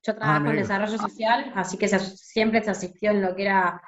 Yo 0.02 0.16
trabajo 0.16 0.46
ah, 0.46 0.50
en 0.52 0.56
desarrollo 0.56 0.98
social, 0.98 1.52
así 1.56 1.78
que 1.78 1.90
siempre 1.90 2.64
se 2.64 2.72
asistió 2.72 3.12
en 3.12 3.22
lo 3.22 3.36
que 3.36 3.42
era 3.44 3.82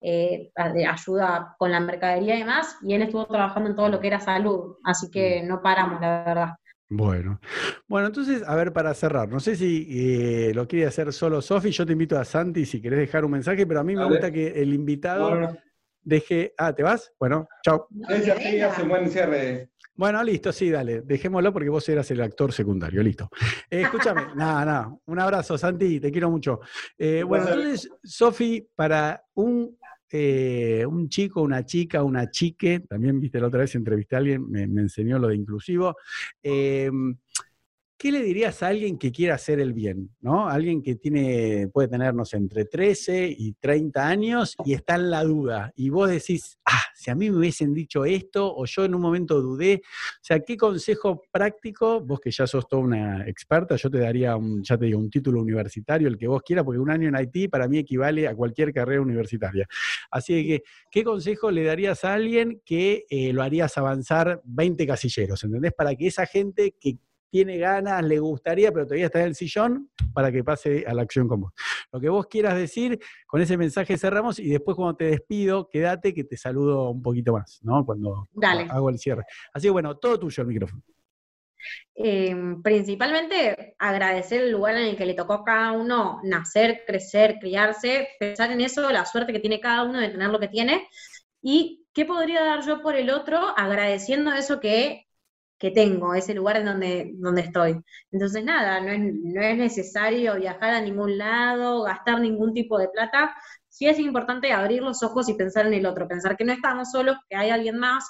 eh, 0.00 0.50
de 0.72 0.86
ayuda 0.86 1.54
con 1.58 1.70
la 1.70 1.80
mercadería 1.80 2.36
y 2.36 2.38
demás, 2.38 2.78
y 2.82 2.94
él 2.94 3.02
estuvo 3.02 3.26
trabajando 3.26 3.68
en 3.68 3.76
todo 3.76 3.90
lo 3.90 4.00
que 4.00 4.06
era 4.06 4.20
salud, 4.20 4.76
así 4.84 5.10
que 5.10 5.42
mm. 5.42 5.48
no 5.48 5.60
paramos, 5.60 6.00
la 6.00 6.24
verdad. 6.24 6.48
Bueno, 6.88 7.40
bueno, 7.88 8.06
entonces, 8.06 8.44
a 8.46 8.54
ver, 8.54 8.72
para 8.72 8.94
cerrar, 8.94 9.28
no 9.28 9.40
sé 9.40 9.56
si 9.56 9.88
eh, 9.90 10.54
lo 10.54 10.68
quiere 10.68 10.86
hacer 10.86 11.12
solo 11.12 11.42
Sofi, 11.42 11.70
yo 11.70 11.84
te 11.84 11.92
invito 11.92 12.16
a 12.16 12.24
Santi 12.24 12.64
si 12.64 12.80
querés 12.80 13.00
dejar 13.00 13.24
un 13.24 13.32
mensaje, 13.32 13.66
pero 13.66 13.80
a 13.80 13.84
mí 13.84 13.96
me 13.96 14.04
gusta 14.04 14.30
que 14.30 14.62
el 14.62 14.72
invitado 14.72 15.56
deje. 16.06 16.54
Ah, 16.56 16.72
¿te 16.74 16.82
vas? 16.82 17.12
Bueno, 17.18 17.48
chao. 17.62 17.88
Bueno, 19.96 20.22
listo, 20.22 20.52
sí, 20.52 20.70
dale. 20.70 21.02
Dejémoslo 21.02 21.52
porque 21.52 21.68
vos 21.68 21.86
eras 21.88 22.10
el 22.10 22.20
actor 22.20 22.52
secundario, 22.52 23.02
listo. 23.02 23.28
Eh, 23.68 23.82
escúchame, 23.82 24.22
nada, 24.36 24.64
nada. 24.64 24.96
Un 25.06 25.18
abrazo, 25.18 25.58
Santi, 25.58 25.98
te 26.00 26.12
quiero 26.12 26.30
mucho. 26.30 26.60
Eh, 26.96 27.22
bueno, 27.22 27.48
entonces, 27.48 27.90
Sofi, 28.04 28.66
para 28.74 29.24
un, 29.34 29.76
eh, 30.12 30.84
un 30.86 31.08
chico, 31.08 31.42
una 31.42 31.64
chica, 31.64 32.02
una 32.02 32.30
chique, 32.30 32.80
también 32.88 33.20
viste 33.20 33.40
la 33.40 33.48
otra 33.48 33.60
vez 33.60 33.74
entrevisté 33.74 34.16
a 34.16 34.18
alguien, 34.18 34.48
me, 34.48 34.66
me 34.66 34.82
enseñó 34.82 35.18
lo 35.18 35.28
de 35.28 35.36
inclusivo. 35.36 35.96
¿Qué 37.98 38.12
le 38.12 38.22
dirías 38.22 38.62
a 38.62 38.68
alguien 38.68 38.98
que 38.98 39.10
quiera 39.10 39.34
hacer 39.34 39.60
el 39.60 39.72
bien? 39.72 40.10
¿no? 40.20 40.48
Alguien 40.48 40.82
que 40.82 40.96
tiene, 40.96 41.68
puede 41.72 41.88
tenernos 41.88 42.34
entre 42.34 42.66
13 42.66 43.34
y 43.36 43.52
30 43.54 44.06
años 44.06 44.54
y 44.64 44.74
está 44.74 44.96
en 44.96 45.10
la 45.10 45.24
duda. 45.24 45.72
Y 45.76 45.88
vos 45.88 46.10
decís, 46.10 46.58
ah, 46.64 46.82
si 46.94 47.10
a 47.10 47.14
mí 47.14 47.30
me 47.30 47.38
hubiesen 47.38 47.72
dicho 47.72 48.04
esto, 48.04 48.54
o 48.54 48.66
yo 48.66 48.84
en 48.84 48.94
un 48.94 49.00
momento 49.00 49.40
dudé. 49.40 49.82
O 49.84 50.18
sea, 50.22 50.40
¿qué 50.40 50.56
consejo 50.56 51.22
práctico? 51.30 52.00
Vos 52.00 52.20
que 52.20 52.30
ya 52.30 52.46
sos 52.46 52.68
toda 52.68 52.82
una 52.82 53.26
experta, 53.28 53.76
yo 53.76 53.90
te 53.90 53.98
daría 53.98 54.36
un, 54.36 54.62
ya 54.62 54.76
te 54.76 54.86
digo, 54.86 54.98
un 54.98 55.10
título 55.10 55.40
universitario, 55.40 56.08
el 56.08 56.18
que 56.18 56.28
vos 56.28 56.42
quieras, 56.42 56.64
porque 56.64 56.80
un 56.80 56.90
año 56.90 57.08
en 57.08 57.16
Haití 57.16 57.48
para 57.48 57.68
mí 57.68 57.78
equivale 57.78 58.28
a 58.28 58.34
cualquier 58.34 58.72
carrera 58.72 59.00
universitaria. 59.00 59.66
Así 60.10 60.46
que, 60.46 60.62
¿qué 60.90 61.02
consejo 61.04 61.50
le 61.50 61.64
darías 61.64 62.04
a 62.04 62.14
alguien 62.14 62.60
que 62.64 63.04
eh, 63.08 63.32
lo 63.32 63.42
harías 63.42 63.76
avanzar 63.78 64.42
20 64.44 64.86
casilleros? 64.86 65.42
¿Entendés? 65.44 65.72
Para 65.72 65.94
que 65.94 66.06
esa 66.06 66.26
gente 66.26 66.74
que 66.78 66.98
tiene 67.30 67.58
ganas, 67.58 68.02
le 68.02 68.18
gustaría, 68.18 68.72
pero 68.72 68.86
todavía 68.86 69.06
está 69.06 69.20
en 69.20 69.26
el 69.26 69.34
sillón 69.34 69.90
para 70.12 70.32
que 70.32 70.42
pase 70.44 70.84
a 70.86 70.94
la 70.94 71.02
acción 71.02 71.28
con 71.28 71.42
vos. 71.42 71.52
Lo 71.92 72.00
que 72.00 72.08
vos 72.08 72.26
quieras 72.26 72.56
decir, 72.56 72.98
con 73.26 73.40
ese 73.40 73.56
mensaje 73.56 73.98
cerramos 73.98 74.38
y 74.38 74.48
después 74.48 74.76
cuando 74.76 74.96
te 74.96 75.04
despido, 75.04 75.68
quédate 75.68 76.14
que 76.14 76.24
te 76.24 76.36
saludo 76.36 76.90
un 76.90 77.02
poquito 77.02 77.32
más, 77.32 77.60
¿no? 77.62 77.84
Cuando 77.84 78.28
hago 78.70 78.90
el 78.90 78.98
cierre. 78.98 79.24
Así 79.52 79.66
que 79.66 79.70
bueno, 79.72 79.96
todo 79.96 80.18
tuyo 80.18 80.42
el 80.42 80.48
micrófono. 80.48 80.82
Em, 81.94 82.62
principalmente 82.62 83.74
agradecer 83.78 84.42
el 84.42 84.52
lugar 84.52 84.76
en 84.76 84.86
el 84.86 84.96
que 84.96 85.06
le 85.06 85.14
tocó 85.14 85.32
a 85.32 85.44
cada 85.44 85.72
uno 85.72 86.20
nacer, 86.22 86.82
crecer, 86.86 87.38
criarse, 87.40 88.08
pensar 88.20 88.52
en 88.52 88.60
eso, 88.60 88.90
la 88.90 89.06
suerte 89.06 89.32
que 89.32 89.40
tiene 89.40 89.60
cada 89.60 89.82
uno 89.84 89.98
de 89.98 90.10
tener 90.10 90.28
lo 90.28 90.38
que 90.38 90.48
tiene 90.48 90.88
y 91.42 91.86
qué 91.92 92.04
podría 92.04 92.44
dar 92.44 92.64
yo 92.64 92.82
por 92.82 92.96
el 92.96 93.10
otro 93.10 93.38
agradeciendo 93.56 94.32
eso 94.32 94.60
que 94.60 95.05
que 95.58 95.70
tengo, 95.70 96.14
ese 96.14 96.34
lugar 96.34 96.58
en 96.58 96.66
donde, 96.66 97.12
donde 97.16 97.42
estoy. 97.42 97.80
Entonces, 98.10 98.44
nada, 98.44 98.80
no 98.80 98.90
es, 98.90 99.00
no 99.00 99.40
es 99.42 99.56
necesario 99.56 100.36
viajar 100.36 100.74
a 100.74 100.80
ningún 100.80 101.16
lado, 101.18 101.82
gastar 101.82 102.20
ningún 102.20 102.52
tipo 102.54 102.78
de 102.78 102.88
plata. 102.88 103.34
Sí 103.68 103.86
es 103.88 103.98
importante 103.98 104.52
abrir 104.52 104.82
los 104.82 105.02
ojos 105.02 105.28
y 105.28 105.34
pensar 105.34 105.66
en 105.66 105.74
el 105.74 105.86
otro, 105.86 106.08
pensar 106.08 106.36
que 106.36 106.44
no 106.44 106.52
estamos 106.52 106.90
solos, 106.90 107.16
que 107.28 107.36
hay 107.36 107.50
alguien 107.50 107.78
más. 107.78 108.04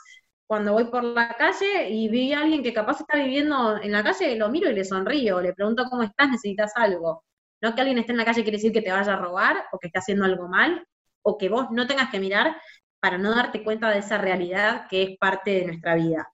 Cuando 0.47 0.73
voy 0.73 0.87
por 0.91 1.03
la 1.05 1.35
calle 1.35 1.91
y 1.91 2.09
vi 2.09 2.33
a 2.33 2.41
alguien 2.41 2.63
que 2.63 2.73
capaz 2.73 3.01
está 3.01 3.17
viviendo 3.19 3.81
en 3.83 3.93
la 3.93 4.03
calle, 4.05 4.37
lo 4.37 4.49
miro 4.49 4.71
y 4.71 4.75
le 4.75 4.85
sonrío, 4.85 5.41
le 5.41 5.53
pregunto 5.55 5.85
cómo 5.91 6.03
estás, 6.03 6.29
necesitas 6.31 6.73
algo. 6.77 7.25
No 7.61 7.75
que 7.75 7.81
alguien 7.81 7.99
esté 7.99 8.13
en 8.13 8.19
la 8.19 8.25
calle 8.25 8.43
quiere 8.43 8.59
decir 8.59 8.73
que 8.73 8.83
te 8.83 8.93
vaya 8.93 9.15
a 9.15 9.17
robar 9.17 9.65
o 9.73 9.79
que 9.79 9.89
esté 9.89 9.99
haciendo 9.99 10.25
algo 10.25 10.49
mal 10.49 10.87
o 11.23 11.37
que 11.39 11.49
vos 11.49 11.67
no 11.73 11.87
tengas 11.87 12.11
que 12.11 12.21
mirar 12.21 12.57
para 13.01 13.19
no 13.19 13.35
darte 13.35 13.65
cuenta 13.65 13.91
de 13.91 13.99
esa 13.99 14.19
realidad 14.19 14.87
que 14.89 15.03
es 15.03 15.19
parte 15.19 15.53
de 15.53 15.67
nuestra 15.67 15.95
vida 15.97 16.29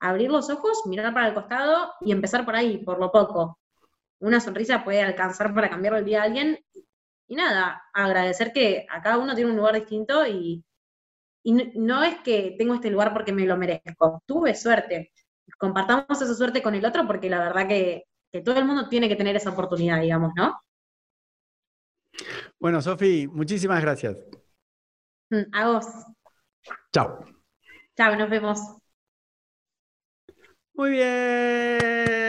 abrir 0.00 0.30
los 0.30 0.50
ojos, 0.50 0.82
mirar 0.86 1.12
para 1.12 1.28
el 1.28 1.34
costado 1.34 1.92
y 2.00 2.12
empezar 2.12 2.44
por 2.44 2.56
ahí, 2.56 2.78
por 2.78 2.98
lo 2.98 3.10
poco. 3.10 3.58
Una 4.20 4.40
sonrisa 4.40 4.84
puede 4.84 5.02
alcanzar 5.02 5.54
para 5.54 5.70
cambiar 5.70 5.94
el 5.94 6.04
día 6.04 6.22
a 6.22 6.24
alguien. 6.24 6.58
Y 7.28 7.36
nada, 7.36 7.82
agradecer 7.92 8.52
que 8.52 8.86
a 8.90 9.02
cada 9.02 9.18
uno 9.18 9.34
tiene 9.34 9.50
un 9.50 9.56
lugar 9.56 9.74
distinto 9.74 10.26
y, 10.26 10.64
no, 11.44 12.02
es 12.02 12.18
que 12.20 12.54
tengo 12.58 12.74
este 12.74 12.90
lugar 12.90 13.12
porque 13.12 13.32
me 13.32 13.46
lo 13.46 13.56
merezco. 13.56 14.22
Tuve 14.26 14.54
suerte. 14.54 15.12
Compartamos 15.58 16.20
esa 16.20 16.34
suerte 16.34 16.62
con 16.62 16.74
el 16.74 16.84
otro 16.84 17.06
porque 17.06 17.30
la 17.30 17.38
verdad 17.38 17.66
que, 17.66 18.04
que 18.30 18.42
todo 18.42 18.58
el 18.58 18.64
mundo 18.64 18.88
tiene 18.88 19.08
que 19.08 19.16
tener 19.16 19.36
esa 19.36 19.50
oportunidad, 19.50 20.00
digamos, 20.00 20.32
¿no? 20.36 20.60
Bueno, 22.58 22.82
Sofi, 22.82 23.28
muchísimas 23.28 23.80
gracias. 23.80 24.16
Mm, 25.30 25.44
a 25.52 25.68
vos. 25.68 25.86
Chao. 26.92 27.24
Chao, 27.96 28.16
nos 28.16 28.30
vemos. 28.30 28.78
Muy 30.78 30.90
bien. 30.90 32.28